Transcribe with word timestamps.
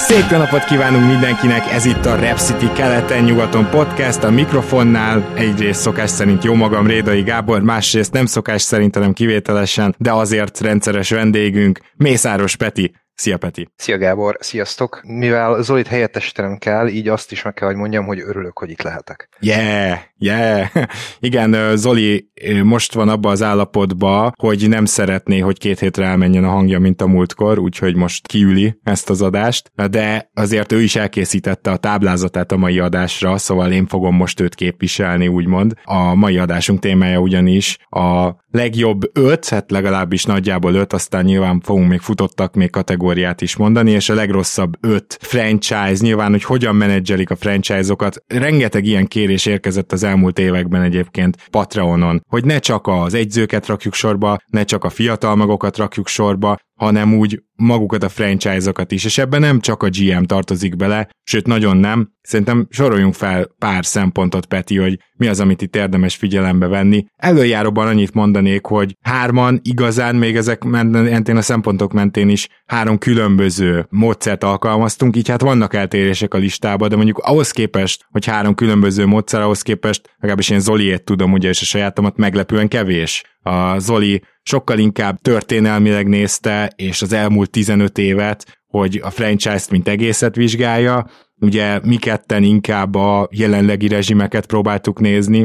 Szép 0.00 0.30
napot 0.30 0.64
kívánunk 0.64 1.06
mindenkinek, 1.06 1.72
ez 1.72 1.84
itt 1.84 2.06
a 2.06 2.16
Rep 2.16 2.38
City 2.38 2.72
keleten-nyugaton 2.72 3.70
podcast, 3.70 4.22
a 4.22 4.30
mikrofonnál 4.30 5.32
egyrészt 5.36 5.80
szokás 5.80 6.10
szerint 6.10 6.44
jó 6.44 6.54
magam 6.54 6.86
Rédai 6.86 7.22
Gábor, 7.22 7.62
másrészt 7.62 8.12
nem 8.12 8.26
szokás 8.26 8.62
szerint, 8.62 8.94
hanem 8.94 9.12
kivételesen, 9.12 9.94
de 9.98 10.12
azért 10.12 10.60
rendszeres 10.60 11.10
vendégünk, 11.10 11.80
Mészáros 11.96 12.56
Peti. 12.56 12.92
Szia 13.20 13.36
Peti! 13.36 13.68
Szia 13.76 13.98
Gábor, 13.98 14.36
sziasztok! 14.40 15.00
Mivel 15.04 15.62
Zolit 15.62 15.86
helyettesítenem 15.86 16.56
kell, 16.56 16.88
így 16.88 17.08
azt 17.08 17.32
is 17.32 17.42
meg 17.42 17.54
kell, 17.54 17.68
hogy 17.68 17.76
mondjam, 17.76 18.06
hogy 18.06 18.20
örülök, 18.20 18.58
hogy 18.58 18.70
itt 18.70 18.82
lehetek. 18.82 19.28
Yeah, 19.40 19.98
yeah! 20.18 20.66
Igen, 21.20 21.76
Zoli 21.76 22.30
most 22.62 22.94
van 22.94 23.08
abba 23.08 23.30
az 23.30 23.42
állapotba, 23.42 24.32
hogy 24.36 24.68
nem 24.68 24.84
szeretné, 24.84 25.38
hogy 25.38 25.58
két 25.58 25.78
hétre 25.78 26.04
elmenjen 26.04 26.44
a 26.44 26.48
hangja, 26.48 26.78
mint 26.78 27.00
a 27.00 27.06
múltkor, 27.06 27.58
úgyhogy 27.58 27.96
most 27.96 28.26
kiüli 28.26 28.78
ezt 28.82 29.10
az 29.10 29.22
adást, 29.22 29.72
de 29.90 30.30
azért 30.34 30.72
ő 30.72 30.82
is 30.82 30.96
elkészítette 30.96 31.70
a 31.70 31.76
táblázatát 31.76 32.52
a 32.52 32.56
mai 32.56 32.78
adásra, 32.78 33.38
szóval 33.38 33.72
én 33.72 33.86
fogom 33.86 34.16
most 34.16 34.40
őt 34.40 34.54
képviselni, 34.54 35.28
úgymond. 35.28 35.74
A 35.84 36.14
mai 36.14 36.38
adásunk 36.38 36.80
témája 36.80 37.18
ugyanis 37.18 37.78
a 37.88 38.38
legjobb 38.50 39.18
öt, 39.18 39.48
hát 39.48 39.70
legalábbis 39.70 40.24
nagyjából 40.24 40.74
öt, 40.74 40.92
aztán 40.92 41.24
nyilván 41.24 41.60
fogunk 41.60 41.88
még 41.88 42.00
futottak 42.00 42.54
még 42.54 42.70
kategóriát 43.10 43.40
is 43.40 43.56
mondani, 43.56 43.90
és 43.90 44.08
a 44.08 44.14
legrosszabb 44.14 44.72
öt 44.80 45.18
franchise, 45.20 45.96
nyilván, 46.00 46.30
hogy 46.30 46.44
hogyan 46.44 46.76
menedzselik 46.76 47.30
a 47.30 47.36
franchise-okat. 47.36 48.22
Rengeteg 48.26 48.84
ilyen 48.84 49.06
kérés 49.06 49.46
érkezett 49.46 49.92
az 49.92 50.02
elmúlt 50.02 50.38
években 50.38 50.82
egyébként 50.82 51.36
Patreonon, 51.50 52.24
hogy 52.28 52.44
ne 52.44 52.58
csak 52.58 52.86
az 52.86 53.14
egyzőket 53.14 53.66
rakjuk 53.66 53.94
sorba, 53.94 54.38
ne 54.46 54.64
csak 54.64 54.84
a 54.84 54.90
fiatal 54.90 55.36
magokat 55.36 55.76
rakjuk 55.76 56.08
sorba, 56.08 56.58
hanem 56.80 57.14
úgy 57.14 57.42
magukat 57.56 58.02
a 58.02 58.08
franchise-okat 58.08 58.92
is, 58.92 59.04
és 59.04 59.18
ebben 59.18 59.40
nem 59.40 59.60
csak 59.60 59.82
a 59.82 59.88
GM 59.88 60.22
tartozik 60.22 60.76
bele, 60.76 61.08
sőt 61.22 61.46
nagyon 61.46 61.76
nem. 61.76 62.12
Szerintem 62.22 62.66
soroljunk 62.70 63.14
fel 63.14 63.48
pár 63.58 63.84
szempontot, 63.86 64.46
Peti, 64.46 64.76
hogy 64.76 64.98
mi 65.16 65.26
az, 65.26 65.40
amit 65.40 65.62
itt 65.62 65.76
érdemes 65.76 66.16
figyelembe 66.16 66.66
venni. 66.66 67.04
Előjáróban 67.16 67.86
annyit 67.86 68.14
mondanék, 68.14 68.66
hogy 68.66 68.96
hárman 69.02 69.60
igazán 69.62 70.16
még 70.16 70.36
ezek 70.36 70.64
mentén 70.64 71.36
a 71.36 71.42
szempontok 71.42 71.92
mentén 71.92 72.28
is 72.28 72.48
három 72.66 72.98
különböző 72.98 73.86
módszert 73.90 74.44
alkalmaztunk, 74.44 75.16
így 75.16 75.28
hát 75.28 75.40
vannak 75.40 75.74
eltérések 75.74 76.34
a 76.34 76.38
listában, 76.38 76.88
de 76.88 76.96
mondjuk 76.96 77.18
ahhoz 77.18 77.50
képest, 77.50 78.06
hogy 78.10 78.26
három 78.26 78.54
különböző 78.54 79.06
módszer, 79.06 79.40
ahhoz 79.40 79.62
képest, 79.62 80.14
legalábbis 80.16 80.50
én 80.50 80.60
Zoliét 80.60 81.04
tudom, 81.04 81.32
ugye, 81.32 81.48
és 81.48 81.60
a 81.60 81.64
sajátomat 81.64 82.16
meglepően 82.16 82.68
kevés. 82.68 83.22
A 83.42 83.78
Zoli 83.78 84.22
sokkal 84.42 84.78
inkább 84.78 85.18
történelmileg 85.20 86.08
nézte, 86.08 86.72
és 86.76 87.02
az 87.02 87.12
elmúlt 87.12 87.50
15 87.50 87.98
évet, 87.98 88.60
hogy 88.66 89.00
a 89.04 89.10
franchise-t 89.10 89.70
mint 89.70 89.88
egészet 89.88 90.34
vizsgálja, 90.34 91.06
ugye 91.40 91.80
mi 91.84 91.96
ketten 91.96 92.42
inkább 92.42 92.94
a 92.94 93.28
jelenlegi 93.30 93.88
rezsimeket 93.88 94.46
próbáltuk 94.46 95.00
nézni, 95.00 95.44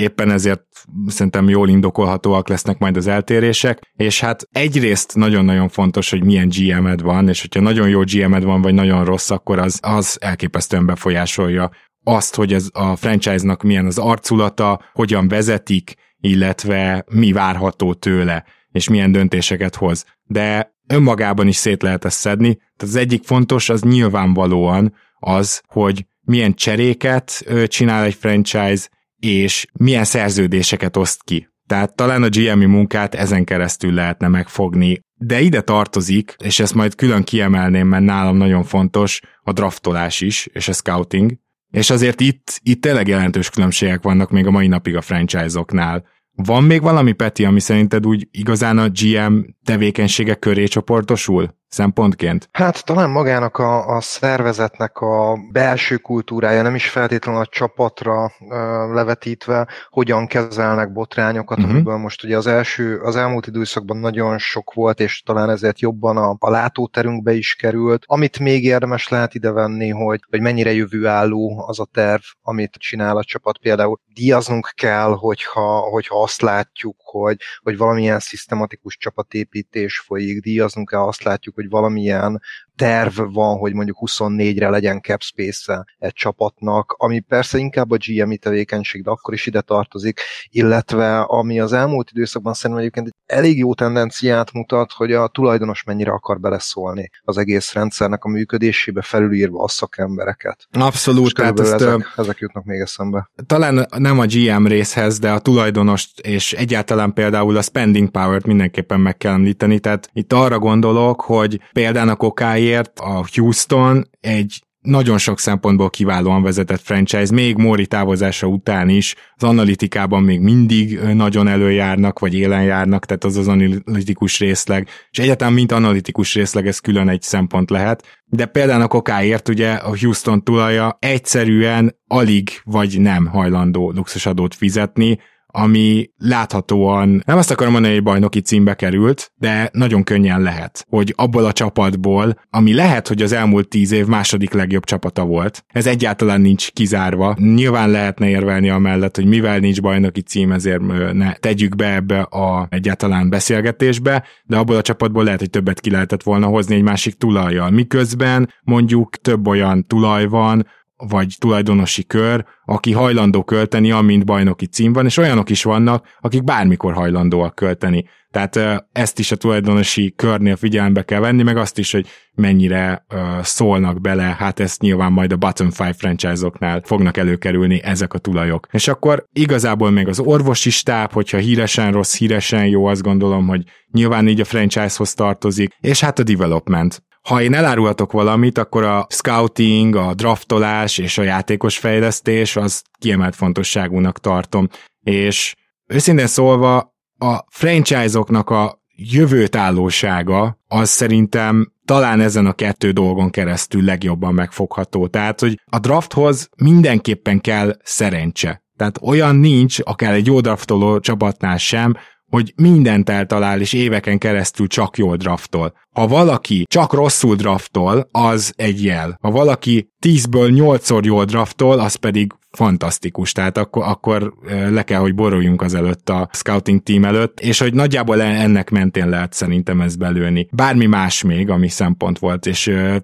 éppen 0.00 0.30
ezért 0.30 0.62
szerintem 1.06 1.48
jól 1.48 1.68
indokolhatóak 1.68 2.48
lesznek 2.48 2.78
majd 2.78 2.96
az 2.96 3.06
eltérések, 3.06 3.80
és 3.96 4.20
hát 4.20 4.48
egyrészt 4.52 5.14
nagyon-nagyon 5.14 5.68
fontos, 5.68 6.10
hogy 6.10 6.24
milyen 6.24 6.48
GM-ed 6.48 7.02
van, 7.02 7.28
és 7.28 7.40
hogyha 7.40 7.60
nagyon 7.60 7.88
jó 7.88 8.00
GM-ed 8.00 8.44
van, 8.44 8.62
vagy 8.62 8.74
nagyon 8.74 9.04
rossz, 9.04 9.30
akkor 9.30 9.58
az, 9.58 9.78
az 9.82 10.18
elképesztően 10.20 10.86
befolyásolja 10.86 11.70
azt, 12.04 12.34
hogy 12.34 12.52
ez 12.52 12.68
a 12.72 12.96
franchise-nak 12.96 13.62
milyen 13.62 13.86
az 13.86 13.98
arculata, 13.98 14.80
hogyan 14.92 15.28
vezetik, 15.28 15.94
illetve 16.24 17.04
mi 17.10 17.32
várható 17.32 17.94
tőle, 17.94 18.44
és 18.70 18.88
milyen 18.88 19.12
döntéseket 19.12 19.74
hoz. 19.74 20.04
De 20.22 20.74
önmagában 20.86 21.46
is 21.46 21.56
szét 21.56 21.82
lehet 21.82 22.04
ezt 22.04 22.18
szedni. 22.18 22.54
Tehát 22.54 22.94
az 22.94 22.96
egyik 22.96 23.24
fontos, 23.24 23.68
az 23.68 23.82
nyilvánvalóan 23.82 24.94
az, 25.18 25.62
hogy 25.66 26.06
milyen 26.20 26.54
cseréket 26.54 27.44
csinál 27.66 28.04
egy 28.04 28.14
franchise, 28.14 28.88
és 29.18 29.66
milyen 29.72 30.04
szerződéseket 30.04 30.96
oszt 30.96 31.22
ki. 31.24 31.48
Tehát 31.66 31.94
talán 31.94 32.22
a 32.22 32.28
GM-i 32.28 32.66
munkát 32.66 33.14
ezen 33.14 33.44
keresztül 33.44 33.92
lehetne 33.92 34.28
megfogni. 34.28 35.00
De 35.14 35.40
ide 35.40 35.60
tartozik, 35.60 36.36
és 36.44 36.60
ezt 36.60 36.74
majd 36.74 36.94
külön 36.94 37.22
kiemelném, 37.22 37.88
mert 37.88 38.04
nálam 38.04 38.36
nagyon 38.36 38.64
fontos, 38.64 39.20
a 39.42 39.52
draftolás 39.52 40.20
is, 40.20 40.46
és 40.52 40.68
a 40.68 40.72
scouting. 40.72 41.32
És 41.74 41.90
azért 41.90 42.20
itt, 42.20 42.60
itt 42.62 42.80
tényleg 42.80 43.08
jelentős 43.08 43.50
különbségek 43.50 44.02
vannak 44.02 44.30
még 44.30 44.46
a 44.46 44.50
mai 44.50 44.66
napig 44.66 44.96
a 44.96 45.00
franchise-oknál. 45.00 46.06
Van 46.32 46.64
még 46.64 46.80
valami, 46.82 47.12
Peti, 47.12 47.44
ami 47.44 47.60
szerinted 47.60 48.06
úgy 48.06 48.28
igazán 48.30 48.78
a 48.78 48.88
GM 48.88 49.38
tevékenysége 49.64 50.34
köré 50.34 50.64
csoportosul? 50.64 51.54
Szempontként? 51.74 52.48
Hát 52.52 52.84
talán 52.84 53.10
magának 53.10 53.58
a, 53.58 53.96
a 53.96 54.00
szervezetnek 54.00 54.96
a 54.96 55.38
belső 55.52 55.96
kultúrája 55.96 56.62
nem 56.62 56.74
is 56.74 56.88
feltétlenül 56.88 57.40
a 57.40 57.46
csapatra 57.46 58.32
ö, 58.48 58.54
levetítve, 58.94 59.68
hogyan 59.88 60.26
kezelnek 60.26 60.92
botrányokat, 60.92 61.58
uh-huh. 61.58 61.72
amiből 61.72 61.96
most 61.96 62.24
ugye 62.24 62.36
az 62.36 62.46
első, 62.46 62.98
az 62.98 63.16
elmúlt 63.16 63.46
időszakban 63.46 63.96
nagyon 63.96 64.38
sok 64.38 64.72
volt, 64.74 65.00
és 65.00 65.22
talán 65.22 65.50
ezért 65.50 65.80
jobban 65.80 66.16
a, 66.16 66.36
a 66.38 66.50
látóterünkbe 66.50 67.32
is 67.32 67.54
került. 67.54 68.04
Amit 68.06 68.38
még 68.38 68.64
érdemes 68.64 69.08
lehet 69.08 69.34
idevenni, 69.34 69.88
hogy, 69.88 70.20
hogy 70.30 70.40
mennyire 70.40 70.72
jövőálló 70.72 71.64
az 71.66 71.80
a 71.80 71.88
terv, 71.92 72.22
amit 72.42 72.74
csinál 72.78 73.16
a 73.16 73.24
csapat. 73.24 73.58
Például 73.58 74.00
díjaznunk 74.14 74.72
kell, 74.74 75.10
hogyha, 75.10 75.78
hogyha 75.78 76.22
azt 76.22 76.40
látjuk, 76.40 76.96
hogy, 76.98 77.36
hogy 77.62 77.76
valamilyen 77.76 78.18
szisztematikus 78.18 78.96
csapatépítés 78.96 79.98
folyik, 79.98 80.42
díjaznunk 80.42 80.88
kell, 80.88 81.00
azt 81.00 81.22
látjuk, 81.22 81.54
hogy 81.54 81.63
hogy 81.64 81.72
valamilyen 81.72 82.40
terv 82.76 83.20
van, 83.32 83.58
hogy 83.58 83.74
mondjuk 83.74 83.98
24-re 84.00 84.68
legyen 84.68 85.00
cap 85.00 85.22
space 85.22 85.84
egy 85.98 86.12
csapatnak, 86.12 86.94
ami 86.98 87.20
persze 87.20 87.58
inkább 87.58 87.90
a 87.90 87.96
GM-i 88.06 88.36
tevékenység, 88.36 89.02
de 89.02 89.10
akkor 89.10 89.34
is 89.34 89.46
ide 89.46 89.60
tartozik, 89.60 90.20
illetve 90.50 91.20
ami 91.20 91.60
az 91.60 91.72
elmúlt 91.72 92.10
időszakban 92.10 92.54
szerintem 92.54 92.78
egyébként 92.78 93.06
egy 93.06 93.36
elég 93.36 93.58
jó 93.58 93.74
tendenciát 93.74 94.52
mutat, 94.52 94.92
hogy 94.92 95.12
a 95.12 95.28
tulajdonos 95.28 95.84
mennyire 95.84 96.10
akar 96.10 96.40
beleszólni 96.40 97.10
az 97.22 97.38
egész 97.38 97.72
rendszernek 97.72 98.24
a 98.24 98.28
működésébe, 98.28 99.02
felülírva 99.02 99.62
a 99.62 99.68
szakembereket. 99.68 100.66
Abszolút, 100.72 101.34
tehát 101.34 101.60
ezt, 101.60 101.72
ezek, 101.72 102.12
ezek 102.16 102.38
jutnak 102.38 102.64
még 102.64 102.80
eszembe. 102.80 103.30
Talán 103.46 103.86
nem 103.96 104.18
a 104.18 104.24
GM 104.26 104.66
részhez, 104.66 105.18
de 105.18 105.30
a 105.30 105.38
tulajdonost 105.38 106.20
és 106.20 106.52
egyáltalán 106.52 107.12
például 107.12 107.56
a 107.56 107.62
spending 107.62 108.10
power-t 108.10 108.46
mindenképpen 108.46 109.00
meg 109.00 109.16
kell 109.16 109.32
említeni, 109.32 109.78
tehát 109.78 110.08
itt 110.12 110.32
arra 110.32 110.58
gondolok, 110.58 111.20
hogy 111.20 111.60
például 111.72 112.08
a 112.08 112.16
kokáért 112.16 112.63
valamiért 112.64 112.98
a 112.98 113.24
Houston 113.34 114.04
egy 114.20 114.62
nagyon 114.80 115.18
sok 115.18 115.40
szempontból 115.40 115.90
kiválóan 115.90 116.42
vezetett 116.42 116.80
franchise, 116.80 117.32
még 117.32 117.56
Móri 117.56 117.86
távozása 117.86 118.46
után 118.46 118.88
is. 118.88 119.14
Az 119.36 119.42
analitikában 119.42 120.22
még 120.22 120.40
mindig 120.40 120.98
nagyon 120.98 121.48
előjárnak, 121.48 122.18
vagy 122.18 122.34
élen 122.34 122.62
járnak, 122.62 123.04
tehát 123.06 123.24
az 123.24 123.36
az 123.36 123.48
analitikus 123.48 124.38
részleg, 124.38 124.88
és 125.10 125.18
egyáltalán 125.18 125.52
mint 125.52 125.72
analitikus 125.72 126.34
részleg 126.34 126.66
ez 126.66 126.78
külön 126.78 127.08
egy 127.08 127.22
szempont 127.22 127.70
lehet, 127.70 128.22
de 128.24 128.46
például 128.46 128.82
a 128.82 128.88
kokáért 128.88 129.48
ugye 129.48 129.72
a 129.72 129.96
Houston 130.00 130.42
tulaja 130.42 130.96
egyszerűen 131.00 131.96
alig 132.06 132.50
vagy 132.64 133.00
nem 133.00 133.26
hajlandó 133.26 133.90
luxusadót 133.90 134.54
fizetni, 134.54 135.18
ami 135.56 136.10
láthatóan, 136.16 137.22
nem 137.26 137.38
azt 137.38 137.50
akarom 137.50 137.72
mondani, 137.72 137.94
hogy 137.94 138.02
bajnoki 138.02 138.40
címbe 138.40 138.74
került, 138.74 139.32
de 139.34 139.68
nagyon 139.72 140.04
könnyen 140.04 140.40
lehet, 140.42 140.86
hogy 140.88 141.12
abból 141.16 141.44
a 141.44 141.52
csapatból, 141.52 142.40
ami 142.50 142.74
lehet, 142.74 143.08
hogy 143.08 143.22
az 143.22 143.32
elmúlt 143.32 143.68
tíz 143.68 143.92
év 143.92 144.06
második 144.06 144.52
legjobb 144.52 144.84
csapata 144.84 145.24
volt, 145.24 145.64
ez 145.68 145.86
egyáltalán 145.86 146.40
nincs 146.40 146.70
kizárva. 146.70 147.36
Nyilván 147.38 147.90
lehetne 147.90 148.28
érvelni 148.28 148.68
amellett, 148.68 149.16
hogy 149.16 149.26
mivel 149.26 149.58
nincs 149.58 149.80
bajnoki 149.80 150.20
cím, 150.20 150.52
ezért 150.52 151.12
ne 151.12 151.32
tegyük 151.32 151.76
be 151.76 151.94
ebbe 151.94 152.20
a 152.20 152.66
egyáltalán 152.70 153.30
beszélgetésbe, 153.30 154.24
de 154.44 154.56
abból 154.56 154.76
a 154.76 154.82
csapatból 154.82 155.24
lehet, 155.24 155.40
hogy 155.40 155.50
többet 155.50 155.80
ki 155.80 155.90
lehetett 155.90 156.22
volna 156.22 156.46
hozni 156.46 156.74
egy 156.74 156.82
másik 156.82 157.14
tulajjal. 157.14 157.70
Miközben 157.70 158.52
mondjuk 158.62 159.16
több 159.16 159.46
olyan 159.46 159.86
tulaj 159.86 160.26
van, 160.26 160.66
vagy 160.96 161.34
tulajdonosi 161.38 162.04
kör, 162.04 162.44
aki 162.64 162.92
hajlandó 162.92 163.44
költeni, 163.44 163.90
amint 163.90 164.24
bajnoki 164.24 164.66
cím 164.66 164.92
van, 164.92 165.04
és 165.04 165.16
olyanok 165.16 165.50
is 165.50 165.62
vannak, 165.62 166.06
akik 166.20 166.44
bármikor 166.44 166.92
hajlandóak 166.92 167.54
költeni. 167.54 168.04
Tehát 168.30 168.84
ezt 168.92 169.18
is 169.18 169.30
a 169.32 169.36
tulajdonosi 169.36 170.12
körnél 170.16 170.56
figyelembe 170.56 171.02
kell 171.02 171.20
venni, 171.20 171.42
meg 171.42 171.56
azt 171.56 171.78
is, 171.78 171.92
hogy 171.92 172.06
mennyire 172.34 173.06
szólnak 173.42 174.00
bele, 174.00 174.36
hát 174.38 174.60
ezt 174.60 174.80
nyilván 174.80 175.12
majd 175.12 175.32
a 175.32 175.36
bottom 175.36 175.70
five 175.70 175.92
franchise-oknál 175.92 176.82
fognak 176.84 177.16
előkerülni 177.16 177.82
ezek 177.82 178.14
a 178.14 178.18
tulajok. 178.18 178.66
És 178.70 178.88
akkor 178.88 179.24
igazából 179.32 179.90
még 179.90 180.08
az 180.08 180.20
orvosi 180.20 180.70
stáb, 180.70 181.12
hogyha 181.12 181.38
híresen 181.38 181.92
rossz, 181.92 182.16
híresen 182.16 182.66
jó, 182.66 182.86
azt 182.86 183.02
gondolom, 183.02 183.46
hogy 183.46 183.62
nyilván 183.92 184.28
így 184.28 184.40
a 184.40 184.44
franchise-hoz 184.44 185.14
tartozik, 185.14 185.72
és 185.80 186.00
hát 186.00 186.18
a 186.18 186.22
development. 186.22 187.02
Ha 187.28 187.42
én 187.42 187.54
elárulhatok 187.54 188.12
valamit, 188.12 188.58
akkor 188.58 188.84
a 188.84 189.06
scouting, 189.08 189.96
a 189.96 190.14
draftolás 190.14 190.98
és 190.98 191.18
a 191.18 191.22
játékos 191.22 191.78
fejlesztés 191.78 192.56
az 192.56 192.82
kiemelt 192.98 193.34
fontosságúnak 193.34 194.18
tartom. 194.18 194.68
És 195.00 195.54
őszintén 195.86 196.26
szólva 196.26 196.94
a 197.18 197.44
franchise-oknak 197.48 198.50
a 198.50 198.82
jövőtállósága 198.96 200.58
az 200.68 200.90
szerintem 200.90 201.72
talán 201.84 202.20
ezen 202.20 202.46
a 202.46 202.52
kettő 202.52 202.90
dolgon 202.90 203.30
keresztül 203.30 203.84
legjobban 203.84 204.34
megfogható. 204.34 205.06
Tehát, 205.06 205.40
hogy 205.40 205.60
a 205.64 205.78
drafthoz 205.78 206.48
mindenképpen 206.56 207.40
kell 207.40 207.76
szerencse. 207.82 208.62
Tehát 208.76 208.98
olyan 209.02 209.36
nincs, 209.36 209.78
akár 209.82 210.12
egy 210.12 210.26
jó 210.26 210.40
draftoló 210.40 211.00
csapatnál 211.00 211.56
sem, 211.56 211.96
hogy 212.34 212.52
mindent 212.56 213.08
eltalál, 213.08 213.60
és 213.60 213.72
éveken 213.72 214.18
keresztül 214.18 214.66
csak 214.66 214.96
jól 214.96 215.16
draftol. 215.16 215.74
Ha 215.92 216.06
valaki 216.06 216.64
csak 216.68 216.92
rosszul 216.92 217.34
draftol, 217.36 218.08
az 218.12 218.52
egy 218.56 218.84
jel. 218.84 219.18
Ha 219.20 219.30
valaki 219.30 219.92
10-ből 220.06 220.50
8-szor 220.54 221.04
jól 221.04 221.24
draftol, 221.24 221.78
az 221.78 221.94
pedig 221.94 222.32
fantasztikus, 222.50 223.32
tehát 223.32 223.58
akkor, 223.58 223.82
akkor 223.86 224.34
le 224.70 224.82
kell, 224.82 225.00
hogy 225.00 225.14
boruljunk 225.14 225.62
az 225.62 225.74
előtt 225.74 226.08
a 226.08 226.28
scouting 226.32 226.82
team 226.82 227.04
előtt, 227.04 227.40
és 227.40 227.58
hogy 227.58 227.74
nagyjából 227.74 228.22
ennek 228.22 228.70
mentén 228.70 229.08
lehet 229.08 229.32
szerintem 229.32 229.80
ez 229.80 229.96
belőni. 229.96 230.48
Bármi 230.52 230.86
más 230.86 231.22
még, 231.22 231.50
ami 231.50 231.68
szempont 231.68 232.18
volt, 232.18 232.46
és 232.46 232.62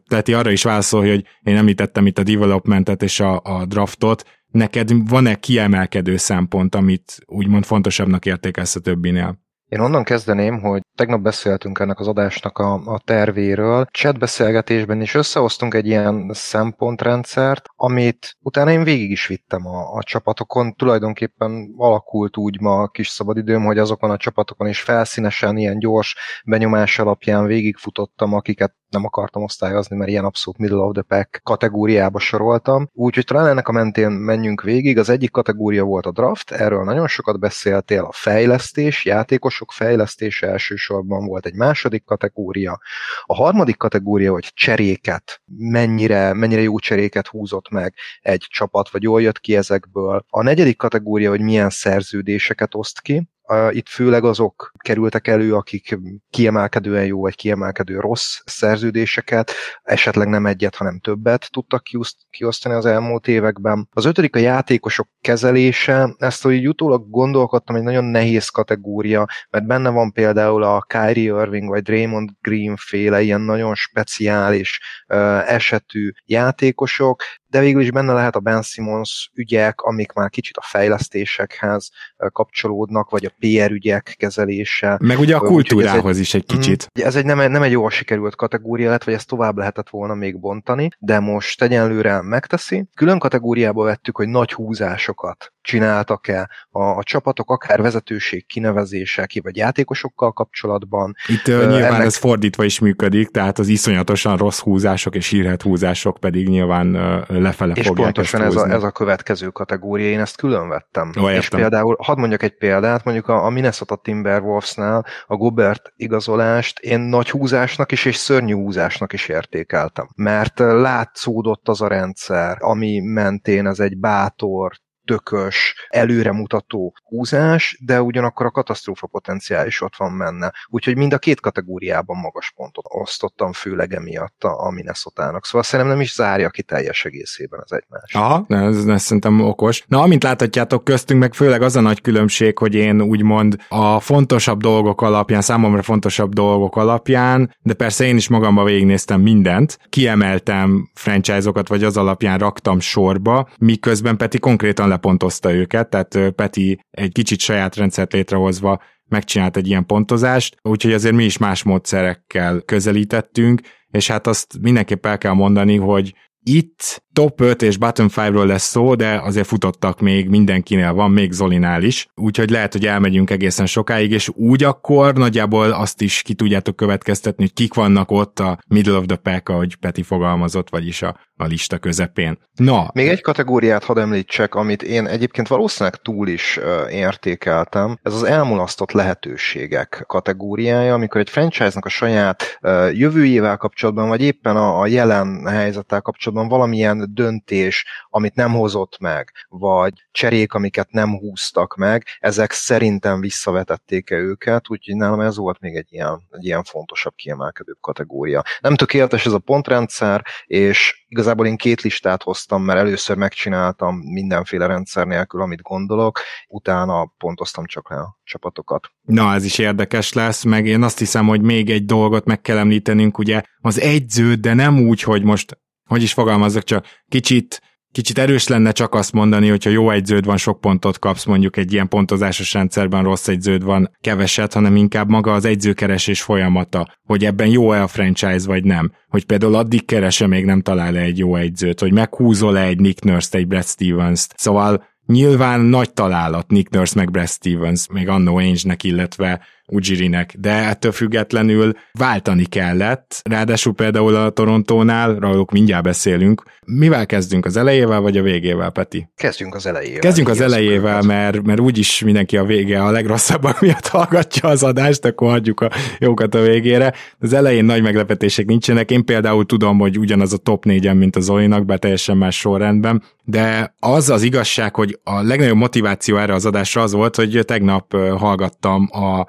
tehát 0.09 0.29
arra 0.29 0.51
is 0.51 0.63
válaszol, 0.63 1.01
hogy 1.01 1.25
én 1.43 1.57
említettem 1.57 2.07
itt 2.07 2.19
a 2.19 2.23
developmentet 2.23 3.03
és 3.03 3.21
a, 3.21 3.41
a 3.45 3.65
draftot, 3.67 4.25
neked 4.51 5.09
van-e 5.09 5.35
kiemelkedő 5.35 6.17
szempont, 6.17 6.75
amit 6.75 7.19
úgymond 7.27 7.65
fontosabbnak 7.65 8.27
értékelsz 8.27 8.77
a 8.77 8.81
többinél? 8.81 9.39
Én 9.71 9.81
onnan 9.81 10.05
kezdeném, 10.05 10.61
hogy 10.61 10.81
tegnap 10.95 11.21
beszéltünk 11.21 11.79
ennek 11.79 11.99
az 11.99 12.09
adásnak 12.09 12.59
a, 12.59 12.75
a 12.75 13.01
tervéről. 13.05 13.85
Chat 13.85 14.19
beszélgetésben 14.19 15.01
is 15.01 15.15
összehoztunk 15.15 15.75
egy 15.75 15.87
ilyen 15.87 16.31
szempontrendszert, 16.33 17.69
amit 17.77 18.37
utána 18.41 18.71
én 18.71 18.85
végig 18.85 19.11
is 19.11 19.27
vittem 19.27 19.67
a, 19.67 19.93
a 19.93 20.03
csapatokon. 20.03 20.75
Tulajdonképpen 20.75 21.75
alakult 21.77 22.37
úgy 22.37 22.61
ma 22.61 22.83
a 22.83 22.89
kis 22.89 23.09
szabadidőm, 23.09 23.65
hogy 23.65 23.79
azokon 23.79 24.11
a 24.11 24.17
csapatokon 24.17 24.69
is 24.69 24.81
felszínesen, 24.81 25.57
ilyen 25.57 25.79
gyors 25.79 26.17
benyomás 26.45 26.99
alapján 26.99 27.47
végigfutottam, 27.47 28.35
akiket 28.35 28.75
nem 28.91 29.05
akartam 29.05 29.43
osztályozni, 29.43 29.97
mert 29.97 30.11
ilyen 30.11 30.25
abszolút 30.25 30.61
middle 30.61 30.79
of 30.79 30.93
the 30.93 31.03
pack 31.03 31.41
kategóriába 31.43 32.19
soroltam. 32.19 32.91
Úgyhogy 32.93 33.25
talán 33.25 33.47
ennek 33.47 33.69
a 33.69 33.73
mentén 33.73 34.11
menjünk 34.11 34.63
végig. 34.63 34.99
Az 34.99 35.09
egyik 35.09 35.31
kategória 35.31 35.85
volt 35.85 36.07
a 36.07 36.13
draft, 36.13 36.51
erről 36.51 36.85
nagyon 36.85 37.09
sokat 37.09 37.39
beszéltél, 37.39 38.05
a 38.05 38.13
fejlesztés, 38.13 39.05
játékosok 39.05 39.73
fejlesztése 39.73 40.47
elsősorban 40.47 41.27
volt 41.27 41.47
egy 41.47 41.55
második 41.55 42.05
kategória. 42.05 42.81
A 43.25 43.35
harmadik 43.35 43.77
kategória, 43.77 44.33
hogy 44.33 44.51
cseréket, 44.55 45.43
mennyire, 45.57 46.33
mennyire 46.33 46.61
jó 46.61 46.79
cseréket 46.79 47.27
húzott 47.27 47.71
meg 47.71 47.95
egy 48.21 48.47
csapat, 48.49 48.91
vagy 48.91 49.03
jól 49.03 49.23
jött 49.23 49.41
ki 49.41 49.57
ezekből. 49.57 50.25
A 50.29 50.43
negyedik 50.43 50.77
kategória, 50.77 51.31
hogy 51.31 51.41
milyen 51.41 51.71
szerződéseket 51.71 52.75
oszt 52.75 53.01
ki, 53.01 53.30
itt 53.71 53.89
főleg 53.89 54.25
azok 54.25 54.73
kerültek 54.85 55.27
elő, 55.27 55.55
akik 55.55 55.99
kiemelkedően 56.31 57.05
jó 57.05 57.21
vagy 57.21 57.35
kiemelkedő 57.35 58.01
rossz 58.01 58.39
szerződéseket, 58.45 59.53
esetleg 59.83 60.29
nem 60.29 60.47
egyet, 60.47 60.75
hanem 60.77 60.99
többet 60.99 61.49
tudtak 61.53 61.83
kiosztani 62.31 62.75
az 62.75 62.87
elmúlt 62.87 63.29
években. 63.29 63.89
Az 63.93 64.05
ötödik 64.05 64.37
a 64.37 64.39
játékosok 64.39 65.09
kezelése, 65.21 66.15
ezt 66.19 66.43
hogy 66.43 66.69
utólag 66.69 67.11
gondolkodtam, 67.11 67.77
egy 67.77 67.83
nagyon 67.83 68.05
nehéz 68.05 68.49
kategória, 68.49 69.27
mert 69.51 69.67
benne 69.67 69.91
van 69.91 70.13
például 70.13 70.63
a 70.63 70.81
Kyrie 70.81 71.43
Irving 71.43 71.69
vagy 71.69 71.83
Draymond 71.83 72.31
Green 72.41 72.77
féle 72.77 73.21
ilyen 73.21 73.41
nagyon 73.41 73.75
speciális 73.75 74.81
uh, 75.09 75.53
esetű 75.53 76.11
játékosok, 76.25 77.23
de 77.51 77.61
végül 77.61 77.83
is 77.83 77.91
benne 77.91 78.13
lehet 78.13 78.37
a 78.37 78.41
Ben 78.41 78.63
Simmons 78.63 79.31
ügyek, 79.35 79.81
amik 79.81 80.13
már 80.13 80.31
kicsit 80.31 80.57
a 80.57 80.63
fejlesztésekhez 80.65 81.91
kapcsolódnak, 82.17 83.11
vagy 83.11 83.25
a 83.25 83.33
PR 83.39 83.71
ügyek 83.71 84.15
kezelése. 84.19 84.99
Meg 85.03 85.19
ugye 85.19 85.37
a 85.37 85.41
kultúrához 85.41 86.17
egy, 86.17 86.23
is 86.23 86.35
egy 86.35 86.47
kicsit. 86.47 86.89
Mhm. 86.95 87.07
Ez 87.07 87.17
egy 87.17 87.25
nem, 87.25 87.51
nem 87.51 87.63
egy 87.63 87.71
jól 87.71 87.91
sikerült 87.91 88.37
kategória 88.37 88.91
lett, 88.91 89.05
vagy 89.05 89.15
ezt 89.15 89.29
tovább 89.29 89.57
lehetett 89.57 89.89
volna 89.89 90.15
még 90.15 90.41
bontani, 90.41 90.89
de 90.99 91.19
most 91.19 91.63
egyenlőre 91.63 92.23
megteszi. 92.23 92.89
Külön 92.95 93.19
kategóriába 93.19 93.85
vettük, 93.85 94.17
hogy 94.17 94.29
nagy 94.29 94.53
húzásokat 94.53 95.53
csináltak-e 95.63 96.51
a, 96.71 96.83
a 96.83 97.03
csapatok, 97.03 97.51
akár 97.51 97.83
vezetőség 97.83 98.47
kinevezése, 98.47 99.27
ki 99.27 99.41
vagy 99.41 99.57
játékosokkal 99.57 100.33
kapcsolatban. 100.33 101.15
Itt 101.27 101.49
uh, 101.49 101.55
nyilván 101.55 101.95
ennek... 101.95 102.07
ez 102.07 102.17
fordítva 102.17 102.65
is 102.65 102.79
működik, 102.79 103.29
tehát 103.29 103.59
az 103.59 103.69
iszonyatosan 103.69 104.37
rossz 104.37 104.59
húzások 104.59 105.15
és 105.15 105.29
hírhet 105.29 105.63
húzások 105.63 106.17
pedig 106.21 106.49
nyilván 106.49 106.97
uh, 106.97 107.40
lefele 107.41 107.73
és 107.75 107.87
fogják 107.87 108.13
pontosan 108.13 108.43
ez 108.43 108.57
a, 108.57 108.69
ez 108.69 108.83
a 108.83 108.91
következő 108.91 109.49
kategória, 109.49 110.09
én 110.09 110.21
ezt 110.21 110.37
külön 110.37 110.69
vettem. 110.69 111.13
Ó, 111.21 111.29
és 111.29 111.49
például, 111.49 111.97
hadd 112.03 112.19
mondjak 112.19 112.43
egy 112.43 112.57
példát, 112.57 113.05
mondjuk 113.05 113.29
a, 113.29 113.45
a 113.45 113.51
Minnesota 113.51 113.97
Timberwolvesnál 113.97 115.07
a 115.27 115.37
Gobert 115.37 115.93
igazolást 115.97 116.79
én 116.79 117.01
nagy 117.01 117.31
húzásnak 117.31 117.93
is 117.93 118.05
és 118.05 118.17
szörnyű 118.17 118.55
húzásnak 118.55 119.13
is 119.13 119.29
értékeltem. 119.29 120.09
Mert 120.15 120.59
látszódott 120.59 121.69
az 121.69 121.81
a 121.81 121.89
rendszer, 121.89 122.57
ami 122.61 123.01
mentén 123.01 123.67
ez 123.67 123.81
egy 123.81 123.99
bátor, 123.99 124.73
tökös, 125.11 125.75
előremutató 125.89 126.95
húzás, 127.05 127.79
de 127.81 128.03
ugyanakkor 128.03 128.47
a 128.47 128.51
katasztrófa 128.51 129.07
potenciál 129.07 129.67
is 129.67 129.81
ott 129.81 129.97
van 129.97 130.13
menne. 130.13 130.53
Úgyhogy 130.69 130.97
mind 130.97 131.13
a 131.13 131.19
két 131.19 131.41
kategóriában 131.41 132.17
magas 132.17 132.53
pontot 132.57 132.85
osztottam, 132.89 133.53
főleg 133.53 133.93
emiatt 133.93 134.45
a, 134.45 134.67
a 134.67 134.71
Minnesota-nak. 134.71 135.45
Szóval 135.45 135.63
szerintem 135.63 135.95
nem 135.95 136.05
is 136.05 136.15
zárja 136.15 136.49
ki 136.49 136.63
teljes 136.63 137.05
egészében 137.05 137.61
az 137.63 137.73
egymást. 137.73 138.17
Aha, 138.17 138.45
ez, 138.49 138.87
ez 138.87 139.03
szerintem 139.03 139.41
okos. 139.41 139.85
Na, 139.87 140.01
amint 140.03 140.23
láthatjátok, 140.23 140.85
köztünk 140.85 141.21
meg 141.21 141.35
főleg 141.35 141.63
az 141.63 141.77
a 141.77 141.81
nagy 141.81 142.01
különbség, 142.01 142.59
hogy 142.59 142.75
én 142.75 143.01
úgymond 143.01 143.57
a 143.69 144.01
fontosabb 144.01 144.61
dolgok 144.61 145.03
alapján, 145.03 145.41
számomra 145.41 145.83
fontosabb 145.83 146.33
dolgok 146.33 146.77
alapján, 146.77 147.57
de 147.63 147.75
persze 147.75 148.05
én 148.05 148.17
is 148.17 148.29
magamba 148.29 148.65
végignéztem 148.65 149.21
mindent, 149.21 149.79
kiemeltem 149.89 150.91
franchise-okat, 150.95 151.69
vagy 151.69 151.85
az 151.85 151.97
alapján 151.97 152.39
raktam 152.39 152.81
sorba, 152.81 153.49
miközben 153.59 154.17
Peti 154.17 154.39
konkrétan 154.39 154.89
le 154.89 154.99
lepontozta 155.01 155.53
őket, 155.53 155.89
tehát 155.89 156.33
Peti 156.35 156.81
egy 156.91 157.13
kicsit 157.13 157.41
saját 157.41 157.77
rendszert 157.77 158.13
létrehozva 158.13 158.83
megcsinált 159.09 159.57
egy 159.57 159.67
ilyen 159.67 159.87
pontozást, 159.87 160.57
úgyhogy 160.63 160.93
azért 160.93 161.15
mi 161.15 161.25
is 161.25 161.39
más 161.39 161.63
módszerekkel 161.63 162.61
közelítettünk, 162.61 163.61
és 163.91 164.07
hát 164.07 164.27
azt 164.27 164.59
mindenképp 164.61 165.07
el 165.07 165.19
kell 165.19 165.33
mondani, 165.33 165.77
hogy 165.77 166.15
itt 166.43 167.03
top 167.13 167.41
5 167.41 167.63
és 167.63 167.77
bottom 167.77 168.09
5-ről 168.09 168.47
lesz 168.47 168.69
szó, 168.69 168.95
de 168.95 169.21
azért 169.21 169.47
futottak 169.47 170.01
még 170.01 170.29
mindenkinél 170.29 170.93
van, 170.93 171.11
még 171.11 171.33
Zolinál 171.33 171.83
is, 171.83 172.07
úgyhogy 172.15 172.51
lehet, 172.51 172.73
hogy 172.73 172.87
elmegyünk 172.87 173.31
egészen 173.31 173.67
sokáig, 173.67 174.11
és 174.11 174.29
úgy 174.29 174.65
akkor 174.65 175.15
nagyjából 175.15 175.71
azt 175.71 176.03
is 176.03 176.23
ki 176.23 176.35
tudjátok 176.35 176.77
következtetni, 176.77 177.43
hogy 177.43 177.53
kik 177.53 177.75
vannak 177.75 178.11
ott 178.11 178.39
a 178.39 178.59
middle 178.67 178.97
of 178.97 179.07
the 179.07 179.17
pack, 179.17 179.49
ahogy 179.49 179.77
Peti 179.77 180.03
fogalmazott, 180.03 180.71
vagyis 180.71 181.03
a, 181.03 181.17
a 181.37 181.45
lista 181.45 181.79
közepén. 181.79 182.39
Na. 182.55 182.91
Még 182.95 183.09
egy 183.09 183.21
kategóriát 183.21 183.85
hadd 183.85 183.99
említsek, 183.99 184.55
amit 184.55 184.83
én 184.83 185.07
egyébként 185.07 185.49
valószínűleg 185.49 185.99
túl 185.99 186.29
is 186.29 186.57
uh, 186.57 186.95
értékeltem. 186.95 187.99
Ez 188.03 188.15
az 188.15 188.23
elmulasztott 188.23 188.93
lehetőségek 188.93 190.05
kategóriája, 190.07 190.95
amikor 190.95 191.21
egy 191.21 191.31
franchise-nak 191.31 191.85
a 191.85 191.89
saját 191.89 192.59
uh, 192.63 192.99
jövőjével 192.99 193.57
kapcsolatban, 193.57 194.09
vagy 194.09 194.23
éppen 194.23 194.57
a, 194.57 194.81
a 194.81 194.87
jelen 194.87 195.47
helyzettel 195.47 196.01
kapcsolatban 196.01 196.49
valamilyen 196.49 197.00
döntés, 197.07 197.87
amit 198.09 198.35
nem 198.35 198.53
hozott 198.53 198.99
meg, 198.99 199.33
vagy 199.49 199.93
cserék, 200.11 200.53
amiket 200.53 200.91
nem 200.91 201.19
húztak 201.19 201.77
meg, 201.77 202.05
ezek 202.19 202.53
szerintem 202.53 203.21
visszavetették-e 203.21 204.17
őket, 204.17 204.71
úgyhogy 204.71 204.97
nálam 204.97 205.21
ez 205.21 205.37
volt 205.37 205.61
még 205.61 205.77
egy 205.77 205.89
ilyen, 205.91 206.23
egy 206.31 206.45
ilyen 206.45 206.63
fontosabb 206.65 207.15
kiemelkedő 207.15 207.77
kategória. 207.81 208.43
Nem 208.61 208.75
tökéletes 208.75 209.27
ez 209.27 209.33
a 209.33 209.39
pontrendszer, 209.39 210.25
és 210.45 211.05
igazából 211.09 211.47
én 211.47 211.57
két 211.57 211.81
listát 211.81 212.23
hoztam, 212.23 212.63
mert 212.63 212.79
először 212.79 213.17
megcsináltam 213.17 213.97
mindenféle 213.97 214.67
rendszer 214.67 215.07
nélkül, 215.07 215.43
amit 215.43 215.63
gondolok, 215.63 216.21
utána 216.49 217.15
pontoztam 217.19 217.65
csak 217.67 217.91
le 217.91 217.97
a 217.97 218.19
csapatokat. 218.25 218.91
Na, 219.01 219.35
ez 219.35 219.45
is 219.45 219.59
érdekes 219.59 220.13
lesz, 220.13 220.45
meg 220.45 220.67
én 220.67 220.83
azt 220.83 220.99
hiszem, 220.99 221.27
hogy 221.27 221.41
még 221.41 221.71
egy 221.71 221.85
dolgot 221.85 222.25
meg 222.25 222.41
kell 222.41 222.59
említenünk, 222.59 223.19
ugye 223.19 223.43
az 223.61 223.81
egyző, 223.81 224.35
de 224.35 224.55
nem 224.55 224.79
úgy, 224.79 225.03
hogy 225.03 225.23
most 225.23 225.59
hogy 225.91 226.03
is 226.03 226.13
fogalmazzak, 226.13 226.65
csak 226.65 226.87
kicsit 227.09 227.63
kicsit 227.93 228.19
erős 228.19 228.49
lenne 228.49 228.73
csak 228.73 228.95
azt 228.95 229.13
mondani, 229.13 229.49
hogyha 229.49 229.71
jó 229.71 229.91
egyződ 229.91 230.25
van, 230.25 230.37
sok 230.37 230.61
pontot 230.61 230.99
kapsz, 230.99 231.25
mondjuk 231.25 231.57
egy 231.57 231.73
ilyen 231.73 231.89
pontozásos 231.89 232.53
rendszerben 232.53 233.03
rossz 233.03 233.29
egyződ 233.29 233.65
van, 233.65 233.91
keveset, 234.01 234.53
hanem 234.53 234.77
inkább 234.77 235.09
maga 235.09 235.33
az 235.33 235.45
egyzőkeresés 235.45 236.23
folyamata, 236.23 236.97
hogy 237.05 237.25
ebben 237.25 237.49
jó-e 237.49 237.83
a 237.83 237.87
franchise 237.87 238.47
vagy 238.47 238.65
nem. 238.65 238.93
Hogy 239.09 239.25
például 239.25 239.55
addig 239.55 239.85
kerese 239.85 240.27
még 240.27 240.45
nem 240.45 240.63
talál 240.63 240.97
egy 240.97 241.19
jó 241.19 241.37
egyzőt, 241.37 241.81
hogy 241.81 241.93
meghúzol-e 241.93 242.65
egy 242.65 242.81
Nick 242.81 243.05
Nurse-t, 243.05 243.35
egy 243.35 243.47
Brad 243.47 243.65
Stevens-t. 243.65 244.35
Szóval 244.37 244.89
nyilván 245.07 245.61
nagy 245.61 245.93
találat 245.93 246.51
Nick 246.51 246.71
Nurse 246.71 246.93
meg 246.97 247.11
Brad 247.11 247.29
Stevens, 247.29 247.87
még 247.93 248.09
annó 248.09 248.37
Ainge-nek, 248.37 248.85
illetve 248.85 249.41
Ujirinek, 249.71 250.35
de 250.39 250.51
ettől 250.51 250.93
függetlenül 250.93 251.73
váltani 251.93 252.45
kellett, 252.45 253.21
ráadásul 253.25 253.75
például 253.75 254.15
a 254.15 254.31
Torontónál, 254.31 255.15
róluk 255.15 255.51
mindjárt 255.51 255.83
beszélünk. 255.83 256.43
Mivel 256.67 257.07
kezdünk, 257.07 257.47
az 257.47 257.57
elejével 257.57 258.01
vagy 258.01 258.17
a 258.17 258.23
végével, 258.23 258.71
Peti? 258.71 259.09
Kezdjünk 259.17 259.55
az 259.55 259.67
elejével. 259.67 260.01
Kezdjünk 260.01 260.29
az 260.29 260.41
elejével, 260.41 261.03
mert, 261.03 261.43
mert 261.43 261.61
úgyis 261.61 262.03
mindenki 262.05 262.37
a 262.37 262.45
vége 262.45 262.83
a 262.83 262.91
legrosszabbak 262.91 263.61
miatt 263.71 263.87
hallgatja 263.87 264.49
az 264.49 264.63
adást, 264.63 265.05
akkor 265.05 265.33
adjuk 265.33 265.61
a 265.61 265.71
jókat 265.99 266.35
a 266.35 266.41
végére. 266.41 266.95
Az 267.19 267.33
elején 267.33 267.65
nagy 267.65 267.83
meglepetések 267.83 268.47
nincsenek, 268.47 268.91
én 268.91 269.05
például 269.05 269.47
tudom, 269.47 269.79
hogy 269.79 269.99
ugyanaz 269.99 270.33
a 270.33 270.37
top 270.37 270.65
négyen, 270.65 270.97
mint 270.97 271.17
az 271.17 271.25
Zolinak, 271.25 271.65
be 271.65 271.77
teljesen 271.77 272.17
más 272.17 272.39
sorrendben, 272.39 273.03
de 273.31 273.75
az 273.79 274.11
az 274.11 274.23
igazság, 274.23 274.75
hogy 274.75 274.99
a 275.05 275.23
legnagyobb 275.23 275.57
motiváció 275.57 276.17
erre 276.17 276.35
az 276.35 276.47
adásra 276.47 276.83
az 276.83 276.93
volt, 276.93 277.17
hogy 277.17 277.41
tegnap 277.45 277.97
hallgattam 277.97 278.89
a 278.93 279.27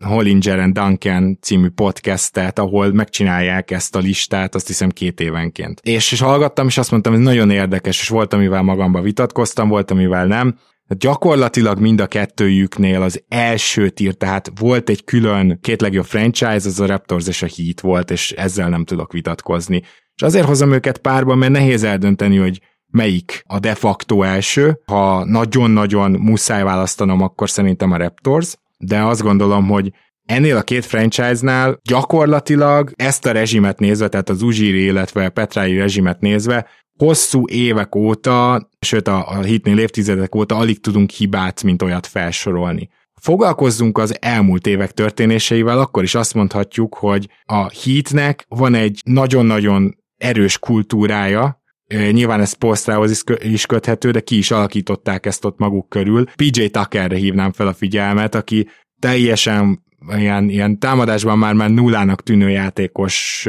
Hollinger 0.00 0.58
and 0.58 0.78
Duncan 0.78 1.38
című 1.40 1.68
podcastet, 1.68 2.58
ahol 2.58 2.92
megcsinálják 2.92 3.70
ezt 3.70 3.96
a 3.96 3.98
listát, 3.98 4.54
azt 4.54 4.66
hiszem 4.66 4.90
két 4.90 5.20
évenként. 5.20 5.80
És, 5.82 6.12
és 6.12 6.20
hallgattam, 6.20 6.66
és 6.66 6.78
azt 6.78 6.90
mondtam, 6.90 7.12
hogy 7.12 7.22
nagyon 7.22 7.50
érdekes, 7.50 8.00
és 8.00 8.08
volt, 8.08 8.32
amivel 8.32 8.62
magamba 8.62 9.00
vitatkoztam, 9.00 9.68
volt, 9.68 9.90
amivel 9.90 10.26
nem. 10.26 10.58
Gyakorlatilag 10.88 11.80
mind 11.80 12.00
a 12.00 12.06
kettőjüknél 12.06 13.02
az 13.02 13.24
első 13.28 13.88
tír, 13.88 14.14
tehát 14.14 14.52
volt 14.60 14.88
egy 14.88 15.04
külön 15.04 15.58
két 15.60 15.80
legjobb 15.80 16.04
franchise, 16.04 16.68
az 16.68 16.80
a 16.80 16.86
Raptors 16.86 17.26
és 17.26 17.42
a 17.42 17.48
Heat 17.56 17.80
volt, 17.80 18.10
és 18.10 18.32
ezzel 18.32 18.68
nem 18.68 18.84
tudok 18.84 19.12
vitatkozni. 19.12 19.82
És 20.14 20.22
azért 20.22 20.46
hozom 20.46 20.72
őket 20.72 20.98
párban, 20.98 21.38
mert 21.38 21.52
nehéz 21.52 21.82
eldönteni, 21.82 22.36
hogy 22.36 22.60
melyik 22.92 23.42
a 23.46 23.58
de 23.58 23.74
facto 23.74 24.22
első. 24.22 24.80
Ha 24.86 25.24
nagyon-nagyon 25.24 26.10
muszáj 26.10 26.62
választanom, 26.62 27.20
akkor 27.20 27.50
szerintem 27.50 27.92
a 27.92 27.96
Raptors 27.96 28.56
de 28.78 29.02
azt 29.02 29.22
gondolom, 29.22 29.66
hogy 29.66 29.92
ennél 30.24 30.56
a 30.56 30.62
két 30.62 30.84
franchise-nál 30.84 31.80
gyakorlatilag 31.82 32.92
ezt 32.94 33.26
a 33.26 33.32
rezsimet 33.32 33.78
nézve, 33.78 34.08
tehát 34.08 34.28
az 34.28 34.42
Uzsiri, 34.42 34.84
illetve 34.84 35.24
a 35.24 35.30
Petrái 35.30 35.76
rezsimet 35.76 36.20
nézve, 36.20 36.66
hosszú 36.98 37.48
évek 37.48 37.94
óta, 37.94 38.68
sőt 38.80 39.08
a, 39.08 39.28
a 39.28 39.42
hitnél 39.42 39.78
évtizedek 39.78 40.34
óta 40.34 40.56
alig 40.56 40.80
tudunk 40.80 41.10
hibát, 41.10 41.62
mint 41.62 41.82
olyat 41.82 42.06
felsorolni. 42.06 42.88
Fogalkozzunk 43.20 43.98
az 43.98 44.16
elmúlt 44.20 44.66
évek 44.66 44.92
történéseivel, 44.92 45.78
akkor 45.78 46.02
is 46.02 46.14
azt 46.14 46.34
mondhatjuk, 46.34 46.94
hogy 46.94 47.28
a 47.44 47.68
hitnek 47.68 48.44
van 48.48 48.74
egy 48.74 49.00
nagyon-nagyon 49.04 49.96
erős 50.16 50.58
kultúrája, 50.58 51.64
Nyilván 52.10 52.40
ez 52.40 52.52
Polstrához 52.52 53.24
is 53.38 53.66
köthető, 53.66 54.10
de 54.10 54.20
ki 54.20 54.36
is 54.36 54.50
alakították 54.50 55.26
ezt 55.26 55.44
ott 55.44 55.58
maguk 55.58 55.88
körül. 55.88 56.24
PJ 56.24 56.66
Tuckerre 56.66 57.16
hívnám 57.16 57.52
fel 57.52 57.66
a 57.66 57.72
figyelmet, 57.72 58.34
aki 58.34 58.68
teljesen 59.00 59.84
ilyen, 60.16 60.48
ilyen 60.48 60.78
támadásban 60.78 61.38
már 61.38 61.54
már 61.54 61.70
nullának 61.70 62.22
tűnő 62.22 62.50
játékos 62.50 63.46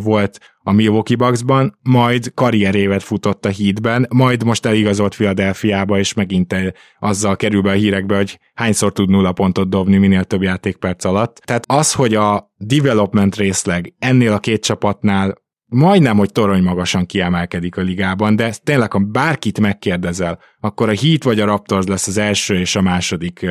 volt 0.00 0.38
a 0.62 0.72
Milwaukee 0.72 1.16
Bucksban, 1.16 1.78
majd 1.82 2.34
karrierévet 2.34 3.02
futott 3.02 3.44
a 3.44 3.48
hídben, 3.48 4.06
majd 4.10 4.44
most 4.44 4.66
eligazolt 4.66 5.14
Philadelphiába, 5.14 5.98
és 5.98 6.14
megint 6.14 6.54
azzal 6.98 7.36
kerül 7.36 7.62
be 7.62 7.70
a 7.70 7.74
hírekbe, 7.74 8.16
hogy 8.16 8.38
hányszor 8.54 8.92
tud 8.92 9.08
nulla 9.08 9.32
pontot 9.32 9.68
dobni 9.68 9.96
minél 9.96 10.24
több 10.24 10.42
játékperc 10.42 11.04
alatt. 11.04 11.36
Tehát 11.44 11.64
az, 11.66 11.92
hogy 11.92 12.14
a 12.14 12.52
development 12.56 13.36
részleg 13.36 13.94
ennél 13.98 14.32
a 14.32 14.38
két 14.38 14.64
csapatnál 14.64 15.34
majdnem, 15.70 16.16
hogy 16.16 16.32
torony 16.32 16.62
magasan 16.62 17.06
kiemelkedik 17.06 17.76
a 17.76 17.80
ligában, 17.80 18.36
de 18.36 18.54
tényleg, 18.64 18.92
ha 18.92 18.98
bárkit 18.98 19.60
megkérdezel, 19.60 20.38
akkor 20.60 20.88
a 20.88 20.94
Heat 20.94 21.24
vagy 21.24 21.40
a 21.40 21.44
Raptors 21.44 21.86
lesz 21.86 22.06
az 22.06 22.16
első 22.16 22.58
és 22.58 22.76
a 22.76 22.80
második 22.80 23.46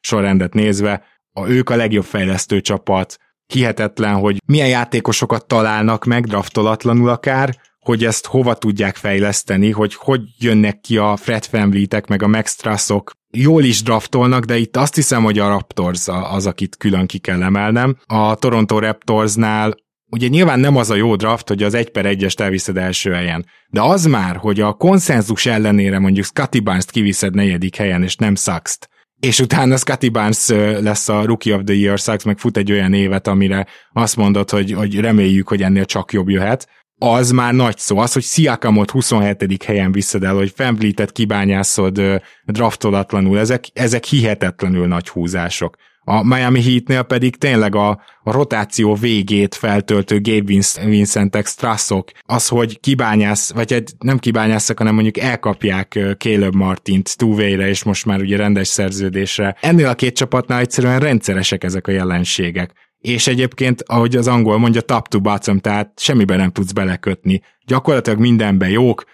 sorrendet 0.00 0.54
nézve, 0.54 1.02
a, 1.32 1.48
ők 1.48 1.70
a 1.70 1.76
legjobb 1.76 2.04
fejlesztő 2.04 2.60
csapat, 2.60 3.18
hihetetlen, 3.46 4.14
hogy 4.14 4.42
milyen 4.46 4.68
játékosokat 4.68 5.46
találnak 5.46 6.04
meg, 6.04 6.26
draftolatlanul 6.26 7.08
akár, 7.08 7.56
hogy 7.84 8.04
ezt 8.04 8.26
hova 8.26 8.54
tudják 8.54 8.96
fejleszteni, 8.96 9.70
hogy 9.70 9.94
hogy 9.94 10.20
jönnek 10.38 10.80
ki 10.80 10.96
a 10.96 11.16
Fred 11.16 11.44
Fanvlitek, 11.44 12.06
meg 12.06 12.22
a 12.22 12.28
Max 12.28 12.56
Trussok. 12.56 13.10
Jól 13.30 13.64
is 13.64 13.82
draftolnak, 13.82 14.44
de 14.44 14.56
itt 14.56 14.76
azt 14.76 14.94
hiszem, 14.94 15.22
hogy 15.22 15.38
a 15.38 15.48
Raptors 15.48 16.08
az, 16.08 16.46
akit 16.46 16.76
külön 16.76 17.06
ki 17.06 17.18
kell 17.18 17.42
emelnem. 17.42 17.96
A 18.06 18.34
Toronto 18.34 18.78
Raptorsnál 18.78 19.74
ugye 20.14 20.28
nyilván 20.28 20.60
nem 20.60 20.76
az 20.76 20.90
a 20.90 20.94
jó 20.94 21.16
draft, 21.16 21.48
hogy 21.48 21.62
az 21.62 21.74
1 21.74 21.90
per 21.90 22.04
1-est 22.08 22.40
elviszed 22.40 22.76
első 22.76 23.12
helyen, 23.12 23.46
de 23.68 23.80
az 23.82 24.04
már, 24.04 24.36
hogy 24.36 24.60
a 24.60 24.72
konszenzus 24.72 25.46
ellenére 25.46 25.98
mondjuk 25.98 26.24
Scotty 26.24 26.60
Barnes-t 26.60 26.90
kiviszed 26.90 27.34
negyedik 27.34 27.76
helyen, 27.76 28.02
és 28.02 28.16
nem 28.16 28.34
sucks 28.34 28.78
és 29.20 29.40
utána 29.40 29.76
Scotty 29.76 30.08
Barnes 30.08 30.48
lesz 30.80 31.08
a 31.08 31.24
Rookie 31.24 31.54
of 31.54 31.60
the 31.64 31.74
Year, 31.74 31.98
Sachs 31.98 32.24
meg 32.24 32.38
fut 32.38 32.56
egy 32.56 32.72
olyan 32.72 32.92
évet, 32.92 33.26
amire 33.26 33.66
azt 33.92 34.16
mondod, 34.16 34.50
hogy, 34.50 34.72
hogy 34.72 35.00
reméljük, 35.00 35.48
hogy 35.48 35.62
ennél 35.62 35.84
csak 35.84 36.12
jobb 36.12 36.28
jöhet, 36.28 36.68
az 36.98 37.30
már 37.30 37.54
nagy 37.54 37.78
szó. 37.78 37.98
Az, 37.98 38.12
hogy 38.12 38.22
Siakamot 38.22 38.90
27. 38.90 39.62
helyen 39.62 39.92
viszed 39.92 40.24
el, 40.24 40.34
hogy 40.34 40.52
Fembleet-et 40.56 41.12
kibányászod 41.12 42.00
draftolatlanul, 42.44 43.38
ezek, 43.38 43.64
ezek 43.72 44.04
hihetetlenül 44.04 44.86
nagy 44.86 45.08
húzások. 45.08 45.76
A 46.04 46.22
Miami 46.22 46.62
Heatnél 46.62 47.02
pedig 47.02 47.36
tényleg 47.36 47.74
a, 47.74 47.88
a 48.22 48.32
rotáció 48.32 48.94
végét 48.94 49.54
feltöltő 49.54 50.20
Gabe 50.20 50.62
Vincentek, 50.84 51.46
Strassok, 51.46 52.10
az, 52.22 52.48
hogy 52.48 52.80
kibányász, 52.80 53.52
vagy 53.52 53.72
egy, 53.72 53.90
nem 53.98 54.18
kibányászak, 54.18 54.78
hanem 54.78 54.94
mondjuk 54.94 55.18
elkapják 55.18 55.98
Caleb 56.18 56.54
Martint 56.54 57.16
two 57.16 57.40
és 57.40 57.82
most 57.82 58.06
már 58.06 58.20
ugye 58.20 58.36
rendes 58.36 58.68
szerződésre. 58.68 59.56
Ennél 59.60 59.86
a 59.86 59.94
két 59.94 60.16
csapatnál 60.16 60.60
egyszerűen 60.60 61.00
rendszeresek 61.00 61.64
ezek 61.64 61.86
a 61.86 61.90
jelenségek 61.92 62.72
és 63.04 63.26
egyébként, 63.26 63.82
ahogy 63.86 64.16
az 64.16 64.28
angol 64.28 64.58
mondja, 64.58 64.80
top 64.80 65.08
to 65.08 65.20
bottom, 65.20 65.58
tehát 65.58 65.92
semmiben 66.00 66.38
nem 66.38 66.50
tudsz 66.50 66.72
belekötni. 66.72 67.42
Gyakorlatilag 67.66 68.18
mindenben 68.18 68.68
jók, 68.68 69.04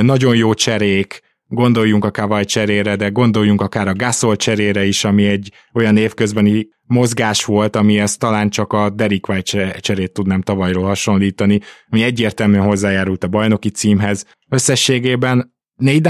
nagyon 0.00 0.36
jó 0.36 0.54
cserék, 0.54 1.20
gondoljunk 1.48 2.04
a 2.04 2.10
Kawai 2.10 2.44
cserére, 2.44 2.96
de 2.96 3.08
gondoljunk 3.08 3.60
akár 3.60 3.88
a 3.88 3.94
Gasol 3.94 4.36
cserére 4.36 4.84
is, 4.84 5.04
ami 5.04 5.26
egy 5.26 5.52
olyan 5.74 5.96
évközbeni 5.96 6.68
mozgás 6.86 7.44
volt, 7.44 7.76
amihez 7.76 8.16
talán 8.16 8.50
csak 8.50 8.72
a 8.72 8.90
Derek 8.90 9.28
White 9.28 9.76
cserét 9.80 10.12
tudnám 10.12 10.42
tavalyról 10.42 10.84
hasonlítani, 10.84 11.60
ami 11.88 12.02
egyértelműen 12.02 12.64
hozzájárult 12.64 13.24
a 13.24 13.28
bajnoki 13.28 13.70
címhez. 13.70 14.26
Összességében 14.48 15.52
Négy 15.76 16.08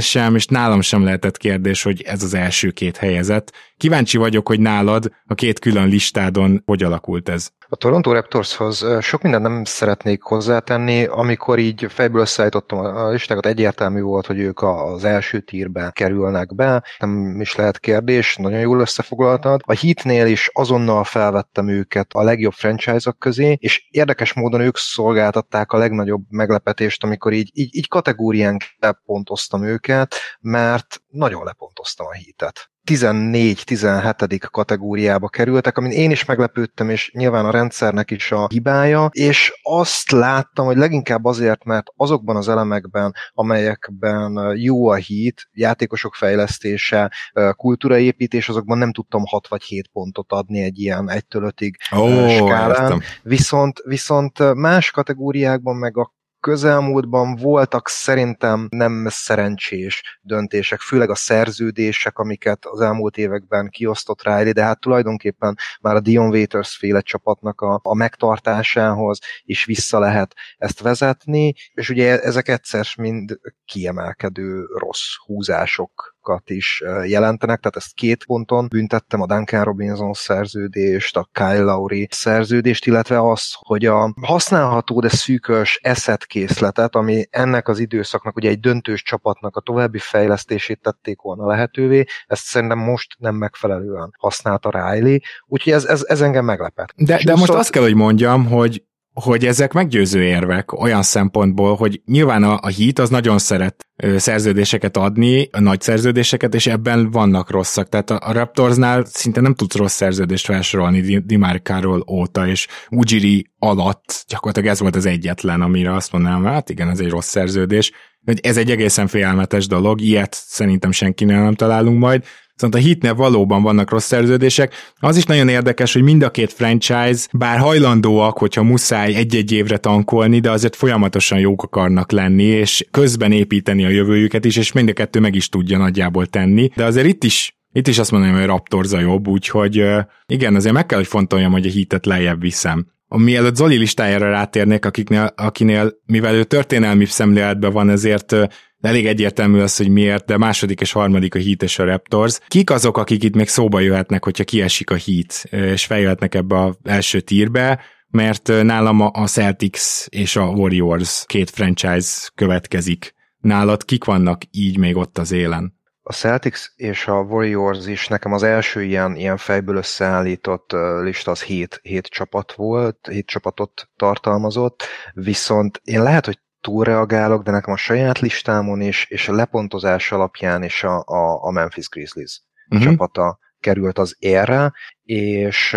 sem, 0.00 0.34
és 0.34 0.46
nálam 0.46 0.80
sem 0.80 1.04
lehetett 1.04 1.36
kérdés, 1.36 1.82
hogy 1.82 2.02
ez 2.02 2.22
az 2.22 2.34
első 2.34 2.70
két 2.70 2.96
helyezett. 2.96 3.52
Kíváncsi 3.78 4.16
vagyok, 4.16 4.48
hogy 4.48 4.60
nálad 4.60 5.12
a 5.26 5.34
két 5.34 5.58
külön 5.58 5.88
listádon 5.88 6.62
hogy 6.66 6.82
alakult 6.82 7.28
ez. 7.28 7.50
A 7.68 7.76
Toronto 7.76 8.12
Raptorshoz 8.12 8.86
sok 9.00 9.22
mindent 9.22 9.42
nem 9.42 9.64
szeretnék 9.64 10.22
hozzátenni, 10.22 11.04
amikor 11.04 11.58
így 11.58 11.86
fejből 11.88 12.20
összeállítottam 12.20 12.78
a 12.78 13.10
listákat, 13.10 13.46
egyértelmű 13.46 14.00
volt, 14.00 14.26
hogy 14.26 14.38
ők 14.38 14.62
az 14.62 15.04
első 15.04 15.40
tírbe 15.40 15.90
kerülnek 15.90 16.54
be, 16.54 16.84
nem 16.98 17.40
is 17.40 17.54
lehet 17.54 17.78
kérdés, 17.78 18.36
nagyon 18.36 18.60
jól 18.60 18.80
összefoglaltad. 18.80 19.60
A 19.64 19.76
Heatnél 19.76 20.26
is 20.26 20.50
azonnal 20.52 21.04
felvettem 21.04 21.68
őket 21.68 22.12
a 22.12 22.22
legjobb 22.22 22.52
franchise-ok 22.52 23.18
közé, 23.18 23.56
és 23.60 23.88
érdekes 23.90 24.32
módon 24.32 24.60
ők 24.60 24.76
szolgáltatták 24.76 25.72
a 25.72 25.78
legnagyobb 25.78 26.22
meglepetést, 26.28 27.04
amikor 27.04 27.32
így, 27.32 27.50
így, 27.52 27.76
így 27.76 27.88
kategóriánk 27.88 28.64
lepontoztam 28.78 29.64
őket, 29.64 30.14
mert 30.40 31.02
nagyon 31.08 31.44
lepontoztam 31.44 32.06
a 32.06 32.14
Heatet. 32.14 32.70
14-17. 32.88 34.48
kategóriába 34.50 35.28
kerültek, 35.28 35.78
amin 35.78 35.90
én 35.90 36.10
is 36.10 36.24
meglepődtem, 36.24 36.90
és 36.90 37.10
nyilván 37.14 37.44
a 37.44 37.50
rendszernek 37.50 38.10
is 38.10 38.32
a 38.32 38.46
hibája, 38.48 39.08
és 39.12 39.52
azt 39.62 40.10
láttam, 40.10 40.66
hogy 40.66 40.76
leginkább 40.76 41.24
azért, 41.24 41.64
mert 41.64 41.86
azokban 41.96 42.36
az 42.36 42.48
elemekben, 42.48 43.14
amelyekben 43.32 44.56
jó 44.56 44.88
a 44.88 44.94
hit, 44.94 45.48
játékosok 45.52 46.14
fejlesztése, 46.14 47.12
kultúraépítés, 47.56 48.48
azokban 48.48 48.78
nem 48.78 48.92
tudtam 48.92 49.22
6 49.24 49.48
vagy 49.48 49.62
7 49.62 49.88
pontot 49.92 50.32
adni 50.32 50.62
egy 50.62 50.78
ilyen 50.78 51.10
1-től 51.12 51.52
5-ig 51.56 51.72
oh, 51.90 52.30
skálán. 52.30 53.02
Viszont, 53.22 53.80
viszont 53.84 54.54
más 54.54 54.90
kategóriákban 54.90 55.76
meg 55.76 55.96
a 55.96 56.16
közelmúltban 56.48 57.36
voltak 57.36 57.88
szerintem 57.88 58.66
nem 58.70 59.06
szerencsés 59.08 60.18
döntések, 60.20 60.80
főleg 60.80 61.10
a 61.10 61.14
szerződések, 61.14 62.18
amiket 62.18 62.64
az 62.64 62.80
elmúlt 62.80 63.16
években 63.16 63.68
kiosztott 63.68 64.22
Riley, 64.22 64.52
de 64.52 64.62
hát 64.62 64.80
tulajdonképpen 64.80 65.56
már 65.80 65.94
a 65.94 66.00
Dion 66.00 66.28
Waiters 66.28 66.76
féle 66.76 67.00
csapatnak 67.00 67.60
a, 67.60 67.80
a 67.82 67.94
megtartásához 67.94 69.18
is 69.42 69.64
vissza 69.64 69.98
lehet 69.98 70.34
ezt 70.56 70.80
vezetni, 70.80 71.54
és 71.72 71.90
ugye 71.90 72.20
ezek 72.20 72.48
egyszer 72.48 72.86
mind 72.98 73.38
kiemelkedő 73.64 74.64
rossz 74.64 75.14
húzások 75.26 76.16
is 76.44 76.82
jelentenek, 77.04 77.58
tehát 77.58 77.76
ezt 77.76 77.94
két 77.94 78.24
ponton 78.24 78.66
büntettem 78.68 79.20
a 79.20 79.26
Duncan 79.26 79.64
Robinson 79.64 80.12
szerződést, 80.12 81.16
a 81.16 81.28
Kyle 81.32 81.60
Lowry 81.60 82.08
szerződést, 82.10 82.86
illetve 82.86 83.30
az, 83.30 83.50
hogy 83.52 83.84
a 83.86 84.14
használható, 84.20 85.00
de 85.00 85.08
szűkös 85.08 85.80
asset 85.82 86.26
készletet, 86.26 86.94
ami 86.94 87.26
ennek 87.30 87.68
az 87.68 87.78
időszaknak 87.78 88.36
ugye 88.36 88.48
egy 88.48 88.60
döntős 88.60 89.02
csapatnak 89.02 89.56
a 89.56 89.60
további 89.60 89.98
fejlesztését 89.98 90.80
tették 90.80 91.20
volna 91.20 91.46
lehetővé, 91.46 92.04
ezt 92.26 92.44
szerintem 92.44 92.78
most 92.78 93.16
nem 93.18 93.34
megfelelően 93.34 94.14
használta 94.18 94.70
Riley, 94.70 95.18
úgyhogy 95.46 95.72
ez, 95.72 95.84
ez, 95.84 96.04
ez 96.06 96.20
engem 96.20 96.44
meglepett. 96.44 96.92
De, 96.96 97.20
de 97.24 97.34
most 97.34 97.52
azt 97.52 97.70
kell, 97.70 97.82
hogy 97.82 97.94
mondjam, 97.94 98.46
hogy 98.46 98.82
hogy 99.22 99.46
ezek 99.46 99.72
meggyőző 99.72 100.22
érvek 100.22 100.72
olyan 100.72 101.02
szempontból, 101.02 101.76
hogy 101.76 102.00
nyilván 102.06 102.42
a, 102.42 102.58
a 102.62 102.70
Heat 102.78 102.98
az 102.98 103.10
nagyon 103.10 103.38
szeret 103.38 103.86
szerződéseket 104.16 104.96
adni, 104.96 105.48
a 105.52 105.60
nagy 105.60 105.80
szerződéseket, 105.80 106.54
és 106.54 106.66
ebben 106.66 107.10
vannak 107.10 107.50
rosszak. 107.50 107.88
Tehát 107.88 108.10
a, 108.10 108.18
a 108.22 108.32
Raptorsnál 108.32 109.04
szinte 109.04 109.40
nem 109.40 109.54
tudsz 109.54 109.76
rossz 109.76 109.94
szerződést 109.94 110.44
felsorolni 110.44 111.18
Dimar 111.18 111.60
Carroll 111.62 112.04
óta, 112.10 112.46
és 112.46 112.66
Ujiri 112.90 113.50
alatt 113.58 114.24
gyakorlatilag 114.28 114.68
ez 114.68 114.80
volt 114.80 114.96
az 114.96 115.06
egyetlen, 115.06 115.60
amire 115.60 115.94
azt 115.94 116.12
mondanám, 116.12 116.44
hát 116.44 116.70
igen, 116.70 116.88
ez 116.88 116.98
egy 116.98 117.10
rossz 117.10 117.28
szerződés. 117.28 117.92
Ez 118.24 118.56
egy 118.56 118.70
egészen 118.70 119.06
félelmetes 119.06 119.66
dolog, 119.66 120.00
ilyet 120.00 120.34
szerintem 120.46 120.90
senkinél 120.90 121.42
nem 121.42 121.54
találunk 121.54 121.98
majd, 121.98 122.24
Viszont 122.60 122.74
a 122.74 122.88
hitnél 122.88 123.14
valóban 123.14 123.62
vannak 123.62 123.90
rossz 123.90 124.06
szerződések. 124.06 124.74
Az 124.98 125.16
is 125.16 125.24
nagyon 125.24 125.48
érdekes, 125.48 125.92
hogy 125.92 126.02
mind 126.02 126.22
a 126.22 126.30
két 126.30 126.52
franchise, 126.52 127.26
bár 127.32 127.58
hajlandóak, 127.58 128.38
hogyha 128.38 128.62
muszáj 128.62 129.14
egy-egy 129.14 129.52
évre 129.52 129.76
tankolni, 129.76 130.38
de 130.38 130.50
azért 130.50 130.76
folyamatosan 130.76 131.38
jók 131.38 131.62
akarnak 131.62 132.10
lenni, 132.10 132.42
és 132.42 132.86
közben 132.90 133.32
építeni 133.32 133.84
a 133.84 133.88
jövőjüket 133.88 134.44
is, 134.44 134.56
és 134.56 134.72
mind 134.72 134.88
a 134.88 134.92
kettő 134.92 135.20
meg 135.20 135.34
is 135.34 135.48
tudja 135.48 135.78
nagyjából 135.78 136.26
tenni. 136.26 136.70
De 136.74 136.84
azért 136.84 137.06
itt 137.06 137.24
is 137.24 137.52
itt 137.72 137.86
is 137.86 137.98
azt 137.98 138.10
mondom, 138.10 138.34
hogy 138.34 138.44
Raptors 138.46 138.92
a 138.92 139.00
jobb, 139.00 139.28
úgyhogy 139.28 139.84
igen, 140.26 140.54
azért 140.54 140.74
meg 140.74 140.86
kell, 140.86 140.98
hogy 140.98 141.06
fontoljam, 141.06 141.52
hogy 141.52 141.66
a 141.66 141.70
hitet 141.70 142.06
lejjebb 142.06 142.40
viszem. 142.40 142.86
Mielőtt 143.08 143.56
Zoli 143.56 143.76
listájára 143.76 144.30
rátérnék, 144.30 144.84
akiknél, 144.84 145.32
akinél, 145.36 145.92
mivel 146.06 146.34
ő 146.34 146.44
történelmi 146.44 147.04
szemléletben 147.04 147.72
van, 147.72 147.90
ezért 147.90 148.36
elég 148.80 149.06
egyértelmű 149.06 149.60
az, 149.60 149.76
hogy 149.76 149.88
miért, 149.88 150.24
de 150.24 150.36
második 150.36 150.80
és 150.80 150.92
harmadik 150.92 151.34
a 151.34 151.38
Heat 151.38 151.62
és 151.62 151.78
a 151.78 151.84
Raptors. 151.84 152.38
Kik 152.48 152.70
azok, 152.70 152.98
akik 152.98 153.22
itt 153.22 153.34
még 153.34 153.48
szóba 153.48 153.80
jöhetnek, 153.80 154.24
hogyha 154.24 154.44
kiesik 154.44 154.90
a 154.90 154.96
Heat, 155.06 155.44
és 155.72 155.86
feljöhetnek 155.86 156.34
ebbe 156.34 156.62
az 156.62 156.76
első 156.82 157.20
tírbe, 157.20 157.80
mert 158.10 158.46
nálam 158.62 159.00
a 159.00 159.26
Celtics 159.26 160.06
és 160.08 160.36
a 160.36 160.44
Warriors 160.44 161.24
két 161.26 161.50
franchise 161.50 162.28
következik. 162.34 163.14
Nálad 163.38 163.84
kik 163.84 164.04
vannak 164.04 164.42
így 164.50 164.78
még 164.78 164.96
ott 164.96 165.18
az 165.18 165.32
élen? 165.32 165.76
a 166.08 166.12
Celtics 166.12 166.66
és 166.76 167.06
a 167.06 167.20
Warriors 167.20 167.86
is 167.86 168.08
nekem 168.08 168.32
az 168.32 168.42
első 168.42 168.82
ilyen, 168.82 169.16
ilyen 169.16 169.36
fejből 169.36 169.76
összeállított 169.76 170.72
lista 171.02 171.30
az 171.30 171.42
hét, 171.42 171.80
hét 171.82 172.06
csapat 172.06 172.52
volt, 172.52 173.08
hét 173.10 173.26
csapatot 173.26 173.88
tartalmazott, 173.96 174.82
viszont 175.12 175.80
én 175.84 176.02
lehet, 176.02 176.26
hogy 176.26 176.38
túlreagálok, 176.60 177.42
de 177.42 177.50
nekem 177.50 177.72
a 177.72 177.76
saját 177.76 178.18
listámon 178.18 178.80
is, 178.80 179.06
és 179.08 179.28
a 179.28 179.34
lepontozás 179.34 180.12
alapján 180.12 180.62
is 180.62 180.84
a, 180.84 181.02
a, 181.06 181.44
a 181.44 181.50
Memphis 181.50 181.88
Grizzlies 181.88 182.42
uh-huh. 182.68 182.88
csapata 182.88 183.38
került 183.60 183.98
az 183.98 184.16
érre, 184.18 184.72
és 185.02 185.76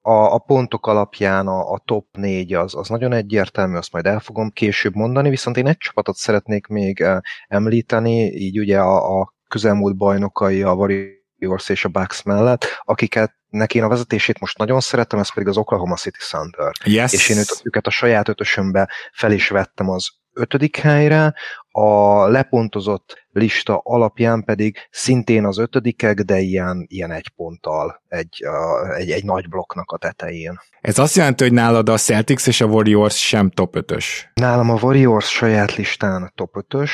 a, 0.00 0.34
a 0.34 0.38
pontok 0.38 0.86
alapján 0.86 1.46
a, 1.46 1.72
a 1.72 1.82
top 1.84 2.06
4 2.12 2.54
az, 2.54 2.74
az 2.74 2.88
nagyon 2.88 3.12
egyértelmű, 3.12 3.76
azt 3.76 3.92
majd 3.92 4.06
el 4.06 4.20
fogom 4.20 4.50
később 4.50 4.94
mondani, 4.94 5.28
viszont 5.28 5.56
én 5.56 5.66
egy 5.66 5.76
csapatot 5.76 6.16
szeretnék 6.16 6.66
még 6.66 7.04
említeni, 7.48 8.24
így 8.24 8.58
ugye 8.58 8.80
a, 8.80 9.20
a 9.20 9.34
közelmúlt 9.48 9.96
bajnokai 9.96 10.62
a 10.62 10.72
Warriors 10.72 11.68
és 11.68 11.84
a 11.84 11.88
Bucks 11.88 12.22
mellett, 12.22 12.64
akiket 12.84 13.35
neki 13.48 13.78
én 13.78 13.84
a 13.84 13.88
vezetését 13.88 14.40
most 14.40 14.58
nagyon 14.58 14.80
szeretem, 14.80 15.18
ez 15.18 15.32
pedig 15.32 15.48
az 15.48 15.56
Oklahoma 15.56 15.96
City 15.96 16.18
Thunder. 16.28 16.72
Yes. 16.84 17.12
És 17.12 17.28
én 17.28 17.38
őt, 17.38 17.60
őket 17.62 17.86
a 17.86 17.90
saját 17.90 18.28
ötösömbe 18.28 18.88
fel 19.12 19.32
is 19.32 19.48
vettem 19.48 19.88
az 19.88 20.08
ötödik 20.36 20.76
helyre, 20.76 21.34
a 21.70 22.28
lepontozott 22.28 23.26
lista 23.30 23.80
alapján 23.84 24.44
pedig 24.44 24.76
szintén 24.90 25.44
az 25.44 25.58
ötödikek, 25.58 26.20
de 26.20 26.38
ilyen, 26.38 26.86
ilyen 26.88 27.10
egy 27.10 27.28
ponttal, 27.36 28.02
egy, 28.08 28.44
a, 28.44 28.92
egy, 28.94 29.10
egy 29.10 29.24
nagy 29.24 29.48
blokknak 29.48 29.90
a 29.90 29.98
tetején. 29.98 30.58
Ez 30.80 30.98
azt 30.98 31.16
jelenti, 31.16 31.42
hogy 31.44 31.52
nálad 31.52 31.88
a 31.88 31.96
Celtics 31.96 32.46
és 32.46 32.60
a 32.60 32.66
Warriors 32.66 33.26
sem 33.26 33.50
top 33.50 33.74
5-ös? 33.78 34.04
Nálam 34.34 34.70
a 34.70 34.78
Warriors 34.80 35.30
saját 35.30 35.74
listán 35.76 36.32
top 36.34 36.54
5-ös, 36.68 36.90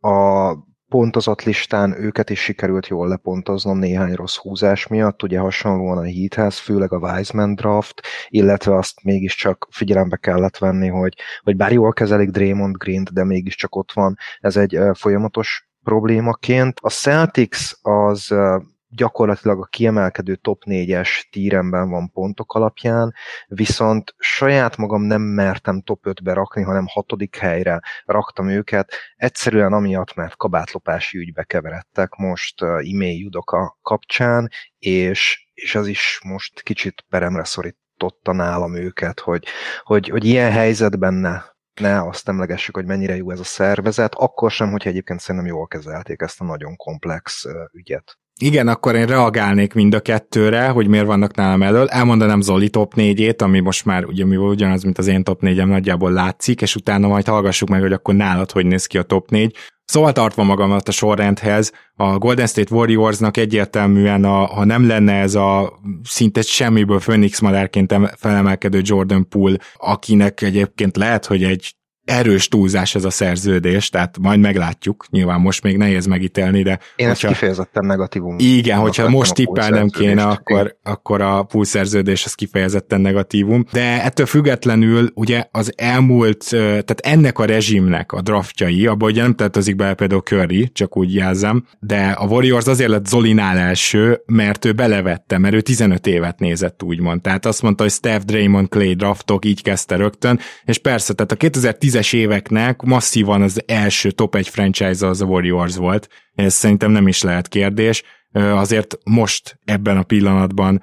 a 0.00 0.52
pontozott 0.88 1.42
listán 1.42 2.02
őket 2.02 2.30
is 2.30 2.40
sikerült 2.40 2.86
jól 2.86 3.08
lepontoznom 3.08 3.78
néhány 3.78 4.12
rossz 4.12 4.36
húzás 4.36 4.86
miatt, 4.86 5.22
ugye 5.22 5.38
hasonlóan 5.38 5.98
a 5.98 6.04
Heathez, 6.04 6.58
főleg 6.58 6.92
a 6.92 6.98
Wiseman 6.98 7.54
draft, 7.54 8.00
illetve 8.28 8.76
azt 8.76 9.02
mégiscsak 9.02 9.68
figyelembe 9.70 10.16
kellett 10.16 10.58
venni, 10.58 10.88
hogy, 10.88 11.14
hogy 11.42 11.56
bár 11.56 11.72
jól 11.72 11.92
kezelik 11.92 12.30
Draymond 12.30 12.76
green 12.76 13.06
de 13.12 13.24
mégiscsak 13.24 13.76
ott 13.76 13.92
van 13.92 14.16
ez 14.40 14.56
egy 14.56 14.78
folyamatos 14.94 15.68
problémaként. 15.82 16.78
A 16.82 16.90
Celtics 16.90 17.72
az 17.82 18.34
gyakorlatilag 18.96 19.60
a 19.60 19.64
kiemelkedő 19.64 20.34
top 20.34 20.62
4-es 20.66 21.08
tíremben 21.30 21.90
van 21.90 22.10
pontok 22.10 22.54
alapján, 22.54 23.14
viszont 23.46 24.14
saját 24.18 24.76
magam 24.76 25.02
nem 25.02 25.22
mertem 25.22 25.82
top 25.82 26.00
5-be 26.02 26.32
rakni, 26.32 26.62
hanem 26.62 26.86
hatodik 26.88 27.36
helyre 27.36 27.80
raktam 28.04 28.48
őket, 28.48 28.92
egyszerűen 29.16 29.72
amiatt, 29.72 30.14
mert 30.14 30.36
kabátlopási 30.36 31.18
ügybe 31.18 31.44
keveredtek 31.44 32.14
most 32.14 32.62
uh, 32.62 32.68
e-mail 32.68 33.18
judoka 33.18 33.78
kapcsán, 33.82 34.48
és, 34.78 35.48
és 35.54 35.74
az 35.74 35.86
is 35.86 36.20
most 36.24 36.62
kicsit 36.62 37.04
peremre 37.08 37.44
szorította 37.44 38.32
nálam 38.32 38.74
őket, 38.74 39.20
hogy, 39.20 39.46
hogy, 39.82 40.08
hogy 40.08 40.24
ilyen 40.24 40.50
helyzetben 40.50 41.14
ne, 41.14 41.40
ne 41.80 42.00
azt 42.02 42.28
emlegessük, 42.28 42.74
hogy 42.74 42.86
mennyire 42.86 43.16
jó 43.16 43.30
ez 43.30 43.40
a 43.40 43.44
szervezet, 43.44 44.14
akkor 44.14 44.50
sem, 44.50 44.70
hogyha 44.70 44.90
egyébként 44.90 45.20
szerintem 45.20 45.50
jól 45.50 45.66
kezelték 45.66 46.20
ezt 46.20 46.40
a 46.40 46.44
nagyon 46.44 46.76
komplex 46.76 47.44
ügyet. 47.72 48.18
Igen, 48.40 48.68
akkor 48.68 48.94
én 48.94 49.06
reagálnék 49.06 49.74
mind 49.74 49.94
a 49.94 50.00
kettőre, 50.00 50.68
hogy 50.68 50.88
miért 50.88 51.06
vannak 51.06 51.34
nálam 51.34 51.62
elől. 51.62 51.86
Elmondanám 51.86 52.40
Zoli 52.40 52.68
top 52.68 52.92
4-ét, 52.96 53.42
ami 53.42 53.60
most 53.60 53.84
már 53.84 54.04
ugye 54.04 54.24
mi 54.24 54.36
ugyanaz, 54.36 54.82
mint 54.82 54.98
az 54.98 55.06
én 55.06 55.24
top 55.24 55.40
4-em 55.42 55.66
nagyjából 55.66 56.12
látszik, 56.12 56.60
és 56.60 56.74
utána 56.74 57.08
majd 57.08 57.26
hallgassuk 57.26 57.68
meg, 57.68 57.80
hogy 57.80 57.92
akkor 57.92 58.14
nálad 58.14 58.50
hogy 58.50 58.66
néz 58.66 58.86
ki 58.86 58.98
a 58.98 59.02
top 59.02 59.30
4. 59.30 59.56
Szóval 59.84 60.12
tartva 60.12 60.42
magamat 60.42 60.88
a 60.88 60.92
sorrendhez, 60.92 61.72
a 61.94 62.18
Golden 62.18 62.46
State 62.46 62.74
Warriorsnak 62.74 63.36
egyértelműen, 63.36 64.24
a, 64.24 64.44
ha 64.44 64.64
nem 64.64 64.86
lenne 64.86 65.12
ez 65.12 65.34
a 65.34 65.80
szinte 66.04 66.42
semmiből 66.42 66.98
Phoenix 66.98 67.40
madárként 67.40 67.94
felemelkedő 68.16 68.80
Jordan 68.82 69.28
Poole, 69.28 69.58
akinek 69.74 70.42
egyébként 70.42 70.96
lehet, 70.96 71.26
hogy 71.26 71.42
egy 71.42 71.74
erős 72.06 72.48
túlzás 72.48 72.94
ez 72.94 73.04
a 73.04 73.10
szerződés, 73.10 73.88
tehát 73.88 74.18
majd 74.18 74.40
meglátjuk, 74.40 75.06
nyilván 75.10 75.40
most 75.40 75.62
még 75.62 75.76
nehéz 75.76 76.06
megítélni, 76.06 76.62
de... 76.62 76.78
Én 76.96 77.06
hogyha, 77.08 77.28
ezt 77.28 77.38
kifejezetten 77.38 77.86
negatívum. 77.86 78.36
Igen, 78.38 78.78
hogyha 78.78 79.08
most 79.08 79.34
tippelnem 79.34 79.88
kéne, 79.88 80.22
akkor, 80.22 80.76
akkor 80.82 81.20
a 81.20 81.42
pulszerződés 81.42 82.24
az 82.24 82.34
kifejezetten 82.34 83.00
negatívum, 83.00 83.64
de 83.72 84.04
ettől 84.04 84.26
függetlenül 84.26 85.10
ugye 85.14 85.44
az 85.50 85.72
elmúlt, 85.76 86.44
tehát 86.48 87.00
ennek 87.02 87.38
a 87.38 87.44
rezsimnek 87.44 88.12
a 88.12 88.20
draftjai, 88.20 88.86
abban 88.86 89.10
ugye 89.10 89.22
nem 89.22 89.34
tartozik 89.34 89.76
be 89.76 89.94
például 89.94 90.20
Curry, 90.20 90.70
csak 90.72 90.96
úgy 90.96 91.14
jelzem, 91.14 91.66
de 91.80 92.08
a 92.08 92.26
Warriors 92.26 92.66
azért 92.66 92.90
lett 92.90 93.06
Zolinál 93.06 93.58
első, 93.58 94.22
mert 94.26 94.64
ő 94.64 94.72
belevette, 94.72 95.38
mert 95.38 95.54
ő 95.54 95.60
15 95.60 96.06
évet 96.06 96.38
nézett 96.38 96.82
úgymond, 96.82 97.20
tehát 97.20 97.46
azt 97.46 97.62
mondta, 97.62 97.82
hogy 97.82 97.92
Steph 97.92 98.24
Draymond 98.24 98.68
Clay 98.68 98.94
draftok, 98.94 99.44
így 99.44 99.62
kezdte 99.62 99.96
rögtön, 99.96 100.38
és 100.64 100.78
persze, 100.78 101.14
tehát 101.14 101.32
a 101.32 101.36
2010 101.36 101.94
tízes 101.96 102.12
éveknek 102.12 102.82
masszívan 102.82 103.42
az 103.42 103.62
első 103.66 104.10
top 104.10 104.34
egy 104.34 104.48
franchise 104.48 105.06
az 105.06 105.20
a 105.20 105.24
Warriors 105.24 105.76
volt. 105.76 106.08
Ez 106.34 106.54
szerintem 106.54 106.90
nem 106.90 107.08
is 107.08 107.22
lehet 107.22 107.48
kérdés. 107.48 108.02
Azért 108.32 108.98
most 109.04 109.58
ebben 109.64 109.96
a 109.96 110.02
pillanatban 110.02 110.82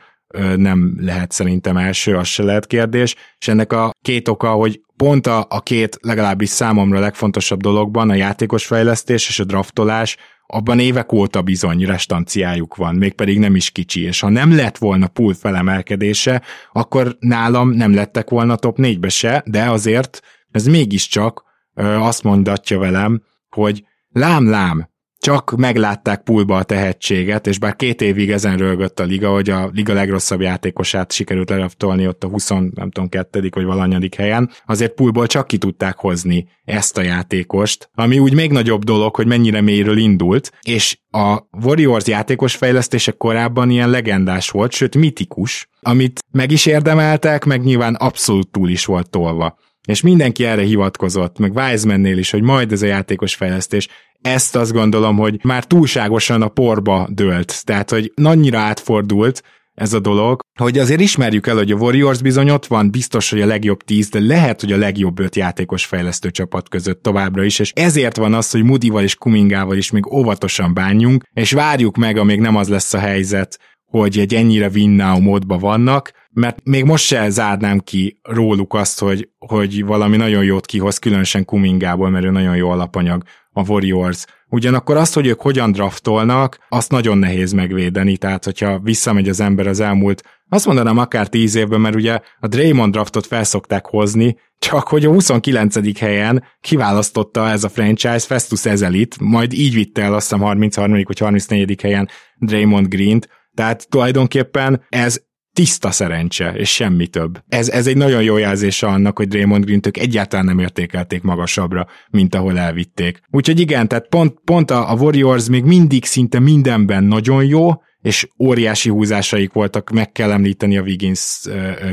nem 0.55 0.95
lehet 0.99 1.31
szerintem 1.31 1.77
első, 1.77 2.15
az 2.15 2.27
se 2.27 2.43
lehet 2.43 2.67
kérdés, 2.67 3.15
és 3.37 3.47
ennek 3.47 3.73
a 3.73 3.91
két 4.01 4.27
oka, 4.27 4.51
hogy 4.51 4.81
pont 4.97 5.27
a, 5.27 5.45
a 5.49 5.61
két 5.61 5.97
legalábbis 6.01 6.49
számomra 6.49 6.99
legfontosabb 6.99 7.61
dologban, 7.61 8.09
a 8.09 8.15
játékos 8.15 8.65
fejlesztés 8.65 9.27
és 9.27 9.39
a 9.39 9.43
draftolás, 9.43 10.17
abban 10.47 10.79
évek 10.79 11.11
óta 11.11 11.41
bizony 11.41 11.85
restanciájuk 11.85 12.75
van, 12.75 12.95
mégpedig 12.95 13.39
nem 13.39 13.55
is 13.55 13.71
kicsi, 13.71 14.01
és 14.01 14.19
ha 14.19 14.29
nem 14.29 14.55
lett 14.55 14.77
volna 14.77 15.07
pool 15.07 15.33
felemelkedése, 15.33 16.41
akkor 16.71 17.15
nálam 17.19 17.69
nem 17.69 17.93
lettek 17.93 18.29
volna 18.29 18.55
top 18.55 18.77
4-be 18.81 19.09
se, 19.09 19.43
de 19.45 19.69
azért 19.69 20.21
ez 20.53 20.65
mégiscsak 20.65 21.43
azt 21.75 22.23
mondatja 22.23 22.79
velem, 22.79 23.23
hogy 23.49 23.83
lám, 24.09 24.49
lám, 24.49 24.91
csak 25.23 25.55
meglátták 25.57 26.23
pulba 26.23 26.57
a 26.57 26.63
tehetséget, 26.63 27.47
és 27.47 27.59
bár 27.59 27.75
két 27.75 28.01
évig 28.01 28.31
ezen 28.31 28.57
rögött 28.57 28.99
a 28.99 29.03
liga, 29.03 29.29
hogy 29.29 29.49
a 29.49 29.69
liga 29.73 29.93
legrosszabb 29.93 30.41
játékosát 30.41 31.11
sikerült 31.11 31.49
leraftolni 31.49 32.07
ott 32.07 32.23
a 32.23 32.27
20, 32.27 32.49
nem 32.49 32.71
tudom, 32.91 33.09
kettedik 33.09 33.55
vagy 33.55 33.63
valanyadik 33.63 34.15
helyen, 34.15 34.49
azért 34.65 34.93
pulból 34.93 35.27
csak 35.27 35.47
ki 35.47 35.57
tudták 35.57 35.97
hozni 35.97 36.47
ezt 36.63 36.97
a 36.97 37.01
játékost, 37.01 37.89
ami 37.93 38.19
úgy 38.19 38.33
még 38.33 38.51
nagyobb 38.51 38.83
dolog, 38.83 39.15
hogy 39.15 39.27
mennyire 39.27 39.61
mélyről 39.61 39.97
indult, 39.97 40.51
és 40.61 40.99
a 41.09 41.37
Warriors 41.63 42.07
játékos 42.07 42.55
fejlesztése 42.55 43.11
korábban 43.11 43.69
ilyen 43.69 43.89
legendás 43.89 44.49
volt, 44.49 44.71
sőt 44.71 44.95
mitikus, 44.95 45.69
amit 45.81 46.19
meg 46.31 46.51
is 46.51 46.65
érdemeltek, 46.65 47.45
meg 47.45 47.63
nyilván 47.63 47.95
abszolút 47.95 48.51
túl 48.51 48.69
is 48.69 48.85
volt 48.85 49.09
tolva. 49.09 49.57
És 49.87 50.01
mindenki 50.01 50.45
erre 50.45 50.61
hivatkozott, 50.61 51.37
meg 51.37 51.53
Wisemannél 51.55 52.17
is, 52.17 52.31
hogy 52.31 52.41
majd 52.41 52.71
ez 52.71 52.81
a 52.81 52.85
játékos 52.85 53.35
fejlesztés 53.35 53.87
ezt 54.21 54.55
azt 54.55 54.73
gondolom, 54.73 55.17
hogy 55.17 55.39
már 55.43 55.65
túlságosan 55.65 56.41
a 56.41 56.47
porba 56.47 57.07
dőlt. 57.11 57.65
Tehát, 57.65 57.89
hogy 57.89 58.11
nagynyira 58.15 58.59
átfordult 58.59 59.43
ez 59.73 59.93
a 59.93 59.99
dolog, 59.99 60.39
hogy 60.59 60.77
azért 60.77 60.99
ismerjük 60.99 61.47
el, 61.47 61.55
hogy 61.55 61.71
a 61.71 61.75
Warriors 61.75 62.21
bizony 62.21 62.49
ott 62.49 62.65
van, 62.65 62.91
biztos, 62.91 63.29
hogy 63.29 63.41
a 63.41 63.45
legjobb 63.45 63.81
tíz, 63.81 64.09
de 64.09 64.19
lehet, 64.19 64.61
hogy 64.61 64.71
a 64.71 64.77
legjobb 64.77 65.19
öt 65.19 65.35
játékos 65.35 65.85
fejlesztő 65.85 66.31
csapat 66.31 66.69
között 66.69 67.03
továbbra 67.03 67.43
is, 67.43 67.59
és 67.59 67.71
ezért 67.75 68.17
van 68.17 68.33
az, 68.33 68.51
hogy 68.51 68.63
Mudival 68.63 69.03
és 69.03 69.15
Kumingával 69.15 69.77
is 69.77 69.91
még 69.91 70.13
óvatosan 70.13 70.73
bánjunk, 70.73 71.23
és 71.33 71.51
várjuk 71.51 71.97
meg, 71.97 72.17
amíg 72.17 72.39
nem 72.39 72.55
az 72.55 72.69
lesz 72.69 72.93
a 72.93 72.99
helyzet, 72.99 73.59
hogy 73.99 74.19
egy 74.19 74.33
ennyire 74.33 74.69
win 74.73 75.03
módban 75.21 75.59
vannak, 75.59 76.11
mert 76.31 76.59
még 76.63 76.83
most 76.83 77.05
se 77.05 77.29
zárnám 77.29 77.79
ki 77.79 78.19
róluk 78.21 78.73
azt, 78.73 78.99
hogy, 78.99 79.29
hogy 79.37 79.85
valami 79.85 80.17
nagyon 80.17 80.43
jót 80.43 80.65
kihoz, 80.65 80.97
különösen 80.97 81.45
Kumingából, 81.45 82.09
mert 82.09 82.25
ő 82.25 82.29
nagyon 82.29 82.55
jó 82.55 82.69
alapanyag 82.69 83.23
a 83.51 83.69
Warriors. 83.69 84.25
Ugyanakkor 84.49 84.97
azt, 84.97 85.13
hogy 85.13 85.27
ők 85.27 85.41
hogyan 85.41 85.71
draftolnak, 85.71 86.57
azt 86.69 86.91
nagyon 86.91 87.17
nehéz 87.17 87.51
megvédeni, 87.51 88.17
tehát 88.17 88.43
hogyha 88.43 88.79
visszamegy 88.79 89.29
az 89.29 89.39
ember 89.39 89.67
az 89.67 89.79
elmúlt, 89.79 90.23
azt 90.49 90.65
mondanám 90.65 90.97
akár 90.97 91.27
10 91.27 91.55
évben, 91.55 91.81
mert 91.81 91.95
ugye 91.95 92.19
a 92.39 92.47
Draymond 92.47 92.91
draftot 92.91 93.25
felszokták 93.25 93.85
hozni, 93.85 94.37
csak 94.59 94.87
hogy 94.87 95.05
a 95.05 95.11
29. 95.11 95.99
helyen 95.99 96.43
kiválasztotta 96.61 97.49
ez 97.49 97.63
a 97.63 97.69
franchise 97.69 98.19
Festus 98.19 98.65
Ezelit, 98.65 99.19
majd 99.19 99.53
így 99.53 99.73
vitte 99.73 100.01
el 100.01 100.13
azt 100.13 100.29
hiszem 100.29 100.45
33. 100.45 101.03
vagy 101.03 101.19
34. 101.19 101.81
helyen 101.81 102.09
Draymond 102.37 102.87
Green-t, 102.87 103.27
tehát 103.55 103.89
tulajdonképpen 103.89 104.85
ez 104.89 105.21
tiszta 105.53 105.91
szerencse, 105.91 106.53
és 106.55 106.73
semmi 106.73 107.07
több. 107.07 107.43
Ez, 107.47 107.69
ez 107.69 107.87
egy 107.87 107.97
nagyon 107.97 108.23
jó 108.23 108.37
jelzése 108.37 108.87
annak, 108.87 109.17
hogy 109.17 109.27
Draymond 109.27 109.65
green 109.65 109.81
egyáltalán 109.91 110.45
nem 110.45 110.59
értékelték 110.59 111.21
magasabbra, 111.21 111.87
mint 112.09 112.35
ahol 112.35 112.59
elvitték. 112.59 113.21
Úgyhogy 113.31 113.59
igen, 113.59 113.87
tehát 113.87 114.07
pont, 114.07 114.39
pont 114.43 114.71
a, 114.71 114.91
a 114.91 114.95
Warriors 114.95 115.49
még 115.49 115.63
mindig 115.63 116.05
szinte 116.05 116.39
mindenben 116.39 117.03
nagyon 117.03 117.45
jó, 117.45 117.71
és 118.03 118.27
óriási 118.39 118.89
húzásaik 118.89 119.53
voltak, 119.53 119.89
meg 119.89 120.11
kell 120.11 120.31
említeni 120.31 120.77
a 120.77 120.81
Wiggins 120.81 121.41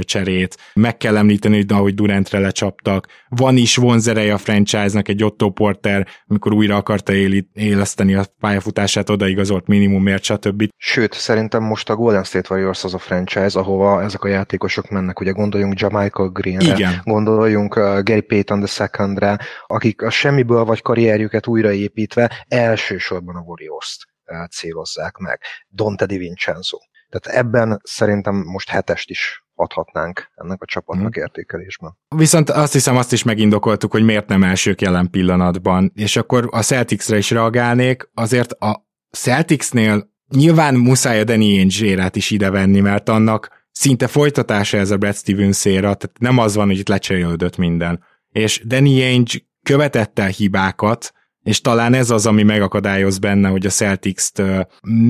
cserét, 0.01 0.57
meg 0.75 0.96
kell 0.96 1.16
említeni, 1.16 1.57
hogy 1.57 1.73
ahogy 1.73 1.94
Durantre 1.94 2.38
lecsaptak, 2.38 3.07
van 3.29 3.57
is 3.57 3.77
vonzereje 3.77 4.33
a 4.33 4.38
franchise-nak, 4.38 5.09
egy 5.09 5.25
Otto 5.25 5.51
Porter, 5.51 6.07
amikor 6.27 6.53
újra 6.53 6.77
akarta 6.77 7.12
éli, 7.12 7.49
éleszteni 7.53 8.14
a 8.14 8.25
pályafutását, 8.40 9.11
odaigazolt 9.11 9.66
minimumért, 9.66 10.23
stb. 10.23 10.68
Sőt, 10.77 11.12
szerintem 11.12 11.62
most 11.62 11.90
a 11.90 11.96
Golden 11.96 12.25
State 12.25 12.55
Warriors 12.55 12.85
az 12.85 12.94
a 12.94 12.99
franchise, 12.99 13.59
ahova 13.59 14.03
ezek 14.03 14.25
a 14.25 14.29
játékosok 14.29 14.90
mennek, 14.90 15.20
ugye 15.20 15.31
gondoljunk 15.31 15.81
Jamaica 15.81 16.29
Greenre, 16.29 16.75
Igen. 16.75 17.01
gondoljunk 17.05 17.75
Gary 17.75 18.20
Payton 18.20 18.59
the 18.59 18.68
secondre, 18.68 19.38
akik 19.66 20.03
a 20.03 20.11
semmiből 20.11 20.64
vagy 20.64 20.83
karrierjüket 20.83 21.46
újraépítve 21.46 22.44
elsősorban 22.49 23.37
a 23.37 23.40
Warriors-t 23.40 24.10
célozzák 24.50 25.16
meg. 25.16 25.40
Dante 25.74 26.06
Di 26.06 26.16
Vincenzo. 26.16 26.78
Tehát 27.08 27.38
ebben 27.38 27.80
szerintem 27.82 28.34
most 28.34 28.68
hetest 28.68 29.10
is 29.10 29.44
adhatnánk 29.54 30.30
ennek 30.34 30.62
a 30.62 30.66
csapatnak 30.66 31.14
hmm. 31.14 31.22
értékelésben. 31.22 31.98
Viszont 32.16 32.50
azt 32.50 32.72
hiszem 32.72 32.96
azt 32.96 33.12
is 33.12 33.22
megindokoltuk, 33.22 33.90
hogy 33.90 34.02
miért 34.02 34.28
nem 34.28 34.42
elsők 34.42 34.80
jelen 34.80 35.10
pillanatban, 35.10 35.92
és 35.94 36.16
akkor 36.16 36.48
a 36.50 36.62
Celticsre 36.62 37.16
is 37.16 37.30
reagálnék, 37.30 38.10
azért 38.14 38.52
a 38.52 38.88
Celticsnél 39.10 40.10
nyilván 40.28 40.74
muszáj 40.74 41.20
a 41.20 41.24
Danny 41.24 41.58
Ainge 41.58 42.10
is 42.12 42.30
ide 42.30 42.50
venni, 42.50 42.80
mert 42.80 43.08
annak 43.08 43.60
szinte 43.70 44.06
folytatása 44.06 44.78
ez 44.78 44.90
a 44.90 44.96
Brad 44.96 45.14
Stevens 45.14 45.62
tehát 45.62 46.10
nem 46.18 46.38
az 46.38 46.54
van, 46.54 46.66
hogy 46.66 46.78
itt 46.78 46.88
lecserélődött 46.88 47.56
minden. 47.56 48.04
És 48.32 48.62
Danny 48.66 49.02
Ainge 49.02 49.38
követett 49.62 50.18
el 50.18 50.28
hibákat, 50.28 51.12
és 51.42 51.61
talán 51.61 51.94
ez 51.94 52.11
az, 52.11 52.26
ami 52.26 52.42
megakadályoz 52.42 53.18
benne, 53.18 53.48
hogy 53.48 53.66
a 53.66 53.70
Celtics-t, 53.70 54.42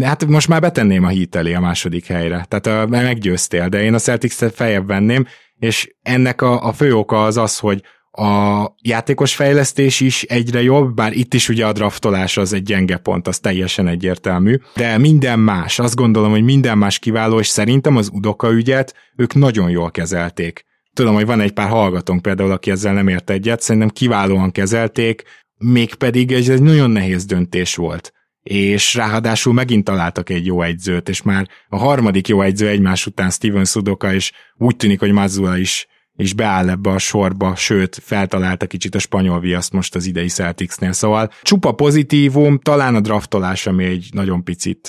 hát 0.00 0.26
most 0.26 0.48
már 0.48 0.60
betenném 0.60 1.04
a 1.04 1.08
hit 1.08 1.34
elé 1.34 1.54
a 1.54 1.60
második 1.60 2.06
helyre, 2.06 2.46
tehát 2.48 2.88
meggyőztél, 2.88 3.68
de 3.68 3.82
én 3.82 3.94
a 3.94 3.98
Celtics-t 3.98 4.54
feljebb 4.54 4.86
venném, 4.86 5.26
és 5.58 5.94
ennek 6.02 6.42
a, 6.42 6.66
a 6.66 6.72
fő 6.72 6.94
oka 6.94 7.24
az 7.24 7.36
az, 7.36 7.58
hogy 7.58 7.82
a 8.12 8.64
játékos 8.82 9.34
fejlesztés 9.34 10.00
is 10.00 10.22
egyre 10.22 10.62
jobb, 10.62 10.94
bár 10.94 11.12
itt 11.12 11.34
is 11.34 11.48
ugye 11.48 11.66
a 11.66 11.72
draftolás 11.72 12.36
az 12.36 12.52
egy 12.52 12.62
gyenge 12.62 12.96
pont, 12.96 13.28
az 13.28 13.38
teljesen 13.38 13.88
egyértelmű, 13.88 14.56
de 14.74 14.98
minden 14.98 15.38
más, 15.38 15.78
azt 15.78 15.94
gondolom, 15.94 16.30
hogy 16.30 16.42
minden 16.42 16.78
más 16.78 16.98
kiváló, 16.98 17.38
és 17.38 17.46
szerintem 17.46 17.96
az 17.96 18.10
Udoka 18.12 18.52
ügyet 18.52 18.94
ők 19.16 19.34
nagyon 19.34 19.70
jól 19.70 19.90
kezelték. 19.90 20.64
Tudom, 20.94 21.14
hogy 21.14 21.26
van 21.26 21.40
egy 21.40 21.52
pár 21.52 21.68
hallgatónk 21.68 22.22
például, 22.22 22.50
aki 22.50 22.70
ezzel 22.70 22.92
nem 22.92 23.08
ért 23.08 23.30
egyet, 23.30 23.60
szerintem 23.60 23.88
kiválóan 23.88 24.52
kezelték, 24.52 25.22
mégpedig 25.64 26.32
ez 26.32 26.48
egy 26.48 26.62
nagyon 26.62 26.90
nehéz 26.90 27.24
döntés 27.24 27.74
volt. 27.74 28.12
És 28.42 28.94
ráadásul 28.94 29.52
megint 29.52 29.84
találtak 29.84 30.30
egy 30.30 30.46
jó 30.46 30.62
egyzőt, 30.62 31.08
és 31.08 31.22
már 31.22 31.48
a 31.68 31.76
harmadik 31.76 32.28
jó 32.28 32.42
egyző 32.42 32.68
egymás 32.68 33.06
után 33.06 33.30
Steven 33.30 33.64
Sudoka, 33.64 34.14
és 34.14 34.32
úgy 34.56 34.76
tűnik, 34.76 35.00
hogy 35.00 35.12
Mazula 35.12 35.56
is, 35.56 35.86
is 36.12 36.34
beáll 36.34 36.68
ebbe 36.68 36.90
a 36.90 36.98
sorba, 36.98 37.56
sőt, 37.56 37.98
feltalálta 38.02 38.66
kicsit 38.66 38.94
a 38.94 38.98
spanyol 38.98 39.40
viaszt 39.40 39.72
most 39.72 39.94
az 39.94 40.06
idei 40.06 40.28
Celticsnél, 40.28 40.92
szóval 40.92 41.30
csupa 41.42 41.72
pozitívum, 41.72 42.58
talán 42.58 42.94
a 42.94 43.00
draftolás, 43.00 43.66
ami 43.66 43.84
egy 43.84 44.08
nagyon 44.12 44.44
picit 44.44 44.88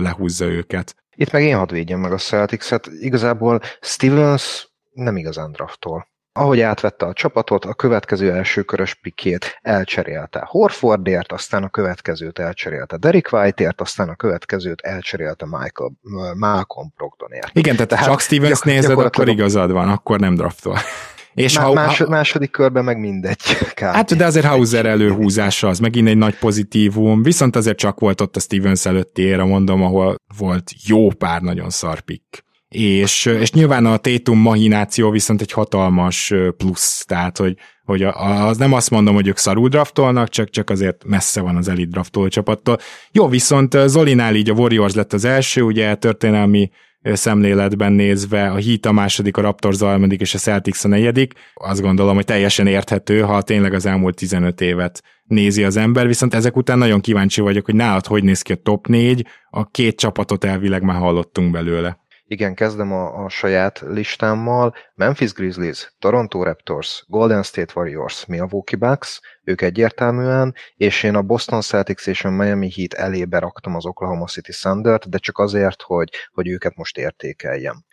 lehúzza 0.00 0.44
őket. 0.44 0.96
Itt 1.16 1.30
meg 1.30 1.42
én 1.42 1.56
hadd 1.56 1.72
védjem 1.72 2.00
meg 2.00 2.12
a 2.12 2.16
Celtics-et, 2.16 2.90
igazából 3.00 3.60
Stevens 3.80 4.68
nem 4.92 5.16
igazán 5.16 5.52
draftol 5.52 6.10
ahogy 6.32 6.60
átvette 6.60 7.06
a 7.06 7.12
csapatot, 7.12 7.64
a 7.64 7.74
következő 7.74 8.32
elsőkörös 8.32 8.94
pikét 8.94 9.58
elcserélte 9.62 10.44
Horfordért, 10.46 11.32
aztán 11.32 11.62
a 11.62 11.68
következőt 11.68 12.38
elcserélte 12.38 12.96
Derek 12.96 13.28
Whiteért, 13.32 13.80
aztán 13.80 14.08
a 14.08 14.14
következőt 14.14 14.80
elcserélte 14.80 15.46
Michael, 15.46 15.90
Malcolm 16.34 16.92
Brogdonért. 16.96 17.50
Igen, 17.52 17.74
tehát, 17.74 17.90
tehát 17.90 18.04
csak 18.04 18.20
Stevens 18.20 18.60
gyak, 18.60 18.64
nézed, 18.64 18.98
akkor 18.98 19.28
igazad 19.28 19.70
van, 19.70 19.88
akkor 19.88 20.20
nem 20.20 20.34
draftol. 20.34 20.78
És 21.34 21.58
Má, 21.58 21.64
ha, 21.64 21.72
másod, 21.72 22.08
második 22.08 22.50
körben 22.50 22.84
meg 22.84 22.98
mindegy. 22.98 23.40
Kb. 23.74 23.80
Hát, 23.80 24.16
de 24.16 24.24
azért 24.24 24.46
Hauser 24.46 24.86
előhúzása 24.86 25.68
az 25.68 25.78
megint 25.78 26.08
egy 26.08 26.16
nagy 26.16 26.38
pozitívum, 26.38 27.22
viszont 27.22 27.56
azért 27.56 27.78
csak 27.78 28.00
volt 28.00 28.20
ott 28.20 28.36
a 28.36 28.40
Stevens 28.40 28.86
előtti 28.86 29.22
éra, 29.22 29.44
mondom, 29.44 29.82
ahol 29.82 30.16
volt 30.38 30.70
jó 30.86 31.10
pár 31.10 31.40
nagyon 31.40 31.70
szarpik 31.70 32.44
és, 32.72 33.24
és 33.24 33.52
nyilván 33.52 33.86
a 33.86 33.96
Tétum 33.96 34.38
mahináció 34.38 35.10
viszont 35.10 35.40
egy 35.40 35.52
hatalmas 35.52 36.32
plusz, 36.56 37.04
tehát 37.06 37.38
hogy, 37.38 37.56
hogy 37.84 38.02
az 38.02 38.56
nem 38.56 38.72
azt 38.72 38.90
mondom, 38.90 39.14
hogy 39.14 39.28
ők 39.28 39.36
szarul 39.36 39.68
draftolnak, 39.68 40.28
csak, 40.28 40.50
csak 40.50 40.70
azért 40.70 41.04
messze 41.04 41.40
van 41.40 41.56
az 41.56 41.68
elit 41.68 41.90
draftoló 41.90 42.28
csapattól. 42.28 42.78
Jó, 43.10 43.28
viszont 43.28 43.78
Zolinál 43.86 44.34
így 44.34 44.50
a 44.50 44.54
Warriors 44.54 44.94
lett 44.94 45.12
az 45.12 45.24
első, 45.24 45.62
ugye 45.62 45.94
történelmi 45.94 46.70
szemléletben 47.02 47.92
nézve, 47.92 48.50
a 48.50 48.60
Heat 48.60 48.86
a 48.86 48.92
második, 48.92 49.36
a 49.36 49.40
Raptors 49.40 49.80
a 49.80 49.86
harmadik 49.86 50.20
és 50.20 50.34
a 50.34 50.38
Celtics 50.38 50.84
a 50.84 50.88
negyedik. 50.88 51.32
Azt 51.54 51.80
gondolom, 51.80 52.14
hogy 52.14 52.24
teljesen 52.24 52.66
érthető, 52.66 53.20
ha 53.20 53.42
tényleg 53.42 53.74
az 53.74 53.86
elmúlt 53.86 54.16
15 54.16 54.60
évet 54.60 55.02
nézi 55.24 55.64
az 55.64 55.76
ember, 55.76 56.06
viszont 56.06 56.34
ezek 56.34 56.56
után 56.56 56.78
nagyon 56.78 57.00
kíváncsi 57.00 57.40
vagyok, 57.40 57.64
hogy 57.64 57.74
nálad 57.74 58.06
hogy 58.06 58.24
néz 58.24 58.42
ki 58.42 58.52
a 58.52 58.56
top 58.56 58.86
4, 58.86 59.26
a 59.50 59.70
két 59.70 59.96
csapatot 59.96 60.44
elvileg 60.44 60.82
már 60.82 60.96
hallottunk 60.96 61.50
belőle. 61.50 62.01
Igen, 62.32 62.54
kezdem 62.54 62.92
a, 62.92 63.24
a 63.24 63.28
saját 63.28 63.80
listámmal. 63.80 64.74
Memphis 64.94 65.32
Grizzlies, 65.32 65.94
Toronto 65.98 66.42
Raptors, 66.42 67.04
Golden 67.08 67.42
State 67.42 67.72
Warriors, 67.74 68.26
Milwaukee 68.26 68.78
Bucks, 68.78 69.20
ők 69.44 69.60
egyértelműen, 69.60 70.54
és 70.74 71.02
én 71.02 71.14
a 71.14 71.22
Boston 71.22 71.60
Celtics 71.60 72.06
és 72.06 72.24
a 72.24 72.30
Miami 72.30 72.70
Heat 72.76 72.92
elébe 72.92 73.38
raktam 73.38 73.74
az 73.74 73.86
Oklahoma 73.86 74.26
City 74.26 74.52
Thunder-t, 74.52 75.08
de 75.08 75.18
csak 75.18 75.38
azért, 75.38 75.82
hogy, 75.82 76.08
hogy 76.32 76.48
őket 76.48 76.76
most 76.76 76.98
értékeljem. 76.98 77.84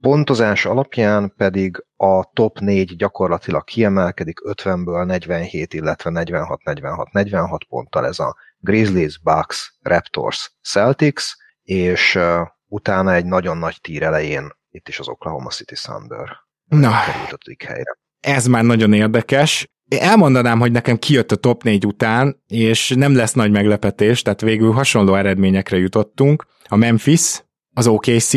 Pontozás 0.00 0.64
alapján 0.64 1.34
pedig 1.36 1.84
a 1.96 2.30
top 2.32 2.58
4 2.58 2.96
gyakorlatilag 2.96 3.64
kiemelkedik 3.64 4.38
50-ből 4.44 5.04
47, 5.04 5.74
illetve 5.74 6.10
46-46-46 6.14 7.58
ponttal 7.68 8.06
ez 8.06 8.18
a 8.18 8.36
Grizzlies, 8.58 9.18
Bucks, 9.18 9.78
Raptors, 9.82 10.52
Celtics, 10.62 11.24
és 11.62 12.18
utána 12.70 13.14
egy 13.14 13.24
nagyon 13.24 13.56
nagy 13.56 13.78
tír 13.80 14.02
elején 14.02 14.58
itt 14.70 14.88
is 14.88 14.98
az 14.98 15.08
Oklahoma 15.08 15.50
City 15.50 15.74
Thunder 15.74 16.28
Na, 16.64 16.90
helyre. 17.66 17.98
Ez 18.20 18.46
már 18.46 18.64
nagyon 18.64 18.92
érdekes. 18.92 19.68
elmondanám, 19.88 20.58
hogy 20.58 20.72
nekem 20.72 20.96
kijött 20.96 21.32
a 21.32 21.36
top 21.36 21.62
4 21.62 21.86
után, 21.86 22.42
és 22.46 22.92
nem 22.96 23.14
lesz 23.14 23.32
nagy 23.32 23.50
meglepetés, 23.50 24.22
tehát 24.22 24.40
végül 24.40 24.72
hasonló 24.72 25.14
eredményekre 25.14 25.76
jutottunk. 25.76 26.46
A 26.68 26.76
Memphis, 26.76 27.44
az 27.74 27.86
OKC, 27.86 28.34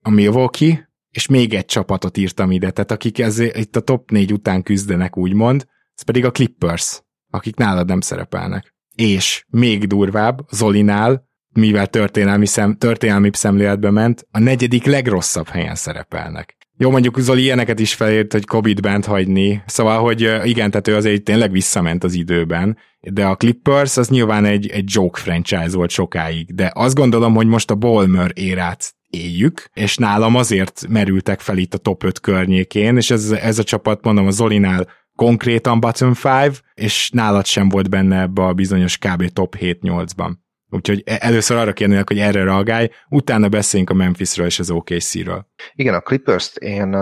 a 0.00 0.10
Milwaukee, 0.10 0.92
és 1.10 1.26
még 1.26 1.54
egy 1.54 1.64
csapatot 1.64 2.16
írtam 2.16 2.50
ide, 2.50 2.70
tehát 2.70 2.90
akik 2.90 3.18
ez, 3.18 3.38
itt 3.38 3.76
a 3.76 3.80
top 3.80 4.10
4 4.10 4.32
után 4.32 4.62
küzdenek, 4.62 5.16
úgymond, 5.16 5.66
ez 5.94 6.02
pedig 6.02 6.24
a 6.24 6.30
Clippers, 6.30 7.02
akik 7.30 7.56
nálad 7.56 7.86
nem 7.86 8.00
szerepelnek. 8.00 8.74
És 8.94 9.44
még 9.48 9.86
durvább, 9.86 10.40
Zolinál, 10.50 11.28
mivel 11.56 11.86
történelmi, 11.86 12.46
szem, 12.46 12.76
történelmi 12.76 13.30
szemléletbe 13.32 13.90
ment, 13.90 14.26
a 14.30 14.38
negyedik 14.38 14.84
legrosszabb 14.84 15.48
helyen 15.48 15.74
szerepelnek. 15.74 16.56
Jó, 16.76 16.90
mondjuk 16.90 17.20
Zoli 17.20 17.42
ilyeneket 17.42 17.78
is 17.78 17.94
felért, 17.94 18.32
hogy 18.32 18.44
Covid 18.44 18.80
bent 18.80 19.04
hagyni, 19.04 19.62
szóval, 19.66 20.00
hogy 20.00 20.20
igen, 20.44 20.70
tehát 20.70 20.88
ő 20.88 20.96
azért 20.96 21.22
tényleg 21.22 21.50
visszament 21.50 22.04
az 22.04 22.14
időben, 22.14 22.78
de 23.00 23.24
a 23.24 23.36
Clippers 23.36 23.96
az 23.96 24.08
nyilván 24.08 24.44
egy, 24.44 24.66
egy 24.66 24.84
joke 24.86 25.20
franchise 25.20 25.76
volt 25.76 25.90
sokáig, 25.90 26.54
de 26.54 26.70
azt 26.74 26.94
gondolom, 26.94 27.34
hogy 27.34 27.46
most 27.46 27.70
a 27.70 27.74
Ballmer 27.74 28.30
érát 28.34 28.94
éljük, 29.10 29.70
és 29.72 29.96
nálam 29.96 30.34
azért 30.34 30.86
merültek 30.88 31.40
fel 31.40 31.58
itt 31.58 31.74
a 31.74 31.78
top 31.78 32.04
5 32.04 32.20
környékén, 32.20 32.96
és 32.96 33.10
ez, 33.10 33.30
ez 33.30 33.58
a 33.58 33.64
csapat, 33.64 34.04
mondom, 34.04 34.26
a 34.26 34.30
Zolinál 34.30 34.88
konkrétan 35.16 35.80
bottom 35.80 36.12
5, 36.24 36.62
és 36.74 37.10
nálad 37.12 37.46
sem 37.46 37.68
volt 37.68 37.90
benne 37.90 38.20
ebbe 38.20 38.42
a 38.42 38.52
bizonyos 38.52 38.98
kb. 38.98 39.28
top 39.28 39.56
7-8-ban. 39.60 40.32
Úgyhogy 40.74 41.02
e- 41.06 41.18
először 41.20 41.56
arra 41.56 41.72
kérnélek, 41.72 42.08
hogy 42.08 42.18
erre 42.18 42.44
reagálj, 42.44 42.90
utána 43.08 43.48
beszéljünk 43.48 43.90
a 43.90 43.94
Memphisről 43.94 44.46
és 44.46 44.58
az 44.58 44.70
OKC-ről. 44.70 45.46
Igen, 45.74 45.94
a 45.94 46.00
Clippers-t 46.00 46.56
én 46.56 46.94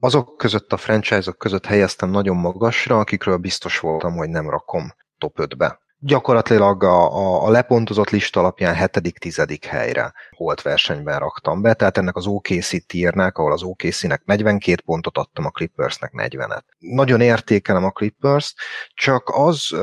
azok 0.00 0.36
között 0.36 0.72
a 0.72 0.76
franchise-ok 0.76 1.38
között 1.38 1.66
helyeztem 1.66 2.10
nagyon 2.10 2.36
magasra, 2.36 2.98
akikről 2.98 3.36
biztos 3.36 3.78
voltam, 3.78 4.16
hogy 4.16 4.28
nem 4.28 4.50
rakom 4.50 4.94
top 5.18 5.38
5-be. 5.40 5.84
Gyakorlatilag 5.98 6.84
a, 6.84 7.16
a, 7.16 7.46
a 7.46 7.50
lepontozott 7.50 8.10
lista 8.10 8.40
alapján 8.40 8.74
hetedik, 8.74 9.18
tizedik 9.18 9.64
helyre 9.64 10.12
holt 10.30 10.62
versenyben 10.62 11.18
raktam 11.18 11.62
be, 11.62 11.74
tehát 11.74 11.98
ennek 11.98 12.16
az 12.16 12.26
OKC 12.26 12.86
tírnek, 12.86 13.38
ahol 13.38 13.52
az 13.52 13.62
OKC-nek 13.62 14.22
42 14.24 14.82
pontot 14.84 15.18
adtam, 15.18 15.44
a 15.44 15.50
Clippersnek 15.50 16.12
40-et. 16.16 16.62
Nagyon 16.78 17.20
értékelem 17.20 17.84
a 17.84 17.90
Clippers, 17.90 18.54
csak 18.94 19.30
az 19.34 19.76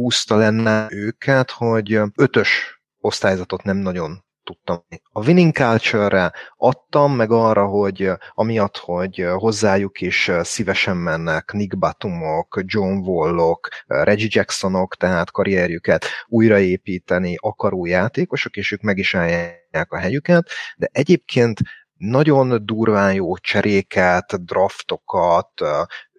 húzta 0.00 0.36
lenne 0.36 0.86
őket, 0.90 1.50
hogy 1.50 2.00
ötös 2.16 2.80
osztályzatot 3.00 3.62
nem 3.62 3.76
nagyon 3.76 4.24
tudtam. 4.44 4.84
A 5.12 5.26
winning 5.26 5.52
culture-re 5.52 6.32
adtam, 6.56 7.12
meg 7.12 7.30
arra, 7.30 7.66
hogy 7.66 8.10
amiatt, 8.34 8.76
hogy 8.76 9.26
hozzájuk 9.34 10.00
is 10.00 10.30
szívesen 10.42 10.96
mennek 10.96 11.52
Nick 11.52 11.78
Batumok, 11.78 12.60
John 12.64 12.92
Wallok, 12.92 13.68
Reggie 13.86 14.28
Jacksonok, 14.30 14.96
tehát 14.96 15.30
karrierjüket 15.30 16.04
újraépíteni 16.26 17.34
akaró 17.38 17.86
játékosok, 17.86 18.56
és 18.56 18.72
ők 18.72 18.80
meg 18.80 18.98
is 18.98 19.14
állják 19.14 19.92
a 19.92 19.98
helyüket, 19.98 20.48
de 20.76 20.88
egyébként 20.92 21.58
nagyon 21.96 22.66
durván 22.66 23.14
jó 23.14 23.36
cseréket, 23.36 24.44
draftokat, 24.44 25.50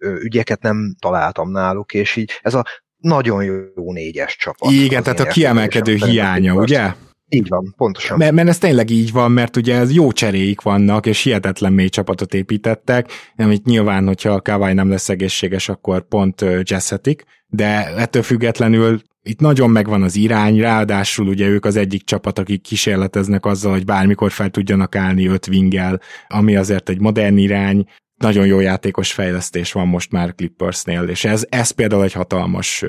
ügyeket 0.00 0.62
nem 0.62 0.94
találtam 0.98 1.50
náluk, 1.50 1.94
és 1.94 2.16
így 2.16 2.30
ez 2.42 2.54
a 2.54 2.64
nagyon 3.02 3.44
jó 3.76 3.92
négyes 3.92 4.36
csapat. 4.36 4.70
Igen, 4.70 5.02
tehát 5.02 5.20
a 5.20 5.26
kiemelkedő 5.26 5.94
hiánya, 5.94 6.54
ugye? 6.54 6.92
Így 7.28 7.48
van, 7.48 7.74
pontosan. 7.76 8.18
Mert, 8.18 8.32
mert 8.32 8.48
ez 8.48 8.58
tényleg 8.58 8.90
így 8.90 9.12
van, 9.12 9.30
mert 9.30 9.56
ugye 9.56 9.76
ez 9.76 9.94
jó 9.94 10.12
cseréik 10.12 10.60
vannak, 10.60 11.06
és 11.06 11.22
hihetetlen 11.22 11.72
mély 11.72 11.88
csapatot 11.88 12.34
építettek, 12.34 13.08
amit 13.36 13.64
nyilván, 13.64 14.06
hogyha 14.06 14.30
a 14.30 14.40
Kawai 14.40 14.72
nem 14.72 14.90
lesz 14.90 15.08
egészséges, 15.08 15.68
akkor 15.68 16.08
pont 16.08 16.44
jazzhetik, 16.62 17.24
de 17.46 17.94
ettől 17.96 18.22
függetlenül 18.22 19.00
itt 19.22 19.40
nagyon 19.40 19.70
megvan 19.70 20.02
az 20.02 20.16
irány, 20.16 20.60
ráadásul 20.60 21.28
ugye 21.28 21.46
ők 21.46 21.64
az 21.64 21.76
egyik 21.76 22.04
csapat, 22.04 22.38
akik 22.38 22.62
kísérleteznek 22.62 23.46
azzal, 23.46 23.72
hogy 23.72 23.84
bármikor 23.84 24.30
fel 24.30 24.50
tudjanak 24.50 24.96
állni 24.96 25.26
öt 25.26 25.46
vingel, 25.46 26.00
ami 26.28 26.56
azért 26.56 26.88
egy 26.88 27.00
modern 27.00 27.36
irány, 27.36 27.86
nagyon 28.22 28.46
jó 28.46 28.60
játékos 28.60 29.12
fejlesztés 29.12 29.72
van 29.72 29.88
most 29.88 30.12
már 30.12 30.34
Clippersnél, 30.34 31.02
és 31.02 31.24
ez, 31.24 31.46
ez 31.48 31.70
például 31.70 32.02
egy 32.02 32.12
hatalmas 32.12 32.84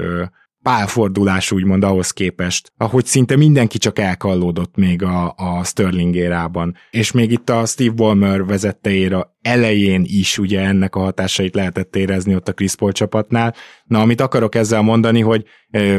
pálfordulás 0.64 1.52
úgymond 1.52 1.84
ahhoz 1.84 2.12
képest, 2.12 2.72
ahogy 2.78 3.06
szinte 3.06 3.36
mindenki 3.36 3.78
csak 3.78 4.00
elkallódott 4.00 4.76
még 4.76 5.04
a, 5.04 5.34
a 5.38 5.64
Sterling 5.64 6.16
érában. 6.16 6.76
És 6.92 7.12
még 7.12 7.32
itt 7.32 7.50
a 7.50 7.66
Steve 7.66 7.94
Ballmer 7.94 8.46
vezette 8.46 8.90
éra 8.90 9.38
elején 9.42 10.04
is 10.06 10.38
ugye 10.38 10.62
ennek 10.62 10.96
a 10.96 11.00
hatásait 11.00 11.56
lehetett 11.56 11.96
érezni 11.96 12.36
ott 12.36 12.48
a 12.48 12.54
Chris 12.54 12.76
Paul 12.76 12.92
csapatnál. 12.92 13.56
Na, 13.86 14.00
amit 14.00 14.22
akarok 14.22 14.56
ezzel 14.56 14.82
mondani, 14.82 15.22
hogy 15.22 15.46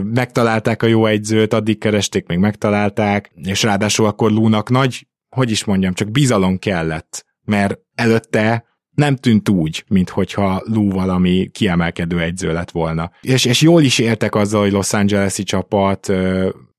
megtalálták 0.02 0.82
a 0.82 0.86
jó 0.86 1.06
egyzőt, 1.06 1.52
addig 1.52 1.78
keresték, 1.78 2.26
még 2.26 2.38
megtalálták, 2.38 3.32
és 3.34 3.62
ráadásul 3.62 4.06
akkor 4.06 4.30
Lúnak 4.30 4.70
nagy, 4.70 5.06
hogy 5.28 5.50
is 5.50 5.64
mondjam, 5.64 5.92
csak 5.92 6.10
bizalom 6.10 6.58
kellett, 6.58 7.24
mert 7.44 7.78
előtte 7.94 8.64
nem 8.94 9.16
tűnt 9.16 9.48
úgy, 9.48 9.84
mint 9.88 10.10
hogyha 10.10 10.62
Lou 10.64 10.90
valami 10.90 11.48
kiemelkedő 11.52 12.20
egyző 12.20 12.52
lett 12.52 12.70
volna. 12.70 13.10
És, 13.20 13.44
és 13.44 13.60
jól 13.60 13.82
is 13.82 13.98
értek 13.98 14.34
azzal, 14.34 14.62
hogy 14.62 14.72
Los 14.72 14.92
Angeles-i 14.92 15.42
csapat, 15.42 16.12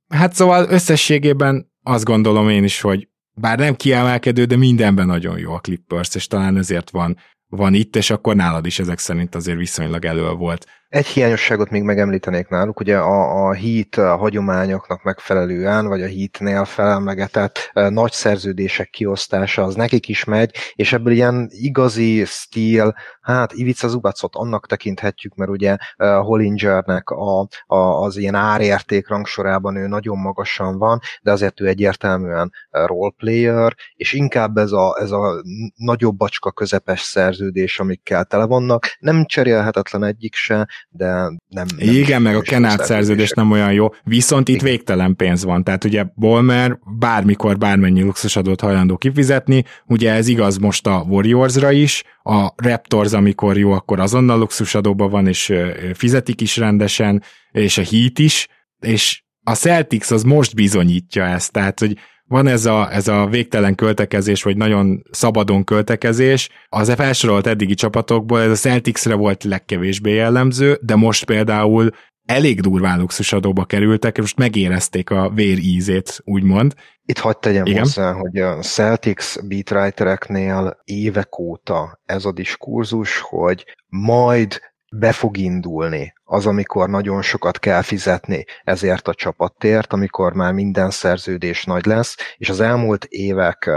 hát 0.08 0.34
szóval 0.34 0.66
összességében 0.70 1.72
azt 1.84 2.06
gondolom 2.06 2.50
én 2.50 2.64
is, 2.64 2.82
hogy 2.82 3.08
bár 3.34 3.60
nem 3.60 3.76
kiemelkedő, 3.76 4.46
de 4.46 4.56
mindenben 4.56 5.06
nagyon 5.06 5.40
jó 5.40 5.54
a 5.54 5.60
Clippers, 5.60 6.16
és 6.16 6.28
talán 6.28 6.58
ezért 6.58 6.90
van, 6.90 7.18
van 7.48 7.74
itt, 7.74 7.96
és 7.96 8.10
akkor 8.10 8.36
nálad 8.36 8.66
is 8.66 8.80
ezek 8.80 9.00
szerint 9.00 9.36
azért 9.36 9.58
viszonylag 9.58 10.06
elő 10.06 10.30
volt. 10.30 10.66
Egy 10.90 11.06
hiányosságot 11.06 11.70
még 11.70 11.84
megemlítenék 11.84 12.48
náluk, 12.48 12.80
ugye 12.80 12.98
a, 12.98 13.48
a 13.48 13.54
hit 13.54 13.96
a 13.96 14.16
hagyományoknak 14.16 15.04
megfelelően, 15.04 15.88
vagy 15.88 16.02
a 16.02 16.06
hitnél 16.06 16.66
felemlegetett 16.66 17.72
nagy 17.74 18.12
szerződések 18.12 18.90
kiosztása, 18.90 19.64
az 19.64 19.76
nekik 19.76 20.08
is 20.08 20.24
megy, 20.24 20.56
és 20.76 20.94
ebből 20.94 21.14
ilyen 21.14 21.48
igazi 21.52 22.26
stíl, 22.26 22.96
hát 23.22 23.54
Ivica 23.54 23.88
Zubacot 23.88 24.36
annak 24.36 24.68
tekinthetjük, 24.68 25.36
mert 25.36 25.52
ugye 25.52 25.78
Hollingernek 25.98 27.10
a, 27.10 27.48
a, 27.66 27.78
az 27.78 28.18
ilyen 28.18 28.36
árérték 28.36 29.08
rangsorában 29.08 29.76
ő 29.76 29.88
nagyon 29.88 30.18
magasan 30.18 30.78
van, 30.78 31.00
de 31.22 31.32
azért 31.32 31.62
ő 31.62 31.68
egyértelműen 31.68 32.52
roleplayer, 32.70 33.76
és 33.96 34.14
inkább 34.14 34.58
ez 34.58 34.72
a, 34.72 34.98
ez 35.00 35.12
a 35.12 35.44
nagyobb 35.76 36.16
bacska 36.16 36.52
közepes 36.52 37.02
szerződés, 37.02 37.80
amikkel 37.80 38.26
tele 38.26 38.46
vannak, 38.46 38.96
nem 39.00 39.26
cserélhetetlen 39.26 40.04
egyik 40.04 40.34
se, 40.34 40.68
de 40.90 41.06
nem... 41.08 41.38
nem 41.50 41.66
Igen, 41.78 42.22
meg 42.22 42.36
a 42.36 42.42
Kenát 42.42 42.86
szerződés 42.86 43.32
nem 43.32 43.52
olyan 43.52 43.74
jó, 43.74 43.88
viszont 44.04 44.48
itt 44.48 44.56
Igen. 44.56 44.68
végtelen 44.68 45.16
pénz 45.16 45.44
van, 45.44 45.64
tehát 45.64 45.84
ugye 45.84 46.06
Bolmer 46.16 46.80
bármikor 47.00 47.58
bármennyi 47.58 48.02
luxusadót 48.02 48.62
hajlandó 48.62 48.98
kifizetni, 48.98 49.64
ugye 49.86 50.12
ez 50.12 50.28
igaz 50.28 50.58
most 50.58 50.88
a 50.88 51.06
Warriorsra 51.08 51.72
is, 51.72 52.04
a 52.24 52.54
Raptors, 52.56 53.14
amikor 53.14 53.58
jó, 53.58 53.72
akkor 53.72 54.00
azonnal 54.00 54.38
luxusadóban 54.38 55.10
van, 55.10 55.28
és 55.28 55.54
fizetik 55.94 56.42
is 56.42 56.58
rendesen, 56.58 57.24
és 57.52 57.78
a 57.78 57.84
Heat 57.84 58.20
is, 58.20 58.48
és 58.80 59.24
a 59.44 59.56
Celtics 59.56 60.12
az 60.12 60.24
most 60.24 60.56
bizonyítja 60.56 61.24
ezt, 61.24 61.52
tehát 61.52 61.80
hogy 61.80 61.98
van 62.28 62.48
ez 62.48 62.66
a, 62.66 62.94
ez 62.94 63.08
a 63.08 63.26
végtelen 63.26 63.76
költekezés, 63.76 64.44
vagy 64.44 64.58
nagyon 64.58 65.04
szabadon 65.12 65.64
költekezés. 65.64 66.50
Az 66.70 66.94
felsorolt 66.94 67.48
eddigi 67.48 67.74
csapatokból 67.74 68.42
ez 68.42 68.52
a 68.52 68.56
Celticsre 68.56 69.14
volt 69.14 69.44
legkevésbé 69.44 70.14
jellemző, 70.14 70.80
de 70.82 70.96
most 70.96 71.26
például 71.26 71.90
elég 72.26 72.62
durván 72.62 73.00
luxusadóba 73.00 73.66
kerültek, 73.66 74.16
és 74.16 74.22
most 74.22 74.38
megérezték 74.38 75.10
a 75.10 75.30
vér 75.30 75.58
ízét, 75.58 76.22
úgymond. 76.24 76.74
Itt 77.06 77.18
hagyd 77.18 77.40
tegyem 77.40 77.66
Igen? 77.66 77.80
hozzá, 77.80 78.12
hogy 78.12 78.38
a 78.38 78.56
Celtics 78.56 79.40
beatwritereknél 79.48 80.78
évek 80.84 81.40
óta 81.40 82.00
ez 82.06 82.26
a 82.26 82.32
diskurzus, 82.32 83.20
hogy 83.20 83.66
majd 83.88 84.60
be 84.98 85.12
fog 85.12 85.38
indulni 85.38 86.14
az, 86.24 86.46
amikor 86.46 86.90
nagyon 86.90 87.22
sokat 87.22 87.60
kell 87.60 87.82
fizetni 87.82 88.46
ezért 88.64 89.08
a 89.08 89.14
csapattért, 89.14 89.94
amikor 89.94 90.34
már 90.34 90.54
minden 90.54 90.90
szerződés 90.90 91.64
nagy 91.64 91.86
lesz, 91.86 92.16
és 92.38 92.50
az 92.50 92.60
elmúlt 92.60 93.06
évek 93.06 93.70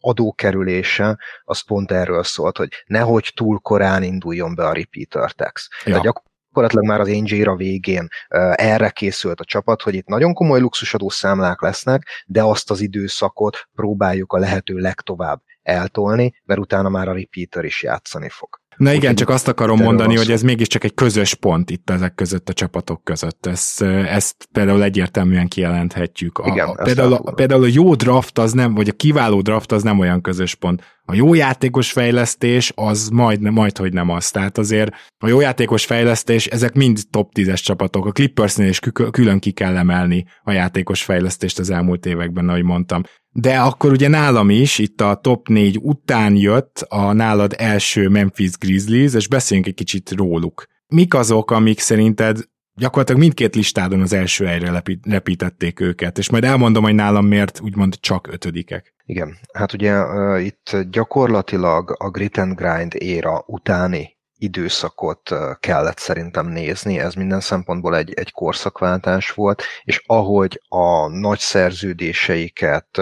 adókerülése 0.00 1.18
az 1.44 1.60
pont 1.60 1.90
erről 1.90 2.22
szólt, 2.22 2.56
hogy 2.56 2.68
nehogy 2.86 3.32
túl 3.36 3.58
korán 3.58 4.02
induljon 4.02 4.54
be 4.54 4.66
a 4.66 4.72
repeater 4.72 5.32
tax. 5.32 5.68
Ja. 5.84 5.84
Tehát 5.84 6.02
gyakorlatilag 6.02 6.86
már 6.86 7.00
az 7.00 7.08
Angel 7.08 7.56
végén 7.56 8.08
erre 8.52 8.90
készült 8.90 9.40
a 9.40 9.44
csapat, 9.44 9.82
hogy 9.82 9.94
itt 9.94 10.06
nagyon 10.06 10.34
komoly 10.34 10.60
luxusadó 10.60 11.08
számlák 11.08 11.60
lesznek, 11.60 12.06
de 12.26 12.42
azt 12.42 12.70
az 12.70 12.80
időszakot 12.80 13.68
próbáljuk 13.74 14.32
a 14.32 14.38
lehető 14.38 14.76
legtovább 14.76 15.40
eltolni, 15.62 16.34
mert 16.44 16.60
utána 16.60 16.88
már 16.88 17.08
a 17.08 17.14
repeater 17.14 17.64
is 17.64 17.82
játszani 17.82 18.28
fog. 18.28 18.61
Na 18.82 18.92
igen, 18.92 19.14
csak 19.14 19.28
azt 19.28 19.48
akarom 19.48 19.80
mondani, 19.80 20.16
hogy 20.16 20.30
ez 20.30 20.42
mégiscsak 20.42 20.84
egy 20.84 20.94
közös 20.94 21.34
pont 21.34 21.70
itt 21.70 21.90
ezek 21.90 22.14
között 22.14 22.48
a 22.48 22.52
csapatok 22.52 23.04
között. 23.04 23.46
Ezt, 23.46 23.82
ezt 23.82 24.48
például 24.52 24.82
egyértelműen 24.82 25.48
kijelenthetjük. 25.48 26.38
A, 26.38 26.46
igen, 26.46 26.68
a, 26.68 26.82
például, 26.82 27.12
a, 27.12 27.32
például 27.32 27.62
a 27.62 27.68
jó 27.72 27.94
draft 27.94 28.38
az 28.38 28.52
nem, 28.52 28.74
vagy 28.74 28.88
a 28.88 28.92
kiváló 28.92 29.40
draft 29.40 29.72
az 29.72 29.82
nem 29.82 29.98
olyan 29.98 30.20
közös 30.20 30.54
pont. 30.54 30.82
A 31.04 31.14
jó 31.14 31.34
játékos 31.34 31.92
fejlesztés 31.92 32.72
az 32.74 33.08
majd, 33.08 33.40
majd 33.40 33.78
hogy 33.78 33.92
nem 33.92 34.10
az. 34.10 34.30
Tehát 34.30 34.58
azért 34.58 34.94
a 35.18 35.28
jó 35.28 35.40
játékos 35.40 35.84
fejlesztés, 35.84 36.46
ezek 36.46 36.74
mind 36.74 36.98
top 37.10 37.30
10-es 37.34 37.62
csapatok. 37.62 38.06
A 38.06 38.12
Clippersnél 38.12 38.68
is 38.68 38.78
külön 39.10 39.38
ki 39.38 39.50
kell 39.50 39.76
emelni 39.76 40.24
a 40.42 40.52
játékos 40.52 41.02
fejlesztést 41.02 41.58
az 41.58 41.70
elmúlt 41.70 42.06
években, 42.06 42.48
ahogy 42.48 42.64
mondtam. 42.64 43.02
De 43.32 43.58
akkor 43.58 43.92
ugye 43.92 44.08
nálam 44.08 44.50
is, 44.50 44.78
itt 44.78 45.00
a 45.00 45.14
top 45.14 45.48
4 45.48 45.78
után 45.82 46.36
jött 46.36 46.86
a 46.88 47.12
nálad 47.12 47.54
első 47.58 48.08
Memphis 48.08 48.58
Grizzlies, 48.58 49.14
és 49.14 49.28
beszéljünk 49.28 49.68
egy 49.68 49.74
kicsit 49.74 50.10
róluk. 50.10 50.66
Mik 50.86 51.14
azok, 51.14 51.50
amik 51.50 51.80
szerinted 51.80 52.38
gyakorlatilag 52.74 53.20
mindkét 53.20 53.54
listádon 53.54 54.00
az 54.00 54.12
első 54.12 54.44
helyre 54.44 54.82
repítették 55.02 55.80
őket, 55.80 56.18
és 56.18 56.30
majd 56.30 56.44
elmondom, 56.44 56.82
hogy 56.82 56.94
nálam 56.94 57.26
miért 57.26 57.60
úgymond 57.60 57.94
csak 58.00 58.26
ötödikek. 58.32 58.94
Igen, 59.04 59.38
hát 59.52 59.72
ugye 59.72 60.02
uh, 60.02 60.44
itt 60.44 60.76
gyakorlatilag 60.90 61.94
a 61.98 62.10
grit 62.10 62.36
and 62.36 62.54
grind 62.54 62.94
éra 62.98 63.44
utáni 63.46 64.16
időszakot 64.42 65.30
kellett 65.60 65.98
szerintem 65.98 66.46
nézni, 66.46 66.98
ez 66.98 67.14
minden 67.14 67.40
szempontból 67.40 67.96
egy, 67.96 68.12
egy 68.14 68.30
korszakváltás 68.32 69.30
volt, 69.30 69.62
és 69.84 70.02
ahogy 70.06 70.62
a 70.68 71.08
nagy 71.08 71.38
szerződéseiket 71.38 73.00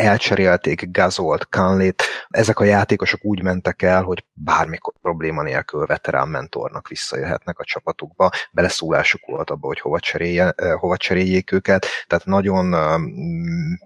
elcserélték 0.00 0.90
Gazolt, 0.90 1.42
Canlit, 1.42 2.02
ezek 2.28 2.58
a 2.58 2.64
játékosok 2.64 3.24
úgy 3.24 3.42
mentek 3.42 3.82
el, 3.82 4.02
hogy 4.02 4.24
bármikor 4.32 4.94
probléma 5.02 5.42
nélkül 5.42 5.86
veterán 5.86 6.28
mentornak 6.28 6.88
visszajöhetnek 6.88 7.58
a 7.58 7.64
csapatukba, 7.64 8.30
beleszólásuk 8.52 9.20
volt 9.26 9.50
abba, 9.50 9.66
hogy 9.66 9.80
hova, 9.80 10.00
cserélje, 10.00 10.54
hova 10.78 10.96
cseréljék 10.96 11.52
őket, 11.52 11.86
tehát 12.06 12.24
nagyon 12.24 12.76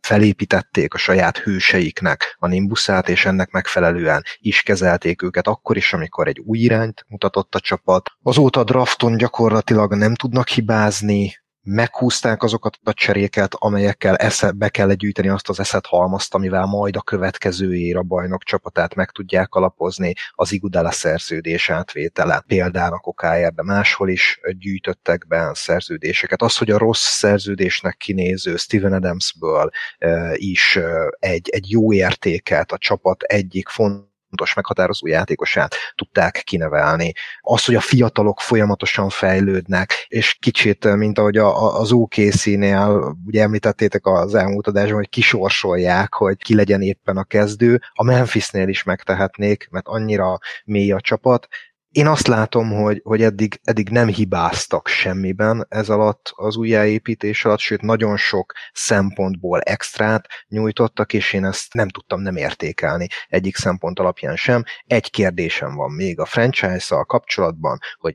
felépítették 0.00 0.94
a 0.94 0.98
saját 0.98 1.38
hőseiknek 1.38 2.36
a 2.38 2.46
nimbuszát, 2.46 3.08
és 3.08 3.24
ennek 3.26 3.50
megfelelően 3.50 4.22
is 4.38 4.62
kezelték 4.62 5.22
őket, 5.22 5.46
akkor 5.46 5.76
is, 5.76 5.92
amikor 5.92 6.28
egy 6.28 6.38
új 6.38 6.58
irányt 6.58 7.04
mutatott 7.08 7.54
a 7.54 7.60
csapat. 7.60 8.10
Azóta 8.22 8.60
a 8.60 8.64
drafton 8.64 9.16
gyakorlatilag 9.16 9.94
nem 9.94 10.14
tudnak 10.14 10.48
hibázni, 10.48 11.42
meghúzták 11.64 12.42
azokat 12.42 12.78
a 12.82 12.92
cseréket, 12.92 13.54
amelyekkel 13.58 14.16
esze, 14.16 14.50
be 14.50 14.68
kell 14.68 14.92
gyűjteni 14.92 15.28
azt 15.28 15.48
az 15.48 15.60
eszet 15.60 15.86
halmazt, 15.86 16.34
amivel 16.34 16.66
majd 16.66 16.96
a 16.96 17.02
következő 17.02 17.74
ér 17.74 17.96
a 17.96 18.02
bajnok 18.02 18.42
csapatát 18.42 18.94
meg 18.94 19.10
tudják 19.10 19.54
alapozni, 19.54 20.12
az 20.30 20.52
Igudala 20.52 20.90
szerződés 20.90 21.70
átvétele 21.70 22.44
példának 22.46 23.06
okáért, 23.06 23.54
de 23.54 23.62
máshol 23.62 24.08
is 24.08 24.40
gyűjtöttek 24.58 25.26
be 25.26 25.50
szerződéseket. 25.54 26.42
Az, 26.42 26.56
hogy 26.56 26.70
a 26.70 26.78
rossz 26.78 27.16
szerződésnek 27.16 27.96
kinéző 27.96 28.56
Steven 28.56 28.92
Adamsből 28.92 29.70
e, 29.98 30.32
is 30.34 30.76
e, 30.76 31.16
egy, 31.18 31.48
egy 31.48 31.70
jó 31.70 31.92
értéket 31.92 32.72
a 32.72 32.78
csapat 32.78 33.22
egyik 33.22 33.68
font 33.68 34.12
fontos 34.36 34.54
meghatározó 34.54 35.06
játékosát 35.06 35.74
tudták 35.94 36.42
kinevelni. 36.44 37.12
Az, 37.40 37.64
hogy 37.64 37.74
a 37.74 37.80
fiatalok 37.80 38.40
folyamatosan 38.40 39.08
fejlődnek, 39.08 40.06
és 40.08 40.36
kicsit, 40.40 40.94
mint 40.94 41.18
ahogy 41.18 41.36
a, 41.36 41.78
az 41.80 41.92
OKC-nél, 41.92 43.16
ugye 43.26 43.42
említettétek 43.42 44.06
az 44.06 44.34
elmúlt 44.34 44.66
adásban, 44.66 44.94
hogy 44.94 45.08
kisorsolják, 45.08 46.14
hogy 46.14 46.36
ki 46.36 46.54
legyen 46.54 46.82
éppen 46.82 47.16
a 47.16 47.24
kezdő, 47.24 47.80
a 47.94 48.04
Memphisnél 48.04 48.68
is 48.68 48.82
megtehetnék, 48.82 49.68
mert 49.70 49.86
annyira 49.86 50.38
mély 50.64 50.92
a 50.92 51.00
csapat, 51.00 51.48
én 51.94 52.06
azt 52.06 52.26
látom, 52.26 52.70
hogy, 52.70 53.00
hogy 53.04 53.22
eddig, 53.22 53.60
eddig 53.62 53.88
nem 53.88 54.08
hibáztak 54.08 54.88
semmiben 54.88 55.66
ez 55.68 55.88
alatt 55.88 56.32
az 56.34 56.56
újjáépítés 56.56 57.44
alatt, 57.44 57.58
sőt 57.58 57.80
nagyon 57.80 58.16
sok 58.16 58.52
szempontból 58.72 59.60
extrát 59.60 60.26
nyújtottak, 60.48 61.12
és 61.12 61.32
én 61.32 61.44
ezt 61.44 61.74
nem 61.74 61.88
tudtam 61.88 62.20
nem 62.20 62.36
értékelni 62.36 63.06
egyik 63.28 63.56
szempont 63.56 63.98
alapján 63.98 64.36
sem. 64.36 64.62
Egy 64.86 65.10
kérdésem 65.10 65.74
van 65.74 65.90
még 65.90 66.18
a 66.20 66.24
franchise-szal 66.24 67.04
kapcsolatban, 67.04 67.78
hogy 67.98 68.14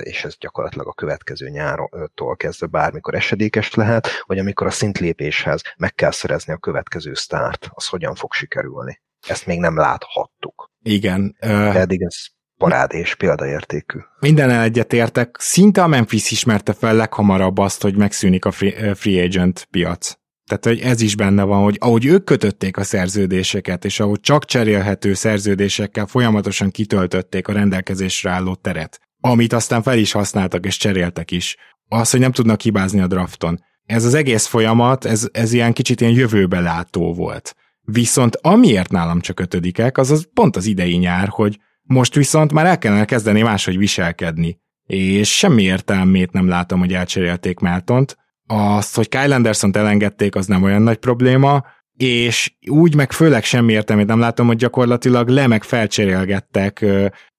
és 0.00 0.24
ez 0.24 0.36
gyakorlatilag 0.38 0.86
a 0.88 0.92
következő 0.92 1.48
nyártól 1.48 2.36
kezdve 2.36 2.66
bármikor 2.66 3.14
esedékes 3.14 3.74
lehet, 3.74 4.08
hogy 4.20 4.38
amikor 4.38 4.66
a 4.66 4.70
szintlépéshez 4.70 5.62
meg 5.76 5.94
kell 5.94 6.10
szerezni 6.10 6.52
a 6.52 6.58
következő 6.58 7.14
sztárt, 7.14 7.68
az 7.70 7.86
hogyan 7.86 8.14
fog 8.14 8.32
sikerülni. 8.32 9.00
Ezt 9.28 9.46
még 9.46 9.58
nem 9.58 9.76
láthattuk. 9.76 10.70
Igen. 10.82 11.36
Uh... 11.40 11.72
Pedig 11.72 12.02
ez 12.02 12.35
parádés 12.58 13.14
példaértékű. 13.14 13.98
Minden 14.20 14.50
egyetértek. 14.50 15.36
Szinte 15.38 15.82
a 15.82 15.86
Memphis 15.86 16.30
ismerte 16.30 16.72
fel 16.72 16.94
leghamarabb 16.94 17.58
azt, 17.58 17.82
hogy 17.82 17.96
megszűnik 17.96 18.44
a 18.44 18.50
free, 18.50 18.94
free 18.94 19.22
agent 19.22 19.68
piac. 19.70 20.14
Tehát, 20.46 20.64
hogy 20.64 20.80
ez 20.80 21.00
is 21.00 21.16
benne 21.16 21.42
van, 21.42 21.62
hogy 21.62 21.76
ahogy 21.80 22.04
ők 22.06 22.24
kötötték 22.24 22.76
a 22.76 22.84
szerződéseket, 22.84 23.84
és 23.84 24.00
ahogy 24.00 24.20
csak 24.20 24.44
cserélhető 24.44 25.14
szerződésekkel 25.14 26.06
folyamatosan 26.06 26.70
kitöltötték 26.70 27.48
a 27.48 27.52
rendelkezésre 27.52 28.30
álló 28.30 28.54
teret, 28.54 29.00
amit 29.20 29.52
aztán 29.52 29.82
fel 29.82 29.98
is 29.98 30.12
használtak 30.12 30.66
és 30.66 30.76
cseréltek 30.76 31.30
is, 31.30 31.56
az, 31.88 32.10
hogy 32.10 32.20
nem 32.20 32.32
tudnak 32.32 32.60
hibázni 32.60 33.00
a 33.00 33.06
drafton. 33.06 33.64
Ez 33.84 34.04
az 34.04 34.14
egész 34.14 34.46
folyamat, 34.46 35.04
ez, 35.04 35.28
ez 35.32 35.52
ilyen 35.52 35.72
kicsit 35.72 36.00
ilyen 36.00 36.12
jövőbe 36.12 36.60
látó 36.60 37.14
volt. 37.14 37.54
Viszont 37.82 38.36
amiért 38.36 38.90
nálam 38.90 39.20
csak 39.20 39.40
ötödikek, 39.40 39.98
az, 39.98 40.10
az 40.10 40.28
pont 40.34 40.56
az 40.56 40.66
idei 40.66 40.96
nyár, 40.96 41.28
hogy 41.28 41.58
most 41.86 42.14
viszont 42.14 42.52
már 42.52 42.66
el 42.66 42.78
kellene 42.78 43.04
kezdeni 43.04 43.42
máshogy 43.42 43.78
viselkedni. 43.78 44.58
És 44.86 45.36
semmi 45.36 45.62
értelmét 45.62 46.32
nem 46.32 46.48
látom, 46.48 46.78
hogy 46.78 46.92
elcserélték 46.92 47.58
Meltont. 47.58 48.16
Azt, 48.46 48.94
hogy 48.94 49.08
Kyle 49.08 49.34
anderson 49.34 49.76
elengedték, 49.76 50.34
az 50.34 50.46
nem 50.46 50.62
olyan 50.62 50.82
nagy 50.82 50.96
probléma, 50.96 51.64
és 51.96 52.56
úgy 52.70 52.94
meg 52.94 53.12
főleg 53.12 53.44
semmi 53.44 53.72
értelmét 53.72 54.06
nem 54.06 54.18
látom, 54.18 54.46
hogy 54.46 54.56
gyakorlatilag 54.56 55.28
le 55.28 55.46
meg 55.46 55.62
felcserélgettek 55.62 56.84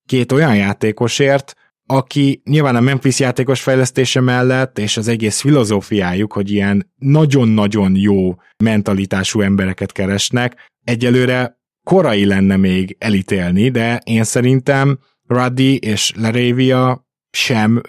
két 0.05 0.31
olyan 0.31 0.55
játékosért, 0.55 1.53
aki 1.85 2.41
nyilván 2.45 2.75
a 2.75 2.79
Memphis 2.81 3.19
játékos 3.19 3.61
fejlesztése 3.61 4.21
mellett, 4.21 4.79
és 4.79 4.97
az 4.97 5.07
egész 5.07 5.41
filozófiájuk, 5.41 6.33
hogy 6.33 6.51
ilyen 6.51 6.93
nagyon-nagyon 6.95 7.95
jó 7.95 8.35
mentalitású 8.63 9.41
embereket 9.41 9.91
keresnek, 9.91 10.55
egyelőre 10.83 11.56
korai 11.87 12.25
lenne 12.25 12.57
még 12.57 12.95
elítélni, 12.99 13.69
de 13.69 14.01
én 14.03 14.23
szerintem 14.23 14.99
Ruddy 15.27 15.77
és 15.77 16.13
Laravia 16.15 17.07
sem, 17.31 17.81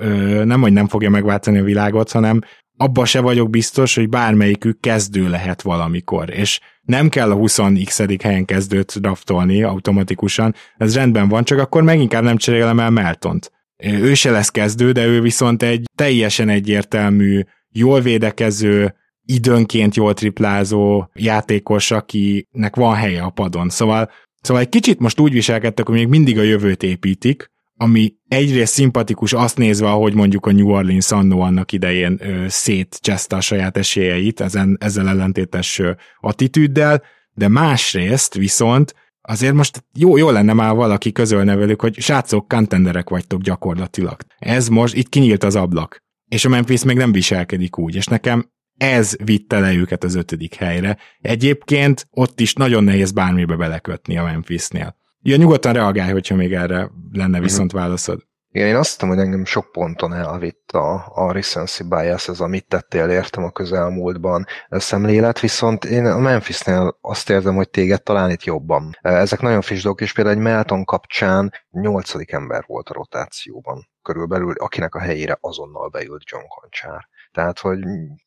nem 0.44 0.60
hogy 0.60 0.72
nem 0.72 0.88
fogja 0.88 1.10
megváltani 1.10 1.58
a 1.58 1.62
világot, 1.62 2.10
hanem 2.10 2.40
abba 2.76 3.04
se 3.04 3.20
vagyok 3.20 3.50
biztos, 3.50 3.94
hogy 3.94 4.08
bármelyikük 4.08 4.80
kezdő 4.80 5.28
lehet 5.28 5.62
valamikor, 5.62 6.30
és 6.30 6.60
nem 6.82 7.08
kell 7.08 7.30
a 7.30 7.36
20x 7.36 8.18
helyen 8.22 8.44
kezdőt 8.44 9.00
draftolni 9.00 9.62
automatikusan, 9.62 10.54
ez 10.76 10.94
rendben 10.94 11.28
van, 11.28 11.44
csak 11.44 11.58
akkor 11.58 11.82
meg 11.82 12.00
inkább 12.00 12.22
nem 12.22 12.36
cserélem 12.36 12.80
el 12.80 12.90
Meltont. 12.90 13.52
Ő 13.84 14.14
se 14.14 14.30
lesz 14.30 14.50
kezdő, 14.50 14.92
de 14.92 15.06
ő 15.06 15.20
viszont 15.20 15.62
egy 15.62 15.84
teljesen 15.94 16.48
egyértelmű, 16.48 17.40
jól 17.68 18.00
védekező, 18.00 18.94
időnként 19.30 19.94
jól 19.94 20.14
triplázó 20.14 21.04
játékos, 21.14 21.90
akinek 21.90 22.76
van 22.76 22.94
helye 22.94 23.22
a 23.22 23.30
padon. 23.30 23.68
Szóval, 23.68 24.10
szóval 24.40 24.62
egy 24.62 24.68
kicsit 24.68 24.98
most 24.98 25.20
úgy 25.20 25.32
viselkedtek, 25.32 25.86
hogy 25.86 25.96
még 25.96 26.08
mindig 26.08 26.38
a 26.38 26.42
jövőt 26.42 26.82
építik, 26.82 27.50
ami 27.76 28.14
egyrészt 28.28 28.72
szimpatikus 28.72 29.32
azt 29.32 29.56
nézve, 29.56 29.90
ahogy 29.90 30.14
mondjuk 30.14 30.46
a 30.46 30.52
New 30.52 30.70
Orleans 30.70 31.10
annó 31.10 31.40
annak 31.40 31.72
idején 31.72 32.20
szétcseszte 32.48 33.36
a 33.36 33.40
saját 33.40 33.76
esélyeit 33.76 34.40
ezen, 34.40 34.76
ezzel 34.80 35.08
ellentétes 35.08 35.82
attitűddel, 36.20 37.02
de 37.34 37.48
másrészt 37.48 38.34
viszont 38.34 38.94
azért 39.20 39.54
most 39.54 39.84
jó, 39.94 40.16
jó 40.16 40.30
lenne 40.30 40.52
már 40.52 40.74
valaki 40.74 41.12
közölne 41.12 41.56
velük, 41.56 41.80
hogy 41.80 42.00
srácok, 42.00 42.48
contenderek 42.48 43.08
vagytok 43.08 43.42
gyakorlatilag. 43.42 44.16
Ez 44.38 44.68
most, 44.68 44.94
itt 44.94 45.08
kinyílt 45.08 45.44
az 45.44 45.56
ablak. 45.56 46.02
És 46.28 46.44
a 46.44 46.48
Memphis 46.48 46.84
még 46.84 46.96
nem 46.96 47.12
viselkedik 47.12 47.78
úgy, 47.78 47.94
és 47.94 48.06
nekem 48.06 48.50
ez 48.78 49.16
vitte 49.24 49.58
le 49.58 49.72
őket 49.72 50.04
az 50.04 50.14
ötödik 50.14 50.54
helyre. 50.54 50.98
Egyébként 51.20 52.06
ott 52.10 52.40
is 52.40 52.54
nagyon 52.54 52.84
nehéz 52.84 53.12
bármibe 53.12 53.56
belekötni 53.56 54.18
a 54.18 54.24
Memphisnél. 54.24 54.96
Ja, 55.20 55.36
nyugodtan 55.36 55.72
reagálj, 55.72 56.12
hogyha 56.12 56.34
még 56.34 56.52
erre 56.52 56.90
lenne 57.12 57.36
mhm. 57.36 57.42
viszont 57.42 57.72
válaszod. 57.72 58.26
Igen, 58.50 58.68
én 58.68 58.76
azt 58.76 58.90
hiszem, 58.90 59.08
hogy 59.08 59.18
engem 59.18 59.44
sok 59.44 59.72
ponton 59.72 60.14
elvitt 60.14 60.70
a, 60.70 61.12
a 61.14 61.32
recency 61.32 61.82
bias, 61.88 62.28
ez 62.28 62.40
amit 62.40 62.68
tettél 62.68 63.08
értem 63.08 63.44
a 63.44 63.50
közelmúltban 63.50 64.46
szemlélet, 64.68 65.40
viszont 65.40 65.84
én 65.84 66.06
a 66.06 66.18
Memphisnél 66.18 66.98
azt 67.00 67.30
érzem, 67.30 67.54
hogy 67.54 67.70
téged 67.70 68.02
talán 68.02 68.30
itt 68.30 68.44
jobban. 68.44 68.96
Ezek 69.00 69.40
nagyon 69.40 69.60
friss 69.60 69.82
dolgok, 69.82 70.00
és 70.00 70.12
például 70.12 70.36
egy 70.36 70.42
Melton 70.42 70.84
kapcsán 70.84 71.52
nyolcadik 71.70 72.32
ember 72.32 72.64
volt 72.66 72.88
a 72.88 72.94
rotációban 72.94 73.88
körülbelül, 74.02 74.52
akinek 74.52 74.94
a 74.94 75.00
helyére 75.00 75.38
azonnal 75.40 75.88
beült 75.88 76.22
John 76.24 76.44
Conchár. 76.48 77.08
Tehát, 77.38 77.58
hogy 77.58 77.78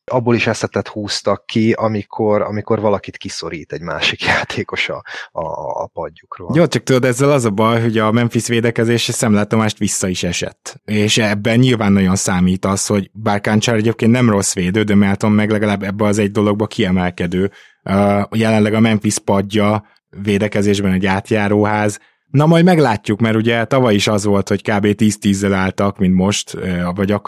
abból 0.04 0.34
is 0.34 0.46
eszetet 0.46 0.88
húztak 0.88 1.46
ki, 1.46 1.72
amikor, 1.72 2.42
amikor 2.42 2.80
valakit 2.80 3.16
kiszorít 3.16 3.72
egy 3.72 3.80
másik 3.80 4.24
játékos 4.34 4.88
a, 4.88 5.04
a, 5.32 5.44
a 5.82 5.86
padjukról. 5.86 6.50
Jó, 6.54 6.66
csak 6.66 6.82
tudod, 6.82 7.04
ezzel 7.04 7.30
az 7.30 7.44
a 7.44 7.50
baj, 7.50 7.80
hogy 7.80 7.98
a 7.98 8.12
Memphis 8.12 8.46
védekezése 8.46 9.12
szemlátomást 9.12 9.78
vissza 9.78 10.08
is 10.08 10.22
esett. 10.22 10.80
És 10.84 11.18
ebben 11.18 11.58
nyilván 11.58 11.92
nagyon 11.92 12.16
számít 12.16 12.64
az, 12.64 12.86
hogy 12.86 13.10
bár 13.12 13.40
Káncsár 13.40 13.76
egyébként 13.76 14.12
nem 14.12 14.30
rossz 14.30 14.54
védő, 14.54 14.82
de 14.82 14.94
Melton 14.94 15.32
meg 15.32 15.50
legalább 15.50 15.82
ebbe 15.82 16.04
az 16.04 16.18
egy 16.18 16.30
dologba 16.30 16.66
kiemelkedő. 16.66 17.50
Uh, 17.84 18.22
jelenleg 18.30 18.74
a 18.74 18.80
Memphis 18.80 19.18
padja 19.18 19.84
védekezésben 20.22 20.92
egy 20.92 21.06
átjáróház, 21.06 21.98
Na 22.32 22.46
majd 22.46 22.64
meglátjuk, 22.64 23.20
mert 23.20 23.36
ugye 23.36 23.64
tavaly 23.64 23.94
is 23.94 24.06
az 24.06 24.24
volt, 24.24 24.48
hogy 24.48 24.62
kb. 24.62 24.86
10-10-zel 24.86 25.52
álltak, 25.54 25.98
mint 25.98 26.14
most, 26.14 26.58
vagy 26.94 27.10
a 27.10 27.22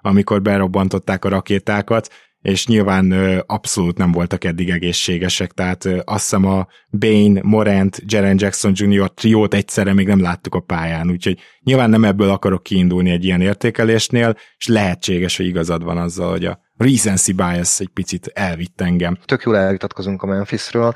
amikor 0.00 0.42
berobbantották 0.42 1.24
a 1.24 1.28
rakétákat, 1.28 2.08
és 2.42 2.66
nyilván 2.66 3.12
abszolút 3.46 3.98
nem 3.98 4.12
voltak 4.12 4.44
eddig 4.44 4.70
egészségesek, 4.70 5.52
tehát 5.52 5.84
azt 5.84 6.22
hiszem 6.22 6.44
a 6.44 6.66
Bane, 6.90 7.40
Morant, 7.42 8.02
Jaren 8.06 8.36
Jackson 8.38 8.72
Jr. 8.74 9.10
triót 9.10 9.54
egyszerre 9.54 9.92
még 9.92 10.06
nem 10.06 10.20
láttuk 10.20 10.54
a 10.54 10.60
pályán, 10.60 11.10
úgyhogy 11.10 11.38
nyilván 11.60 11.90
nem 11.90 12.04
ebből 12.04 12.30
akarok 12.30 12.62
kiindulni 12.62 13.10
egy 13.10 13.24
ilyen 13.24 13.40
értékelésnél, 13.40 14.36
és 14.58 14.66
lehetséges, 14.66 15.36
hogy 15.36 15.46
igazad 15.46 15.84
van 15.84 15.98
azzal, 15.98 16.30
hogy 16.30 16.44
a 16.44 16.60
recency 16.82 17.32
bias 17.32 17.80
egy 17.80 17.88
picit 17.88 18.26
elvitt 18.26 18.80
engem. 18.80 19.18
Tök 19.24 19.42
jól 19.42 19.56
elvitatkozunk 19.56 20.22
a 20.22 20.26
Memphisről. 20.26 20.92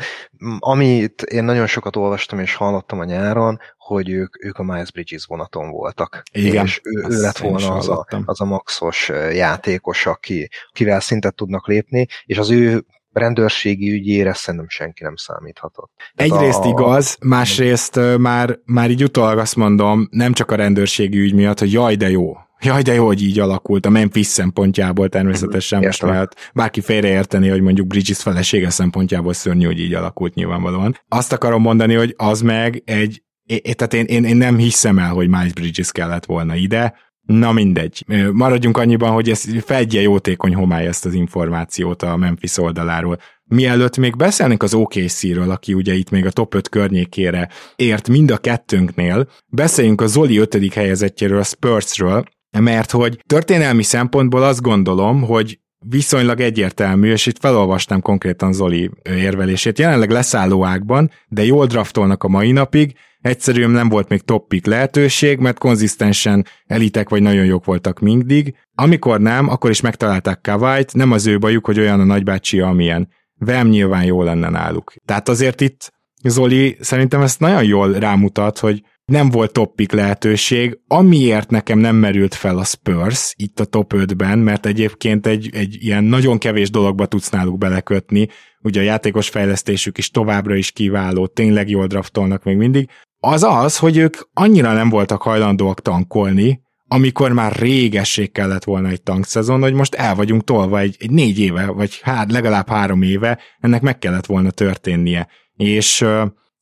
Amit 0.59 1.23
én 1.23 1.45
nagyon 1.45 1.67
sokat 1.67 1.97
olvastam 1.97 2.39
és 2.39 2.55
hallottam 2.55 3.01
a 3.01 3.05
nyáron, 3.05 3.59
hogy 3.77 4.11
ők, 4.11 4.45
ők 4.45 4.59
a 4.59 4.63
Miles 4.63 4.93
Bridges 4.93 5.25
vonaton 5.25 5.71
voltak. 5.71 6.23
Igen, 6.33 6.65
és 6.65 6.81
ő, 6.83 7.05
ő 7.09 7.21
lett 7.21 7.39
volna 7.39 7.75
az 7.75 7.89
a, 7.89 8.07
az 8.25 8.41
a 8.41 8.45
maxos 8.45 9.09
játékos, 9.33 10.07
aki, 10.07 10.49
akivel 10.69 11.01
szintet 11.01 11.35
tudnak 11.35 11.67
lépni, 11.67 12.07
és 12.25 12.39
az 12.39 12.51
ő 12.51 12.85
rendőrségi 13.13 13.91
ügyére 13.91 14.33
szerintem 14.33 14.69
senki 14.69 15.03
nem 15.03 15.17
számíthatott. 15.17 15.91
Egyrészt 16.15 16.65
a... 16.65 16.69
igaz, 16.69 17.17
másrészt 17.21 18.01
már, 18.19 18.59
már 18.65 18.91
így 18.91 19.03
utólag 19.03 19.39
azt 19.39 19.57
mondom, 19.57 20.09
nem 20.11 20.33
csak 20.33 20.51
a 20.51 20.55
rendőrségi 20.55 21.19
ügy 21.19 21.35
miatt, 21.35 21.59
hogy 21.59 21.73
jaj, 21.73 21.97
de 21.97 22.11
jó, 22.11 22.37
Jaj, 22.67 22.83
de 22.83 22.93
jó, 22.93 23.07
hogy 23.07 23.23
így 23.23 23.39
alakult 23.39 23.87
a 23.87 23.91
Memphis 23.91 24.27
szempontjából 24.27 25.09
természetesen 25.09 25.83
most 25.83 26.03
lehet 26.03 26.51
bárki 26.55 26.81
félreérteni, 26.81 27.49
hogy 27.49 27.61
mondjuk 27.61 27.87
Bridges 27.87 28.23
felesége 28.23 28.71
szempontjából 28.71 29.33
szörnyű, 29.33 29.65
hogy 29.65 29.81
így 29.81 29.95
alakult 29.95 30.35
nyilvánvalóan. 30.35 30.97
Azt 31.09 31.33
akarom 31.33 31.63
mondani, 31.63 31.95
hogy 31.95 32.15
az 32.17 32.41
meg 32.41 32.83
egy, 32.85 33.23
é, 33.45 33.59
tehát 33.59 33.95
én, 33.95 34.05
én, 34.05 34.25
én 34.25 34.37
nem 34.37 34.57
hiszem 34.57 34.99
el, 34.99 35.13
hogy 35.13 35.29
Miles 35.29 35.53
Bridges 35.53 35.93
kellett 35.93 36.25
volna 36.25 36.55
ide, 36.55 36.95
Na 37.27 37.53
mindegy. 37.53 38.05
Maradjunk 38.33 38.77
annyiban, 38.77 39.11
hogy 39.11 39.31
ez 39.31 39.45
fedje 39.65 40.01
jótékony 40.01 40.55
homály 40.55 40.87
ezt 40.87 41.05
az 41.05 41.15
információt 41.15 42.03
a 42.03 42.17
Memphis 42.17 42.59
oldaláról. 42.59 43.19
Mielőtt 43.45 43.97
még 43.97 44.17
beszélnénk 44.17 44.63
az 44.63 44.75
OKC-ről, 44.75 45.51
aki 45.51 45.75
ugye 45.75 45.95
itt 45.95 46.11
még 46.11 46.27
a 46.27 46.31
top 46.31 46.55
5 46.55 46.69
környékére 46.69 47.49
ért 47.77 48.09
mind 48.09 48.31
a 48.31 48.37
kettőnknél, 48.37 49.29
beszéljünk 49.47 50.01
a 50.01 50.07
Zoli 50.07 50.37
5. 50.37 50.75
helyezettjéről, 50.75 51.39
a 51.39 51.43
Spursről, 51.43 52.25
mert 52.61 52.91
hogy 52.91 53.23
történelmi 53.27 53.83
szempontból 53.83 54.43
azt 54.43 54.63
gondolom, 54.63 55.23
hogy 55.23 55.59
viszonylag 55.89 56.41
egyértelmű, 56.41 57.11
és 57.11 57.27
itt 57.27 57.39
felolvastam 57.39 58.01
konkrétan 58.01 58.53
Zoli 58.53 58.91
érvelését. 59.05 59.79
Jelenleg 59.79 60.11
leszálló 60.11 60.65
ágban, 60.65 61.11
de 61.29 61.45
jól 61.45 61.67
draftolnak 61.67 62.25
a 62.25 62.29
mai 62.29 62.53
napig, 62.53 62.95
egyszerűen 63.21 63.71
nem 63.71 63.89
volt 63.89 64.09
még 64.09 64.21
top 64.21 64.49
pick 64.49 64.67
lehetőség, 64.67 65.39
mert 65.39 65.59
konzisztensen 65.59 66.47
elitek 66.67 67.09
vagy 67.09 67.23
nagyon 67.23 67.45
jók 67.45 67.65
voltak 67.65 68.01
mindig. 68.01 68.55
Amikor 68.75 69.21
nem, 69.21 69.49
akkor 69.49 69.71
is 69.71 69.81
megtalálták 69.81 70.41
Kavajt, 70.41 70.95
nem 70.95 71.13
az 71.13 71.27
ő 71.27 71.39
bajuk, 71.39 71.67
hogy 71.67 71.79
olyan 71.79 72.01
a 72.01 72.05
nagybácsi, 72.05 72.61
amilyen. 72.61 73.09
Vem 73.39 73.69
nyilván 73.69 74.05
jó 74.05 74.23
lenne 74.23 74.49
náluk. 74.49 74.93
Tehát 75.05 75.29
azért 75.29 75.61
itt 75.61 75.93
Zoli 76.23 76.77
szerintem 76.81 77.21
ezt 77.21 77.41
nagyon 77.41 77.65
jól 77.65 77.93
rámutat, 77.93 78.59
hogy 78.59 78.83
nem 79.07 79.31
volt 79.31 79.53
toppik 79.53 79.93
lehetőség, 79.93 80.79
amiért 80.87 81.51
nekem 81.51 81.79
nem 81.79 81.97
merült 81.97 82.35
fel 82.35 82.59
a 82.59 82.65
Spurs 82.65 83.35
itt 83.37 83.61
a 83.61 83.65
top 83.65 83.93
5-ben, 83.97 84.39
mert 84.39 84.67
egyébként 84.67 85.27
egy, 85.27 85.51
egy 85.53 85.77
ilyen 85.81 86.05
nagyon 86.05 86.39
kevés 86.39 86.71
dologba 86.71 87.07
tudsz 87.07 87.31
náluk 87.31 87.59
belekötni, 87.59 88.29
ugye 88.63 88.81
a 88.81 88.85
játékos 88.85 89.29
fejlesztésük 89.29 89.99
is 89.99 90.11
továbbra 90.11 90.55
is 90.55 90.71
kiváló, 90.71 91.27
tényleg 91.27 91.69
jól 91.69 91.87
draftolnak 91.87 92.45
még 92.45 92.57
mindig, 92.57 92.89
az 93.21 93.43
az, 93.43 93.79
hogy 93.79 93.97
ők 93.97 94.17
annyira 94.33 94.73
nem 94.73 94.89
voltak 94.89 95.23
hajlandóak 95.23 95.81
tankolni, 95.81 96.61
amikor 96.89 97.33
már 97.33 97.53
régesség 97.53 98.33
kellett 98.33 98.65
volna 98.65 98.89
egy 98.89 99.03
tankszezon, 99.03 99.61
hogy 99.61 99.73
most 99.73 99.95
el 99.95 100.15
vagyunk 100.15 100.45
tolva 100.45 100.79
egy, 100.79 100.97
egy 100.99 101.11
négy 101.11 101.39
éve, 101.39 101.67
vagy 101.67 102.01
hát 102.03 102.33
legalább 102.33 102.69
három 102.69 103.03
éve, 103.03 103.39
ennek 103.61 103.83
meg 103.83 103.99
kellett 103.99 104.27
volna 104.27 104.51
történnie. 104.51 105.29
És 105.57 106.05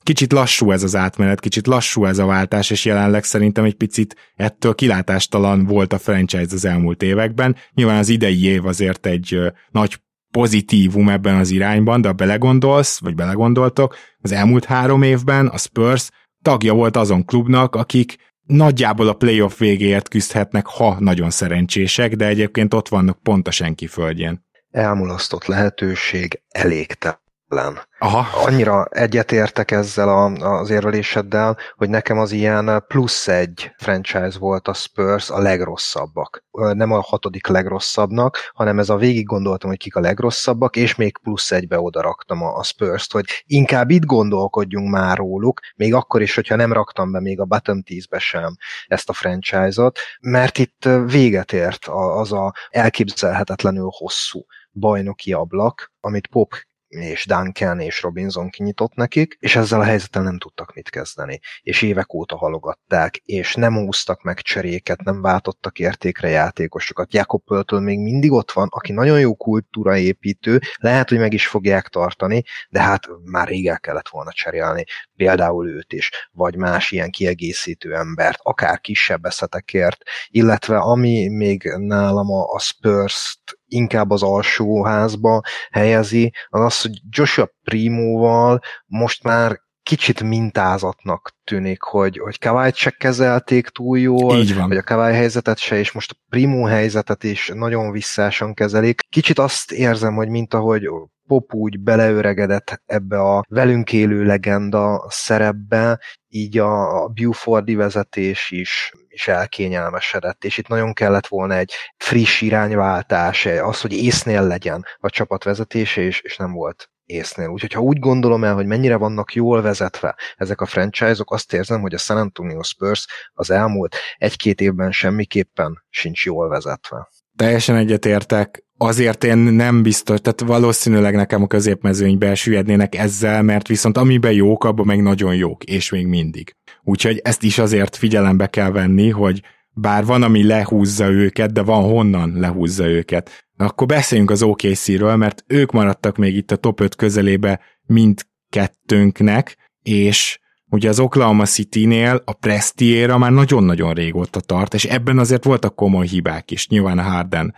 kicsit 0.05 0.33
lassú 0.33 0.71
ez 0.71 0.83
az 0.83 0.97
átmenet, 0.97 1.41
kicsit 1.41 1.67
lassú 1.67 2.05
ez 2.05 2.19
a 2.19 2.27
váltás, 2.27 2.71
és 2.71 2.85
jelenleg 2.85 3.25
szerintem 3.25 3.65
egy 3.65 3.75
picit 3.75 4.17
ettől 4.37 4.75
kilátástalan 4.75 5.65
volt 5.65 5.93
a 5.93 5.99
franchise 5.99 6.55
az 6.55 6.65
elmúlt 6.65 7.03
években. 7.03 7.57
Nyilván 7.75 7.99
az 7.99 8.09
idei 8.09 8.45
év 8.45 8.67
azért 8.67 9.07
egy 9.07 9.41
nagy 9.71 10.03
pozitívum 10.31 11.09
ebben 11.09 11.35
az 11.35 11.51
irányban, 11.51 12.01
de 12.01 12.09
ha 12.09 12.15
belegondolsz, 12.15 13.01
vagy 13.01 13.15
belegondoltok, 13.15 13.97
az 14.21 14.33
elmúlt 14.33 14.65
három 14.65 15.03
évben 15.03 15.47
a 15.47 15.59
Spurs 15.59 16.11
tagja 16.43 16.75
volt 16.75 16.97
azon 16.97 17.25
klubnak, 17.25 17.75
akik 17.75 18.17
nagyjából 18.47 19.09
a 19.09 19.13
playoff 19.13 19.59
végéért 19.59 20.09
küzdhetnek, 20.09 20.67
ha 20.67 20.97
nagyon 21.01 21.31
szerencsések, 21.31 22.15
de 22.15 22.27
egyébként 22.27 22.75
ott 22.75 22.89
vannak 22.89 23.23
pont 23.23 23.49
a 23.49 23.51
senki 23.51 23.87
földjén. 23.87 24.45
Elmulasztott 24.71 25.47
lehetőség 25.47 26.43
elégte 26.49 27.23
ellen. 27.59 27.81
Aha. 27.99 28.47
Annyira 28.47 28.85
egyetértek 28.85 29.71
ezzel 29.71 30.09
a, 30.09 30.25
az 30.59 30.71
érveléseddel, 30.71 31.57
hogy 31.77 31.89
nekem 31.89 32.19
az 32.19 32.33
ilyen 32.33 32.85
plusz 32.89 33.29
egy 33.29 33.71
franchise 33.77 34.39
volt 34.39 34.69
a 34.69 34.73
Spurs 34.73 35.31
a 35.31 35.39
legrosszabbak. 35.39 36.45
Nem 36.51 36.93
a 36.93 37.01
hatodik 37.01 37.47
legrosszabbnak, 37.47 38.51
hanem 38.55 38.79
ez 38.79 38.89
a 38.89 38.97
végig 38.97 39.27
gondoltam, 39.27 39.71
hogy 39.71 39.79
kik 39.79 39.97
a 39.97 40.01
legrosszabbak, 40.01 40.77
és 40.77 40.95
még 40.95 41.19
plusz 41.19 41.53
egybe 41.53 41.81
oda 41.81 42.01
raktam 42.01 42.43
a, 42.43 42.57
a 42.57 42.63
Spurs-t, 42.63 43.13
hogy 43.13 43.25
inkább 43.47 43.91
itt 43.91 44.05
gondolkodjunk 44.05 44.91
már 44.91 45.17
róluk, 45.17 45.61
még 45.77 45.95
akkor 45.95 46.23
is, 46.23 46.35
hogyha 46.35 46.57
nem 46.57 46.73
raktam 46.73 47.13
be 47.13 47.21
még 47.21 47.41
a 47.41 47.45
bottom 47.45 47.83
10-be 47.87 48.19
sem 48.19 48.57
ezt 48.87 49.09
a 49.09 49.13
franchise-ot, 49.13 49.99
mert 50.21 50.59
itt 50.59 50.89
véget 51.07 51.53
ért 51.53 51.87
az 51.89 52.33
a 52.33 52.53
elképzelhetetlenül 52.71 53.89
hosszú 53.91 54.45
bajnoki 54.73 55.33
ablak, 55.33 55.93
amit 56.01 56.27
Pop 56.27 56.55
és 57.01 57.27
Duncan 57.27 57.81
és 57.81 58.03
Robinson 58.03 58.51
kinyitott 58.51 58.95
nekik, 58.95 59.37
és 59.41 59.57
ezzel 59.57 59.81
a 59.81 59.85
helyzettel 59.85 60.23
nem 60.23 60.39
tudtak 60.39 60.75
mit 60.75 60.91
kezdeni. 60.91 61.41
És 61.63 61.83
évek 61.83 62.15
óta 62.15 62.37
halogatták, 62.37 63.17
és 63.17 63.55
nem 63.55 63.75
húztak 63.75 64.23
meg 64.23 64.41
cseréket, 64.41 65.03
nem 65.03 65.23
váltottak 65.23 65.79
értékre 65.79 66.29
játékosokat. 66.29 67.15
Jakob 67.15 67.45
Pöltől 67.45 67.81
még 67.81 67.99
mindig 67.99 68.33
ott 68.33 68.53
van, 68.53 68.69
aki 68.71 68.93
nagyon 68.93 69.21
jó 69.21 69.35
kultúraépítő, 69.35 70.61
lehet, 70.77 71.09
hogy 71.09 71.19
meg 71.19 71.33
is 71.33 71.47
fogják 71.47 71.89
tartani, 71.89 72.43
de 72.69 72.81
hát 72.81 73.09
már 73.25 73.49
rég 73.49 73.69
el 73.69 73.81
kellett 73.81 74.09
volna 74.09 74.33
cserélni 74.33 74.85
például 75.17 75.69
őt 75.69 75.93
is, 75.93 76.11
vagy 76.33 76.57
más 76.57 76.91
ilyen 76.91 77.11
kiegészítő 77.11 77.95
embert, 77.95 78.39
akár 78.43 78.81
kisebb 78.81 79.25
eszetekért, 79.25 80.03
illetve 80.29 80.79
ami 80.79 81.29
még 81.29 81.63
nálam 81.77 82.31
a 82.31 82.59
Spurs-t 82.59 83.59
inkább 83.75 84.11
az 84.11 84.23
alsóházba 84.23 85.43
helyezi, 85.71 86.33
az 86.49 86.61
az, 86.61 86.81
hogy 86.81 87.01
Joshua 87.11 87.49
Primóval 87.63 88.61
most 88.87 89.23
már 89.23 89.63
kicsit 89.83 90.23
mintázatnak 90.23 91.31
tűnik, 91.45 91.83
hogy, 91.83 92.19
hogy 92.19 92.39
Kawai 92.39 92.71
se 92.75 92.91
kezelték 92.91 93.69
túl 93.69 93.99
jól, 93.99 94.37
Így 94.37 94.55
van. 94.55 94.69
vagy 94.69 94.77
a 94.77 94.83
Kawai 94.83 95.15
helyzetet 95.15 95.59
se, 95.59 95.79
és 95.79 95.93
most 95.93 96.11
a 96.11 96.17
Primo 96.29 96.65
helyzetet 96.65 97.25
is 97.25 97.51
nagyon 97.55 97.91
visszásan 97.91 98.55
kezelik. 98.55 99.01
Kicsit 99.09 99.39
azt 99.39 99.73
érzem, 99.73 100.15
hogy 100.15 100.29
mint 100.29 100.55
ahogy 100.55 100.89
Pop 101.27 101.55
úgy 101.55 101.81
beleöregedett 101.81 102.83
ebbe 102.87 103.21
a 103.21 103.45
velünk 103.49 103.93
élő 103.93 104.25
legenda 104.25 105.07
szerepbe, 105.09 106.01
így 106.29 106.59
a 106.59 107.09
Bufordi 107.09 107.75
vezetés 107.75 108.51
is, 108.51 108.93
is 109.09 109.29
elkényelmesedett, 109.29 110.45
és 110.45 110.59
itt 110.59 110.69
nagyon 110.69 110.93
kellett 110.93 111.27
volna 111.27 111.55
egy 111.55 111.73
friss 111.97 112.41
irányváltás, 112.41 113.47
az, 113.47 113.81
hogy 113.81 113.93
észnél 113.93 114.47
legyen 114.47 114.85
a 114.99 115.11
csapat 115.11 115.45
vezetése, 115.45 116.01
és, 116.01 116.21
és 116.21 116.37
nem 116.37 116.53
volt 116.53 116.89
észnél. 117.05 117.49
Úgyhogy 117.49 117.73
ha 117.73 117.81
úgy 117.81 117.99
gondolom 117.99 118.45
el, 118.45 118.55
hogy 118.55 118.67
mennyire 118.67 118.97
vannak 118.97 119.33
jól 119.33 119.63
vezetve 119.63 120.17
ezek 120.37 120.61
a 120.61 120.67
franchise-ok, 120.67 121.31
azt 121.31 121.53
érzem, 121.53 121.81
hogy 121.81 121.95
a 121.95 121.99
San 121.99 122.17
Antonio 122.17 122.63
Spurs 122.63 123.07
az 123.33 123.51
elmúlt 123.51 123.97
egy-két 124.17 124.61
évben 124.61 124.93
semmiképpen 124.93 125.85
sincs 125.89 126.25
jól 126.25 126.49
vezetve. 126.49 127.09
Teljesen 127.37 127.77
egyetértek. 127.77 128.65
Azért 128.79 129.25
én 129.25 129.39
nem 129.39 129.83
biztos, 129.83 130.21
tehát 130.21 130.41
valószínűleg 130.41 131.15
nekem 131.15 131.43
a 131.43 131.47
középmezőnybe 131.47 132.35
süllyednének 132.35 132.95
ezzel, 132.95 133.43
mert 133.43 133.69
viszont 133.69 133.99
amiben 133.99 134.33
jók, 134.33 134.65
abban 134.65 134.87
meg 134.87 135.03
nagyon 135.03 135.35
jók, 135.35 135.65
és 135.65 135.91
még 135.91 136.07
mindig. 136.07 136.57
Úgyhogy 136.83 137.21
ezt 137.25 137.43
is 137.43 137.59
azért 137.59 137.97
figyelembe 137.97 138.47
kell 138.47 138.71
venni, 138.71 139.11
hogy 139.11 139.43
bár 139.75 140.05
van, 140.05 140.23
ami 140.23 140.45
lehúzza 140.47 141.11
őket, 141.11 141.53
de 141.53 141.63
van 141.63 141.83
honnan 141.83 142.33
lehúzza 142.39 142.87
őket. 142.87 143.47
akkor 143.57 143.87
beszéljünk 143.87 144.31
az 144.31 144.43
OKC-ről, 144.43 145.17
mert 145.17 145.45
ők 145.47 145.73
maradtak 145.73 146.17
még 146.17 146.37
itt 146.37 146.51
a 146.51 146.57
top 146.57 146.81
5 146.81 146.95
közelébe 146.95 147.61
mindkettőnknek, 147.87 149.57
és 149.83 150.39
ugye 150.71 150.89
az 150.89 150.99
Oklahoma 151.01 151.45
City-nél 151.45 152.23
a 152.25 152.33
Prestiera 152.33 153.19
már 153.19 153.33
nagyon-nagyon 153.33 153.95
régóta 153.95 154.41
tart, 154.41 154.75
és 154.75 154.85
ebben 154.85 155.19
azért 155.19 155.45
voltak 155.45 155.75
komoly 155.75 156.07
hibák 156.07 156.51
is, 156.51 156.69
nyilván 156.69 156.99
a 156.99 157.03
Harden 157.03 157.55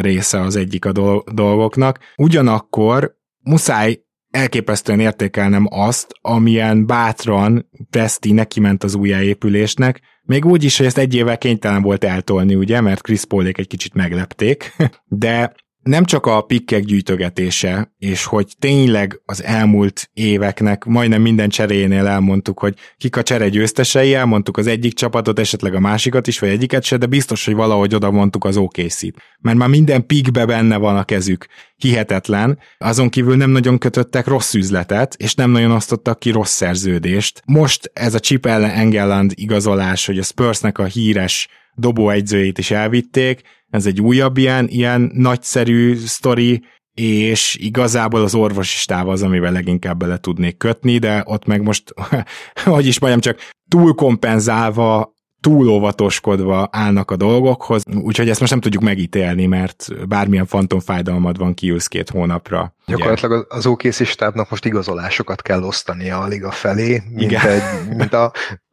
része 0.00 0.40
az 0.40 0.56
egyik 0.56 0.84
a 0.84 0.92
dolgoknak. 1.32 1.98
Ugyanakkor 2.16 3.16
muszáj 3.40 4.02
elképesztően 4.30 5.00
értékelnem 5.00 5.66
azt, 5.70 6.12
amilyen 6.20 6.86
bátran 6.86 7.68
Presti 7.90 8.32
neki 8.32 8.60
ment 8.60 8.84
az 8.84 8.94
újjáépülésnek, 8.94 10.00
még 10.26 10.44
úgy 10.44 10.64
is, 10.64 10.76
hogy 10.76 10.86
ezt 10.86 10.98
egy 10.98 11.14
évvel 11.14 11.38
kénytelen 11.38 11.82
volt 11.82 12.04
eltolni, 12.04 12.54
ugye, 12.54 12.80
mert 12.80 13.02
Chris 13.02 13.24
Paulék 13.24 13.58
egy 13.58 13.66
kicsit 13.66 13.94
meglepték, 13.94 14.76
de 15.04 15.54
nem 15.84 16.04
csak 16.04 16.26
a 16.26 16.40
pikkek 16.40 16.84
gyűjtögetése, 16.84 17.92
és 17.98 18.24
hogy 18.24 18.52
tényleg 18.58 19.20
az 19.24 19.42
elmúlt 19.42 20.10
éveknek 20.12 20.84
majdnem 20.84 21.22
minden 21.22 21.48
cseréjénél 21.48 22.06
elmondtuk, 22.06 22.58
hogy 22.58 22.74
kik 22.96 23.16
a 23.16 23.22
csere 23.22 23.48
győztesei, 23.48 24.14
elmondtuk 24.14 24.56
az 24.56 24.66
egyik 24.66 24.94
csapatot, 24.94 25.38
esetleg 25.38 25.74
a 25.74 25.80
másikat 25.80 26.26
is, 26.26 26.38
vagy 26.38 26.48
egyiket 26.48 26.84
se, 26.84 26.96
de 26.96 27.06
biztos, 27.06 27.44
hogy 27.44 27.54
valahogy 27.54 27.94
oda 27.94 28.10
mondtuk 28.10 28.44
az 28.44 28.56
okc 28.56 29.02
Mert 29.40 29.56
már 29.56 29.68
minden 29.68 30.06
pikbe 30.06 30.46
benne 30.46 30.76
van 30.76 30.96
a 30.96 31.04
kezük. 31.04 31.46
Hihetetlen. 31.76 32.58
Azon 32.78 33.08
kívül 33.08 33.36
nem 33.36 33.50
nagyon 33.50 33.78
kötöttek 33.78 34.26
rossz 34.26 34.54
üzletet, 34.54 35.14
és 35.18 35.34
nem 35.34 35.50
nagyon 35.50 35.70
osztottak 35.70 36.18
ki 36.18 36.30
rossz 36.30 36.54
szerződést. 36.54 37.42
Most 37.46 37.90
ez 37.92 38.14
a 38.14 38.20
Chip 38.20 38.46
ellen 38.46 39.30
igazolás, 39.34 40.06
hogy 40.06 40.18
a 40.18 40.22
Spursnek 40.22 40.78
a 40.78 40.84
híres 40.84 41.48
dobóegyzőjét 41.74 42.58
is 42.58 42.70
elvitték, 42.70 43.42
ez 43.74 43.86
egy 43.86 44.00
újabb 44.00 44.36
ilyen, 44.36 44.68
ilyen 44.68 45.10
nagyszerű 45.14 45.96
sztori, 45.96 46.64
és 46.94 47.56
igazából 47.60 48.22
az 48.22 48.34
orvosistáv 48.34 49.08
az, 49.08 49.22
amivel 49.22 49.52
leginkább 49.52 49.98
bele 49.98 50.18
tudnék 50.18 50.56
kötni, 50.56 50.98
de 50.98 51.22
ott 51.26 51.46
meg 51.46 51.62
most, 51.62 51.94
hogy 52.64 52.86
is 52.86 52.98
mondjam, 52.98 53.20
csak 53.20 53.38
túl 53.68 53.94
kompenzálva, 53.94 55.14
túl 55.40 55.68
óvatoskodva 55.68 56.68
állnak 56.72 57.10
a 57.10 57.16
dolgokhoz, 57.16 57.82
úgyhogy 57.94 58.28
ezt 58.28 58.40
most 58.40 58.52
nem 58.52 58.60
tudjuk 58.60 58.82
megítélni, 58.82 59.46
mert 59.46 60.06
bármilyen 60.08 60.46
fantomfájdalmad 60.46 61.38
van, 61.38 61.54
kiülsz 61.54 61.86
két 61.86 62.10
hónapra. 62.10 62.74
Gyakorlatilag 62.86 63.46
az 63.48 63.66
OKC 63.66 64.06
stábnak 64.06 64.50
most 64.50 64.64
igazolásokat 64.64 65.42
kell 65.42 65.62
osztania 65.62 66.18
a 66.18 66.26
liga 66.26 66.50
felé, 66.50 67.02
mint, 67.08 67.30
Igen. 67.30 67.48
egy, 67.48 67.96
mint 67.96 68.12
a 68.12 68.32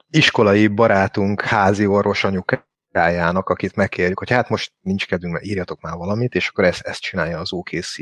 iskolai 0.09 0.67
barátunk 0.67 1.41
házi 1.41 1.85
orvos 1.85 2.23
anyuka 2.23 2.69
gájának, 2.91 3.49
akit 3.49 3.75
megkérjük, 3.75 4.19
hogy 4.19 4.29
hát 4.29 4.49
most 4.49 4.71
nincs 4.81 5.07
kedvünk, 5.07 5.33
mert 5.33 5.45
írjatok 5.45 5.81
már 5.81 5.95
valamit, 5.97 6.35
és 6.35 6.47
akkor 6.47 6.63
ezt, 6.63 6.81
ezt 6.81 7.01
csinálja 7.01 7.39
az 7.39 7.53
OKC 7.53 7.95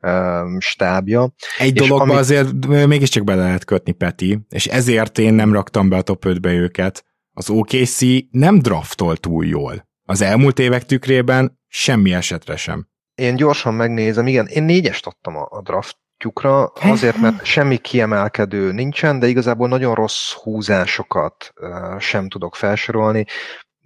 um, 0.00 0.60
stábja. 0.60 1.32
Egy 1.58 1.72
dologba 1.72 2.02
ami... 2.02 2.14
azért 2.14 2.66
mégiscsak 2.66 3.24
bele 3.24 3.42
lehet 3.42 3.64
kötni, 3.64 3.92
Peti, 3.92 4.38
és 4.48 4.66
ezért 4.66 5.18
én 5.18 5.34
nem 5.34 5.52
raktam 5.52 5.88
be 5.88 5.96
a 5.96 6.02
top 6.02 6.24
5-be 6.26 6.52
őket. 6.52 7.04
Az 7.32 7.50
OKC 7.50 8.00
nem 8.30 8.58
draftol 8.58 9.16
túl 9.16 9.46
jól. 9.46 9.88
Az 10.04 10.20
elmúlt 10.20 10.58
évek 10.58 10.84
tükrében 10.84 11.60
semmi 11.68 12.14
esetre 12.14 12.56
sem. 12.56 12.88
Én 13.14 13.36
gyorsan 13.36 13.74
megnézem, 13.74 14.26
igen, 14.26 14.46
én 14.46 14.62
négyest 14.62 15.06
adtam 15.06 15.36
a, 15.36 15.46
a 15.50 15.62
draft 15.62 15.96
tyukra, 16.18 16.64
azért, 16.66 17.16
mert 17.16 17.44
semmi 17.44 17.76
kiemelkedő 17.76 18.72
nincsen, 18.72 19.18
de 19.18 19.26
igazából 19.26 19.68
nagyon 19.68 19.94
rossz 19.94 20.32
húzásokat 20.32 21.52
sem 21.98 22.28
tudok 22.28 22.56
felsorolni. 22.56 23.26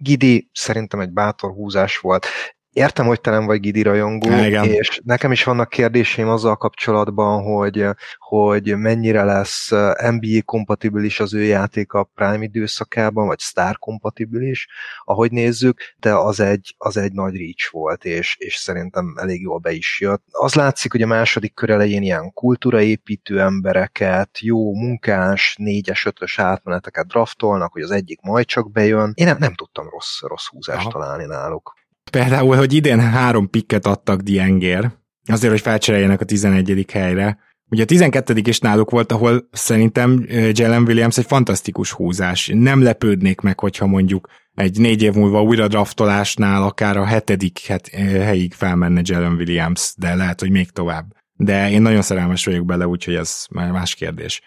Gidi 0.01 0.49
szerintem 0.53 0.99
egy 0.99 1.11
bátor 1.11 1.51
húzás 1.51 1.97
volt. 1.97 2.25
Értem, 2.73 3.05
hogy 3.05 3.21
te 3.21 3.31
nem 3.31 3.45
vagy 3.45 3.59
Gidi 3.59 3.81
rajongó, 3.81 4.27
Igen. 4.27 4.65
és 4.65 4.99
nekem 5.03 5.31
is 5.31 5.43
vannak 5.43 5.69
kérdéseim 5.69 6.29
azzal 6.29 6.55
kapcsolatban, 6.55 7.43
hogy, 7.43 7.85
hogy 8.17 8.77
mennyire 8.77 9.23
lesz 9.23 9.69
NBA 10.09 10.41
kompatibilis 10.45 11.19
az 11.19 11.33
ő 11.33 11.43
játéka 11.43 11.99
a 11.99 12.09
Prime 12.15 12.43
időszakában, 12.43 13.27
vagy 13.27 13.39
Star 13.39 13.77
kompatibilis, 13.77 14.67
ahogy 15.03 15.31
nézzük, 15.31 15.79
de 15.99 16.13
az 16.13 16.39
egy, 16.39 16.75
az 16.77 16.97
egy 16.97 17.11
nagy 17.11 17.35
reach 17.35 17.71
volt, 17.71 18.05
és, 18.05 18.35
és 18.39 18.55
szerintem 18.55 19.15
elég 19.17 19.41
jól 19.41 19.57
be 19.57 19.71
is 19.71 19.99
jött. 19.99 20.23
Az 20.31 20.53
látszik, 20.53 20.91
hogy 20.91 21.01
a 21.01 21.07
második 21.07 21.53
kör 21.53 21.69
elején 21.69 22.01
ilyen 22.01 22.33
kultúraépítő 22.33 23.39
embereket, 23.39 24.39
jó 24.39 24.73
munkás, 24.73 25.55
négyes, 25.57 26.05
ötös 26.05 26.39
átmeneteket 26.39 27.07
draftolnak, 27.07 27.71
hogy 27.71 27.81
az 27.81 27.91
egyik 27.91 28.21
majd 28.21 28.45
csak 28.45 28.71
bejön. 28.71 29.11
Én 29.15 29.25
nem, 29.25 29.37
nem 29.39 29.53
tudtam 29.53 29.89
rossz, 29.89 30.21
rossz 30.21 30.47
húzást 30.47 30.79
Aha. 30.79 30.89
találni 30.89 31.25
náluk. 31.25 31.79
Például, 32.11 32.55
hogy 32.55 32.73
idén 32.73 32.99
három 32.99 33.49
pikket 33.49 33.85
adtak 33.85 34.21
Diengér, 34.21 34.91
azért, 35.25 35.51
hogy 35.51 35.61
felcseréljenek 35.61 36.21
a 36.21 36.25
11. 36.25 36.85
helyre. 36.91 37.37
Ugye 37.69 37.83
a 37.83 37.85
12. 37.85 38.41
is 38.43 38.59
náluk 38.59 38.89
volt, 38.89 39.11
ahol 39.11 39.47
szerintem 39.51 40.25
Jalen 40.51 40.83
Williams 40.83 41.17
egy 41.17 41.25
fantasztikus 41.25 41.91
húzás. 41.91 42.51
Nem 42.53 42.83
lepődnék 42.83 43.41
meg, 43.41 43.59
hogyha 43.59 43.85
mondjuk 43.85 44.27
egy 44.53 44.79
négy 44.79 45.01
év 45.01 45.13
múlva 45.13 45.43
újra 45.43 45.67
draftolásnál 45.67 46.63
akár 46.63 46.97
a 46.97 47.05
hetedik 47.05 47.59
het, 47.67 47.87
helyig 47.87 48.53
felmenne 48.53 49.01
Jalen 49.03 49.33
Williams, 49.33 49.93
de 49.97 50.15
lehet, 50.15 50.39
hogy 50.39 50.51
még 50.51 50.69
tovább. 50.69 51.13
De 51.33 51.71
én 51.71 51.81
nagyon 51.81 52.01
szerelmes 52.01 52.45
vagyok 52.45 52.65
bele, 52.65 52.87
úgyhogy 52.87 53.15
ez 53.15 53.45
már 53.51 53.71
más 53.71 53.95
kérdés 53.95 54.41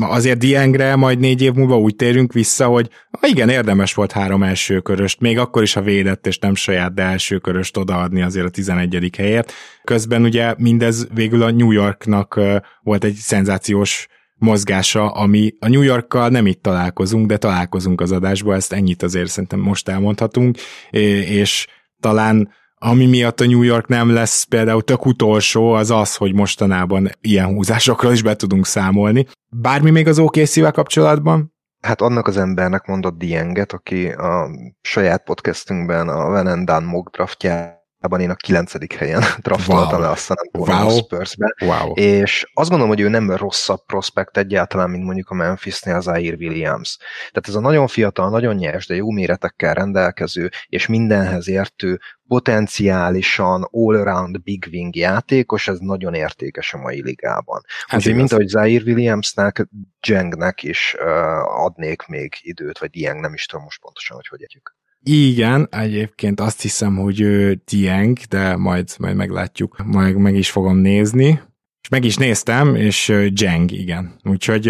azért 0.00 0.38
Diengre 0.38 0.96
majd 0.96 1.18
négy 1.18 1.42
év 1.42 1.52
múlva 1.52 1.78
úgy 1.78 1.96
térünk 1.96 2.32
vissza, 2.32 2.66
hogy 2.66 2.88
igen, 3.20 3.48
érdemes 3.48 3.94
volt 3.94 4.12
három 4.12 4.42
első 4.42 4.80
köröst, 4.80 5.20
még 5.20 5.38
akkor 5.38 5.62
is, 5.62 5.72
ha 5.72 5.82
védett, 5.82 6.26
és 6.26 6.38
nem 6.38 6.54
saját, 6.54 6.94
de 6.94 7.02
első 7.02 7.38
köröst 7.38 7.76
odaadni 7.76 8.22
azért 8.22 8.46
a 8.46 8.50
11. 8.50 9.10
helyért. 9.16 9.52
Közben 9.84 10.22
ugye 10.22 10.54
mindez 10.58 11.08
végül 11.14 11.42
a 11.42 11.50
New 11.50 11.70
Yorknak 11.70 12.40
volt 12.82 13.04
egy 13.04 13.14
szenzációs 13.14 14.06
mozgása, 14.34 15.10
ami 15.10 15.54
a 15.58 15.68
New 15.68 15.82
Yorkkal 15.82 16.28
nem 16.28 16.46
itt 16.46 16.62
találkozunk, 16.62 17.26
de 17.26 17.36
találkozunk 17.36 18.00
az 18.00 18.12
adásba, 18.12 18.54
ezt 18.54 18.72
ennyit 18.72 19.02
azért 19.02 19.30
szerintem 19.30 19.60
most 19.60 19.88
elmondhatunk, 19.88 20.56
és 20.90 21.66
talán 22.00 22.48
ami 22.84 23.06
miatt 23.06 23.40
a 23.40 23.46
New 23.46 23.62
York 23.62 23.86
nem 23.86 24.10
lesz 24.10 24.42
például 24.42 24.82
tök 24.82 25.06
utolsó, 25.06 25.72
az 25.72 25.90
az, 25.90 26.16
hogy 26.16 26.34
mostanában 26.34 27.10
ilyen 27.20 27.46
húzásokról 27.46 28.12
is 28.12 28.22
be 28.22 28.36
tudunk 28.36 28.66
számolni. 28.66 29.26
Bármi 29.48 29.90
még 29.90 30.08
az 30.08 30.18
okc 30.18 30.72
kapcsolatban? 30.72 31.54
Hát 31.80 32.00
annak 32.00 32.26
az 32.26 32.36
embernek 32.36 32.86
mondott 32.86 33.18
Dienget, 33.18 33.72
aki 33.72 34.08
a 34.08 34.50
saját 34.80 35.24
podcastünkben 35.24 36.08
a 36.08 36.42
Done 36.42 36.78
mock 36.78 37.14
draftját 37.14 37.81
én 38.20 38.30
a 38.30 38.34
kilencedik 38.34 38.94
helyen 38.94 39.22
draftoltam 39.42 40.00
wow. 40.00 40.00
le 40.00 40.08
a 40.08 40.16
Antonio 40.28 40.86
wow. 40.88 40.96
Spursbe, 40.96 41.54
wow. 41.60 41.92
és 41.94 42.50
azt 42.54 42.68
gondolom, 42.68 42.94
hogy 42.94 43.04
ő 43.04 43.08
nem 43.08 43.30
rosszabb 43.30 43.84
prospekt 43.86 44.36
egyáltalán, 44.36 44.90
mint 44.90 45.04
mondjuk 45.04 45.30
a 45.30 45.34
Memphisnél 45.34 45.94
az 45.94 46.04
Zaire 46.04 46.36
Williams. 46.36 46.96
Tehát 46.98 47.48
ez 47.48 47.54
a 47.54 47.60
nagyon 47.60 47.86
fiatal, 47.86 48.30
nagyon 48.30 48.54
nyers, 48.54 48.86
de 48.86 48.94
jó 48.94 49.10
méretekkel 49.10 49.74
rendelkező, 49.74 50.50
és 50.68 50.86
mindenhez 50.86 51.48
értő, 51.48 52.00
potenciálisan 52.32 53.68
all-around 53.70 54.42
big 54.42 54.68
wing 54.70 54.96
játékos, 54.96 55.68
ez 55.68 55.78
nagyon 55.78 56.14
értékes 56.14 56.74
a 56.74 56.78
mai 56.78 57.02
ligában. 57.02 57.62
Hát 57.86 57.98
Úgyhogy 57.98 58.14
mint 58.14 58.32
ahogy 58.32 58.48
Zaire 58.48 58.84
Williamsnek, 58.84 59.66
Jengnek 60.06 60.62
is 60.62 60.96
uh, 60.98 61.64
adnék 61.64 62.06
még 62.06 62.34
időt, 62.40 62.78
vagy 62.78 62.90
Dieng, 62.90 63.20
nem 63.20 63.34
is 63.34 63.46
tudom 63.46 63.64
most 63.64 63.80
pontosan, 63.80 64.16
hogy 64.16 64.26
hogy 64.26 64.42
együk. 64.42 64.76
Igen, 65.04 65.68
egyébként 65.70 66.40
azt 66.40 66.62
hiszem, 66.62 66.96
hogy 66.96 67.20
ő 67.20 67.62
Dieng, 67.70 68.18
de 68.18 68.56
majd, 68.56 68.88
majd 68.98 69.16
meglátjuk, 69.16 69.84
majd 69.84 70.16
meg 70.16 70.36
is 70.36 70.50
fogom 70.50 70.76
nézni. 70.76 71.40
És 71.82 71.88
meg 71.88 72.04
is 72.04 72.16
néztem, 72.16 72.74
és 72.74 73.12
Jeng, 73.34 73.72
igen. 73.72 74.14
Úgyhogy 74.24 74.68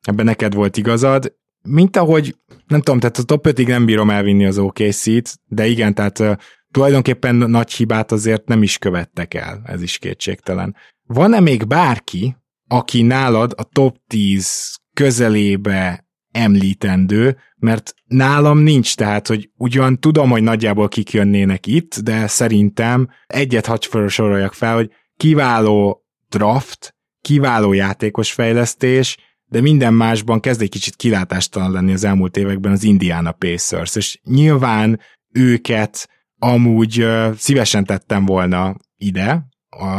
ebben 0.00 0.24
neked 0.24 0.54
volt 0.54 0.76
igazad. 0.76 1.38
Mint 1.62 1.96
ahogy, 1.96 2.36
nem 2.66 2.80
tudom, 2.80 3.00
tehát 3.00 3.18
a 3.18 3.22
top 3.22 3.46
5-ig 3.48 3.66
nem 3.66 3.84
bírom 3.84 4.10
elvinni 4.10 4.46
az 4.46 4.58
OKC-t, 4.58 5.38
de 5.46 5.66
igen, 5.66 5.94
tehát 5.94 6.38
tulajdonképpen 6.70 7.34
nagy 7.34 7.72
hibát 7.72 8.12
azért 8.12 8.46
nem 8.46 8.62
is 8.62 8.78
követtek 8.78 9.34
el, 9.34 9.62
ez 9.64 9.82
is 9.82 9.98
kétségtelen. 9.98 10.76
Van-e 11.06 11.40
még 11.40 11.66
bárki, 11.66 12.36
aki 12.68 13.02
nálad 13.02 13.52
a 13.56 13.64
top 13.64 13.96
10 14.06 14.76
közelébe 14.94 16.08
említendő, 16.32 17.36
mert 17.56 17.94
nálam 18.06 18.58
nincs, 18.58 18.94
tehát, 18.94 19.26
hogy 19.26 19.50
ugyan 19.56 20.00
tudom, 20.00 20.30
hogy 20.30 20.42
nagyjából 20.42 20.88
kik 20.88 21.12
jönnének 21.12 21.66
itt, 21.66 21.98
de 21.98 22.26
szerintem 22.26 23.08
egyet 23.26 23.66
hagy 23.66 23.86
felsoroljak 23.86 24.52
fel, 24.52 24.74
hogy 24.74 24.90
kiváló 25.16 26.04
draft, 26.28 26.94
kiváló 27.20 27.72
játékos 27.72 28.32
fejlesztés, 28.32 29.16
de 29.44 29.60
minden 29.60 29.94
másban 29.94 30.40
kezd 30.40 30.62
egy 30.62 30.68
kicsit 30.68 30.96
kilátástalan 30.96 31.72
lenni 31.72 31.92
az 31.92 32.04
elmúlt 32.04 32.36
években 32.36 32.72
az 32.72 32.82
Indiana 32.82 33.32
Pacers, 33.32 33.96
és 33.96 34.20
nyilván 34.24 35.00
őket 35.32 36.08
amúgy 36.38 37.06
szívesen 37.36 37.84
tettem 37.84 38.24
volna 38.24 38.76
ide, 38.96 39.46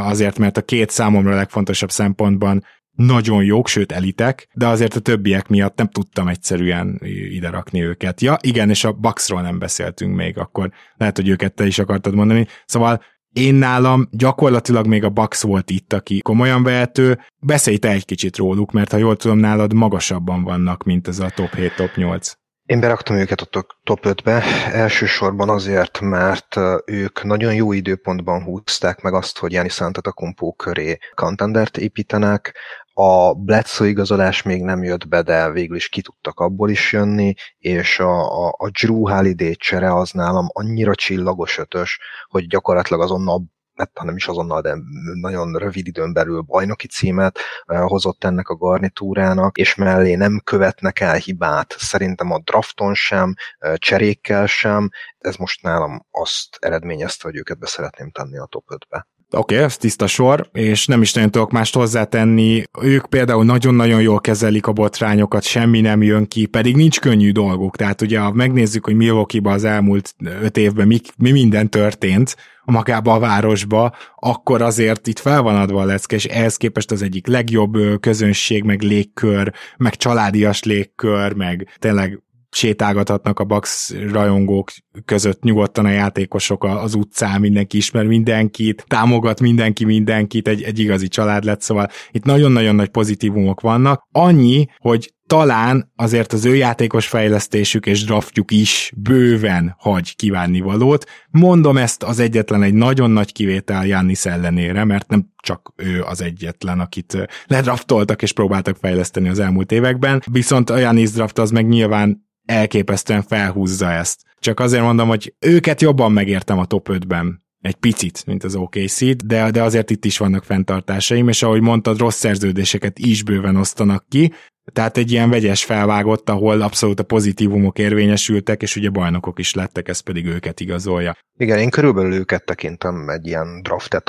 azért, 0.03 0.37
mert 0.37 0.57
a 0.57 0.61
két 0.61 0.89
számomra 0.89 1.35
legfontosabb 1.35 1.91
szempontban 1.91 2.63
nagyon 3.05 3.43
jók, 3.43 3.67
sőt 3.67 3.91
elitek, 3.91 4.47
de 4.53 4.67
azért 4.67 4.95
a 4.95 4.99
többiek 4.99 5.47
miatt 5.47 5.77
nem 5.77 5.87
tudtam 5.87 6.27
egyszerűen 6.27 6.99
ide 7.29 7.49
rakni 7.49 7.83
őket. 7.83 8.21
Ja, 8.21 8.37
igen, 8.41 8.69
és 8.69 8.83
a 8.83 8.91
Bucksról 8.91 9.41
nem 9.41 9.59
beszéltünk 9.59 10.15
még, 10.15 10.37
akkor 10.37 10.71
lehet, 10.95 11.15
hogy 11.15 11.29
őket 11.29 11.53
te 11.53 11.65
is 11.65 11.79
akartad 11.79 12.15
mondani. 12.15 12.47
Szóval 12.65 13.03
én 13.33 13.53
nálam 13.53 14.07
gyakorlatilag 14.11 14.87
még 14.87 15.03
a 15.03 15.09
Bucks 15.09 15.41
volt 15.41 15.69
itt, 15.69 15.93
aki 15.93 16.19
komolyan 16.19 16.63
vehető. 16.63 17.19
Beszélj 17.39 17.77
te 17.77 17.89
egy 17.89 18.05
kicsit 18.05 18.37
róluk, 18.37 18.71
mert 18.71 18.91
ha 18.91 18.97
jól 18.97 19.15
tudom, 19.15 19.37
nálad 19.37 19.73
magasabban 19.73 20.43
vannak, 20.43 20.83
mint 20.83 21.07
ez 21.07 21.19
a 21.19 21.29
top 21.29 21.55
7, 21.55 21.75
top 21.75 21.95
8. 21.95 22.39
Én 22.65 22.79
beraktam 22.79 23.15
őket 23.15 23.41
a 23.41 23.65
top 23.83 23.99
5-be, 24.03 24.43
elsősorban 24.71 25.49
azért, 25.49 25.99
mert 25.99 26.59
ők 26.85 27.23
nagyon 27.23 27.53
jó 27.53 27.71
időpontban 27.71 28.43
húzták 28.43 29.01
meg 29.01 29.13
azt, 29.13 29.37
hogy 29.37 29.51
Janis 29.51 29.81
Antetokounmpo 29.81 30.51
köré 30.51 30.97
contendert 31.15 31.77
építenek, 31.77 32.55
a 32.93 33.33
Bledsoe 33.33 33.87
igazolás 33.87 34.41
még 34.41 34.63
nem 34.63 34.83
jött 34.83 35.07
be, 35.07 35.21
de 35.21 35.51
végül 35.51 35.75
is 35.75 35.89
ki 35.89 36.01
tudtak 36.01 36.39
abból 36.39 36.69
is 36.69 36.91
jönni, 36.91 37.33
és 37.57 37.99
a, 37.99 38.45
a, 38.47 38.55
a 38.57 38.69
Drew 38.81 39.09
Holiday 39.09 39.55
csere 39.55 39.93
az 39.93 40.11
nálam 40.11 40.47
annyira 40.53 40.95
csillagos 40.95 41.57
ötös, 41.57 41.99
hogy 42.27 42.47
gyakorlatilag 42.47 43.01
azonnal 43.01 43.43
hát 43.75 44.03
nem 44.03 44.15
is 44.15 44.27
azonnal, 44.27 44.61
de 44.61 44.77
nagyon 45.21 45.53
rövid 45.53 45.87
időn 45.87 46.13
belül 46.13 46.41
bajnoki 46.41 46.87
címet 46.87 47.39
hozott 47.65 48.23
ennek 48.23 48.47
a 48.47 48.55
garnitúrának, 48.55 49.57
és 49.57 49.75
mellé 49.75 50.15
nem 50.15 50.41
követnek 50.43 50.99
el 50.99 51.15
hibát, 51.15 51.75
szerintem 51.77 52.31
a 52.31 52.39
drafton 52.39 52.93
sem, 52.93 53.33
cserékkel 53.75 54.45
sem, 54.45 54.89
ez 55.17 55.35
most 55.35 55.61
nálam 55.61 56.05
azt 56.11 56.57
eredményezte, 56.59 57.27
hogy 57.27 57.37
őket 57.37 57.59
be 57.59 57.67
szeretném 57.67 58.11
tenni 58.11 58.37
a 58.37 58.45
top 58.45 58.65
5-be. 58.67 59.07
Oké, 59.33 59.53
okay, 59.53 59.65
ez 59.65 59.77
tiszta 59.77 60.07
sor, 60.07 60.49
és 60.53 60.85
nem 60.87 61.01
is 61.01 61.13
nagyon 61.13 61.31
tudok 61.31 61.51
mást 61.51 61.75
hozzátenni. 61.75 62.63
Ők 62.81 63.05
például 63.05 63.45
nagyon-nagyon 63.45 64.01
jól 64.01 64.21
kezelik 64.21 64.67
a 64.67 64.71
botrányokat, 64.71 65.43
semmi 65.43 65.81
nem 65.81 66.01
jön 66.03 66.27
ki, 66.27 66.45
pedig 66.45 66.75
nincs 66.75 66.99
könnyű 66.99 67.31
dolguk. 67.31 67.75
Tehát 67.75 68.01
ugye, 68.01 68.19
ha 68.19 68.31
megnézzük, 68.31 68.85
hogy 68.85 68.95
Milwaukee-ba 68.95 69.51
az 69.51 69.63
elmúlt 69.63 70.15
öt 70.41 70.57
évben 70.57 70.87
mi, 70.87 70.99
mi 71.17 71.31
minden 71.31 71.69
történt, 71.69 72.35
magába 72.65 73.13
a 73.13 73.19
városba, 73.19 73.95
akkor 74.15 74.61
azért 74.61 75.07
itt 75.07 75.19
fel 75.19 75.41
van 75.41 75.55
adva 75.55 75.81
a 75.81 75.85
lecke, 75.85 76.15
és 76.15 76.25
ehhez 76.25 76.57
képest 76.57 76.91
az 76.91 77.01
egyik 77.01 77.27
legjobb 77.27 77.99
közönség, 77.99 78.63
meg 78.63 78.81
légkör, 78.81 79.53
meg 79.77 79.95
családias 79.95 80.63
légkör, 80.63 81.33
meg 81.33 81.67
tényleg 81.79 82.21
sétálgathatnak 82.51 83.39
a 83.39 83.43
Bax 83.43 83.93
rajongók 84.11 84.71
között 85.05 85.43
nyugodtan 85.43 85.85
a 85.85 85.89
játékosok 85.89 86.63
az 86.63 86.93
utcán, 86.93 87.39
mindenki 87.39 87.77
ismer 87.77 88.05
mindenkit, 88.05 88.85
támogat 88.87 89.39
mindenki 89.39 89.85
mindenkit, 89.85 90.47
egy, 90.47 90.61
egy 90.61 90.79
igazi 90.79 91.07
család 91.07 91.43
lett, 91.43 91.61
szóval 91.61 91.87
itt 92.11 92.23
nagyon-nagyon 92.23 92.75
nagy 92.75 92.89
pozitívumok 92.89 93.61
vannak. 93.61 94.07
Annyi, 94.11 94.67
hogy 94.77 95.13
talán 95.31 95.91
azért 95.95 96.33
az 96.33 96.45
ő 96.45 96.55
játékos 96.55 97.07
fejlesztésük 97.07 97.85
és 97.85 98.03
draftjuk 98.03 98.51
is 98.51 98.91
bőven 98.95 99.75
hagy 99.77 100.15
kívánni 100.15 100.59
valót. 100.61 101.05
Mondom 101.29 101.77
ezt 101.77 102.03
az 102.03 102.19
egyetlen 102.19 102.63
egy 102.63 102.73
nagyon 102.73 103.11
nagy 103.11 103.31
kivétel 103.31 103.85
Jannis 103.85 104.25
ellenére, 104.25 104.83
mert 104.83 105.07
nem 105.07 105.33
csak 105.43 105.73
ő 105.75 106.03
az 106.03 106.21
egyetlen, 106.21 106.79
akit 106.79 107.17
ledraftoltak 107.45 108.21
és 108.21 108.33
próbáltak 108.33 108.77
fejleszteni 108.81 109.29
az 109.29 109.39
elmúlt 109.39 109.71
években, 109.71 110.21
viszont 110.31 110.69
a 110.69 110.77
Jannis 110.77 111.11
draft 111.11 111.37
az 111.37 111.51
meg 111.51 111.67
nyilván 111.67 112.27
elképesztően 112.45 113.21
felhúzza 113.21 113.91
ezt. 113.91 114.21
Csak 114.39 114.59
azért 114.59 114.83
mondom, 114.83 115.07
hogy 115.07 115.33
őket 115.39 115.81
jobban 115.81 116.11
megértem 116.11 116.59
a 116.59 116.65
top 116.65 116.89
5-ben 116.91 117.41
egy 117.61 117.75
picit, 117.75 118.25
mint 118.25 118.43
az 118.43 118.55
OKC-t, 118.55 119.25
de, 119.25 119.51
de 119.51 119.63
azért 119.63 119.89
itt 119.89 120.05
is 120.05 120.17
vannak 120.17 120.43
fenntartásaim, 120.43 121.27
és 121.27 121.43
ahogy 121.43 121.61
mondtad, 121.61 121.97
rossz 121.97 122.17
szerződéseket 122.17 122.99
is 122.99 123.23
bőven 123.23 123.55
osztanak 123.55 124.05
ki, 124.09 124.31
tehát 124.73 124.97
egy 124.97 125.11
ilyen 125.11 125.29
vegyes 125.29 125.63
felvágott, 125.65 126.29
ahol 126.29 126.61
abszolút 126.61 126.99
a 126.99 127.03
pozitívumok 127.03 127.79
érvényesültek, 127.79 128.61
és 128.61 128.75
ugye 128.75 128.89
bajnokok 128.89 129.39
is 129.39 129.53
lettek, 129.53 129.87
ez 129.87 129.99
pedig 129.99 130.25
őket 130.25 130.59
igazolja. 130.59 131.17
Igen, 131.37 131.59
én 131.59 131.69
körülbelül 131.69 132.13
őket 132.13 132.45
tekintem 132.45 133.09
egy 133.09 133.27
ilyen 133.27 133.61
draft. 133.61 134.03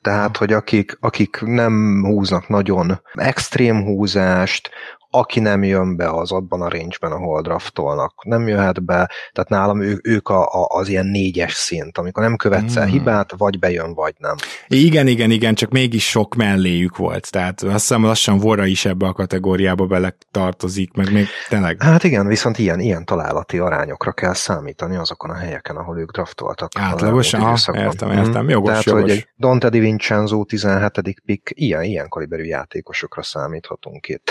Tehát, 0.00 0.36
hogy 0.36 0.52
akik, 0.52 0.96
akik 1.00 1.40
nem 1.40 2.04
húznak 2.04 2.48
nagyon 2.48 3.00
extrém 3.12 3.82
húzást, 3.82 4.70
aki 5.10 5.40
nem 5.40 5.62
jön 5.62 5.96
be 5.96 6.10
az 6.10 6.32
abban 6.32 6.62
a 6.62 6.68
range-ben, 6.68 7.12
ahol 7.12 7.42
draftolnak, 7.42 8.24
nem 8.24 8.48
jöhet 8.48 8.84
be, 8.84 9.10
tehát 9.32 9.48
nálam 9.48 9.80
ő, 9.80 10.00
ők 10.02 10.28
a, 10.28 10.42
a, 10.42 10.66
az 10.68 10.88
ilyen 10.88 11.06
négyes 11.06 11.52
szint, 11.52 11.98
amikor 11.98 12.22
nem 12.22 12.36
követsz 12.36 12.76
el 12.76 12.82
hmm. 12.82 12.92
hibát, 12.92 13.32
vagy 13.36 13.58
bejön, 13.58 13.94
vagy 13.94 14.14
nem. 14.18 14.34
Igen, 14.68 15.06
igen, 15.06 15.30
igen, 15.30 15.54
csak 15.54 15.70
mégis 15.70 16.08
sok 16.08 16.34
melléjük 16.34 16.96
volt, 16.96 17.30
tehát 17.30 17.62
azt 17.62 17.72
hiszem 17.72 18.04
lassan 18.04 18.38
Vora 18.38 18.66
is 18.66 18.84
ebbe 18.84 19.06
a 19.06 19.12
kategóriába 19.12 19.86
bele 19.86 20.16
tartozik, 20.30 20.92
meg 20.92 21.12
még 21.12 21.26
tényleg. 21.48 21.82
Hát 21.82 22.04
igen, 22.04 22.26
viszont 22.26 22.58
ilyen, 22.58 22.80
ilyen 22.80 23.04
találati 23.04 23.58
arányokra 23.58 24.12
kell 24.12 24.34
számítani 24.34 24.96
azokon 24.96 25.30
a 25.30 25.34
helyeken, 25.34 25.76
ahol 25.76 25.98
ők 25.98 26.10
draftoltak. 26.10 26.72
Átlagosan, 26.74 27.40
ah, 27.40 27.58
értem, 27.72 28.10
értem, 28.10 28.48
jogos, 28.48 28.68
Tehát, 28.68 28.84
jogos. 28.84 29.00
hogy 29.02 29.10
egy 29.10 29.28
Dante 29.38 29.68
Di 29.68 29.78
Vincenzo 29.78 30.44
17. 30.44 31.22
pick, 31.24 31.50
ilyen, 31.54 31.82
ilyen 31.82 32.08
kaliberű 32.08 32.42
játékosokra 32.42 33.22
számíthatunk 33.22 34.08
itt. 34.08 34.30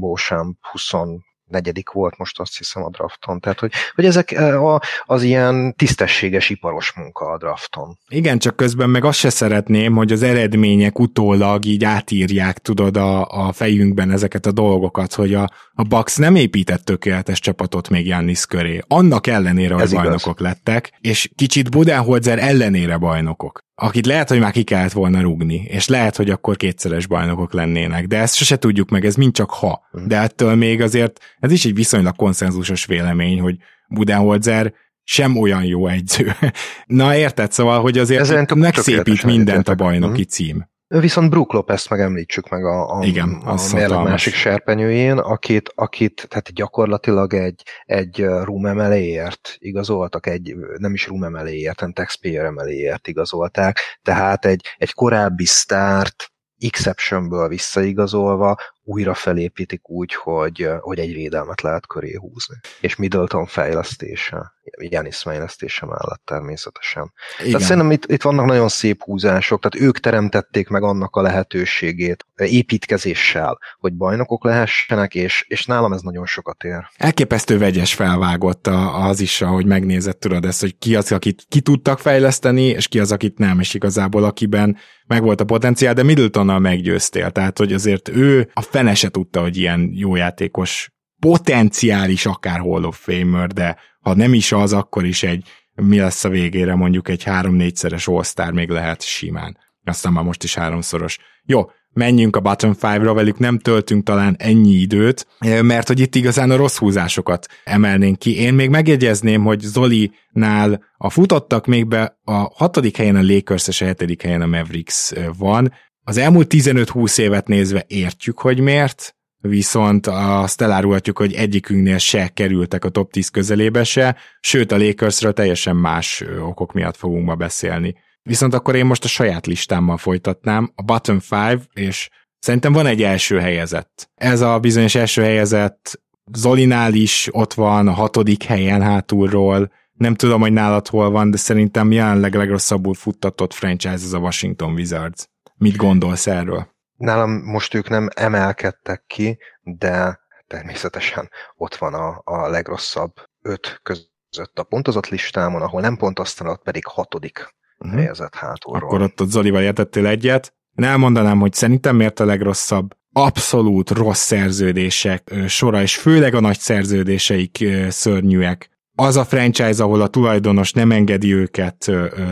Beauchamp, 0.00 0.58
Pousson, 0.64 1.22
negyedik 1.50 1.90
volt 1.90 2.18
most 2.18 2.40
azt 2.40 2.58
hiszem 2.58 2.82
a 2.84 2.90
drafton. 2.90 3.40
Tehát, 3.40 3.60
hogy, 3.60 3.72
hogy 3.94 4.04
ezek 4.04 4.30
a, 4.38 4.80
az 5.04 5.22
ilyen 5.22 5.74
tisztességes 5.76 6.50
iparos 6.50 6.92
munka 6.92 7.30
a 7.30 7.38
drafton. 7.38 7.98
Igen, 8.08 8.38
csak 8.38 8.56
közben 8.56 8.90
meg 8.90 9.04
azt 9.04 9.18
se 9.18 9.30
szeretném, 9.30 9.94
hogy 9.94 10.12
az 10.12 10.22
eredmények 10.22 10.98
utólag 10.98 11.64
így 11.64 11.84
átírják, 11.84 12.58
tudod, 12.58 12.96
a, 12.96 13.26
a 13.26 13.52
fejünkben 13.52 14.10
ezeket 14.10 14.46
a 14.46 14.52
dolgokat, 14.52 15.14
hogy 15.14 15.34
a, 15.34 15.48
a 15.74 15.82
Bucks 15.82 16.16
nem 16.16 16.34
épített 16.34 16.84
tökéletes 16.84 17.40
csapatot 17.40 17.88
még 17.88 18.06
Jannis 18.06 18.46
köré. 18.46 18.80
Annak 18.88 19.26
ellenére, 19.26 19.74
hogy 19.74 19.90
bajnokok 19.90 20.40
lettek, 20.40 20.92
és 21.00 21.30
kicsit 21.34 21.70
Budenholzer 21.70 22.38
ellenére 22.38 22.96
bajnokok 22.96 23.68
akit 23.82 24.06
lehet, 24.06 24.28
hogy 24.28 24.38
már 24.38 24.52
ki 24.52 24.62
kellett 24.62 24.92
volna 24.92 25.20
rúgni, 25.20 25.64
és 25.68 25.88
lehet, 25.88 26.16
hogy 26.16 26.30
akkor 26.30 26.56
kétszeres 26.56 27.06
bajnokok 27.06 27.52
lennének, 27.52 28.06
de 28.06 28.18
ezt 28.18 28.34
sose 28.34 28.56
tudjuk 28.56 28.90
meg, 28.90 29.04
ez 29.04 29.14
mind 29.14 29.32
csak 29.32 29.50
ha. 29.50 29.80
Mhm. 29.90 30.06
De 30.06 30.16
ettől 30.20 30.54
még 30.54 30.80
azért 30.82 31.20
ez 31.40 31.52
is 31.52 31.64
egy 31.64 31.74
viszonylag 31.74 32.16
konszenzusos 32.16 32.84
vélemény, 32.84 33.40
hogy 33.40 33.56
Budenholzer 33.88 34.74
sem 35.04 35.36
olyan 35.36 35.64
jó 35.64 35.86
egyző. 35.86 36.32
Na 36.86 37.16
érted, 37.16 37.52
szóval, 37.52 37.80
hogy 37.80 37.98
azért 37.98 38.54
megszépít 38.54 39.22
mindent 39.22 39.68
a 39.68 39.74
bajnoki 39.74 40.20
mhm. 40.20 40.28
cím. 40.28 40.68
Viszont 40.98 41.30
Brook 41.30 41.52
Lopez 41.52 41.86
meg 41.86 42.00
említsük 42.00 42.48
meg 42.48 42.64
a, 42.64 42.98
a, 42.98 43.04
Igen, 43.04 43.28
a 43.28 43.54
mérleg 43.72 44.02
másik 44.02 44.34
serpenyőjén, 44.34 45.18
akit, 45.18 45.72
akit 45.74 46.26
tehát 46.28 46.52
gyakorlatilag 46.52 47.34
egy, 47.34 47.62
egy 47.84 48.24
room 48.24 48.66
emeléért 48.66 49.56
igazoltak, 49.58 50.26
egy 50.26 50.54
nem 50.76 50.92
is 50.92 51.06
room 51.06 51.24
emeléért, 51.24 51.78
hanem 51.78 51.94
taxpayer 51.94 52.44
emeléért 52.44 53.08
igazolták, 53.08 53.78
tehát 54.02 54.44
egy, 54.44 54.66
egy 54.76 54.92
korábbi 54.92 55.46
sztárt 55.46 56.32
exceptionből 56.58 57.48
visszaigazolva 57.48 58.56
újra 58.90 59.14
felépítik 59.14 59.88
úgy, 59.88 60.14
hogy, 60.14 60.68
hogy 60.80 60.98
egy 60.98 61.12
védelmet 61.12 61.60
lehet 61.60 61.86
köré 61.86 62.14
húzni. 62.14 62.56
És 62.80 62.96
Middleton 62.96 63.46
fejlesztése, 63.46 64.52
Janis 64.78 65.16
fejlesztése 65.16 65.86
mellett 65.86 66.22
természetesen. 66.24 67.12
Igen. 67.38 67.50
Tehát 67.52 67.66
szerintem 67.66 67.90
itt, 67.90 68.06
itt 68.06 68.22
vannak 68.22 68.46
nagyon 68.46 68.68
szép 68.68 69.02
húzások, 69.02 69.60
tehát 69.60 69.88
ők 69.88 70.00
teremtették 70.00 70.68
meg 70.68 70.82
annak 70.82 71.16
a 71.16 71.22
lehetőségét 71.22 72.26
építkezéssel, 72.36 73.58
hogy 73.78 73.92
bajnokok 73.92 74.44
lehessenek, 74.44 75.14
és, 75.14 75.44
és 75.48 75.64
nálam 75.64 75.92
ez 75.92 76.00
nagyon 76.00 76.26
sokat 76.26 76.64
ér. 76.64 76.88
Elképesztő 76.96 77.58
vegyes 77.58 77.94
felvágott 77.94 78.66
az 78.92 79.20
is, 79.20 79.42
ahogy 79.42 79.66
megnézett, 79.66 80.20
tudod 80.20 80.44
ezt, 80.44 80.60
hogy 80.60 80.78
ki 80.78 80.96
az, 80.96 81.12
akit 81.12 81.44
ki 81.48 81.60
tudtak 81.60 81.98
fejleszteni, 81.98 82.62
és 82.62 82.88
ki 82.88 83.00
az, 83.00 83.12
akit 83.12 83.38
nem, 83.38 83.60
és 83.60 83.74
igazából 83.74 84.24
akiben 84.24 84.76
megvolt 85.06 85.40
a 85.40 85.44
potenciál, 85.44 85.94
de 85.94 86.02
Middletonnal 86.02 86.58
meggyőztél, 86.58 87.30
tehát 87.30 87.58
hogy 87.58 87.72
azért 87.72 88.08
ő 88.08 88.50
a 88.54 88.60
fene 88.60 88.94
se 88.94 89.08
tudta, 89.08 89.40
hogy 89.40 89.56
ilyen 89.56 89.90
jó 89.94 90.16
játékos 90.16 90.90
potenciális 91.20 92.26
akár 92.26 92.58
Hall 92.58 92.84
of 92.84 92.98
Famer, 93.00 93.46
de 93.46 93.76
ha 94.00 94.14
nem 94.14 94.34
is 94.34 94.52
az, 94.52 94.72
akkor 94.72 95.04
is 95.04 95.22
egy 95.22 95.48
mi 95.74 95.98
lesz 95.98 96.24
a 96.24 96.28
végére 96.28 96.74
mondjuk 96.74 97.08
egy 97.08 97.22
három-négyszeres 97.22 98.08
all 98.08 98.50
még 98.52 98.68
lehet 98.68 99.02
simán. 99.02 99.56
Aztán 99.84 100.12
már 100.12 100.24
most 100.24 100.42
is 100.42 100.54
háromszoros. 100.54 101.18
Jó, 101.44 101.70
menjünk 101.92 102.36
a 102.36 102.40
bottom 102.40 102.74
five-ra, 102.74 103.14
velük 103.14 103.38
nem 103.38 103.58
töltünk 103.58 104.04
talán 104.04 104.36
ennyi 104.38 104.72
időt, 104.72 105.26
mert 105.62 105.86
hogy 105.86 106.00
itt 106.00 106.14
igazán 106.14 106.50
a 106.50 106.56
rossz 106.56 106.76
húzásokat 106.76 107.46
emelnénk 107.64 108.18
ki. 108.18 108.36
Én 108.40 108.54
még 108.54 108.70
megjegyezném, 108.70 109.42
hogy 109.42 109.60
Zoli-nál 109.60 110.84
a 110.96 111.10
futottak 111.10 111.66
még 111.66 111.86
be 111.86 112.18
a 112.24 112.32
hatodik 112.32 112.96
helyen 112.96 113.16
a 113.16 113.22
Lakers 113.22 113.68
és 113.68 113.80
a 113.80 113.84
hetedik 113.84 114.22
helyen 114.22 114.42
a 114.42 114.46
Mavericks 114.46 115.12
van. 115.38 115.72
Az 116.04 116.16
elmúlt 116.16 116.54
15-20 116.54 117.18
évet 117.18 117.48
nézve 117.48 117.84
értjük, 117.88 118.38
hogy 118.38 118.60
miért, 118.60 119.14
viszont 119.40 120.06
azt 120.06 120.60
elárulhatjuk, 120.60 121.18
hogy 121.18 121.32
egyikünknél 121.32 121.98
se 121.98 122.28
kerültek 122.28 122.84
a 122.84 122.88
top 122.88 123.10
10 123.10 123.28
közelébe 123.28 123.84
se, 123.84 124.16
sőt 124.40 124.72
a 124.72 124.78
Lakersről 124.78 125.32
teljesen 125.32 125.76
más 125.76 126.24
okok 126.40 126.72
miatt 126.72 126.96
fogunk 126.96 127.26
ma 127.26 127.34
beszélni. 127.34 127.94
Viszont 128.22 128.54
akkor 128.54 128.74
én 128.74 128.86
most 128.86 129.04
a 129.04 129.08
saját 129.08 129.46
listámmal 129.46 129.96
folytatnám, 129.96 130.72
a 130.74 130.82
bottom 130.82 131.18
5, 131.30 131.68
és 131.72 132.08
szerintem 132.38 132.72
van 132.72 132.86
egy 132.86 133.02
első 133.02 133.38
helyezett. 133.38 134.10
Ez 134.14 134.40
a 134.40 134.58
bizonyos 134.58 134.94
első 134.94 135.22
helyezett 135.22 136.00
Zolinál 136.32 136.94
is 136.94 137.28
ott 137.32 137.54
van 137.54 137.88
a 137.88 137.92
hatodik 137.92 138.42
helyen 138.42 138.82
hátulról, 138.82 139.70
Nem 139.92 140.14
tudom, 140.14 140.40
hogy 140.40 140.52
nálad 140.52 140.88
hol 140.88 141.10
van, 141.10 141.30
de 141.30 141.36
szerintem 141.36 141.92
jelenleg 141.92 142.34
legrosszabbul 142.34 142.94
futtatott 142.94 143.52
franchise 143.52 143.94
ez 143.94 144.12
a 144.12 144.18
Washington 144.18 144.72
Wizards. 144.72 145.28
Mit 145.56 145.76
gondolsz 145.76 146.26
erről? 146.26 146.68
Nálam 147.00 147.30
most 147.30 147.74
ők 147.74 147.88
nem 147.88 148.08
emelkedtek 148.14 149.04
ki, 149.06 149.38
de 149.62 150.20
természetesen 150.46 151.30
ott 151.56 151.74
van 151.74 151.94
a, 151.94 152.20
a 152.24 152.48
legrosszabb 152.48 153.12
öt 153.42 153.80
között 153.82 154.58
a 154.58 154.62
pontozott 154.62 155.08
listámon, 155.08 155.62
ahol 155.62 155.80
nem 155.80 155.96
pont 155.96 156.18
aztán 156.18 156.48
ott 156.48 156.62
pedig 156.62 156.86
hatodik 156.86 157.54
uh-huh. 157.78 157.98
helyezett 157.98 158.34
hátulról. 158.34 158.88
Akkor 158.88 159.02
ott, 159.02 159.20
ott 159.20 159.28
Zolival 159.28 159.62
értettél 159.62 160.06
egyet. 160.06 160.54
Én 160.74 160.84
elmondanám, 160.84 161.40
hogy 161.40 161.52
szerintem 161.52 161.96
miért 161.96 162.20
a 162.20 162.24
legrosszabb 162.24 162.96
abszolút 163.12 163.90
rossz 163.90 164.24
szerződések 164.24 165.34
sora, 165.46 165.82
és 165.82 165.96
főleg 165.96 166.34
a 166.34 166.40
nagy 166.40 166.58
szerződéseik 166.58 167.64
szörnyűek. 167.88 168.70
Az 168.94 169.16
a 169.16 169.24
franchise, 169.24 169.82
ahol 169.82 170.00
a 170.00 170.08
tulajdonos 170.08 170.72
nem 170.72 170.90
engedi 170.90 171.34
őket 171.34 171.90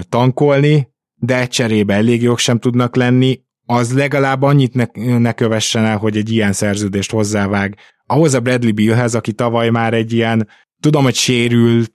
tankolni, 0.08 0.88
de 1.14 1.46
cserébe 1.46 1.94
elég 1.94 2.22
jók 2.22 2.38
sem 2.38 2.58
tudnak 2.58 2.96
lenni, 2.96 3.46
az 3.70 3.92
legalább 3.92 4.42
annyit 4.42 4.74
ne, 4.74 5.18
ne 5.18 5.32
kövessen 5.32 5.84
el, 5.84 5.96
hogy 5.96 6.16
egy 6.16 6.30
ilyen 6.30 6.52
szerződést 6.52 7.10
hozzávág. 7.10 7.76
Ahhoz 8.06 8.34
a 8.34 8.40
Bradley 8.40 8.72
Billhez, 8.72 9.14
aki 9.14 9.32
tavaly 9.32 9.68
már 9.68 9.94
egy 9.94 10.12
ilyen, 10.12 10.48
tudom, 10.80 11.02
hogy 11.02 11.14
sérült, 11.14 11.92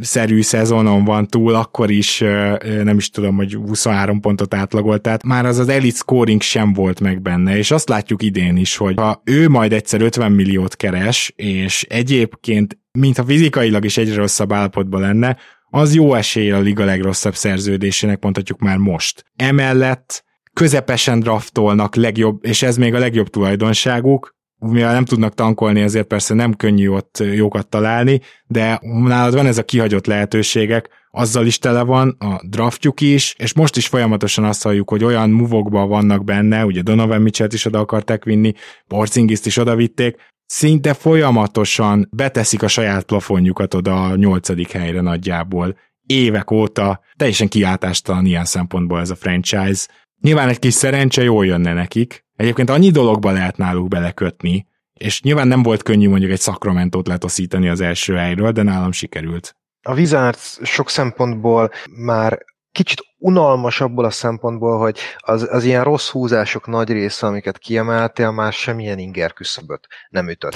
szerű 0.00 0.42
szezonon 0.42 1.04
van 1.04 1.26
túl, 1.26 1.54
akkor 1.54 1.90
is 1.90 2.18
nem 2.82 2.96
is 2.96 3.10
tudom, 3.10 3.36
hogy 3.36 3.54
23 3.54 4.20
pontot 4.20 4.54
átlagolt, 4.54 5.02
tehát 5.02 5.24
már 5.24 5.46
az 5.46 5.58
az 5.58 5.68
elite 5.68 5.96
scoring 5.96 6.42
sem 6.42 6.72
volt 6.72 7.00
meg 7.00 7.22
benne, 7.22 7.56
és 7.56 7.70
azt 7.70 7.88
látjuk 7.88 8.22
idén 8.22 8.56
is, 8.56 8.76
hogy 8.76 8.94
ha 8.96 9.22
ő 9.24 9.48
majd 9.48 9.72
egyszer 9.72 10.00
50 10.00 10.32
milliót 10.32 10.76
keres, 10.76 11.32
és 11.36 11.82
egyébként, 11.82 12.78
mintha 12.92 13.24
fizikailag 13.24 13.84
is 13.84 13.96
egyre 13.96 14.14
rosszabb 14.14 14.52
állapotban 14.52 15.00
lenne, 15.00 15.36
az 15.70 15.94
jó 15.94 16.14
esély 16.14 16.50
a 16.50 16.60
liga 16.60 16.84
legrosszabb 16.84 17.34
szerződésének, 17.34 18.22
mondhatjuk 18.22 18.58
már 18.58 18.76
most. 18.76 19.24
Emellett 19.36 20.24
közepesen 20.54 21.20
draftolnak 21.20 21.94
legjobb, 21.94 22.44
és 22.44 22.62
ez 22.62 22.76
még 22.76 22.94
a 22.94 22.98
legjobb 22.98 23.28
tulajdonságuk, 23.28 24.34
mivel 24.58 24.92
nem 24.92 25.04
tudnak 25.04 25.34
tankolni, 25.34 25.80
ezért 25.80 26.06
persze 26.06 26.34
nem 26.34 26.54
könnyű 26.54 26.88
ott 26.88 27.22
jókat 27.34 27.68
találni, 27.68 28.20
de 28.46 28.80
nálad 28.82 29.34
van 29.34 29.46
ez 29.46 29.58
a 29.58 29.64
kihagyott 29.64 30.06
lehetőségek, 30.06 30.88
azzal 31.10 31.46
is 31.46 31.58
tele 31.58 31.82
van, 31.82 32.16
a 32.18 32.40
draftjuk 32.48 33.00
is, 33.00 33.34
és 33.38 33.54
most 33.54 33.76
is 33.76 33.86
folyamatosan 33.86 34.44
azt 34.44 34.62
halljuk, 34.62 34.90
hogy 34.90 35.04
olyan 35.04 35.30
muvokban 35.30 35.88
vannak 35.88 36.24
benne, 36.24 36.64
ugye 36.64 36.82
Donovan 36.82 37.22
Mitchell-t 37.22 37.52
is 37.52 37.64
oda 37.64 37.78
akarták 37.78 38.24
vinni, 38.24 38.52
Porzingiszt 38.86 39.46
is 39.46 39.56
oda 39.56 39.76
vitték, 39.76 40.16
szinte 40.46 40.94
folyamatosan 40.94 42.08
beteszik 42.16 42.62
a 42.62 42.68
saját 42.68 43.02
plafonjukat 43.02 43.74
oda 43.74 44.04
a 44.04 44.16
nyolcadik 44.16 44.70
helyre 44.70 45.00
nagyjából. 45.00 45.76
Évek 46.06 46.50
óta 46.50 47.00
teljesen 47.16 47.48
kiáltástalan 47.48 48.26
ilyen 48.26 48.44
szempontból 48.44 49.00
ez 49.00 49.10
a 49.10 49.14
franchise. 49.14 49.86
Nyilván 50.22 50.48
egy 50.48 50.58
kis 50.58 50.74
szerencse 50.74 51.22
jól 51.22 51.46
jönne 51.46 51.72
nekik, 51.72 52.22
Egyébként 52.42 52.70
annyi 52.70 52.90
dologba 52.90 53.30
lehet 53.30 53.56
náluk 53.56 53.88
belekötni, 53.88 54.66
és 54.94 55.22
nyilván 55.22 55.48
nem 55.48 55.62
volt 55.62 55.82
könnyű 55.82 56.08
mondjuk 56.08 56.30
egy 56.30 56.40
szakramentót 56.40 57.06
letoszítani 57.08 57.68
az 57.68 57.80
első 57.80 58.14
helyről, 58.14 58.52
de 58.52 58.62
nálam 58.62 58.92
sikerült. 58.92 59.56
A 59.82 59.94
Wizards 59.94 60.58
sok 60.62 60.90
szempontból 60.90 61.70
már 61.90 62.44
kicsit 62.72 63.00
unalmas 63.22 63.80
abból 63.80 64.04
a 64.04 64.10
szempontból, 64.10 64.78
hogy 64.78 64.98
az, 65.16 65.48
az 65.50 65.64
ilyen 65.64 65.84
rossz 65.84 66.08
húzások 66.08 66.66
nagy 66.66 66.90
része, 66.90 67.26
amiket 67.26 67.58
kiemeltél, 67.58 68.30
már 68.30 68.52
semmilyen 68.52 68.98
inger 68.98 69.32
küszöböt 69.32 69.86
nem 70.08 70.28
ütött. 70.28 70.54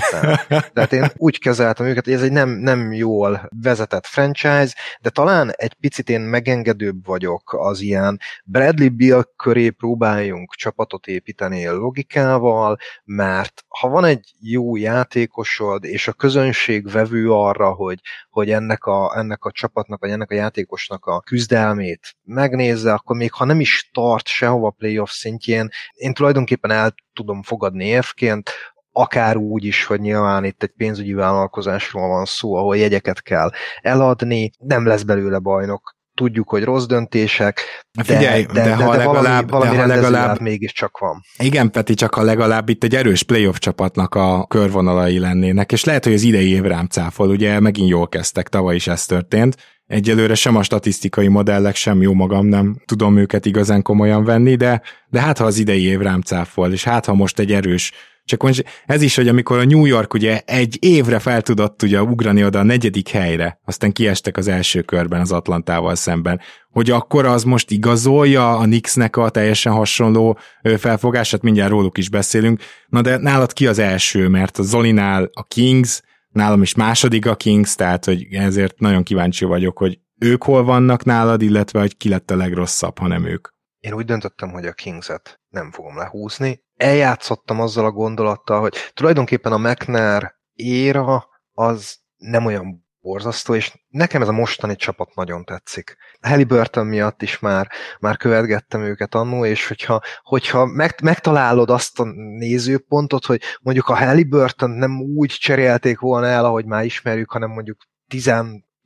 Tehát 0.75 0.93
én 0.93 1.07
úgy 1.17 1.39
kezeltem 1.39 1.87
őket, 1.87 2.05
hogy 2.05 2.12
ez 2.12 2.23
egy 2.23 2.33
nem, 2.33 2.49
nem 2.49 2.93
jól 2.93 3.49
vezetett 3.62 4.07
franchise, 4.07 4.75
de 5.01 5.11
talán 5.11 5.51
egy 5.57 5.75
picit 5.75 6.09
én 6.09 6.21
megengedőbb 6.21 7.07
vagyok 7.07 7.55
az 7.59 7.81
ilyen 7.81 8.19
Bradley 8.45 8.91
Bill 8.91 9.23
köré 9.37 9.71
próbáljunk 9.71 10.55
csapatot 10.55 11.07
építeni 11.07 11.67
logikával, 11.67 12.77
mert 13.05 13.64
ha 13.69 13.89
van 13.89 14.05
egy 14.05 14.35
jó 14.41 14.77
játékosod, 14.77 15.85
és 15.85 16.09
a 16.09 16.12
közönség 16.12 16.91
vevő 16.91 17.33
arra, 17.33 17.73
hogy, 17.73 18.01
hogy 18.31 18.51
ennek, 18.51 18.85
a, 18.85 19.19
ennek 19.19 19.45
a 19.45 19.51
csapatnak, 19.51 20.01
vagy 20.01 20.11
ennek 20.11 20.31
a 20.31 20.35
játékosnak 20.35 21.07
a 21.07 21.21
küzdelmét 21.21 22.17
meg 22.23 22.56
megnézze, 22.57 22.93
akkor 22.93 23.17
még 23.17 23.33
ha 23.33 23.45
nem 23.45 23.61
is 23.61 23.91
tart 23.93 24.27
sehova 24.27 24.71
playoff 24.71 25.11
szintjén, 25.11 25.69
én 25.93 26.15
tulajdonképpen 26.15 26.71
el 26.71 26.95
tudom 27.13 27.43
fogadni 27.43 27.85
évként, 27.85 28.51
akár 28.93 29.37
úgy 29.37 29.65
is, 29.65 29.85
hogy 29.85 30.01
nyilván 30.01 30.45
itt 30.45 30.63
egy 30.63 30.73
pénzügyi 30.77 31.13
vállalkozásról 31.13 32.09
van 32.09 32.25
szó, 32.25 32.55
ahol 32.55 32.77
jegyeket 32.77 33.23
kell 33.23 33.51
eladni, 33.81 34.51
nem 34.59 34.87
lesz 34.87 35.03
belőle 35.03 35.39
bajnok, 35.39 35.95
tudjuk, 36.15 36.49
hogy 36.49 36.65
rossz 36.65 36.85
döntések, 36.85 37.61
de, 37.93 38.05
Figyelj, 38.05 38.45
de, 38.45 38.53
de, 38.53 38.63
de, 38.63 38.75
ha 38.75 38.91
de 38.91 38.97
legalább, 38.97 39.51
valami, 39.51 39.51
valami 39.51 39.77
de 39.77 39.83
ha 39.83 39.87
legalább 39.87 40.41
mégiscsak 40.41 40.99
van. 40.99 41.21
Igen, 41.39 41.71
Peti, 41.71 41.95
csak 41.95 42.15
ha 42.15 42.23
legalább 42.23 42.69
itt 42.69 42.85
egy 42.85 42.95
erős 42.95 43.23
playoff 43.23 43.57
csapatnak 43.57 44.15
a 44.15 44.47
körvonalai 44.47 45.19
lennének, 45.19 45.73
és 45.73 45.85
lehet, 45.85 46.05
hogy 46.05 46.13
az 46.13 46.23
idei 46.23 46.51
év 46.51 46.63
rám 46.63 46.87
cáfol, 46.87 47.29
ugye 47.29 47.61
megint 47.61 47.89
jól 47.89 48.09
kezdtek, 48.09 48.49
tavaly 48.49 48.75
is 48.75 48.87
ez 48.87 49.07
történt, 49.07 49.57
Egyelőre 49.87 50.34
sem 50.34 50.57
a 50.57 50.62
statisztikai 50.62 51.28
modellek, 51.28 51.74
sem 51.74 52.03
jó 52.03 52.12
magam 52.12 52.47
nem 52.47 52.76
tudom 52.84 53.16
őket 53.16 53.47
igazán 53.47 53.82
komolyan 53.82 54.24
venni, 54.24 54.55
de, 54.55 54.82
de 55.09 55.20
hát 55.20 55.39
ha 55.39 55.45
az 55.45 55.59
idei 55.59 55.82
év 55.82 56.01
rám 56.01 56.20
cáfol, 56.20 56.72
és 56.72 56.84
hát 56.84 57.05
ha 57.05 57.14
most 57.14 57.39
egy 57.39 57.53
erős 57.53 57.93
csak 58.26 58.43
most 58.43 58.64
ez 58.87 59.03
is, 59.03 59.16
hogy 59.16 59.28
amikor 59.28 59.59
a 59.59 59.64
New 59.64 59.84
York 59.84 60.14
ugye 60.14 60.41
egy 60.45 60.76
évre 60.80 61.18
fel 61.18 61.43
tudott 61.43 61.82
ugye 61.82 62.03
ugrani 62.03 62.45
oda 62.45 62.59
a 62.59 62.62
negyedik 62.62 63.09
helyre, 63.09 63.61
aztán 63.64 63.93
kiestek 63.93 64.37
az 64.37 64.49
első 64.49 64.82
körben 64.82 65.20
az 65.20 65.32
Atlantával 65.32 65.95
szemben, 65.95 66.41
hogy 66.70 66.91
akkor 66.91 67.26
az 67.26 67.45
most 67.45 67.70
igazolja 67.70 68.59
a 68.59 68.62
Knicksnek 68.62 69.16
a 69.16 69.28
teljesen 69.28 69.72
hasonló 69.72 70.39
felfogását, 70.78 71.43
mindjárt 71.43 71.70
róluk 71.70 71.99
is 71.99 72.09
beszélünk, 72.09 72.62
na 72.89 73.01
de 73.01 73.16
nálad 73.16 73.53
ki 73.53 73.66
az 73.66 73.78
első, 73.78 74.28
mert 74.28 74.59
a 74.59 74.62
Zolinál 74.62 75.30
a 75.32 75.43
Kings, 75.43 76.01
nálam 76.37 76.62
is 76.62 76.74
második 76.74 77.26
a 77.26 77.37
Kings, 77.37 77.74
tehát 77.74 78.05
hogy 78.05 78.26
ezért 78.30 78.78
nagyon 78.78 79.03
kíváncsi 79.03 79.45
vagyok, 79.45 79.78
hogy 79.78 80.01
ők 80.18 80.43
hol 80.43 80.64
vannak 80.64 81.05
nálad, 81.05 81.43
illetve 81.43 81.80
hogy 81.80 81.97
ki 81.97 82.09
lett 82.09 82.30
a 82.30 82.37
legrosszabb, 82.37 82.99
ha 82.99 83.07
nem 83.07 83.24
ők. 83.24 83.49
Én 83.78 83.93
úgy 83.93 84.05
döntöttem, 84.05 84.51
hogy 84.51 84.66
a 84.66 84.72
Kingset 84.72 85.41
nem 85.49 85.70
fogom 85.70 85.97
lehúzni. 85.97 86.64
Eljátszottam 86.76 87.61
azzal 87.61 87.84
a 87.84 87.91
gondolattal, 87.91 88.61
hogy 88.61 88.74
tulajdonképpen 88.95 89.53
a 89.53 89.59
McNair 89.59 90.34
éra 90.53 91.26
az 91.53 91.99
nem 92.16 92.47
olyan 92.47 92.86
borzasztó, 93.07 93.55
és 93.55 93.73
nekem 93.89 94.23
ez 94.23 94.29
a 94.29 94.33
mostani 94.33 94.77
csapat 94.77 95.15
nagyon 95.15 95.45
tetszik. 95.45 95.97
Halliburton 96.21 96.87
miatt 96.87 97.23
is 97.23 97.39
már, 97.39 97.71
már 98.01 98.17
követgettem 98.17 98.83
őket 98.83 99.15
annó, 99.15 99.45
és 99.45 99.69
hogyha, 99.69 100.01
hogyha 100.23 100.65
meg, 100.65 100.95
megtalálod 101.03 101.71
azt 101.71 102.01
a 102.01 102.05
nézőpontot, 102.39 103.25
hogy 103.25 103.43
mondjuk 103.63 103.89
a 103.89 103.97
Halliburton 103.97 104.71
nem 104.71 105.01
úgy 105.01 105.31
cserélték 105.31 105.99
volna 105.99 106.27
el, 106.27 106.45
ahogy 106.45 106.65
már 106.65 106.85
ismerjük, 106.85 107.31
hanem 107.31 107.51
mondjuk 107.51 107.79
10 108.09 108.29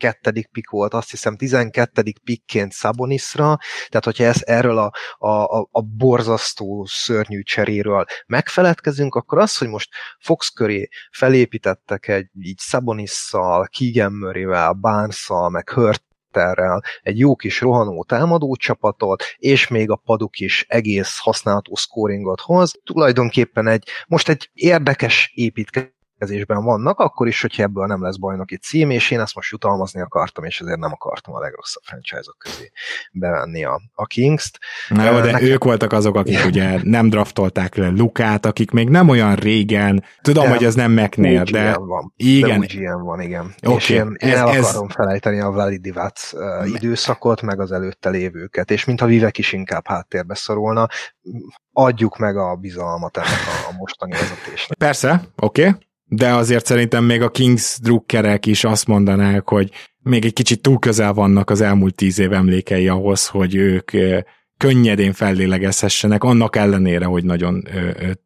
12. 0.01 0.48
pick 0.53 0.70
volt, 0.70 0.94
azt 0.94 1.11
hiszem 1.11 1.36
12. 1.36 2.03
pickként 2.24 2.72
Sabonisra, 2.72 3.59
tehát 3.88 4.05
hogyha 4.05 4.24
ez, 4.24 4.40
erről 4.44 4.78
a, 4.78 4.92
a, 5.28 5.68
a 5.70 5.80
borzasztó 5.96 6.86
szörnyű 6.88 7.42
cseréről 7.42 8.05
megfeledkezünk, 8.26 9.14
akkor 9.14 9.38
az, 9.38 9.57
hogy 9.57 9.68
most 9.68 9.90
Fox 10.18 10.48
köré 10.48 10.88
felépítettek 11.11 12.09
egy 12.09 12.28
így 12.40 12.59
Sabonisszal, 12.59 13.68
Keegan 13.78 14.12
Murray-vel, 14.12 14.72
Barnes-szal, 14.72 15.51
meg 15.51 15.70
Hurt 15.70 16.05
terrel 16.30 16.82
egy 17.03 17.18
jó 17.18 17.36
kis 17.36 17.61
rohanó 17.61 18.05
támadó 18.05 18.57
csapatot, 18.57 19.24
és 19.36 19.68
még 19.68 19.90
a 19.90 19.96
paduk 19.96 20.38
is 20.38 20.64
egész 20.68 21.18
használható 21.18 21.74
scoringot 21.74 22.40
hoz. 22.40 22.72
Tulajdonképpen 22.84 23.66
egy, 23.66 23.88
most 24.07 24.28
egy 24.28 24.51
érdekes 24.53 25.32
építkezés 25.34 25.98
kezésben 26.21 26.64
vannak, 26.64 26.99
akkor 26.99 27.27
is, 27.27 27.41
hogyha 27.41 27.62
ebből 27.62 27.87
nem 27.87 28.03
lesz 28.03 28.16
bajnoki 28.16 28.57
cím, 28.57 28.91
és 28.91 29.11
én 29.11 29.21
ezt 29.21 29.35
most 29.35 29.51
jutalmazni 29.51 30.01
akartam, 30.01 30.45
és 30.45 30.61
ezért 30.61 30.79
nem 30.79 30.93
akartam 30.93 31.35
a 31.35 31.41
legrosszabb 31.41 31.83
franchise-ok 31.83 32.37
közé 32.39 32.71
bevenni 33.12 33.64
a, 33.64 33.81
a 33.95 34.07
Kings-t. 34.07 34.59
Na 34.89 35.05
jó, 35.05 35.21
de 35.21 35.31
Nekem... 35.31 35.49
ők 35.49 35.64
voltak 35.64 35.93
azok, 35.93 36.16
akik 36.16 36.45
ugye 36.45 36.81
nem 36.83 37.09
draftolták 37.09 37.75
le 37.75 37.89
Lukát, 37.89 38.47
akik 38.47 38.71
még 38.71 38.89
nem 38.89 39.09
olyan 39.09 39.35
régen, 39.35 40.05
tudom, 40.21 40.45
de 40.45 40.51
hogy 40.51 40.64
ez 40.64 40.75
nem 40.75 40.93
McNair, 40.93 41.43
de... 41.43 41.75
Van. 41.79 42.12
Igen. 42.16 42.61
De 42.61 42.95
van, 42.95 43.21
igen. 43.21 43.55
Okay. 43.62 43.77
És 43.77 43.89
én, 43.89 44.16
én 44.18 44.31
ez, 44.31 44.39
el 44.39 44.49
ez... 44.49 44.64
akarom 44.64 44.89
felejteni 44.89 45.41
a 45.41 45.51
Vladi 45.51 45.79
Divac 45.79 46.33
uh, 46.33 46.71
időszakot, 46.75 47.43
meg 47.43 47.61
az 47.61 47.73
előtte 47.73 48.11
lévőket, 48.11 48.71
és 48.71 48.85
mintha 48.85 49.07
Vivek 49.07 49.39
is 49.39 49.53
inkább 49.53 49.87
háttérbe 49.87 50.35
szorulna, 50.35 50.89
adjuk 51.73 52.18
meg 52.18 52.37
a 52.37 52.55
bizalmat 52.55 53.16
ennek 53.16 53.29
a, 53.29 53.71
a 53.71 53.77
mostani 53.77 54.12
vezetésnek. 54.12 54.79
Persze, 54.79 55.23
oké. 55.37 55.66
Okay 55.66 55.89
de 56.13 56.35
azért 56.35 56.67
szerintem 56.67 57.05
még 57.05 57.23
a 57.23 57.31
Kings 57.31 57.79
drukkerek 57.83 58.47
is 58.47 58.65
azt 58.65 58.87
mondanák, 58.87 59.49
hogy 59.49 59.71
még 60.03 60.25
egy 60.25 60.33
kicsit 60.33 60.63
túl 60.63 60.79
közel 60.79 61.13
vannak 61.13 61.51
az 61.51 61.61
elmúlt 61.61 61.95
tíz 61.95 62.19
év 62.19 62.33
emlékei 62.33 62.89
ahhoz, 62.89 63.27
hogy 63.27 63.55
ők 63.55 63.91
könnyedén 64.57 65.13
fellélegezhessenek, 65.13 66.25
annak 66.25 66.57
ellenére, 66.57 67.05
hogy 67.05 67.25
nagyon 67.25 67.63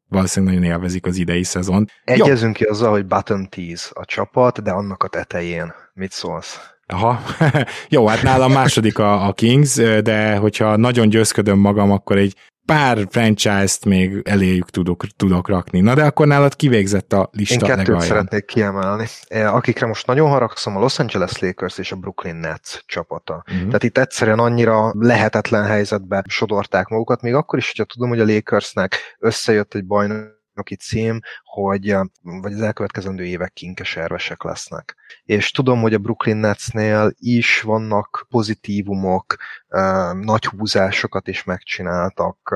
valószínűleg 0.08 0.54
nagyon 0.54 0.70
élvezik 0.70 1.06
az 1.06 1.16
idei 1.16 1.42
szezon. 1.42 1.88
Egyezünk 2.04 2.58
Jó. 2.58 2.66
ki 2.66 2.72
azzal, 2.72 2.90
hogy 2.90 3.06
bottom 3.06 3.46
10 3.46 3.90
a 3.94 4.04
csapat, 4.04 4.62
de 4.62 4.70
annak 4.70 5.02
a 5.02 5.08
tetején. 5.08 5.72
Mit 5.94 6.12
szólsz? 6.12 6.58
Aha, 6.86 7.22
jó, 7.88 8.06
hát 8.06 8.22
nálam 8.22 8.52
második 8.52 8.98
a, 8.98 9.26
a 9.26 9.32
Kings, 9.32 9.74
de 10.02 10.36
hogyha 10.36 10.76
nagyon 10.76 11.08
győzködöm 11.08 11.58
magam, 11.58 11.90
akkor 11.90 12.16
egy 12.18 12.34
pár 12.66 13.06
franchise-t 13.10 13.84
még 13.84 14.22
eléjük 14.24 14.70
tudok, 14.70 15.04
tudok 15.16 15.48
rakni. 15.48 15.80
Na 15.80 15.94
de 15.94 16.04
akkor 16.04 16.26
nálad 16.26 16.56
kivégzett 16.56 17.12
a 17.12 17.28
lista 17.32 17.54
Én 17.54 17.60
kettőt 17.60 17.76
legaljan. 17.76 18.00
szeretnék 18.02 18.44
kiemelni. 18.44 19.06
E, 19.28 19.50
Akikre 19.50 19.86
most 19.86 20.06
nagyon 20.06 20.28
haragszom, 20.28 20.76
a 20.76 20.80
Los 20.80 20.98
Angeles 20.98 21.38
Lakers 21.38 21.78
és 21.78 21.92
a 21.92 21.96
Brooklyn 21.96 22.36
Nets 22.36 22.78
csapata. 22.86 23.42
Mhm. 23.46 23.54
Uh-huh. 23.54 23.66
Tehát 23.66 23.82
itt 23.82 23.98
egyszerűen 23.98 24.38
annyira 24.38 24.92
lehetetlen 24.98 25.64
helyzetbe 25.64 26.24
sodorták 26.28 26.88
magukat, 26.88 27.22
még 27.22 27.34
akkor 27.34 27.58
is, 27.58 27.66
hogyha 27.66 27.84
tudom, 27.84 28.08
hogy 28.08 28.20
a 28.20 28.24
Lakersnek 28.24 28.96
összejött 29.18 29.74
egy 29.74 29.84
bajnoki 30.54 30.76
cím, 30.76 31.20
hogy 31.42 31.96
vagy 32.22 32.52
az 32.52 32.60
elkövetkezendő 32.60 33.24
évek 33.24 33.52
kinkeservesek 33.52 34.42
lesznek. 34.42 34.96
És 35.24 35.50
tudom, 35.50 35.80
hogy 35.80 35.94
a 35.94 35.98
Brooklyn 35.98 36.36
Netsnél 36.36 37.12
is 37.18 37.60
vannak 37.60 38.26
pozitívumok, 38.28 39.36
nagy 40.20 40.44
húzásokat 40.44 41.28
is 41.28 41.44
megcsináltak, 41.44 42.54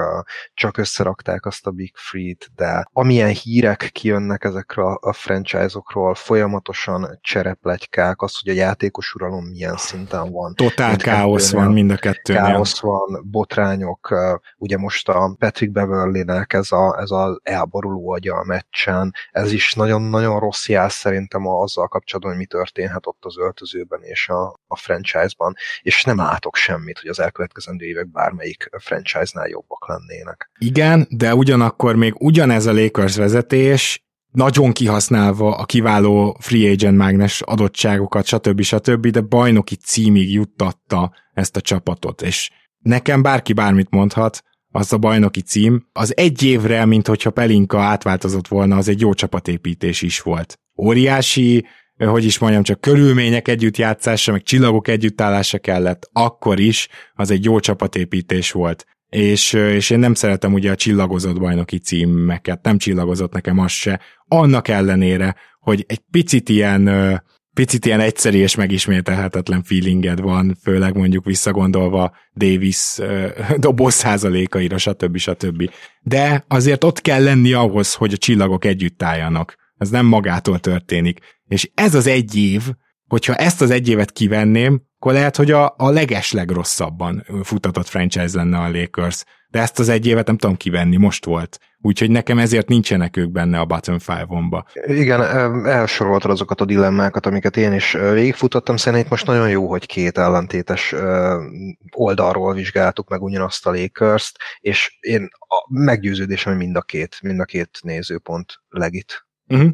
csak 0.55 0.76
összerakták 0.76 1.46
azt 1.46 1.66
a 1.66 1.70
Big 1.70 1.96
Free-t, 1.96 2.51
de 2.55 2.88
amilyen 2.92 3.30
hírek 3.30 3.88
kijönnek 3.92 4.44
ezekről 4.44 4.99
a 5.01 5.12
franchise-okról, 5.12 6.14
folyamatosan 6.14 7.18
csereplegykák, 7.20 8.22
az, 8.22 8.38
hogy 8.40 8.53
a 8.53 8.57
játékos 8.57 9.14
uralom 9.14 9.44
milyen 9.44 9.76
szinten 9.76 10.32
van. 10.32 10.55
Totál 10.55 10.96
káosz 10.96 11.53
van 11.53 11.72
mind 11.72 11.90
a 11.90 11.96
kettőnél. 11.96 12.42
Káosz 12.42 12.80
van, 12.80 13.22
botrányok, 13.30 14.14
ugye 14.57 14.76
most 14.76 15.09
a 15.09 15.34
Patrick 15.38 15.72
Beverly-nek 15.72 16.53
ez, 16.53 16.72
a, 16.72 16.99
ez 17.01 17.11
az 17.11 17.40
elboruló 17.89 18.12
agya 18.12 18.34
a 18.34 18.45
meccsen, 18.45 19.14
ez 19.30 19.53
is 19.53 19.74
nagyon-nagyon 19.74 20.41
rossz 20.41 20.68
jel 20.68 20.89
szerintem 20.89 21.47
azzal 21.47 21.89
kapcsolatban, 21.89 22.32
hogy 22.32 22.41
mi 22.41 22.47
történhet 22.47 23.07
ott 23.07 23.24
az 23.24 23.39
öltözőben 23.39 24.03
és 24.03 24.28
a, 24.28 24.61
a 24.66 24.76
franchise-ban, 24.76 25.55
és 25.82 26.05
nem 26.05 26.16
látok 26.16 26.57
semmit, 26.57 26.99
hogy 26.99 27.11
az 27.11 27.20
elkövetkezendő 27.20 27.86
évek 27.86 28.11
bármelyik 28.11 28.68
franchise-nál 28.78 29.49
jobbak 29.49 29.89
lennének. 29.89 30.51
Igen, 30.59 31.07
de 31.11 31.34
ugyanakkor 31.34 31.97
még 31.97 32.14
ugyanez 32.18 32.66
a 32.66 32.72
Lakers 32.72 33.16
vezetés 33.16 34.03
nagyon 34.32 34.72
kihasználva 34.72 35.57
a 35.57 35.64
kiváló 35.64 36.36
free 36.41 36.70
agent 36.70 36.97
mágnes 36.97 37.43
adottságokat, 37.43 38.24
stb. 38.24 38.61
stb., 38.61 39.07
de 39.07 39.20
bajnoki 39.20 39.76
címig 39.76 40.32
juttatta 40.32 41.12
ezt 41.34 41.57
a 41.57 41.61
csapatot, 41.61 42.22
és 42.22 42.51
nekem 42.78 43.22
bárki 43.22 43.53
bármit 43.53 43.91
mondhat, 43.91 44.43
az 44.72 44.92
a 44.92 44.98
bajnoki 44.98 45.40
cím, 45.40 45.88
az 45.92 46.16
egy 46.16 46.42
évre, 46.42 46.84
mint 46.84 47.06
hogyha 47.06 47.30
Pelinka 47.30 47.80
átváltozott 47.80 48.48
volna, 48.48 48.76
az 48.76 48.88
egy 48.88 49.00
jó 49.00 49.14
csapatépítés 49.14 50.02
is 50.02 50.20
volt. 50.20 50.58
Óriási, 50.76 51.66
hogy 51.96 52.24
is 52.24 52.38
mondjam, 52.38 52.62
csak 52.62 52.80
körülmények 52.80 53.48
együttjátszása, 53.48 54.32
meg 54.32 54.42
csillagok 54.42 54.88
együttállása 54.88 55.58
kellett, 55.58 56.10
akkor 56.12 56.60
is 56.60 56.88
az 57.14 57.30
egy 57.30 57.44
jó 57.44 57.60
csapatépítés 57.60 58.52
volt. 58.52 58.86
És, 59.08 59.52
és 59.52 59.90
én 59.90 59.98
nem 59.98 60.14
szeretem 60.14 60.52
ugye 60.52 60.70
a 60.70 60.76
csillagozott 60.76 61.38
bajnoki 61.38 61.78
címeket, 61.78 62.64
nem 62.64 62.78
csillagozott 62.78 63.32
nekem 63.32 63.58
az 63.58 63.70
se, 63.70 64.00
annak 64.26 64.68
ellenére, 64.68 65.36
hogy 65.60 65.84
egy 65.88 66.02
picit 66.10 66.48
ilyen 66.48 66.88
picit 67.59 67.86
ilyen 67.86 68.00
egyszerű 68.00 68.38
és 68.38 68.54
megismételhetetlen 68.54 69.62
feelinged 69.62 70.20
van, 70.20 70.56
főleg 70.62 70.96
mondjuk 70.96 71.24
visszagondolva 71.24 72.16
Davis 72.36 72.96
doboz 73.66 73.94
százalékaira, 73.94 74.78
stb. 74.78 75.16
stb. 75.16 75.70
De 76.00 76.44
azért 76.48 76.84
ott 76.84 77.00
kell 77.00 77.22
lenni 77.22 77.52
ahhoz, 77.52 77.94
hogy 77.94 78.12
a 78.12 78.16
csillagok 78.16 78.64
együtt 78.64 79.02
álljanak. 79.02 79.54
Ez 79.76 79.90
nem 79.90 80.06
magától 80.06 80.59
történik. 80.59 81.18
És 81.48 81.70
ez 81.74 81.94
az 81.94 82.06
egy 82.06 82.36
év, 82.36 82.62
hogyha 83.06 83.34
ezt 83.34 83.61
az 83.61 83.70
egy 83.70 83.88
évet 83.88 84.12
kivenném, 84.12 84.82
akkor 84.99 85.12
lehet, 85.12 85.36
hogy 85.36 85.51
a, 85.51 85.74
a 85.76 85.90
leges 85.90 86.32
legrosszabban 86.32 87.26
futatott 87.42 87.86
franchise 87.86 88.36
lenne 88.36 88.59
a 88.59 88.70
Lakers. 88.70 89.24
De 89.49 89.61
ezt 89.61 89.78
az 89.78 89.88
egy 89.88 90.07
évet 90.07 90.26
nem 90.26 90.36
tudom 90.36 90.57
kivenni, 90.57 90.96
most 90.96 91.24
volt. 91.24 91.59
Úgyhogy 91.80 92.11
nekem 92.11 92.38
ezért 92.38 92.68
nincsenek 92.68 93.16
ők 93.16 93.30
benne 93.30 93.59
a 93.59 93.64
bottom 93.64 93.99
five-omba. 93.99 94.66
Igen, 94.86 95.20
elsoroltad 95.66 96.30
azokat 96.30 96.61
a 96.61 96.64
dilemmákat, 96.64 97.26
amiket 97.26 97.57
én 97.57 97.72
is 97.72 97.92
végigfutottam. 97.92 98.76
Szerintem 98.76 99.05
itt 99.05 99.11
most 99.11 99.26
nagyon 99.26 99.49
jó, 99.49 99.68
hogy 99.68 99.86
két 99.86 100.18
ellentétes 100.18 100.94
oldalról 101.90 102.55
vizsgáltuk 102.55 103.09
meg 103.09 103.22
ugyanazt 103.22 103.66
a 103.66 103.70
lakers 103.70 104.32
és 104.61 104.96
én 105.01 105.28
a 105.38 105.66
meggyőződésem, 105.68 106.53
hogy 106.53 106.62
mind 106.62 106.76
a 106.76 106.82
két, 106.82 107.18
mind 107.22 107.40
a 107.40 107.44
két 107.44 107.78
nézőpont 107.82 108.61
legit. 108.68 109.26
Uh-huh. 109.46 109.70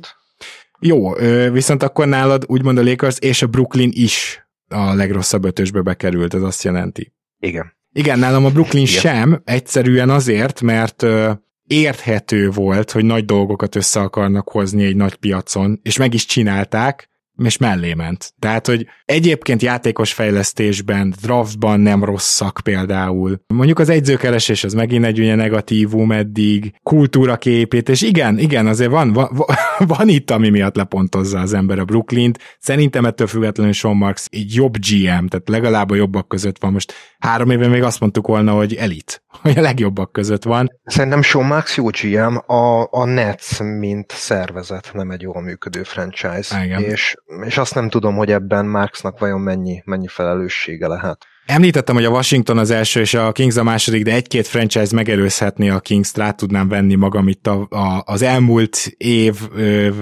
Jó, 0.78 1.12
viszont 1.50 1.82
akkor 1.82 2.06
nálad 2.06 2.44
úgymond 2.46 2.78
a 2.78 2.82
Lakers 2.82 3.18
és 3.18 3.42
a 3.42 3.46
Brooklyn 3.46 3.90
is 3.92 4.43
a 4.68 4.94
legrosszabb 4.94 5.44
ötösbe 5.44 5.80
bekerült, 5.80 6.34
ez 6.34 6.42
azt 6.42 6.62
jelenti. 6.62 7.12
Igen. 7.38 7.72
Igen, 7.92 8.18
nálam 8.18 8.44
a 8.44 8.50
Brooklyn 8.50 8.86
Igen. 8.86 9.00
sem, 9.00 9.42
egyszerűen 9.44 10.10
azért, 10.10 10.60
mert 10.60 11.06
érthető 11.66 12.50
volt, 12.50 12.90
hogy 12.90 13.04
nagy 13.04 13.24
dolgokat 13.24 13.74
össze 13.74 14.00
akarnak 14.00 14.48
hozni 14.48 14.84
egy 14.84 14.96
nagy 14.96 15.14
piacon, 15.14 15.80
és 15.82 15.96
meg 15.96 16.14
is 16.14 16.26
csinálták, 16.26 17.08
és 17.42 17.56
mellé 17.56 17.94
ment. 17.94 18.34
Tehát, 18.38 18.66
hogy 18.66 18.86
egyébként 19.04 19.62
játékos 19.62 20.12
fejlesztésben, 20.12 21.14
draftban 21.22 21.80
nem 21.80 22.04
rosszak 22.04 22.60
például. 22.64 23.40
Mondjuk 23.46 23.78
az 23.78 23.88
egyzőkeresés 23.88 24.64
az 24.64 24.72
megint 24.72 25.04
egy 25.04 25.18
ugye 25.18 25.34
negatívum 25.34 26.12
eddig, 26.12 26.74
kultúra 26.82 27.36
képítés, 27.36 28.02
igen, 28.02 28.38
igen, 28.38 28.66
azért 28.66 28.90
van, 28.90 29.12
van, 29.12 29.28
van 29.78 30.08
itt, 30.08 30.30
ami 30.30 30.48
miatt 30.48 30.76
lepontozza 30.76 31.38
az 31.38 31.52
ember 31.52 31.78
a 31.78 31.84
Brooklyn-t. 31.84 32.38
Szerintem 32.58 33.04
ettől 33.04 33.26
függetlenül 33.26 33.72
Sean 33.72 33.96
Marks 33.96 34.26
egy 34.30 34.54
jobb 34.54 34.72
GM, 34.72 35.26
tehát 35.26 35.42
legalább 35.44 35.90
a 35.90 35.94
jobbak 35.94 36.28
között 36.28 36.58
van. 36.58 36.72
Most 36.72 36.92
három 37.18 37.50
éve 37.50 37.68
még 37.68 37.82
azt 37.82 38.00
mondtuk 38.00 38.26
volna, 38.26 38.52
hogy 38.52 38.74
elit, 38.74 39.22
hogy 39.42 39.58
a 39.58 39.60
legjobbak 39.60 40.12
között 40.12 40.44
van. 40.44 40.80
Szerintem 40.84 41.22
Sean 41.22 41.46
Marks 41.46 41.76
jó 41.76 41.86
GM, 41.86 42.52
a, 42.52 42.88
a 42.90 43.04
Nets, 43.04 43.58
mint 43.60 44.12
szervezet 44.12 44.90
nem 44.92 45.10
egy 45.10 45.20
jól 45.20 45.42
működő 45.42 45.82
franchise. 45.82 46.64
Igen. 46.64 46.82
És 46.82 47.16
és 47.46 47.58
azt 47.58 47.74
nem 47.74 47.88
tudom, 47.88 48.16
hogy 48.16 48.30
ebben 48.30 48.66
Marksnak 48.66 49.18
vajon 49.18 49.40
mennyi, 49.40 49.82
mennyi 49.84 50.08
felelőssége 50.08 50.86
lehet. 50.86 51.26
Említettem, 51.46 51.94
hogy 51.94 52.04
a 52.04 52.10
Washington 52.10 52.58
az 52.58 52.70
első 52.70 53.00
és 53.00 53.14
a 53.14 53.32
Kings 53.32 53.56
a 53.56 53.62
második, 53.62 54.04
de 54.04 54.12
egy-két 54.12 54.46
franchise 54.46 54.94
megerőzhetné 54.94 55.68
a 55.68 55.80
Kings-t, 55.80 56.16
rá 56.16 56.30
tudnám 56.30 56.68
venni 56.68 56.94
magam 56.94 57.28
itt 57.28 57.46
a, 57.46 57.66
a, 57.70 58.02
az 58.04 58.22
elmúlt 58.22 58.94
év, 58.96 59.34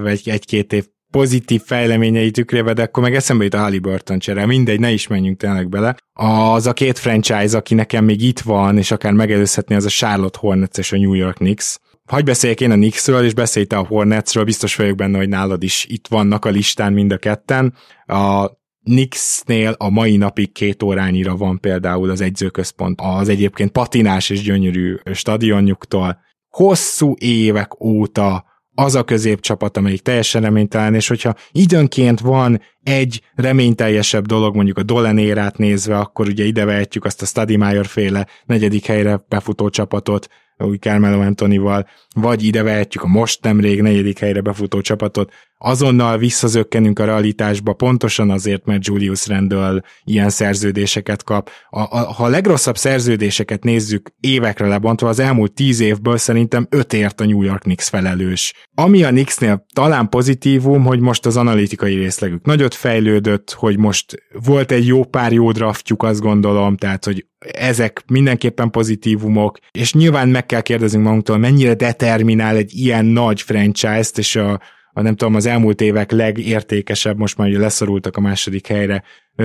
vagy 0.02 0.22
egy-két 0.24 0.72
év 0.72 0.84
pozitív 1.10 1.62
fejleményei 1.64 2.30
tükrébe, 2.30 2.72
de 2.72 2.82
akkor 2.82 3.02
meg 3.02 3.14
eszembe 3.14 3.44
jut 3.44 3.54
a 3.54 3.58
Halliburton 3.58 4.18
csere. 4.18 4.46
Mindegy, 4.46 4.80
ne 4.80 4.90
is 4.90 5.06
menjünk 5.06 5.38
tényleg 5.38 5.68
bele. 5.68 5.96
Az 6.12 6.66
a 6.66 6.72
két 6.72 6.98
franchise, 6.98 7.56
aki 7.56 7.74
nekem 7.74 8.04
még 8.04 8.22
itt 8.22 8.40
van, 8.40 8.78
és 8.78 8.90
akár 8.90 9.12
megelőzhetné, 9.12 9.74
az 9.74 9.84
a 9.84 9.88
Charlotte 9.88 10.38
Hornets 10.40 10.78
és 10.78 10.92
a 10.92 10.96
New 10.96 11.12
York 11.14 11.36
Knicks 11.36 11.78
hagyj 12.08 12.24
beszéljek 12.24 12.60
én 12.60 12.70
a 12.70 12.74
Knicksről, 12.74 13.24
és 13.24 13.34
beszélj 13.34 13.64
te 13.66 13.76
a 13.76 13.86
Hornetsről, 13.86 14.44
biztos 14.44 14.76
vagyok 14.76 14.96
benne, 14.96 15.18
hogy 15.18 15.28
nálad 15.28 15.62
is 15.62 15.86
itt 15.88 16.08
vannak 16.08 16.44
a 16.44 16.50
listán 16.50 16.92
mind 16.92 17.12
a 17.12 17.16
ketten. 17.16 17.74
A 18.06 18.50
Knicksnél 18.84 19.74
a 19.78 19.90
mai 19.90 20.16
napig 20.16 20.52
két 20.52 20.82
órányira 20.82 21.36
van 21.36 21.60
például 21.60 22.10
az 22.10 22.20
egyzőközpont 22.20 23.00
az 23.02 23.28
egyébként 23.28 23.70
patinás 23.70 24.30
és 24.30 24.42
gyönyörű 24.42 24.96
stadionjuktól. 25.12 26.18
Hosszú 26.48 27.14
évek 27.18 27.80
óta 27.80 28.44
az 28.74 28.94
a 28.94 29.02
középcsapat, 29.02 29.76
amelyik 29.76 30.02
teljesen 30.02 30.42
reménytelen, 30.42 30.94
és 30.94 31.08
hogyha 31.08 31.34
időnként 31.52 32.20
van 32.20 32.60
egy 32.82 33.22
reményteljesebb 33.34 34.26
dolog, 34.26 34.54
mondjuk 34.54 34.78
a 34.78 34.82
Dolenérát 34.82 35.58
nézve, 35.58 35.98
akkor 35.98 36.28
ugye 36.28 36.44
ide 36.44 36.64
vehetjük 36.64 37.04
azt 37.04 37.22
a 37.22 37.26
Stadimeyer 37.26 37.86
féle 37.86 38.26
negyedik 38.44 38.86
helyre 38.86 39.24
befutó 39.28 39.68
csapatot, 39.68 40.28
új 40.56 40.76
Carmelo 40.76 41.20
Antonival, 41.20 41.88
vagy 42.14 42.42
ide 42.42 42.62
vehetjük 42.62 43.02
a 43.02 43.06
most 43.06 43.42
nemrég 43.42 43.82
negyedik 43.82 44.18
helyre 44.18 44.40
befutó 44.40 44.80
csapatot, 44.80 45.32
azonnal 45.64 46.18
visszazökkenünk 46.18 46.98
a 46.98 47.04
realitásba, 47.04 47.72
pontosan 47.72 48.30
azért, 48.30 48.64
mert 48.64 48.86
Julius 48.86 49.26
Randall 49.26 49.82
ilyen 50.04 50.30
szerződéseket 50.30 51.24
kap. 51.24 51.50
A, 51.70 51.80
a, 51.80 52.12
ha 52.12 52.24
a 52.24 52.28
legrosszabb 52.28 52.76
szerződéseket 52.76 53.64
nézzük 53.64 54.10
évekre 54.20 54.66
lebontva, 54.66 55.08
az 55.08 55.18
elmúlt 55.18 55.52
tíz 55.52 55.80
évből 55.80 56.16
szerintem 56.16 56.66
öt 56.70 56.92
ért 56.92 57.20
a 57.20 57.24
New 57.24 57.42
York 57.42 57.62
Knicks 57.62 57.88
felelős. 57.88 58.54
Ami 58.74 59.02
a 59.02 59.08
Knicksnél 59.08 59.66
talán 59.74 60.08
pozitívum, 60.08 60.84
hogy 60.84 61.00
most 61.00 61.26
az 61.26 61.36
analitikai 61.36 61.94
részlegük 61.94 62.44
nagyot 62.44 62.74
fejlődött, 62.74 63.52
hogy 63.52 63.78
most 63.78 64.22
volt 64.44 64.72
egy 64.72 64.86
jó 64.86 65.04
pár 65.04 65.32
jó 65.32 65.52
draftjuk, 65.52 66.02
azt 66.02 66.20
gondolom, 66.20 66.76
tehát, 66.76 67.04
hogy 67.04 67.26
ezek 67.52 68.02
mindenképpen 68.06 68.70
pozitívumok, 68.70 69.58
és 69.70 69.92
nyilván 69.92 70.28
meg 70.28 70.46
kell 70.46 70.60
kérdeznünk 70.60 71.04
magunktól, 71.04 71.38
mennyire 71.38 71.74
determinál 71.74 72.56
egy 72.56 72.74
ilyen 72.74 73.04
nagy 73.04 73.40
franchise-t, 73.40 74.18
és 74.18 74.36
a, 74.36 74.60
a 74.92 75.00
nem 75.00 75.16
tudom, 75.16 75.34
az 75.34 75.46
elmúlt 75.46 75.80
évek 75.80 76.10
legértékesebb, 76.10 77.18
most 77.18 77.36
már 77.36 77.48
ugye 77.48 77.58
leszorultak 77.58 78.16
a 78.16 78.20
második 78.20 78.66
helyre, 78.66 79.02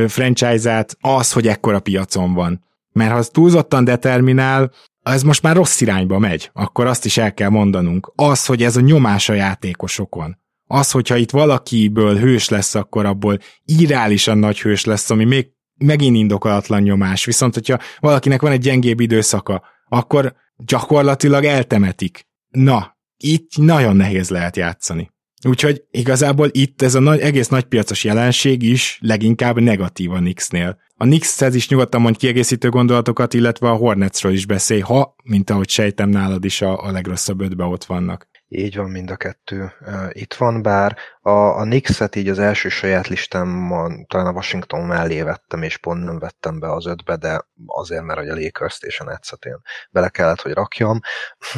franchise-át 0.07 0.97
az, 1.01 1.31
hogy 1.31 1.47
ekkora 1.47 1.79
piacon 1.79 2.33
van. 2.33 2.65
Mert 2.91 3.11
ha 3.11 3.17
az 3.17 3.29
túlzottan 3.29 3.83
determinál, 3.83 4.71
ez 5.03 5.23
most 5.23 5.41
már 5.41 5.55
rossz 5.55 5.81
irányba 5.81 6.19
megy, 6.19 6.49
akkor 6.53 6.85
azt 6.85 7.05
is 7.05 7.17
el 7.17 7.33
kell 7.33 7.49
mondanunk. 7.49 8.11
Az, 8.15 8.45
hogy 8.45 8.63
ez 8.63 8.75
a 8.75 8.81
nyomás 8.81 9.29
a 9.29 9.33
játékosokon, 9.33 10.37
az, 10.67 10.91
hogyha 10.91 11.15
itt 11.15 11.31
valakiből 11.31 12.17
hős 12.17 12.49
lesz, 12.49 12.75
akkor 12.75 13.05
abból 13.05 13.39
irálisan 13.65 14.37
nagy 14.37 14.61
hős 14.61 14.85
lesz, 14.85 15.09
ami 15.09 15.23
még 15.23 15.47
megint 15.77 16.15
indokolatlan 16.15 16.81
nyomás. 16.81 17.25
Viszont, 17.25 17.53
hogyha 17.53 17.79
valakinek 17.99 18.41
van 18.41 18.51
egy 18.51 18.61
gyengébb 18.61 18.99
időszaka, 18.99 19.63
akkor 19.87 20.35
gyakorlatilag 20.57 21.43
eltemetik. 21.43 22.27
Na, 22.49 22.97
itt 23.17 23.51
nagyon 23.55 23.95
nehéz 23.95 24.29
lehet 24.29 24.55
játszani. 24.55 25.11
Úgyhogy 25.43 25.83
igazából 25.91 26.49
itt 26.51 26.81
ez 26.81 26.95
a 26.95 26.99
nagy, 26.99 27.19
egész 27.19 27.47
nagypiacos 27.47 28.03
jelenség 28.03 28.63
is 28.63 28.99
leginkább 29.01 29.59
negatív 29.59 30.11
a 30.11 30.17
Knicksnél. 30.17 30.77
A 30.95 31.03
Knickshez 31.03 31.55
is 31.55 31.69
nyugodtan 31.69 32.01
mondj 32.01 32.17
kiegészítő 32.17 32.69
gondolatokat, 32.69 33.33
illetve 33.33 33.69
a 33.69 33.75
Hornetsről 33.75 34.33
is 34.33 34.45
beszélj, 34.45 34.79
ha, 34.79 35.15
mint 35.23 35.49
ahogy 35.49 35.69
sejtem 35.69 36.09
nálad 36.09 36.45
is 36.45 36.61
a, 36.61 36.83
a 36.83 36.91
legrosszabb 36.91 37.41
ötbe 37.41 37.63
ott 37.63 37.83
vannak. 37.83 38.27
Így 38.49 38.75
van 38.75 38.89
mind 38.89 39.11
a 39.11 39.15
kettő. 39.15 39.71
Itt 40.09 40.33
van, 40.33 40.61
bár 40.61 40.97
a, 41.21 41.29
a 41.29 41.61
Knicks-et 41.61 42.15
így 42.15 42.29
az 42.29 42.39
első 42.39 42.69
saját 42.69 43.07
listámon 43.07 44.05
talán 44.05 44.27
a 44.27 44.31
Washington 44.31 44.85
mellé 44.85 45.21
vettem, 45.21 45.61
és 45.61 45.77
pont 45.77 46.03
nem 46.03 46.19
vettem 46.19 46.59
be 46.59 46.71
az 46.71 46.85
ötbe, 46.85 47.15
de 47.15 47.47
azért, 47.65 48.03
mert 48.03 48.19
a 48.19 48.35
Lakers-t 48.35 48.83
és 48.83 48.99
a 48.99 49.03
nets 49.03 49.31
én 49.45 49.61
bele 49.91 50.09
kellett, 50.09 50.41
hogy 50.41 50.51
rakjam. 50.51 50.99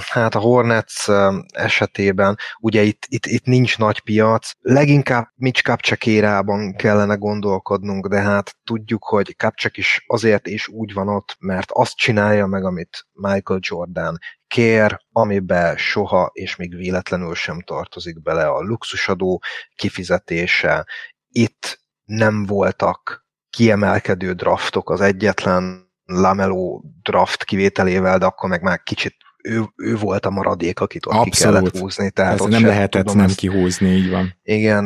Hát 0.10 0.36
a 0.36 0.40
Hornets 0.40 1.10
esetében 1.54 2.38
ugye 2.60 2.82
itt, 2.82 3.06
itt, 3.08 3.26
itt 3.26 3.46
nincs 3.46 3.78
nagy 3.78 4.00
piac, 4.00 4.52
leginkább 4.60 5.28
Mitch 5.36 5.64
Kapcsek 5.64 6.06
érában 6.06 6.76
kellene 6.76 7.16
gondolkodnunk, 7.16 8.08
de 8.08 8.20
hát 8.20 8.56
tudjuk, 8.64 9.04
hogy 9.04 9.36
Kapcsek 9.36 9.78
is 9.78 10.04
azért 10.08 10.48
is 10.48 10.68
úgy 10.68 10.94
van 10.94 11.08
ott, 11.08 11.36
mert 11.40 11.72
azt 11.72 11.96
csinálja 11.96 12.46
meg, 12.46 12.64
amit 12.64 13.08
Michael 13.12 13.60
Jordan 13.62 14.18
kér, 14.50 15.00
amiben 15.12 15.78
soha 15.78 16.30
és 16.34 16.56
még 16.56 16.76
véletlenül 16.76 17.36
sem 17.36 17.62
tartozik 17.62 18.22
bele 18.22 18.48
a 18.48 18.62
luxusadó 18.62 19.44
kifizetése. 19.76 20.86
Itt 21.30 21.82
nem 22.06 22.46
voltak 22.46 23.28
kiemelkedő 23.50 24.34
draftok, 24.34 24.90
az 24.90 25.02
egyetlen 25.02 25.92
Lamelo 26.06 26.82
draft 27.02 27.44
kivételével, 27.44 28.18
de 28.18 28.26
akkor 28.26 28.50
meg 28.50 28.62
már 28.62 28.84
kicsit 28.84 29.16
ő, 29.50 29.64
ő 29.76 29.96
volt 29.96 30.26
a 30.26 30.30
maradék, 30.30 30.80
akit 30.80 31.06
ott 31.06 31.14
Abszolút. 31.14 31.34
ki 31.36 31.42
kellett 31.42 31.78
húzni. 31.78 32.12
Tehát 32.12 32.42
ott 32.42 32.50
nem 32.50 32.66
lehetett 32.66 33.02
tudom, 33.02 33.18
nem 33.18 33.26
ezt, 33.26 33.38
kihúzni, 33.38 33.90
így 33.90 34.10
van. 34.10 34.40
Igen, 34.44 34.86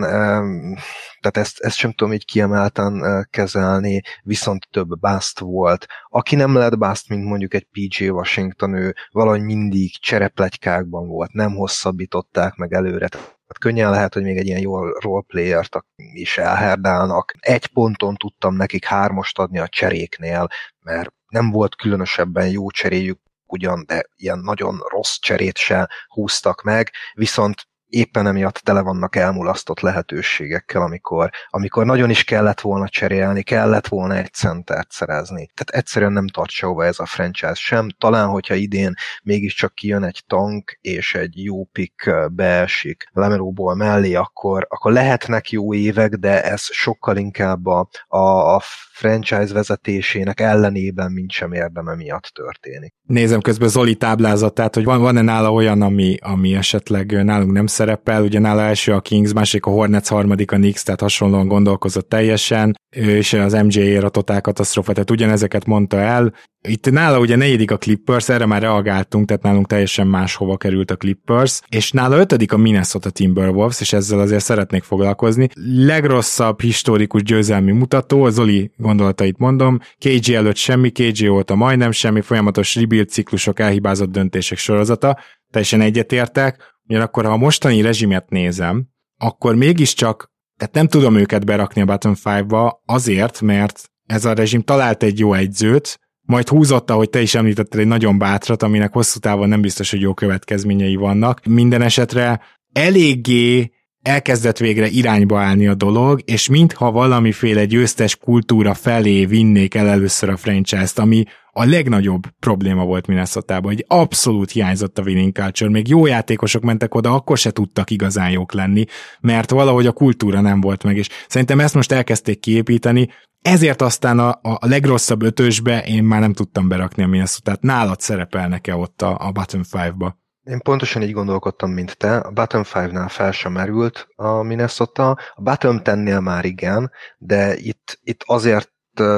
tehát 1.19 1.37
ezt, 1.37 1.59
ezt 1.59 1.77
sem 1.77 1.91
tudom 1.91 2.13
így 2.13 2.25
kiemelten 2.25 3.25
kezelni, 3.29 4.01
viszont 4.23 4.67
több 4.71 4.99
bust 4.99 5.39
volt. 5.39 5.85
Aki 6.09 6.35
nem 6.35 6.55
lett 6.55 6.77
bust, 6.77 7.09
mint 7.09 7.23
mondjuk 7.23 7.53
egy 7.53 7.67
PJ 7.71 8.09
Washington, 8.09 8.73
ő 8.73 8.95
valahogy 9.11 9.41
mindig 9.41 9.99
csereplegykákban 9.99 11.07
volt, 11.07 11.33
nem 11.33 11.55
hosszabbították 11.55 12.55
meg 12.55 12.73
előre. 12.73 13.07
Tehát 13.07 13.59
könnyen 13.59 13.89
lehet, 13.89 14.13
hogy 14.13 14.23
még 14.23 14.37
egy 14.37 14.47
ilyen 14.47 14.59
jó 14.59 14.87
roleplayert 14.87 15.77
is 16.13 16.37
elherdálnak. 16.37 17.33
Egy 17.39 17.67
ponton 17.67 18.15
tudtam 18.15 18.55
nekik 18.55 18.85
hármost 18.85 19.39
adni 19.39 19.59
a 19.59 19.67
cseréknél, 19.67 20.47
mert 20.79 21.13
nem 21.27 21.51
volt 21.51 21.75
különösebben 21.75 22.47
jó 22.49 22.69
cseréjük, 22.69 23.19
ugyan, 23.53 23.83
de 23.85 24.03
ilyen 24.15 24.39
nagyon 24.39 24.79
rossz 24.89 25.17
cserét 25.19 25.57
se 25.57 25.89
húztak 26.07 26.61
meg, 26.61 26.91
viszont 27.13 27.67
éppen 27.93 28.27
emiatt 28.27 28.55
tele 28.55 28.81
vannak 28.81 29.15
elmulasztott 29.15 29.79
lehetőségekkel, 29.79 30.81
amikor, 30.81 31.29
amikor 31.49 31.85
nagyon 31.85 32.09
is 32.09 32.23
kellett 32.23 32.61
volna 32.61 32.89
cserélni, 32.89 33.43
kellett 33.43 33.87
volna 33.87 34.15
egy 34.15 34.33
centert 34.33 34.91
szerezni. 34.91 35.49
Tehát 35.53 35.83
egyszerűen 35.83 36.11
nem 36.11 36.27
tart 36.27 36.49
sehova 36.49 36.85
ez 36.85 36.99
a 36.99 37.05
franchise 37.05 37.53
sem. 37.53 37.89
Talán, 37.97 38.27
hogyha 38.27 38.53
idén 38.53 38.93
mégiscsak 39.23 39.73
kijön 39.73 40.03
egy 40.03 40.23
tank, 40.27 40.77
és 40.81 41.15
egy 41.15 41.43
jó 41.43 41.63
pick 41.63 42.11
beesik 42.31 43.09
Lemelóból 43.11 43.75
mellé, 43.75 44.13
akkor, 44.13 44.67
akkor 44.69 44.91
lehetnek 44.91 45.51
jó 45.51 45.73
évek, 45.73 46.13
de 46.13 46.43
ez 46.43 46.61
sokkal 46.61 47.17
inkább 47.17 47.65
a, 47.65 47.89
a, 48.07 48.17
a 48.55 48.61
franchise 48.93 49.53
vezetésének 49.53 50.39
ellenében, 50.39 51.11
mint 51.11 51.31
sem 51.31 51.53
érdeme 51.53 51.95
miatt 51.95 52.31
történik. 52.33 52.93
Nézem 53.07 53.41
közben 53.41 53.69
Zoli 53.69 53.95
táblázatát, 53.95 54.75
hogy 54.75 54.83
van, 54.83 55.01
van-e 55.01 55.21
nála 55.21 55.51
olyan, 55.51 55.81
ami, 55.81 56.17
ami 56.21 56.55
esetleg 56.55 57.23
nálunk 57.23 57.51
nem 57.51 57.67
szerepel, 57.83 58.23
ugye 58.23 58.39
nála 58.39 58.61
első 58.61 58.91
a 58.91 58.99
Kings, 58.99 59.33
másik 59.33 59.65
a 59.65 59.69
Hornets, 59.69 60.07
harmadik 60.07 60.51
a 60.51 60.55
Knicks, 60.55 60.83
tehát 60.83 61.01
hasonlóan 61.01 61.47
gondolkozott 61.47 62.09
teljesen, 62.09 62.75
és 62.89 63.33
az 63.33 63.53
MJ-ért 63.53 64.03
a 64.03 64.09
totál 64.09 64.41
katasztrofa, 64.41 64.93
tehát 64.93 65.11
ugyanezeket 65.11 65.65
mondta 65.65 65.99
el. 65.99 66.33
Itt 66.67 66.91
nála 66.91 67.19
ugye 67.19 67.35
negyedik 67.35 67.71
a 67.71 67.77
Clippers, 67.77 68.29
erre 68.29 68.45
már 68.45 68.61
reagáltunk, 68.61 69.27
tehát 69.27 69.43
nálunk 69.43 69.67
teljesen 69.67 70.07
máshova 70.07 70.57
került 70.57 70.91
a 70.91 70.95
Clippers, 70.95 71.61
és 71.69 71.91
nála 71.91 72.17
ötödik 72.17 72.53
a 72.53 72.57
Minnesota 72.57 73.09
Timberwolves, 73.09 73.81
és 73.81 73.93
ezzel 73.93 74.19
azért 74.19 74.43
szeretnék 74.43 74.83
foglalkozni. 74.83 75.49
Legrosszabb 75.75 76.61
historikus 76.61 77.23
győzelmi 77.23 77.71
mutató, 77.71 78.29
Zoli 78.29 78.71
gondolatait 78.77 79.37
mondom, 79.37 79.79
KG 79.99 80.29
előtt 80.29 80.55
semmi, 80.55 80.89
KG 80.89 81.29
óta 81.29 81.55
majdnem 81.55 81.91
semmi, 81.91 82.21
folyamatos 82.21 82.75
rebuild 82.75 83.09
ciklusok, 83.09 83.59
elhibázott 83.59 84.11
döntések 84.11 84.57
sorozata, 84.57 85.17
teljesen 85.51 85.81
egyetértek, 85.81 86.72
Ugyanakkor, 86.87 87.25
ha 87.25 87.31
a 87.31 87.37
mostani 87.37 87.81
rezsimet 87.81 88.29
nézem, 88.29 88.87
akkor 89.17 89.55
mégiscsak, 89.55 90.31
tehát 90.57 90.73
nem 90.73 90.87
tudom 90.87 91.15
őket 91.15 91.45
berakni 91.45 91.81
a 91.81 91.85
Bottom 91.85 92.13
5-ba 92.23 92.71
azért, 92.85 93.41
mert 93.41 93.91
ez 94.05 94.25
a 94.25 94.33
rezsim 94.33 94.61
talált 94.61 95.03
egy 95.03 95.19
jó 95.19 95.33
egyzőt, 95.33 95.99
majd 96.25 96.47
húzott, 96.47 96.89
ahogy 96.89 97.09
te 97.09 97.21
is 97.21 97.35
említetted, 97.35 97.79
egy 97.79 97.87
nagyon 97.87 98.17
bátrat, 98.17 98.63
aminek 98.63 98.93
hosszú 98.93 99.19
távon 99.19 99.49
nem 99.49 99.61
biztos, 99.61 99.91
hogy 99.91 100.01
jó 100.01 100.13
következményei 100.13 100.95
vannak. 100.95 101.45
Minden 101.45 101.81
esetre 101.81 102.41
eléggé 102.71 103.71
elkezdett 104.01 104.57
végre 104.57 104.87
irányba 104.87 105.39
állni 105.39 105.67
a 105.67 105.75
dolog, 105.75 106.21
és 106.25 106.49
mintha 106.49 106.91
valamiféle 106.91 107.65
győztes 107.65 108.15
kultúra 108.15 108.73
felé 108.73 109.25
vinnék 109.25 109.75
el 109.75 109.87
először 109.87 110.29
a 110.29 110.37
franchise-t, 110.37 110.99
ami 110.99 111.23
a 111.55 111.65
legnagyobb 111.65 112.23
probléma 112.39 112.85
volt 112.85 113.07
minnesota 113.07 113.59
hogy 113.63 113.85
abszolút 113.87 114.51
hiányzott 114.51 114.97
a 114.97 115.01
winning 115.01 115.33
culture, 115.33 115.69
még 115.69 115.87
jó 115.87 116.05
játékosok 116.05 116.63
mentek 116.63 116.95
oda, 116.95 117.13
akkor 117.13 117.37
se 117.37 117.51
tudtak 117.51 117.89
igazán 117.89 118.29
jók 118.29 118.53
lenni, 118.53 118.85
mert 119.21 119.49
valahogy 119.49 119.85
a 119.85 119.91
kultúra 119.91 120.41
nem 120.41 120.61
volt 120.61 120.83
meg, 120.83 120.97
és 120.97 121.09
szerintem 121.27 121.59
ezt 121.59 121.73
most 121.73 121.91
elkezdték 121.91 122.39
kiépíteni, 122.39 123.09
ezért 123.41 123.81
aztán 123.81 124.19
a, 124.19 124.29
a 124.41 124.67
legrosszabb 124.67 125.21
ötösbe 125.21 125.83
én 125.83 126.03
már 126.03 126.19
nem 126.19 126.33
tudtam 126.33 126.67
berakni 126.67 127.03
a 127.03 127.07
minnesota 127.07 127.57
nálad 127.61 127.99
szerepelnek-e 127.99 128.75
ott 128.75 129.01
a, 129.01 129.17
a 129.19 129.31
bottom 129.31 129.63
five-ba? 129.63 130.21
Én 130.43 130.59
pontosan 130.59 131.01
így 131.01 131.11
gondolkodtam, 131.11 131.71
mint 131.71 131.97
te. 131.97 132.17
A 132.17 132.31
Bottom 132.31 132.61
5-nál 132.65 133.07
fel 133.09 133.31
sem 133.31 133.51
merült 133.51 134.07
a 134.15 134.41
Minnesota, 134.41 135.09
a 135.33 135.41
Bottom 135.41 135.79
10-nél 135.83 136.23
már 136.23 136.45
igen, 136.45 136.91
de 137.17 137.55
itt, 137.57 137.99
itt 138.03 138.23
azért 138.25 138.71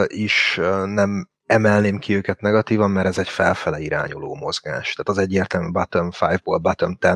is 0.08 0.60
nem 0.86 1.30
emelném 1.46 2.00
ki 2.00 2.16
őket 2.16 2.42
negatívan, 2.42 2.92
mert 2.92 3.08
ez 3.08 3.18
egy 3.18 3.30
felfele 3.30 3.80
irányuló 3.80 4.36
mozgás. 4.36 4.94
Tehát 4.94 5.10
az 5.10 5.18
egyértelmű 5.18 5.72
bottom 5.72 6.10
5-ból 6.12 6.60
bottom 6.62 6.96
10 6.96 7.12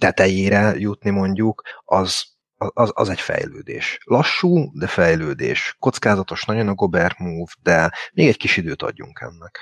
tetejére 0.00 0.74
jutni 0.76 1.10
mondjuk, 1.10 1.62
az, 1.84 2.24
az, 2.56 2.90
az 2.94 3.08
egy 3.08 3.20
fejlődés. 3.20 3.98
Lassú, 4.04 4.70
de 4.78 4.86
fejlődés. 4.86 5.76
Kockázatos 5.78 6.44
nagyon 6.44 6.68
a 6.68 6.74
Gobert 6.74 7.18
move, 7.18 7.52
de 7.62 7.92
még 8.12 8.28
egy 8.28 8.36
kis 8.36 8.56
időt 8.56 8.82
adjunk 8.82 9.20
ennek. 9.20 9.58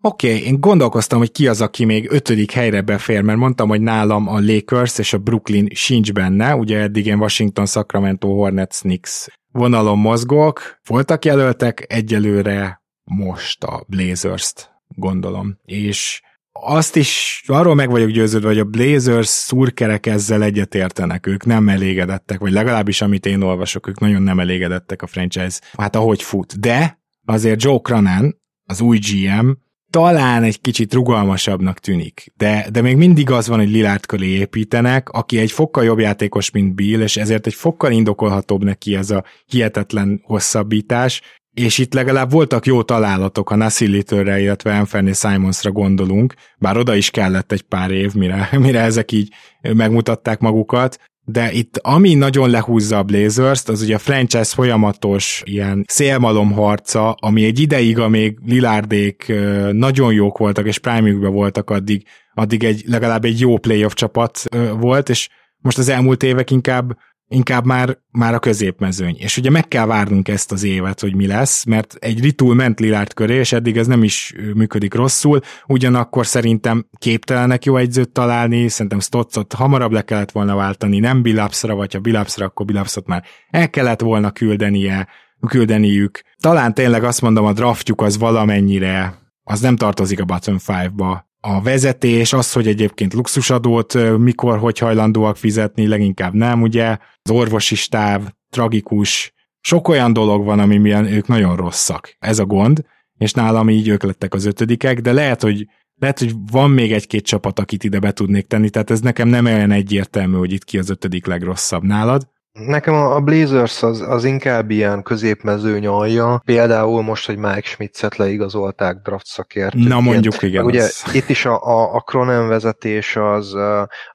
Oké, 0.00 0.34
okay, 0.34 0.46
én 0.46 0.60
gondolkoztam, 0.60 1.18
hogy 1.18 1.32
ki 1.32 1.48
az, 1.48 1.60
aki 1.60 1.84
még 1.84 2.10
ötödik 2.10 2.50
helyre 2.50 2.80
befér, 2.80 3.22
mert 3.22 3.38
mondtam, 3.38 3.68
hogy 3.68 3.80
nálam 3.80 4.28
a 4.28 4.40
Lakers 4.40 4.98
és 4.98 5.12
a 5.12 5.18
Brooklyn 5.18 5.68
sincs 5.74 6.12
benne, 6.12 6.54
ugye 6.54 6.78
eddig 6.78 7.06
én 7.06 7.18
Washington, 7.18 7.66
Sacramento, 7.66 8.28
Hornets, 8.28 8.78
Knicks 8.78 9.28
vonalon 9.52 9.98
mozgok. 9.98 10.78
Voltak 10.86 11.24
jelöltek, 11.24 11.84
egyelőre 11.88 12.83
most 13.04 13.64
a 13.64 13.84
Blazers-t 13.88 14.70
gondolom. 14.88 15.58
És 15.64 16.22
azt 16.60 16.96
is 16.96 17.42
arról 17.46 17.74
meg 17.74 17.90
vagyok 17.90 18.10
győződve, 18.10 18.48
hogy 18.48 18.58
a 18.58 18.64
Blazers 18.64 19.26
szurkerek 19.26 20.06
ezzel 20.06 20.42
egyetértenek, 20.42 21.26
ők 21.26 21.44
nem 21.44 21.68
elégedettek, 21.68 22.38
vagy 22.38 22.52
legalábbis 22.52 23.00
amit 23.00 23.26
én 23.26 23.42
olvasok, 23.42 23.86
ők 23.86 24.00
nagyon 24.00 24.22
nem 24.22 24.40
elégedettek 24.40 25.02
a 25.02 25.06
franchise, 25.06 25.60
hát 25.72 25.96
ahogy 25.96 26.22
fut. 26.22 26.60
De 26.60 27.02
azért 27.24 27.62
Joe 27.62 27.78
Cranan, 27.78 28.40
az 28.64 28.80
új 28.80 28.98
GM, 28.98 29.50
talán 29.90 30.42
egy 30.42 30.60
kicsit 30.60 30.94
rugalmasabbnak 30.94 31.78
tűnik, 31.78 32.32
de, 32.36 32.66
de 32.72 32.80
még 32.80 32.96
mindig 32.96 33.30
az 33.30 33.48
van, 33.48 33.58
hogy 33.58 33.70
Lillard 33.70 34.06
köré 34.06 34.26
építenek, 34.26 35.08
aki 35.08 35.38
egy 35.38 35.50
fokkal 35.50 35.84
jobb 35.84 35.98
játékos, 35.98 36.50
mint 36.50 36.74
Bill, 36.74 37.00
és 37.00 37.16
ezért 37.16 37.46
egy 37.46 37.54
fokkal 37.54 37.92
indokolhatóbb 37.92 38.64
neki 38.64 38.96
ez 38.96 39.10
a 39.10 39.24
hihetetlen 39.46 40.20
hosszabbítás, 40.24 41.22
és 41.54 41.78
itt 41.78 41.94
legalább 41.94 42.30
voltak 42.30 42.66
jó 42.66 42.82
találatok 42.82 43.50
a 43.50 43.56
Nassilitőre, 43.56 44.40
illetve 44.40 44.78
Anthony 44.78 45.12
Simonsra 45.12 45.70
gondolunk, 45.70 46.34
bár 46.58 46.76
oda 46.76 46.94
is 46.94 47.10
kellett 47.10 47.52
egy 47.52 47.62
pár 47.62 47.90
év, 47.90 48.14
mire, 48.14 48.48
mire 48.58 48.80
ezek 48.80 49.12
így 49.12 49.32
megmutatták 49.60 50.40
magukat, 50.40 50.98
de 51.26 51.52
itt 51.52 51.78
ami 51.82 52.14
nagyon 52.14 52.50
lehúzza 52.50 52.98
a 52.98 53.02
blazers 53.02 53.62
az 53.66 53.82
ugye 53.82 53.94
a 53.94 53.98
franchise 53.98 54.54
folyamatos 54.54 55.42
ilyen 55.44 55.84
szélmalom 55.88 56.52
harca, 56.52 57.12
ami 57.12 57.44
egy 57.44 57.58
ideig, 57.58 57.98
amíg 57.98 58.38
Lilárdék 58.46 59.32
nagyon 59.72 60.12
jók 60.12 60.38
voltak, 60.38 60.66
és 60.66 60.78
prime 60.78 61.28
voltak 61.28 61.70
addig, 61.70 62.06
addig 62.34 62.64
egy, 62.64 62.84
legalább 62.86 63.24
egy 63.24 63.40
jó 63.40 63.58
playoff 63.58 63.92
csapat 63.92 64.42
volt, 64.78 65.08
és 65.08 65.28
most 65.58 65.78
az 65.78 65.88
elmúlt 65.88 66.22
évek 66.22 66.50
inkább 66.50 66.96
inkább 67.28 67.64
már, 67.64 67.98
már 68.10 68.34
a 68.34 68.38
középmezőny. 68.38 69.16
És 69.18 69.36
ugye 69.36 69.50
meg 69.50 69.68
kell 69.68 69.86
várnunk 69.86 70.28
ezt 70.28 70.52
az 70.52 70.62
évet, 70.62 71.00
hogy 71.00 71.14
mi 71.14 71.26
lesz, 71.26 71.64
mert 71.64 71.94
egy 71.94 72.20
ritul 72.20 72.54
ment 72.54 72.80
Lillard 72.80 73.14
köré, 73.14 73.34
és 73.38 73.52
eddig 73.52 73.76
ez 73.76 73.86
nem 73.86 74.02
is 74.02 74.34
működik 74.54 74.94
rosszul, 74.94 75.40
ugyanakkor 75.66 76.26
szerintem 76.26 76.86
képtelenek 76.98 77.64
jó 77.64 77.76
egyzőt 77.76 78.12
találni, 78.12 78.68
szerintem 78.68 79.00
Stotzot 79.00 79.52
hamarabb 79.52 79.92
le 79.92 80.02
kellett 80.02 80.30
volna 80.30 80.54
váltani, 80.54 80.98
nem 80.98 81.22
Bilapsra, 81.22 81.74
vagy 81.74 81.92
ha 81.92 82.00
Bilapsra, 82.00 82.44
akkor 82.44 82.66
Bilapsot 82.66 83.06
már 83.06 83.24
el 83.50 83.70
kellett 83.70 84.00
volna 84.00 84.30
küldenie, 84.30 85.08
küldeniük. 85.46 86.22
Talán 86.40 86.74
tényleg 86.74 87.04
azt 87.04 87.20
mondom, 87.20 87.44
a 87.44 87.52
draftjuk 87.52 88.00
az 88.00 88.18
valamennyire, 88.18 89.22
az 89.42 89.60
nem 89.60 89.76
tartozik 89.76 90.20
a 90.20 90.24
bottom 90.24 90.58
five-ba, 90.58 91.32
a 91.46 91.62
vezetés, 91.62 92.32
az, 92.32 92.52
hogy 92.52 92.66
egyébként 92.66 93.14
luxusadót 93.14 94.18
mikor, 94.18 94.58
hogy 94.58 94.78
hajlandóak 94.78 95.36
fizetni, 95.36 95.86
leginkább 95.86 96.34
nem, 96.34 96.62
ugye, 96.62 96.98
az 97.22 97.30
orvosi 97.30 97.74
stáv, 97.74 98.22
tragikus, 98.50 99.32
sok 99.60 99.88
olyan 99.88 100.12
dolog 100.12 100.44
van, 100.44 100.58
ami 100.58 100.76
milyen 100.76 101.06
ők 101.06 101.26
nagyon 101.26 101.56
rosszak. 101.56 102.16
Ez 102.18 102.38
a 102.38 102.44
gond, 102.44 102.84
és 103.18 103.32
nálam 103.32 103.70
így 103.70 103.88
ők 103.88 104.02
lettek 104.02 104.34
az 104.34 104.44
ötödikek, 104.44 105.00
de 105.00 105.12
lehet, 105.12 105.42
hogy 105.42 105.66
lehet, 106.00 106.18
hogy 106.18 106.34
van 106.50 106.70
még 106.70 106.92
egy-két 106.92 107.24
csapat, 107.24 107.58
akit 107.58 107.84
ide 107.84 107.98
be 107.98 108.12
tudnék 108.12 108.46
tenni, 108.46 108.70
tehát 108.70 108.90
ez 108.90 109.00
nekem 109.00 109.28
nem 109.28 109.44
olyan 109.44 109.70
egyértelmű, 109.70 110.36
hogy 110.36 110.52
itt 110.52 110.64
ki 110.64 110.78
az 110.78 110.90
ötödik 110.90 111.26
legrosszabb. 111.26 111.82
Nálad. 111.82 112.28
Nekem 112.60 112.94
a 112.94 113.20
Blazers 113.20 113.82
az, 113.82 114.00
az 114.00 114.24
inkább 114.24 114.70
ilyen 114.70 115.02
középmező 115.02 115.78
nyalja. 115.78 116.42
Például 116.44 117.02
most, 117.02 117.26
hogy 117.26 117.36
Mike 117.36 117.62
Schmidt-et 117.62 118.16
leigazolták 118.16 118.96
draft 119.02 119.26
szakértőként. 119.26 119.88
Na 119.88 120.00
mondjuk, 120.00 120.42
igen. 120.42 120.64
Ugye 120.64 120.82
az... 120.82 121.04
itt 121.12 121.28
is 121.28 121.44
a, 121.44 121.62
a, 121.62 121.94
a 121.94 122.00
Cronen 122.00 122.48
vezetés 122.48 123.16
az, 123.16 123.56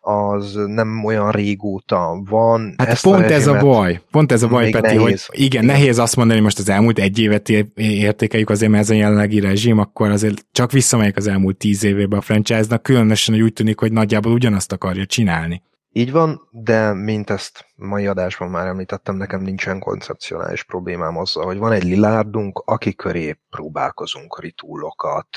az 0.02 0.54
nem 0.66 1.06
olyan 1.06 1.32
régóta 1.32 2.22
van. 2.30 2.74
Hát 2.78 2.88
Ezt 2.88 3.04
pont 3.04 3.32
ez 3.32 3.48
a 3.48 3.58
baj. 3.58 4.02
Pont 4.12 4.32
ez 4.32 4.44
a 4.44 4.48
baj, 4.48 4.70
Peti, 4.70 4.96
nehéz. 4.96 5.26
hogy 5.26 5.40
igen, 5.40 5.64
igen, 5.64 5.66
nehéz 5.66 6.00
azt 6.00 6.16
mondani, 6.16 6.38
hogy 6.38 6.48
most 6.48 6.60
az 6.60 6.70
elmúlt 6.70 7.00
egy 7.00 7.20
évet 7.20 7.50
értékeljük 7.76 8.50
azért, 8.50 8.72
mert 8.72 8.84
ez 8.84 8.90
a 8.90 8.94
jelenlegi 8.94 9.40
rezsim, 9.40 9.78
akkor 9.78 10.10
azért 10.10 10.46
csak 10.52 10.72
visszamegyek 10.72 11.18
az 11.18 11.28
elmúlt 11.28 11.58
tíz 11.58 11.84
évébe 11.84 12.18
a 12.18 12.22
franchise-nak, 12.22 12.84
különösen, 12.84 13.36
hogy 13.36 13.44
úgy 13.44 13.54
tűnik, 13.54 13.80
hogy 13.80 13.92
nagyjából 13.92 14.32
ugyanazt 14.32 14.72
akarja 14.72 15.06
csinálni. 15.06 15.62
Így 15.92 16.12
van, 16.12 16.48
de 16.52 16.94
mint 16.94 17.30
ezt 17.30 17.66
mai 17.76 18.08
adásban 18.08 18.50
már 18.50 18.68
említettem, 18.68 19.16
nekem 19.16 19.42
nincsen 19.42 19.80
koncepcionális 19.80 20.64
problémám 20.64 21.18
azzal, 21.18 21.46
hogy 21.46 21.58
van 21.58 21.72
egy 21.72 21.84
lilárdunk, 21.84 22.62
aki 22.66 22.96
köré 22.96 23.40
próbálkozunk 23.50 24.42
ritúlokat. 24.42 25.28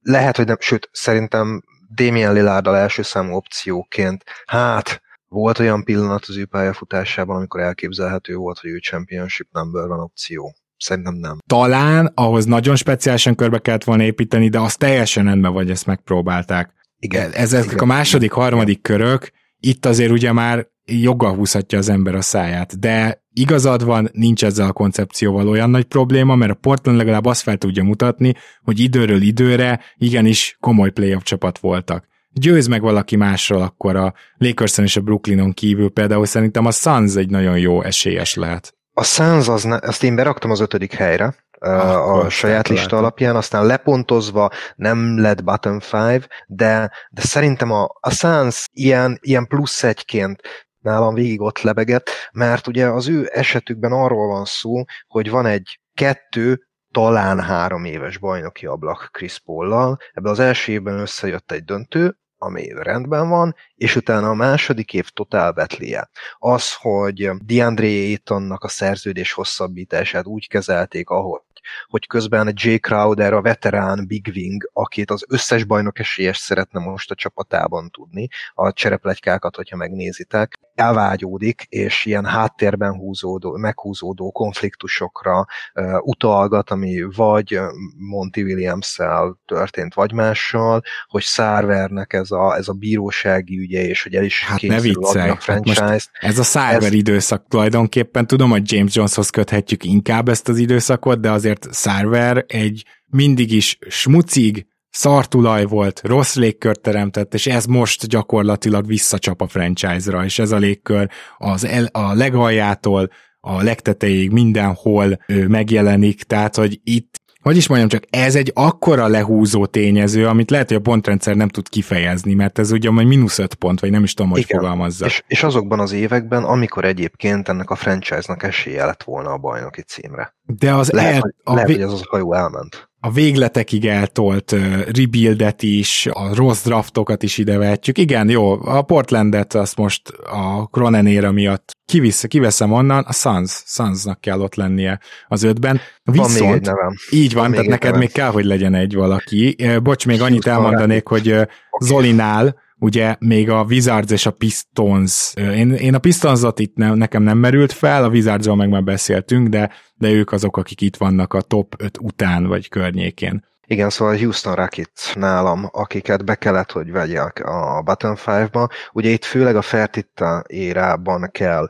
Lehet, 0.00 0.36
hogy 0.36 0.46
nem, 0.46 0.56
sőt, 0.60 0.88
szerintem 0.92 1.62
Damien 1.94 2.32
Lillárdal 2.32 2.76
első 2.76 3.02
számú 3.02 3.34
opcióként, 3.34 4.24
hát 4.46 5.02
volt 5.28 5.58
olyan 5.58 5.84
pillanat 5.84 6.24
az 6.28 6.36
ő 6.36 6.46
pályafutásában, 6.46 7.36
amikor 7.36 7.60
elképzelhető 7.60 8.34
volt, 8.34 8.58
hogy 8.58 8.70
ő 8.70 8.78
championship 8.78 9.48
number 9.52 9.86
van 9.86 10.00
opció. 10.00 10.54
Szerintem 10.76 11.14
nem. 11.14 11.38
Talán 11.46 12.12
ahhoz 12.14 12.44
nagyon 12.44 12.76
speciálisan 12.76 13.34
körbe 13.34 13.58
kellett 13.58 13.84
volna 13.84 14.02
építeni, 14.02 14.48
de 14.48 14.58
az 14.58 14.76
teljesen 14.76 15.24
rendben 15.24 15.52
vagy, 15.52 15.70
ezt 15.70 15.86
megpróbálták. 15.86 16.72
Igen. 16.98 17.30
Ezek 17.32 17.64
igen, 17.64 17.78
a 17.78 17.84
második, 17.84 18.30
igen, 18.30 18.42
harmadik 18.42 18.82
körök, 18.82 19.32
itt 19.66 19.86
azért 19.86 20.10
ugye 20.10 20.32
már 20.32 20.66
joggal 20.86 21.34
húzhatja 21.34 21.78
az 21.78 21.88
ember 21.88 22.14
a 22.14 22.20
száját, 22.20 22.78
de 22.78 23.22
igazad 23.32 23.84
van, 23.84 24.08
nincs 24.12 24.44
ezzel 24.44 24.68
a 24.68 24.72
koncepcióval 24.72 25.48
olyan 25.48 25.70
nagy 25.70 25.84
probléma, 25.84 26.34
mert 26.34 26.50
a 26.50 26.58
Portland 26.60 26.98
legalább 26.98 27.24
azt 27.24 27.42
fel 27.42 27.56
tudja 27.56 27.82
mutatni, 27.82 28.34
hogy 28.62 28.80
időről 28.80 29.22
időre 29.22 29.80
igenis 29.96 30.56
komoly 30.60 30.90
playoff 30.90 31.22
csapat 31.22 31.58
voltak. 31.58 32.06
Győz 32.32 32.66
meg 32.66 32.80
valaki 32.80 33.16
másról, 33.16 33.62
akkor 33.62 33.96
a 33.96 34.14
Lakerson 34.36 34.84
és 34.84 34.96
a 34.96 35.00
Brooklynon 35.00 35.52
kívül 35.52 35.90
például 35.90 36.26
szerintem 36.26 36.66
a 36.66 36.70
Suns 36.70 37.14
egy 37.14 37.30
nagyon 37.30 37.58
jó 37.58 37.82
esélyes 37.82 38.34
lehet. 38.34 38.74
A 38.92 39.04
Suns, 39.04 39.48
az 39.48 39.62
ne, 39.62 39.78
ezt 39.78 40.04
én 40.04 40.14
beraktam 40.14 40.50
az 40.50 40.60
ötödik 40.60 40.92
helyre, 40.92 41.43
a 41.64 42.28
saját 42.28 42.68
lista 42.68 42.84
látom. 42.84 42.98
alapján, 42.98 43.36
aztán 43.36 43.66
lepontozva 43.66 44.50
nem 44.76 45.20
lett 45.20 45.44
bottom 45.44 45.80
five, 45.80 46.26
de, 46.46 46.90
de 47.10 47.22
szerintem 47.22 47.70
a, 47.70 47.88
a 48.00 48.10
Suns 48.10 48.66
ilyen, 48.72 49.18
ilyen 49.20 49.46
plusz 49.46 49.82
egyként 49.82 50.40
nálam 50.78 51.14
végig 51.14 51.40
ott 51.40 51.60
lebegett, 51.60 52.10
mert 52.32 52.66
ugye 52.66 52.86
az 52.86 53.08
ő 53.08 53.30
esetükben 53.32 53.92
arról 53.92 54.26
van 54.26 54.44
szó, 54.44 54.84
hogy 55.06 55.30
van 55.30 55.46
egy 55.46 55.80
kettő, 55.94 56.68
talán 56.90 57.40
három 57.40 57.84
éves 57.84 58.18
bajnoki 58.18 58.66
ablak 58.66 59.08
Chris 59.12 59.38
Paul-lal. 59.38 59.98
Ebben 60.12 60.32
az 60.32 60.38
első 60.38 60.72
évben 60.72 60.98
összejött 60.98 61.52
egy 61.52 61.64
döntő, 61.64 62.18
ami 62.38 62.68
rendben 62.76 63.28
van, 63.28 63.54
és 63.74 63.96
utána 63.96 64.28
a 64.28 64.34
második 64.34 64.92
év 64.92 65.08
totál 65.08 65.52
betlie. 65.52 66.08
Az, 66.38 66.74
hogy 66.74 67.30
DeAndre 67.44 67.86
Aytonnak 67.86 68.62
a 68.62 68.68
szerződés 68.68 69.32
hosszabbítását 69.32 70.26
úgy 70.26 70.48
kezelték, 70.48 71.08
ahogy 71.08 71.40
hogy 71.86 72.06
közben 72.06 72.52
Jay 72.54 72.78
Crowder, 72.78 73.32
a 73.32 73.42
veterán 73.42 74.06
Big 74.06 74.30
Wing, 74.34 74.70
akit 74.72 75.10
az 75.10 75.24
összes 75.28 75.64
bajnok 75.64 75.98
esélyes 75.98 76.36
szeretne 76.36 76.80
most 76.80 77.10
a 77.10 77.14
csapatában 77.14 77.90
tudni, 77.90 78.28
a 78.54 78.72
csereplegykákat, 78.72 79.56
hogyha 79.56 79.76
megnézitek, 79.76 80.58
elvágyódik, 80.74 81.66
és 81.68 82.04
ilyen 82.04 82.24
háttérben 82.24 82.92
húzódó, 82.92 83.56
meghúzódó 83.56 84.30
konfliktusokra 84.30 85.46
uh, 85.74 85.96
utalgat, 86.00 86.70
ami 86.70 87.02
vagy 87.16 87.58
Monty 87.96 88.42
Williams-szel 88.42 89.38
történt, 89.46 89.94
vagy 89.94 90.12
mással, 90.12 90.82
hogy 91.06 91.22
Szárvernek 91.22 92.12
ez 92.12 92.30
a, 92.30 92.56
ez 92.56 92.68
a 92.68 92.72
bírósági 92.72 93.58
ügye, 93.58 93.86
és 93.86 94.02
hogy 94.02 94.14
el 94.14 94.24
is 94.24 94.44
hát 94.44 94.62
ne 94.62 94.80
viccelj. 94.80 95.30
a 95.30 95.36
franchise-t. 95.36 96.10
Hát 96.12 96.30
ez 96.30 96.38
a 96.38 96.42
Szárver 96.42 96.82
ez... 96.82 96.92
időszak 96.92 97.46
tulajdonképpen, 97.48 98.26
tudom, 98.26 98.50
hogy 98.50 98.72
James 98.72 98.94
Joneshoz 98.94 99.30
köthetjük 99.30 99.84
inkább 99.84 100.28
ezt 100.28 100.48
az 100.48 100.58
időszakot, 100.58 101.20
de 101.20 101.30
azért 101.30 101.66
Szárver 101.72 102.44
egy 102.48 102.84
mindig 103.06 103.52
is 103.52 103.78
smucig, 103.88 104.66
szartulaj 104.94 105.64
volt, 105.64 106.00
rossz 106.04 106.34
légkört 106.34 106.80
teremtett, 106.80 107.34
és 107.34 107.46
ez 107.46 107.64
most 107.64 108.06
gyakorlatilag 108.06 108.86
visszacsap 108.86 109.40
a 109.40 109.46
franchise-ra, 109.46 110.24
és 110.24 110.38
ez 110.38 110.52
a 110.52 110.56
légkör 110.56 111.08
az 111.38 111.64
el, 111.64 111.88
a 111.92 112.14
legaljától 112.14 113.10
a 113.40 113.62
legtetejéig 113.62 114.30
mindenhol 114.30 115.18
ő, 115.26 115.48
megjelenik, 115.48 116.22
tehát 116.22 116.56
hogy 116.56 116.80
itt 116.84 117.22
hogy 117.42 117.56
is 117.56 117.68
mondjam, 117.68 117.88
csak 117.88 118.04
ez 118.10 118.34
egy 118.34 118.50
akkora 118.54 119.06
lehúzó 119.06 119.66
tényező, 119.66 120.26
amit 120.26 120.50
lehet, 120.50 120.68
hogy 120.68 120.76
a 120.76 120.80
pontrendszer 120.80 121.36
nem 121.36 121.48
tud 121.48 121.68
kifejezni, 121.68 122.34
mert 122.34 122.58
ez 122.58 122.70
ugye 122.70 122.90
majd 122.90 123.06
mínusz 123.06 123.38
öt 123.38 123.54
pont, 123.54 123.80
vagy 123.80 123.90
nem 123.90 124.02
is 124.02 124.14
tudom, 124.14 124.30
hogy 124.30 124.40
Igen. 124.40 124.60
fogalmazza. 124.60 125.06
És, 125.06 125.22
és 125.26 125.42
azokban 125.42 125.80
az 125.80 125.92
években, 125.92 126.44
amikor 126.44 126.84
egyébként 126.84 127.48
ennek 127.48 127.70
a 127.70 127.74
franchise-nak 127.74 128.42
esélye 128.42 128.84
lett 128.84 129.02
volna 129.02 129.30
a 129.30 129.38
bajnoki 129.38 129.82
címre. 129.82 130.34
De 130.42 130.74
az 130.74 130.90
lehet, 130.90 131.14
el, 131.14 131.20
hogy, 131.20 131.34
a 131.42 131.54
lehet, 131.54 131.70
hogy 131.70 131.82
az 131.82 131.92
az 131.92 132.02
hajó 132.02 132.34
elment 132.34 132.90
a 133.04 133.10
végletekig 133.10 133.86
eltolt 133.86 134.54
rebuildet 134.96 135.62
is, 135.62 136.08
a 136.12 136.34
rossz 136.34 136.64
draftokat 136.64 137.22
is 137.22 137.38
idevetjük. 137.38 137.98
Igen, 137.98 138.28
jó, 138.28 138.66
a 138.66 138.82
Portlandet 138.82 139.54
azt 139.54 139.76
most 139.76 140.08
a 140.08 140.68
Cronenéra 140.70 141.32
miatt 141.32 141.72
kivisz, 141.86 142.24
kiveszem 142.24 142.72
onnan, 142.72 143.04
a 143.06 143.12
Suns, 143.12 143.62
Sunsnak 143.66 144.20
kell 144.20 144.40
ott 144.40 144.54
lennie 144.54 145.00
az 145.28 145.42
ötben. 145.42 145.80
Viszont, 146.02 146.38
van 146.38 146.48
még 146.48 146.56
egy 146.56 146.66
nevem. 146.66 146.94
Így 147.10 147.32
van, 147.32 147.42
van 147.42 147.52
tehát 147.52 147.66
neked 147.66 147.84
nevem. 147.84 147.98
még 148.00 148.12
kell, 148.12 148.30
hogy 148.30 148.44
legyen 148.44 148.74
egy 148.74 148.94
valaki. 148.94 149.56
Bocs, 149.82 150.06
még 150.06 150.22
annyit 150.22 150.46
elmondanék, 150.46 151.08
hogy 151.08 151.36
Zolinál 151.78 152.62
ugye 152.84 153.16
még 153.18 153.50
a 153.50 153.62
Wizards 153.62 154.12
és 154.12 154.26
a 154.26 154.30
Pistons, 154.30 155.32
én, 155.36 155.72
én 155.72 155.94
a 155.94 155.98
Pistonsot 155.98 156.58
itt 156.58 156.76
ne, 156.76 156.94
nekem 156.94 157.22
nem 157.22 157.38
merült 157.38 157.72
fel, 157.72 158.04
a 158.04 158.08
wizards 158.08 158.46
meg 158.46 158.68
már 158.68 158.84
beszéltünk, 158.84 159.48
de, 159.48 159.70
de 159.94 160.10
ők 160.10 160.32
azok, 160.32 160.56
akik 160.56 160.80
itt 160.80 160.96
vannak 160.96 161.32
a 161.32 161.40
top 161.40 161.74
5 161.78 161.98
után 162.00 162.46
vagy 162.46 162.68
környékén. 162.68 163.44
Igen, 163.66 163.90
szóval 163.90 164.16
Houston 164.16 164.54
Rockets 164.54 165.14
nálam, 165.14 165.68
akiket 165.72 166.24
be 166.24 166.34
kellett, 166.34 166.72
hogy 166.72 166.90
vegyek 166.90 167.44
a 167.44 167.82
Button 167.84 168.16
5-ba. 168.26 168.70
Ugye 168.92 169.10
itt 169.10 169.24
főleg 169.24 169.56
a 169.56 169.62
Fertitta 169.62 170.44
érában 170.46 171.28
kell 171.32 171.68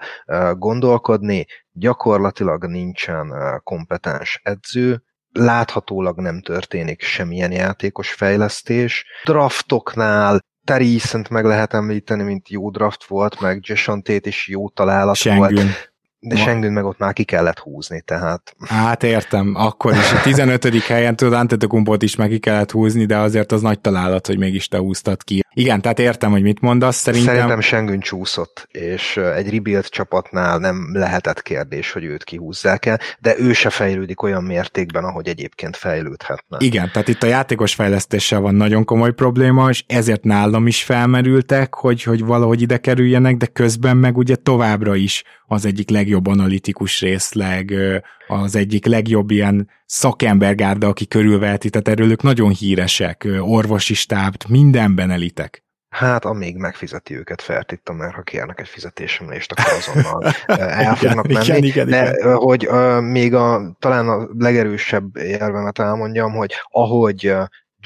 gondolkodni, 0.53 1.47
gyakorlatilag 1.73 2.67
nincsen 2.67 3.33
kompetens 3.63 4.41
edző, 4.43 5.03
láthatólag 5.33 6.21
nem 6.21 6.41
történik 6.41 7.03
semmilyen 7.03 7.53
játékos 7.53 8.13
fejlesztés. 8.13 9.05
Draftoknál 9.25 10.41
Terry 10.65 10.93
Eason 10.93 11.27
meg 11.31 11.45
lehet 11.45 11.75
említeni, 11.75 12.23
mint 12.23 12.49
jó 12.49 12.71
draft 12.71 13.05
volt, 13.05 13.41
meg 13.41 13.59
Jason 13.63 14.03
Tate 14.03 14.29
is 14.29 14.49
jó 14.49 14.69
találat 14.69 15.17
Sengun. 15.17 15.55
volt. 15.55 15.93
De 16.27 16.37
Sengdün 16.37 16.73
meg 16.73 16.85
ott 16.85 16.99
már 16.99 17.13
ki 17.13 17.25
kellett 17.25 17.59
húzni, 17.59 18.01
tehát... 18.01 18.57
Hát 18.67 19.03
értem, 19.03 19.55
akkor 19.57 19.93
is 19.93 20.13
a 20.13 20.21
15. 20.23 20.83
helyen 20.83 21.17
tudod, 21.17 21.33
Antetokumpot 21.33 22.03
is 22.03 22.17
meg 22.17 22.29
ki 22.29 22.39
kellett 22.39 22.71
húzni, 22.71 23.05
de 23.05 23.17
azért 23.17 23.53
az 23.53 23.63
nagy 23.63 23.81
találat, 23.81 24.27
hogy 24.27 24.39
mégis 24.39 24.69
te 24.69 24.79
húztad 24.79 25.23
ki. 25.23 25.45
Igen, 25.53 25.81
tehát 25.81 25.99
értem, 25.99 26.31
hogy 26.31 26.43
mit 26.43 26.61
mondasz, 26.61 26.97
szerintem... 26.97 27.35
Szerintem 27.35 27.61
Sengün 27.61 28.01
csúszott, 28.01 28.69
és 28.71 29.17
egy 29.17 29.51
rebuild 29.51 29.89
csapatnál 29.89 30.59
nem 30.59 30.91
lehetett 30.93 31.43
kérdés, 31.43 31.93
hogy 31.93 32.05
őt 32.05 32.25
kihúzzák 32.25 32.87
el, 32.87 33.01
de 33.19 33.35
ő 33.39 33.53
se 33.53 33.71
fejlődik 33.71 34.23
olyan 34.23 34.43
mértékben, 34.43 35.05
ahogy 35.05 35.29
egyébként 35.29 35.77
fejlődhetne. 35.77 36.57
Igen, 36.61 36.91
tehát 36.93 37.09
itt 37.09 37.23
a 37.23 37.27
játékos 37.27 37.75
fejlesztéssel 37.75 38.41
van 38.41 38.55
nagyon 38.55 38.85
komoly 38.85 39.13
probléma, 39.13 39.69
és 39.69 39.85
ezért 39.87 40.25
nálam 40.25 40.67
is 40.67 40.83
felmerültek, 40.83 41.75
hogy, 41.75 42.03
hogy 42.03 42.25
valahogy 42.25 42.63
ide 42.63 42.77
kerüljenek, 42.77 43.37
de 43.37 43.47
közben 43.47 43.97
meg 43.97 44.17
ugye 44.17 44.35
továbbra 44.35 44.95
is 44.95 45.23
az 45.47 45.65
egyik 45.65 45.91
legjobb 45.91 46.27
analitikus 46.27 47.01
részleg, 47.01 47.75
az 48.27 48.57
egyik 48.57 48.87
legjobb 48.87 49.31
ilyen 49.31 49.71
szakembergárda, 49.87 50.89
aki 50.89 51.07
körülveheti, 51.07 51.71
tehát 51.71 51.89
erről 51.89 52.11
ők 52.11 52.23
nagyon 52.23 52.51
híresek, 52.51 53.29
orvosi 53.41 53.95
stábt, 53.95 54.49
mindenben 54.49 55.11
elitek. 55.11 55.65
Hát, 55.95 56.25
amíg 56.25 56.57
megfizeti 56.57 57.17
őket 57.17 57.43
Fertitta, 57.43 57.93
mert 57.93 58.15
ha 58.15 58.23
kérnek 58.23 58.61
egy 58.61 58.69
fizetésemlést, 58.69 59.53
akkor 59.53 59.73
azonnal 59.73 60.33
el 60.69 60.95
fognak 60.95 61.27
menni. 61.27 61.45
Igen, 61.45 61.63
igen, 61.63 61.89
De 61.89 62.11
igen. 62.11 62.35
hogy 62.35 62.67
uh, 62.67 63.01
még 63.01 63.35
a, 63.35 63.77
talán 63.79 64.09
a 64.09 64.29
legerősebb 64.39 65.17
érvemet 65.17 65.79
elmondjam, 65.79 66.33
hogy 66.33 66.53
ahogy 66.71 67.35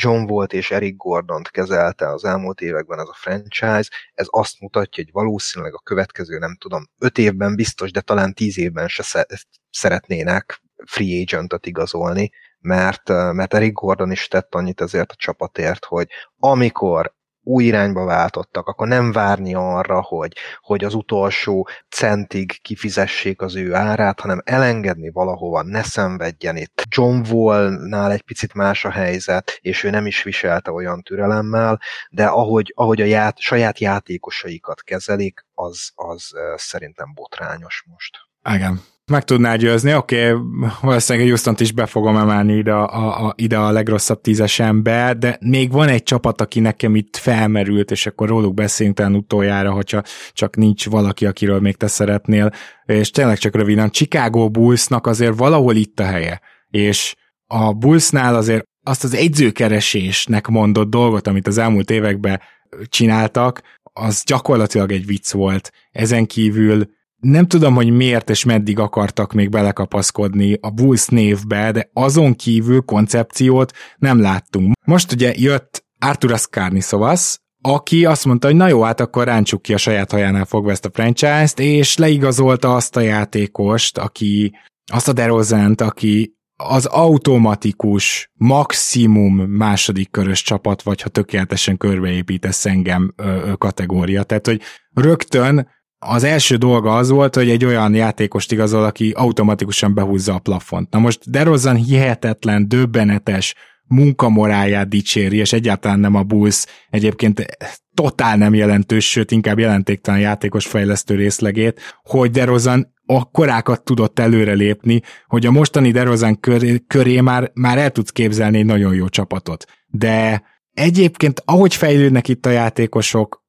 John 0.00 0.26
volt 0.26 0.52
és 0.52 0.70
Eric 0.70 0.96
Gordont 0.96 1.50
kezelte 1.50 2.08
az 2.08 2.24
elmúlt 2.24 2.60
években 2.60 2.98
ez 2.98 3.08
a 3.08 3.16
franchise, 3.16 3.90
ez 4.14 4.26
azt 4.30 4.60
mutatja, 4.60 5.04
hogy 5.04 5.12
valószínűleg 5.12 5.74
a 5.74 5.82
következő, 5.84 6.38
nem 6.38 6.56
tudom, 6.56 6.84
öt 6.98 7.18
évben 7.18 7.54
biztos, 7.54 7.90
de 7.90 8.00
talán 8.00 8.34
tíz 8.34 8.58
évben 8.58 8.88
se 8.88 9.26
szeretnének 9.70 10.62
free 10.86 11.20
agentet 11.20 11.66
igazolni, 11.66 12.30
mert, 12.60 13.08
mert 13.08 13.54
Eric 13.54 13.72
Gordon 13.72 14.10
is 14.10 14.28
tett 14.28 14.54
annyit 14.54 14.80
ezért 14.80 15.10
a 15.10 15.16
csapatért, 15.16 15.84
hogy 15.84 16.08
amikor 16.38 17.16
új 17.48 17.64
irányba 17.64 18.04
váltottak, 18.04 18.66
akkor 18.66 18.88
nem 18.88 19.12
várni 19.12 19.54
arra, 19.54 20.02
hogy, 20.02 20.32
hogy 20.60 20.84
az 20.84 20.94
utolsó 20.94 21.68
centig 21.88 22.62
kifizessék 22.62 23.42
az 23.42 23.56
ő 23.56 23.74
árát, 23.74 24.20
hanem 24.20 24.40
elengedni 24.44 25.10
valahova, 25.10 25.62
ne 25.62 25.82
szenvedjen 25.82 26.56
itt. 26.56 26.82
John 26.88 27.30
Wall-nál 27.30 28.10
egy 28.10 28.22
picit 28.22 28.54
más 28.54 28.84
a 28.84 28.90
helyzet, 28.90 29.58
és 29.60 29.84
ő 29.84 29.90
nem 29.90 30.06
is 30.06 30.22
viselte 30.22 30.70
olyan 30.70 31.02
türelemmel, 31.02 31.80
de 32.10 32.26
ahogy, 32.26 32.72
ahogy 32.76 33.00
a 33.00 33.04
ját, 33.04 33.38
saját 33.38 33.78
játékosaikat 33.78 34.82
kezelik, 34.82 35.46
az, 35.54 35.90
az 35.94 36.30
szerintem 36.56 37.12
botrányos 37.14 37.84
most. 37.86 38.16
Igen, 38.54 38.80
meg 39.08 39.24
tudná 39.24 39.56
győzni, 39.56 39.94
oké, 39.94 40.32
okay, 40.32 40.70
valószínűleg 40.80 41.28
houston 41.28 41.54
is 41.58 41.72
be 41.72 41.86
fogom 41.86 42.16
emelni 42.16 42.56
ide 42.56 42.72
a, 42.72 43.26
a, 43.26 43.32
ide 43.36 43.56
a 43.56 43.70
legrosszabb 43.70 44.20
tízesembe, 44.20 45.14
de 45.18 45.38
még 45.40 45.72
van 45.72 45.88
egy 45.88 46.02
csapat, 46.02 46.40
aki 46.40 46.60
nekem 46.60 46.96
itt 46.96 47.16
felmerült, 47.16 47.90
és 47.90 48.06
akkor 48.06 48.28
róluk 48.28 48.54
beszélünk 48.54 48.96
talán 48.96 49.14
utoljára, 49.14 49.70
hogyha 49.70 50.02
csak 50.32 50.56
nincs 50.56 50.88
valaki, 50.88 51.26
akiről 51.26 51.60
még 51.60 51.76
te 51.76 51.86
szeretnél, 51.86 52.52
és 52.84 53.10
tényleg 53.10 53.38
csak 53.38 53.54
röviden, 53.54 53.90
Chicago 53.90 54.50
Bullsnak 54.50 55.06
azért 55.06 55.36
valahol 55.36 55.74
itt 55.74 56.00
a 56.00 56.04
helye, 56.04 56.40
és 56.70 57.14
a 57.46 57.72
Bullsnál 57.72 58.34
azért 58.34 58.64
azt 58.82 59.04
az 59.04 59.14
egyzőkeresésnek 59.14 60.46
mondott 60.46 60.90
dolgot, 60.90 61.26
amit 61.26 61.46
az 61.46 61.58
elmúlt 61.58 61.90
években 61.90 62.40
csináltak, 62.84 63.62
az 63.92 64.22
gyakorlatilag 64.26 64.92
egy 64.92 65.06
vicc 65.06 65.32
volt. 65.32 65.72
Ezen 65.90 66.26
kívül 66.26 66.96
nem 67.20 67.46
tudom, 67.46 67.74
hogy 67.74 67.90
miért 67.90 68.30
és 68.30 68.44
meddig 68.44 68.78
akartak 68.78 69.32
még 69.32 69.48
belekapaszkodni 69.48 70.58
a 70.60 70.70
Bulls 70.70 71.06
névbe, 71.06 71.70
de 71.72 71.90
azon 71.92 72.34
kívül 72.34 72.80
koncepciót 72.80 73.72
nem 73.96 74.20
láttunk. 74.20 74.72
Most 74.86 75.12
ugye 75.12 75.32
jött 75.36 75.84
Arthur 75.98 76.32
Ascarni-Szovas, 76.32 77.38
aki 77.62 78.04
azt 78.04 78.24
mondta, 78.24 78.46
hogy 78.46 78.56
na 78.56 78.68
jó, 78.68 78.82
hát 78.82 79.00
akkor 79.00 79.24
ráncsuk 79.24 79.62
ki 79.62 79.74
a 79.74 79.76
saját 79.76 80.10
hajánál 80.10 80.44
fogva 80.44 80.70
ezt 80.70 80.84
a 80.84 80.90
franchise-t, 80.92 81.58
és 81.58 81.96
leigazolta 81.96 82.74
azt 82.74 82.96
a 82.96 83.00
játékost, 83.00 83.98
aki, 83.98 84.56
azt 84.92 85.08
a 85.08 85.12
DeRozant, 85.12 85.80
aki 85.80 86.36
az 86.56 86.86
automatikus 86.86 88.30
maximum 88.34 89.34
második 89.34 90.10
körös 90.10 90.42
csapat, 90.42 90.82
vagy 90.82 91.02
ha 91.02 91.08
tökéletesen 91.08 91.76
körbeépítesz 91.76 92.66
engem 92.66 93.12
ö, 93.16 93.22
ö, 93.22 93.52
kategória. 93.52 94.22
Tehát, 94.22 94.46
hogy 94.46 94.60
rögtön 94.94 95.68
az 95.98 96.24
első 96.24 96.56
dolga 96.56 96.96
az 96.96 97.08
volt, 97.08 97.34
hogy 97.34 97.50
egy 97.50 97.64
olyan 97.64 97.94
játékost 97.94 98.52
igazol, 98.52 98.84
aki 98.84 99.12
automatikusan 99.16 99.94
behúzza 99.94 100.34
a 100.34 100.38
plafont. 100.38 100.90
Na 100.90 100.98
most 100.98 101.30
DeRozan 101.30 101.76
hihetetlen, 101.76 102.68
döbbenetes 102.68 103.54
munkamoráját 103.88 104.88
dicséri, 104.88 105.36
és 105.36 105.52
egyáltalán 105.52 106.00
nem 106.00 106.14
a 106.14 106.22
Bulls 106.22 106.64
egyébként 106.90 107.46
totál 107.94 108.36
nem 108.36 108.54
jelentős, 108.54 109.10
sőt 109.10 109.30
inkább 109.30 109.58
jelentéktelen 109.58 110.20
játékos 110.20 110.66
fejlesztő 110.66 111.14
részlegét, 111.14 111.80
hogy 112.02 112.30
DeRozan 112.30 112.94
a 113.06 113.30
korákat 113.30 113.84
tudott 113.84 114.18
előrelépni, 114.18 115.02
hogy 115.26 115.46
a 115.46 115.50
mostani 115.50 115.90
DeRozan 115.90 116.40
köré, 116.40 116.84
köré 116.86 117.20
már, 117.20 117.50
már 117.54 117.78
el 117.78 117.90
tudsz 117.90 118.10
képzelni 118.10 118.58
egy 118.58 118.64
nagyon 118.64 118.94
jó 118.94 119.08
csapatot. 119.08 119.64
De 119.86 120.42
egyébként, 120.72 121.42
ahogy 121.44 121.74
fejlődnek 121.74 122.28
itt 122.28 122.46
a 122.46 122.50
játékosok, 122.50 123.46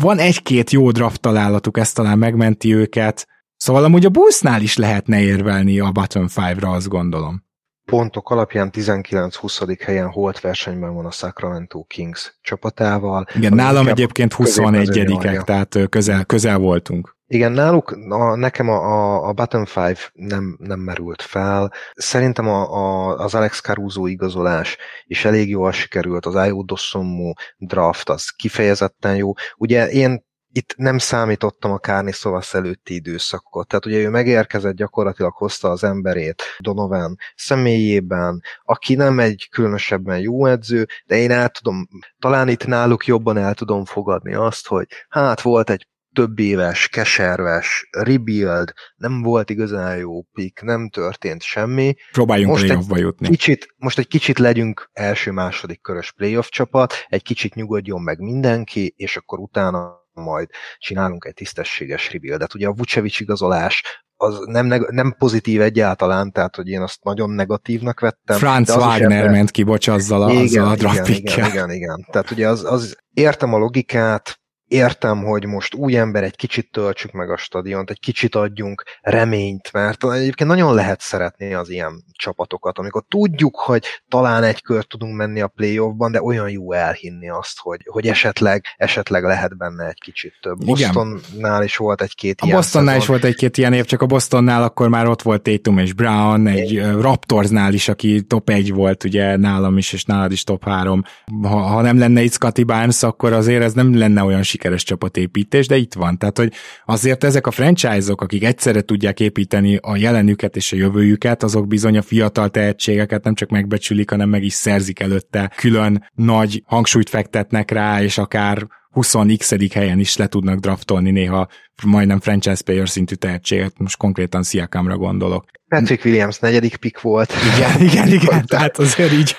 van 0.00 0.18
egy-két 0.18 0.70
jó 0.70 0.90
draft 0.90 1.20
találatuk, 1.20 1.78
ez 1.78 1.92
talán 1.92 2.18
megmenti 2.18 2.74
őket, 2.74 3.26
szóval 3.56 3.84
amúgy 3.84 4.04
a 4.04 4.08
Bullsnál 4.08 4.62
is 4.62 4.76
lehetne 4.76 5.20
érvelni 5.20 5.78
a 5.78 5.90
bottom 5.90 6.26
5-ra, 6.34 6.74
azt 6.74 6.88
gondolom. 6.88 7.48
Pontok 7.84 8.30
alapján 8.30 8.70
19-20. 8.72 9.78
helyen 9.84 10.08
holt 10.10 10.40
versenyben 10.40 10.94
van 10.94 11.06
a 11.06 11.10
Sacramento 11.10 11.82
Kings 11.82 12.38
csapatával. 12.42 13.26
Igen, 13.34 13.54
nálam 13.54 13.88
egyébként 13.88 14.32
21 14.32 15.42
tehát 15.44 15.78
közel, 15.88 16.24
közel 16.24 16.58
voltunk. 16.58 17.18
Igen, 17.32 17.52
náluk 17.52 17.90
a, 18.08 18.34
nekem 18.34 18.68
a, 18.68 18.74
a, 18.74 19.28
a 19.28 19.32
Button 19.32 19.66
5 19.76 20.10
nem, 20.14 20.56
nem 20.60 20.80
merült 20.80 21.22
fel. 21.22 21.72
Szerintem 21.94 22.48
a, 22.48 22.74
a, 22.74 23.16
az 23.18 23.34
Alex 23.34 23.60
Caruso 23.60 24.06
igazolás 24.06 24.76
is 25.06 25.24
elég 25.24 25.48
jól 25.48 25.72
sikerült, 25.72 26.26
az 26.26 26.34
Ayo 26.34 26.62
Dossommu 26.62 27.32
draft 27.58 28.08
az 28.08 28.30
kifejezetten 28.30 29.16
jó. 29.16 29.32
Ugye 29.56 29.88
én 29.88 30.24
itt 30.52 30.74
nem 30.76 30.98
számítottam 30.98 31.70
a 31.70 31.78
Kárni 31.78 32.12
Szovasz 32.12 32.54
előtti 32.54 32.94
időszakot. 32.94 33.68
Tehát 33.68 33.86
ugye 33.86 33.98
ő 33.98 34.08
megérkezett, 34.08 34.74
gyakorlatilag 34.74 35.32
hozta 35.32 35.70
az 35.70 35.84
emberét 35.84 36.42
Donovan 36.58 37.16
személyében, 37.36 38.42
aki 38.64 38.94
nem 38.94 39.18
egy 39.18 39.48
különösebben 39.50 40.18
jó 40.18 40.46
edző, 40.46 40.86
de 41.06 41.16
én 41.16 41.30
el 41.30 41.48
tudom, 41.48 41.88
talán 42.18 42.48
itt 42.48 42.66
náluk 42.66 43.06
jobban 43.06 43.36
el 43.36 43.54
tudom 43.54 43.84
fogadni 43.84 44.34
azt, 44.34 44.66
hogy 44.66 44.86
hát 45.08 45.40
volt 45.40 45.70
egy 45.70 45.88
több 46.12 46.38
éves, 46.38 46.88
keserves, 46.88 47.88
rebuild, 47.90 48.72
nem 48.96 49.22
volt 49.22 49.50
igazán 49.50 49.96
jó 49.96 50.22
pick, 50.22 50.62
nem 50.62 50.88
történt 50.88 51.42
semmi. 51.42 51.94
Próbáljunk 52.12 52.50
most 52.50 52.64
playoffba 52.64 52.96
jutni. 52.96 53.28
Kicsit, 53.28 53.74
most 53.76 53.98
egy 53.98 54.08
kicsit 54.08 54.38
legyünk 54.38 54.90
első-második 54.92 55.80
körös 55.80 56.12
playoff 56.12 56.48
csapat, 56.48 56.94
egy 57.08 57.22
kicsit 57.22 57.54
nyugodjon 57.54 58.02
meg 58.02 58.18
mindenki, 58.18 58.94
és 58.96 59.16
akkor 59.16 59.38
utána 59.38 59.98
majd 60.12 60.48
csinálunk 60.78 61.24
egy 61.24 61.34
tisztességes 61.34 62.12
rebuildet. 62.12 62.54
Ugye 62.54 62.66
a 62.66 62.72
Vucevic 62.72 63.20
igazolás 63.20 63.82
az 64.22 64.38
nem, 64.44 64.66
nem 64.90 65.14
pozitív 65.18 65.60
egyáltalán, 65.60 66.32
tehát 66.32 66.56
hogy 66.56 66.68
én 66.68 66.80
azt 66.80 67.04
nagyon 67.04 67.30
negatívnak 67.30 68.00
vettem. 68.00 68.38
Franz 68.38 68.70
Wagner 68.70 69.30
ment 69.30 69.50
ki, 69.50 69.62
bocs, 69.62 69.88
azzal 69.88 70.22
a, 70.22 70.30
igen, 70.30 70.64
azzal 70.64 70.90
a 70.90 70.92
igen, 70.92 71.06
igen, 71.06 71.50
igen, 71.50 71.70
igen. 71.70 72.06
Tehát 72.10 72.30
ugye 72.30 72.48
az, 72.48 72.64
az 72.64 72.96
értem 73.12 73.54
a 73.54 73.58
logikát, 73.58 74.39
értem, 74.70 75.24
hogy 75.24 75.46
most 75.46 75.74
új 75.74 75.96
ember, 75.96 76.22
egy 76.22 76.36
kicsit 76.36 76.70
töltsük 76.70 77.12
meg 77.12 77.30
a 77.30 77.36
stadiont, 77.36 77.90
egy 77.90 78.00
kicsit 78.00 78.34
adjunk 78.34 78.84
reményt, 79.00 79.72
mert 79.72 80.04
egyébként 80.12 80.50
nagyon 80.50 80.74
lehet 80.74 81.00
szeretni 81.00 81.54
az 81.54 81.70
ilyen 81.70 82.04
csapatokat, 82.12 82.78
amikor 82.78 83.02
tudjuk, 83.08 83.56
hogy 83.56 83.84
talán 84.08 84.42
egy 84.42 84.62
kört 84.62 84.88
tudunk 84.88 85.16
menni 85.16 85.40
a 85.40 85.48
playoffban, 85.48 86.12
de 86.12 86.22
olyan 86.22 86.50
jó 86.50 86.72
elhinni 86.72 87.28
azt, 87.28 87.58
hogy, 87.58 87.80
hogy 87.90 88.06
esetleg, 88.06 88.64
esetleg 88.76 89.22
lehet 89.22 89.56
benne 89.56 89.88
egy 89.88 90.00
kicsit 90.00 90.32
több. 90.40 90.64
Bostonnál 90.64 91.62
is 91.62 91.76
volt 91.76 92.02
egy-két 92.02 92.40
ilyen 92.42 92.56
A 92.56 92.58
Bostonnál 92.58 92.86
szezon. 92.88 93.00
is 93.00 93.06
volt 93.06 93.24
egy-két 93.24 93.56
ilyen 93.56 93.72
év, 93.72 93.84
csak 93.84 94.02
a 94.02 94.06
Bostonnál 94.06 94.62
akkor 94.62 94.88
már 94.88 95.06
ott 95.06 95.22
volt 95.22 95.42
Tatum 95.42 95.78
és 95.78 95.92
Brown, 95.92 96.46
egy 96.46 96.72
Én... 96.72 97.00
Raptorsnál 97.00 97.72
is, 97.72 97.88
aki 97.88 98.22
top 98.22 98.50
1 98.50 98.72
volt, 98.72 99.04
ugye 99.04 99.36
nálam 99.36 99.78
is, 99.78 99.92
és 99.92 100.04
nálad 100.04 100.32
is 100.32 100.44
top 100.44 100.64
3. 100.64 101.02
Ha, 101.42 101.48
ha 101.48 101.80
nem 101.80 101.98
lenne 101.98 102.22
itt 102.22 102.32
Scotty 102.32 102.64
Barnes, 102.64 103.02
akkor 103.02 103.32
azért 103.32 103.62
ez 103.62 103.72
nem 103.72 103.98
lenne 103.98 104.22
olyan 104.22 104.42
sikeres 104.60 104.82
csapatépítés, 104.82 105.66
de 105.66 105.76
itt 105.76 105.94
van. 105.94 106.18
Tehát, 106.18 106.38
hogy 106.38 106.52
azért 106.84 107.24
ezek 107.24 107.46
a 107.46 107.50
franchise-ok, 107.50 108.20
akik 108.20 108.44
egyszerre 108.44 108.80
tudják 108.80 109.20
építeni 109.20 109.76
a 109.76 109.96
jelenüket 109.96 110.56
és 110.56 110.72
a 110.72 110.76
jövőjüket, 110.76 111.42
azok 111.42 111.66
bizony 111.66 111.96
a 111.96 112.02
fiatal 112.02 112.48
tehetségeket 112.48 113.24
nem 113.24 113.34
csak 113.34 113.48
megbecsülik, 113.48 114.10
hanem 114.10 114.28
meg 114.28 114.42
is 114.42 114.52
szerzik 114.52 115.00
előtte, 115.00 115.52
külön 115.56 116.04
nagy 116.14 116.62
hangsúlyt 116.66 117.08
fektetnek 117.08 117.70
rá, 117.70 118.02
és 118.02 118.18
akár 118.18 118.66
20x 118.94 119.70
helyen 119.74 119.98
is 119.98 120.16
le 120.16 120.26
tudnak 120.26 120.58
draftolni 120.58 121.10
néha 121.10 121.48
majdnem 121.84 122.20
franchise 122.20 122.62
player 122.64 122.88
szintű 122.88 123.14
tehetséget, 123.14 123.72
most 123.78 123.96
konkrétan 123.96 124.42
Siakamra 124.42 124.96
gondolok. 124.96 125.44
Patrick 125.68 126.04
Williams 126.04 126.38
negyedik 126.38 126.76
pick 126.76 127.00
volt. 127.00 127.32
Igen, 127.54 127.80
igen, 127.80 128.08
igen, 128.08 128.46
tehát 128.46 128.78
azért 128.78 129.12
így 129.12 129.36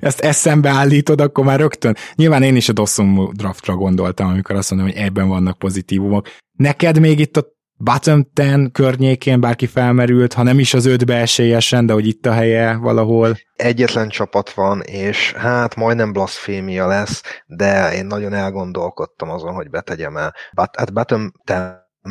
ezt 0.00 0.20
eszembe 0.20 0.68
állítod, 0.68 1.20
akkor 1.20 1.44
már 1.44 1.58
rögtön. 1.58 1.96
Nyilván 2.14 2.42
én 2.42 2.56
is 2.56 2.68
a 2.68 2.72
Dawson 2.72 3.30
draftra 3.32 3.74
gondoltam, 3.74 4.28
amikor 4.28 4.56
azt 4.56 4.70
mondom, 4.70 4.88
hogy 4.88 4.98
ebben 4.98 5.28
vannak 5.28 5.58
pozitívumok. 5.58 6.28
Neked 6.52 7.00
még 7.00 7.18
itt 7.18 7.36
a 7.36 7.52
bottom 7.76 8.30
10 8.32 8.48
környékén 8.72 9.40
bárki 9.40 9.66
felmerült, 9.66 10.32
ha 10.32 10.42
nem 10.42 10.58
is 10.58 10.74
az 10.74 10.86
ötbe 10.86 11.16
esélyesen, 11.16 11.86
de 11.86 11.92
hogy 11.92 12.06
itt 12.06 12.26
a 12.26 12.32
helye 12.32 12.76
valahol. 12.76 13.36
Egyetlen 13.56 14.08
csapat 14.08 14.50
van, 14.50 14.80
és 14.80 15.32
hát 15.32 15.74
majdnem 15.74 16.12
blasfémia 16.12 16.86
lesz, 16.86 17.22
de 17.46 17.94
én 17.94 18.06
nagyon 18.06 18.32
elgondolkodtam 18.32 19.30
azon, 19.30 19.54
hogy 19.54 19.70
betegyem 19.70 20.16
el. 20.16 20.34
But, 20.52 20.76
hát 20.76 20.92
bottom 20.92 21.32
10 21.44 21.56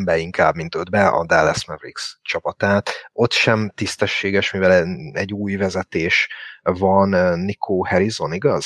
be 0.03 0.17
inkább, 0.17 0.55
mint 0.55 0.75
ötbe 0.75 1.07
a 1.07 1.25
Dallas 1.25 1.65
Mavericks 1.65 2.19
csapatát. 2.21 2.89
Ott 3.11 3.31
sem 3.31 3.71
tisztességes, 3.75 4.51
mivel 4.51 4.85
egy 5.13 5.33
új 5.33 5.55
vezetés 5.55 6.27
van, 6.63 7.39
Nico 7.39 7.85
Harrison, 7.85 8.33
igaz? 8.33 8.65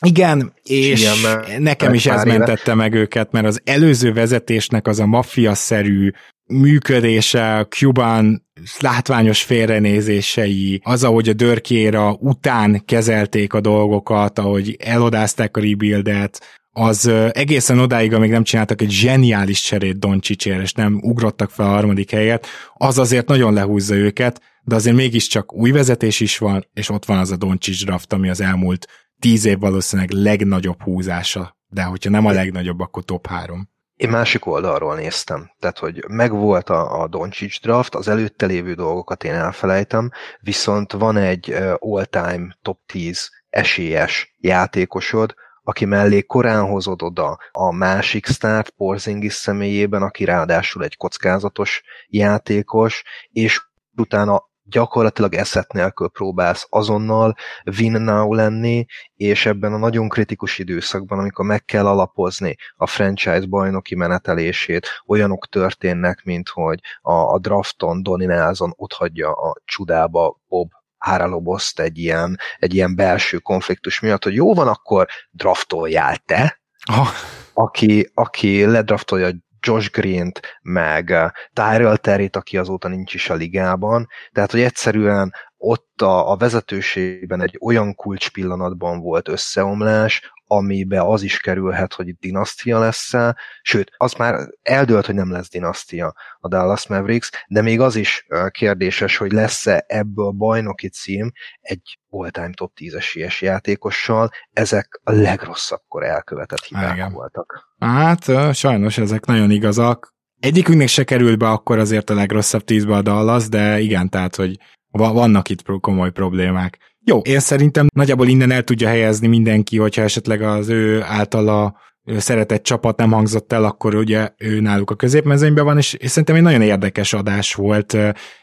Igen, 0.00 0.52
és 0.62 1.00
Igen, 1.00 1.62
nekem 1.62 1.94
is 1.94 2.06
ez 2.06 2.24
mentette 2.24 2.74
meg 2.74 2.94
őket, 2.94 3.32
mert 3.32 3.46
az 3.46 3.60
előző 3.64 4.12
vezetésnek 4.12 4.86
az 4.86 5.00
a 5.00 5.06
maffia-szerű 5.06 6.10
működése, 6.46 7.56
a 7.56 7.66
Cuban 7.66 8.46
látványos 8.80 9.42
félrenézései, 9.42 10.80
az, 10.84 11.04
ahogy 11.04 11.28
a 11.28 11.32
dörkéra 11.32 12.16
után 12.20 12.84
kezelték 12.84 13.52
a 13.52 13.60
dolgokat, 13.60 14.38
ahogy 14.38 14.76
elodázták 14.78 15.56
a 15.56 15.60
rebuildet, 15.60 16.40
az 16.76 17.06
egészen 17.32 17.78
odáig, 17.78 18.12
amíg 18.12 18.30
nem 18.30 18.42
csináltak 18.42 18.82
egy 18.82 18.90
zseniális 18.90 19.60
cserét 19.60 19.98
Doncsicsért, 19.98 20.62
és 20.62 20.72
nem 20.72 21.00
ugrottak 21.02 21.50
fel 21.50 21.66
a 21.66 21.68
harmadik 21.68 22.10
helyet, 22.10 22.46
az 22.74 22.98
azért 22.98 23.28
nagyon 23.28 23.52
lehúzza 23.52 23.94
őket, 23.94 24.40
de 24.62 24.74
azért 24.74 24.96
mégiscsak 24.96 25.54
új 25.54 25.70
vezetés 25.70 26.20
is 26.20 26.38
van, 26.38 26.68
és 26.72 26.88
ott 26.88 27.04
van 27.04 27.18
az 27.18 27.30
a 27.30 27.36
Doncsics 27.36 27.84
draft, 27.84 28.12
ami 28.12 28.28
az 28.28 28.40
elmúlt 28.40 28.86
tíz 29.18 29.44
év 29.44 29.58
valószínűleg 29.58 30.10
legnagyobb 30.10 30.82
húzása, 30.82 31.56
de 31.68 31.82
hogyha 31.82 32.10
nem 32.10 32.26
a 32.26 32.32
legnagyobb, 32.32 32.80
akkor 32.80 33.04
top 33.04 33.26
három. 33.26 33.68
Én 33.96 34.08
másik 34.08 34.46
oldalról 34.46 34.94
néztem, 34.94 35.50
tehát 35.58 35.78
hogy 35.78 36.04
megvolt 36.08 36.70
a, 36.70 37.02
a 37.02 37.08
Doncic 37.08 37.60
draft, 37.60 37.94
az 37.94 38.08
előtte 38.08 38.46
lévő 38.46 38.74
dolgokat 38.74 39.24
én 39.24 39.34
elfelejtem, 39.34 40.10
viszont 40.40 40.92
van 40.92 41.16
egy 41.16 41.56
all-time 41.78 42.56
top 42.62 42.78
10 42.86 43.30
esélyes 43.50 44.34
játékosod, 44.38 45.34
aki 45.64 45.84
mellé 45.84 46.22
korán 46.22 46.66
hozod 46.66 47.02
oda 47.02 47.38
a 47.50 47.72
másik 47.72 48.26
sztárt 48.26 48.70
Porzingis 48.70 49.32
személyében, 49.32 50.02
aki 50.02 50.24
ráadásul 50.24 50.84
egy 50.84 50.96
kockázatos 50.96 51.82
játékos, 52.08 53.02
és 53.30 53.60
utána 53.96 54.52
gyakorlatilag 54.66 55.34
eszet 55.34 55.72
nélkül 55.72 56.08
próbálsz 56.08 56.66
azonnal 56.70 57.34
win 57.78 57.92
now 57.92 58.32
lenni, 58.32 58.84
és 59.14 59.46
ebben 59.46 59.72
a 59.72 59.76
nagyon 59.76 60.08
kritikus 60.08 60.58
időszakban, 60.58 61.18
amikor 61.18 61.44
meg 61.44 61.64
kell 61.64 61.86
alapozni 61.86 62.56
a 62.76 62.86
franchise 62.86 63.46
bajnoki 63.46 63.94
menetelését, 63.94 64.88
olyanok 65.06 65.48
történnek, 65.48 66.24
mint 66.24 66.48
hogy 66.48 66.80
a, 67.00 67.12
a 67.12 67.38
drafton 67.38 68.02
Donny 68.02 68.26
Nelson 68.26 68.72
otthagyja 68.76 69.32
a 69.32 69.60
csudába 69.64 70.40
Bob 70.48 70.68
Háraloboszt 71.04 71.80
egy 71.80 71.98
ilyen, 71.98 72.38
egy 72.58 72.74
ilyen 72.74 72.96
belső 72.96 73.38
konfliktus 73.38 74.00
miatt, 74.00 74.24
hogy 74.24 74.34
jó 74.34 74.54
van, 74.54 74.68
akkor 74.68 75.06
draftoljál 75.30 76.16
te, 76.16 76.60
oh. 76.90 77.08
aki, 77.54 78.10
aki 78.14 78.64
ledraftolja 78.64 79.30
Josh 79.60 79.90
Green-t, 79.90 80.40
meg 80.62 81.08
uh, 81.08 81.30
Tyrell 81.52 81.96
Terry-t, 81.96 82.36
aki 82.36 82.58
azóta 82.58 82.88
nincs 82.88 83.14
is 83.14 83.30
a 83.30 83.34
ligában, 83.34 84.08
tehát 84.32 84.50
hogy 84.50 84.60
egyszerűen 84.60 85.32
ott 85.56 86.02
a, 86.02 86.30
a 86.30 86.36
vezetőségben 86.36 87.42
egy 87.42 87.58
olyan 87.60 87.94
kulcs 87.94 88.30
pillanatban 88.30 89.00
volt 89.00 89.28
összeomlás, 89.28 90.32
amibe 90.46 91.00
az 91.02 91.22
is 91.22 91.40
kerülhet, 91.40 91.94
hogy 91.94 92.16
dinasztia 92.18 92.78
lesz 92.78 93.14
-e. 93.14 93.36
sőt, 93.62 93.90
az 93.96 94.12
már 94.12 94.48
eldőlt, 94.62 95.06
hogy 95.06 95.14
nem 95.14 95.30
lesz 95.30 95.50
dinasztia 95.50 96.14
a 96.40 96.48
Dallas 96.48 96.86
Mavericks, 96.88 97.30
de 97.48 97.62
még 97.62 97.80
az 97.80 97.96
is 97.96 98.26
kérdéses, 98.50 99.16
hogy 99.16 99.32
lesz-e 99.32 99.84
ebből 99.86 100.30
bajnoki 100.30 100.88
cím 100.88 101.32
egy 101.60 101.98
all-time 102.10 102.52
top 102.52 102.72
10-es 102.80 103.38
játékossal, 103.40 104.30
ezek 104.52 105.00
a 105.02 105.12
legrosszabbkor 105.12 106.04
elkövetett 106.04 106.64
hibák 106.64 106.94
Igen. 106.94 107.12
voltak. 107.12 107.74
Hát 107.78 108.54
sajnos 108.54 108.98
ezek 108.98 109.24
nagyon 109.24 109.50
igazak. 109.50 110.12
Egyikünknek 110.40 110.88
se 110.88 111.04
került 111.04 111.38
be 111.38 111.48
akkor 111.48 111.78
azért 111.78 112.10
a 112.10 112.14
legrosszabb 112.14 112.64
tízbe 112.64 112.94
a 112.94 113.02
Dallas, 113.02 113.48
de 113.48 113.78
igen, 113.78 114.08
tehát, 114.08 114.36
hogy 114.36 114.58
vannak 114.98 115.48
itt 115.48 115.64
komoly 115.80 116.10
problémák. 116.10 116.78
Jó, 117.04 117.18
én 117.18 117.40
szerintem 117.40 117.86
nagyjából 117.94 118.28
innen 118.28 118.50
el 118.50 118.62
tudja 118.62 118.88
helyezni 118.88 119.26
mindenki, 119.26 119.78
hogyha 119.78 120.02
esetleg 120.02 120.42
az 120.42 120.68
ő 120.68 121.02
általa 121.02 121.76
szeretett 122.18 122.62
csapat 122.62 122.96
nem 122.96 123.10
hangzott 123.10 123.52
el, 123.52 123.64
akkor 123.64 123.94
ugye 123.94 124.28
ő 124.38 124.60
náluk 124.60 124.90
a 124.90 124.94
középmezőnyben 124.94 125.64
van, 125.64 125.76
és, 125.76 125.94
és 125.94 126.08
szerintem 126.08 126.36
egy 126.36 126.42
nagyon 126.42 126.62
érdekes 126.62 127.12
adás 127.12 127.54
volt. 127.54 127.96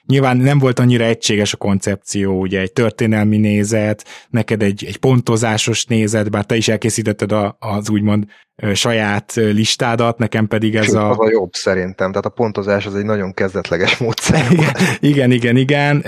Nyilván 0.06 0.38
nem 0.38 0.60
volt 0.60 0.80
annyira 0.80 1.04
egységes 1.04 1.54
a 1.54 1.58
koncepció, 1.58 2.40
ugye 2.40 2.60
egy 2.60 2.74
történelmi 2.74 3.38
nézet, 3.38 4.06
neked 4.30 4.62
egy, 4.62 4.86
egy 4.88 4.98
pontozásos 4.98 5.86
nézet, 5.86 6.32
bár 6.32 6.46
te 6.46 6.56
is 6.56 6.68
elkészítetted 6.68 7.32
a, 7.32 7.58
az 7.60 7.90
úgymond 7.90 8.26
saját 8.74 9.34
listádat, 9.36 10.18
nekem 10.18 10.48
pedig 10.48 10.76
ez 10.76 10.86
Sőt, 10.86 10.96
a... 10.96 11.10
az 11.10 11.20
a 11.20 11.30
jobb 11.30 11.54
szerintem, 11.54 12.10
tehát 12.10 12.26
a 12.26 12.30
pontozás 12.30 12.86
az 12.86 12.96
egy 12.96 13.06
nagyon 13.06 13.34
kezdetleges 13.34 13.98
módszer. 13.98 14.46
igen, 15.00 15.32
igen, 15.40 15.56
igen, 15.58 16.02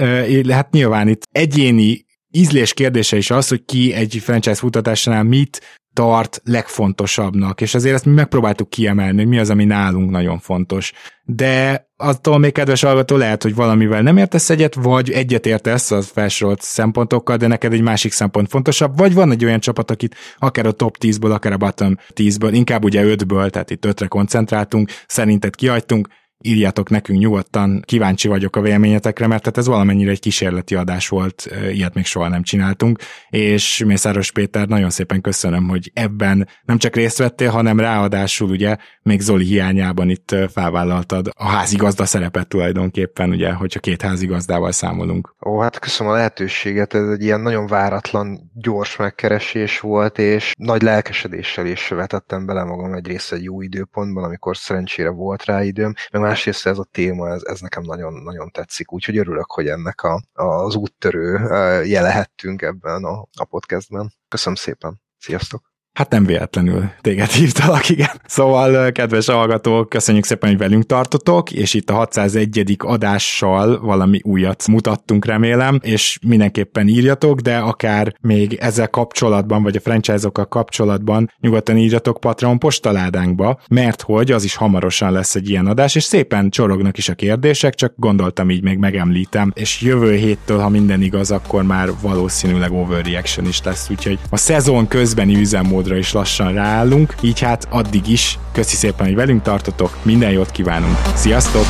hát 0.49 0.71
nyilván 0.71 1.07
itt 1.07 1.27
egyéni 1.31 2.05
ízlés 2.31 2.73
kérdése 2.73 3.17
is 3.17 3.31
az, 3.31 3.47
hogy 3.47 3.65
ki 3.65 3.93
egy 3.93 4.19
franchise 4.21 4.55
futatásnál 4.55 5.23
mit 5.23 5.81
tart 5.93 6.41
legfontosabbnak, 6.43 7.61
és 7.61 7.75
azért 7.75 7.95
ezt 7.95 8.05
mi 8.05 8.11
megpróbáltuk 8.11 8.69
kiemelni, 8.69 9.17
hogy 9.17 9.27
mi 9.27 9.39
az, 9.39 9.49
ami 9.49 9.65
nálunk 9.65 10.09
nagyon 10.09 10.39
fontos. 10.39 10.91
De 11.23 11.87
attól 11.97 12.37
még 12.37 12.51
kedves 12.51 12.81
hallgató 12.81 13.15
lehet, 13.15 13.43
hogy 13.43 13.55
valamivel 13.55 14.01
nem 14.01 14.17
értesz 14.17 14.49
egyet, 14.49 14.75
vagy 14.75 15.11
egyet 15.11 15.45
értesz 15.45 15.91
az 15.91 16.07
felsorolt 16.13 16.61
szempontokkal, 16.61 17.37
de 17.37 17.47
neked 17.47 17.73
egy 17.73 17.81
másik 17.81 18.11
szempont 18.11 18.49
fontosabb, 18.49 18.97
vagy 18.97 19.13
van 19.13 19.31
egy 19.31 19.45
olyan 19.45 19.59
csapat, 19.59 19.91
akit 19.91 20.15
akár 20.37 20.65
a 20.65 20.71
top 20.71 20.97
10-ből, 20.99 21.33
akár 21.33 21.51
a 21.51 21.57
bottom 21.57 21.97
10-ből, 22.13 22.49
inkább 22.51 22.83
ugye 22.83 23.03
5-ből, 23.05 23.49
tehát 23.49 23.69
itt 23.69 23.85
5-re 23.85 24.07
koncentráltunk, 24.07 24.89
szerinted 25.07 25.55
kihagytunk, 25.55 26.07
írjátok 26.43 26.89
nekünk 26.89 27.19
nyugodtan, 27.19 27.81
kíváncsi 27.85 28.27
vagyok 28.27 28.55
a 28.55 28.61
véleményetekre, 28.61 29.27
mert 29.27 29.45
hát 29.45 29.57
ez 29.57 29.67
valamennyire 29.67 30.11
egy 30.11 30.19
kísérleti 30.19 30.75
adás 30.75 31.07
volt, 31.07 31.49
ilyet 31.71 31.93
még 31.93 32.05
soha 32.05 32.27
nem 32.27 32.43
csináltunk, 32.43 32.99
és 33.29 33.83
Mészáros 33.85 34.31
Péter, 34.31 34.67
nagyon 34.67 34.89
szépen 34.89 35.21
köszönöm, 35.21 35.67
hogy 35.67 35.91
ebben 35.93 36.47
nem 36.63 36.77
csak 36.77 36.95
részt 36.95 37.17
vettél, 37.17 37.49
hanem 37.49 37.79
ráadásul 37.79 38.49
ugye 38.49 38.75
még 39.01 39.21
Zoli 39.21 39.45
hiányában 39.45 40.09
itt 40.09 40.35
felvállaltad 40.53 41.29
a 41.35 41.47
házigazda 41.47 42.05
szerepet 42.05 42.47
tulajdonképpen, 42.47 43.29
ugye, 43.29 43.51
hogyha 43.51 43.79
két 43.79 44.01
házigazdával 44.01 44.71
számolunk. 44.71 45.35
Ó, 45.45 45.59
hát 45.59 45.79
köszönöm 45.79 46.13
a 46.13 46.15
lehetőséget, 46.15 46.93
ez 46.93 47.07
egy 47.07 47.23
ilyen 47.23 47.41
nagyon 47.41 47.67
váratlan, 47.67 48.51
gyors 48.53 48.95
megkeresés 48.95 49.79
volt, 49.79 50.17
és 50.17 50.53
nagy 50.57 50.81
lelkesedéssel 50.81 51.65
is 51.65 51.87
vetettem 51.87 52.45
bele 52.45 52.63
magam 52.63 52.93
egyrészt 52.93 53.33
egy 53.33 53.43
jó 53.43 53.61
időpontban, 53.61 54.23
amikor 54.23 54.57
szerencsére 54.57 55.09
volt 55.09 55.45
rá 55.45 55.63
időm, 55.63 55.93
meg 56.11 56.21
másrészt 56.33 56.65
ez 56.65 56.77
a 56.77 56.83
téma, 56.83 57.29
ez, 57.29 57.43
ez 57.43 57.59
nekem 57.59 57.83
nagyon, 57.83 58.13
nagyon 58.13 58.51
tetszik, 58.51 58.91
úgyhogy 58.91 59.17
örülök, 59.17 59.51
hogy 59.51 59.67
ennek 59.67 60.01
a, 60.01 60.21
az 60.33 60.75
úttörő 60.75 61.37
jelehettünk 61.85 62.61
ebben 62.61 63.03
a, 63.03 63.27
a 63.33 63.45
podcastben. 63.45 64.13
Köszönöm 64.27 64.55
szépen, 64.55 65.01
sziasztok! 65.17 65.72
Hát 65.93 66.09
nem 66.09 66.25
véletlenül 66.25 66.89
téged 67.01 67.31
hívtalak, 67.39 67.89
igen. 67.89 68.21
Szóval, 68.25 68.91
kedves 68.91 69.25
hallgatók, 69.25 69.89
köszönjük 69.89 70.25
szépen, 70.25 70.49
hogy 70.49 70.57
velünk 70.57 70.85
tartotok, 70.85 71.51
és 71.51 71.73
itt 71.73 71.89
a 71.89 71.93
601. 71.93 72.75
adással 72.77 73.79
valami 73.79 74.19
újat 74.23 74.67
mutattunk, 74.67 75.25
remélem, 75.25 75.79
és 75.81 76.19
mindenképpen 76.27 76.87
írjatok, 76.87 77.39
de 77.39 77.57
akár 77.57 78.15
még 78.21 78.53
ezzel 78.53 78.87
kapcsolatban, 78.87 79.63
vagy 79.63 79.75
a 79.75 79.79
franchise-okkal 79.79 80.47
kapcsolatban 80.47 81.31
nyugodtan 81.39 81.77
írjatok 81.77 82.19
Patreon 82.19 82.59
postaládánkba, 82.59 83.59
mert 83.69 84.01
hogy 84.01 84.31
az 84.31 84.43
is 84.43 84.55
hamarosan 84.55 85.11
lesz 85.11 85.35
egy 85.35 85.49
ilyen 85.49 85.67
adás, 85.67 85.95
és 85.95 86.03
szépen 86.03 86.49
csorognak 86.49 86.97
is 86.97 87.09
a 87.09 87.13
kérdések, 87.13 87.75
csak 87.75 87.93
gondoltam 87.95 88.49
így 88.49 88.63
még 88.63 88.77
megemlítem, 88.77 89.51
és 89.55 89.81
jövő 89.81 90.15
héttől, 90.15 90.59
ha 90.59 90.69
minden 90.69 91.01
igaz, 91.01 91.31
akkor 91.31 91.63
már 91.63 91.89
valószínűleg 92.01 92.71
overreaction 92.71 93.47
is 93.47 93.63
lesz, 93.63 93.89
úgyhogy 93.89 94.19
a 94.29 94.37
szezon 94.37 94.87
közbeni 94.87 95.35
üzemmód 95.35 95.81
módra 95.83 95.97
is 95.97 96.11
lassan 96.11 96.53
ráállunk, 96.53 97.15
így 97.21 97.39
hát 97.39 97.67
addig 97.69 98.07
is 98.07 98.39
köszi 98.51 98.75
szépen, 98.75 99.05
hogy 99.05 99.15
velünk 99.15 99.41
tartotok, 99.41 99.97
minden 100.03 100.31
jót 100.31 100.51
kívánunk. 100.51 100.97
Sziasztok! 101.15 101.65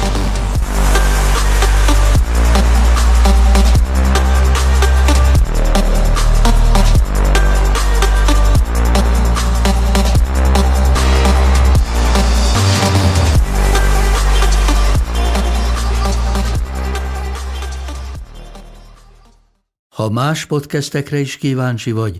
Ha 19.95 20.10
más 20.10 20.45
podcastekre 20.45 21.19
is 21.19 21.38
kíváncsi 21.38 21.91
vagy, 21.91 22.19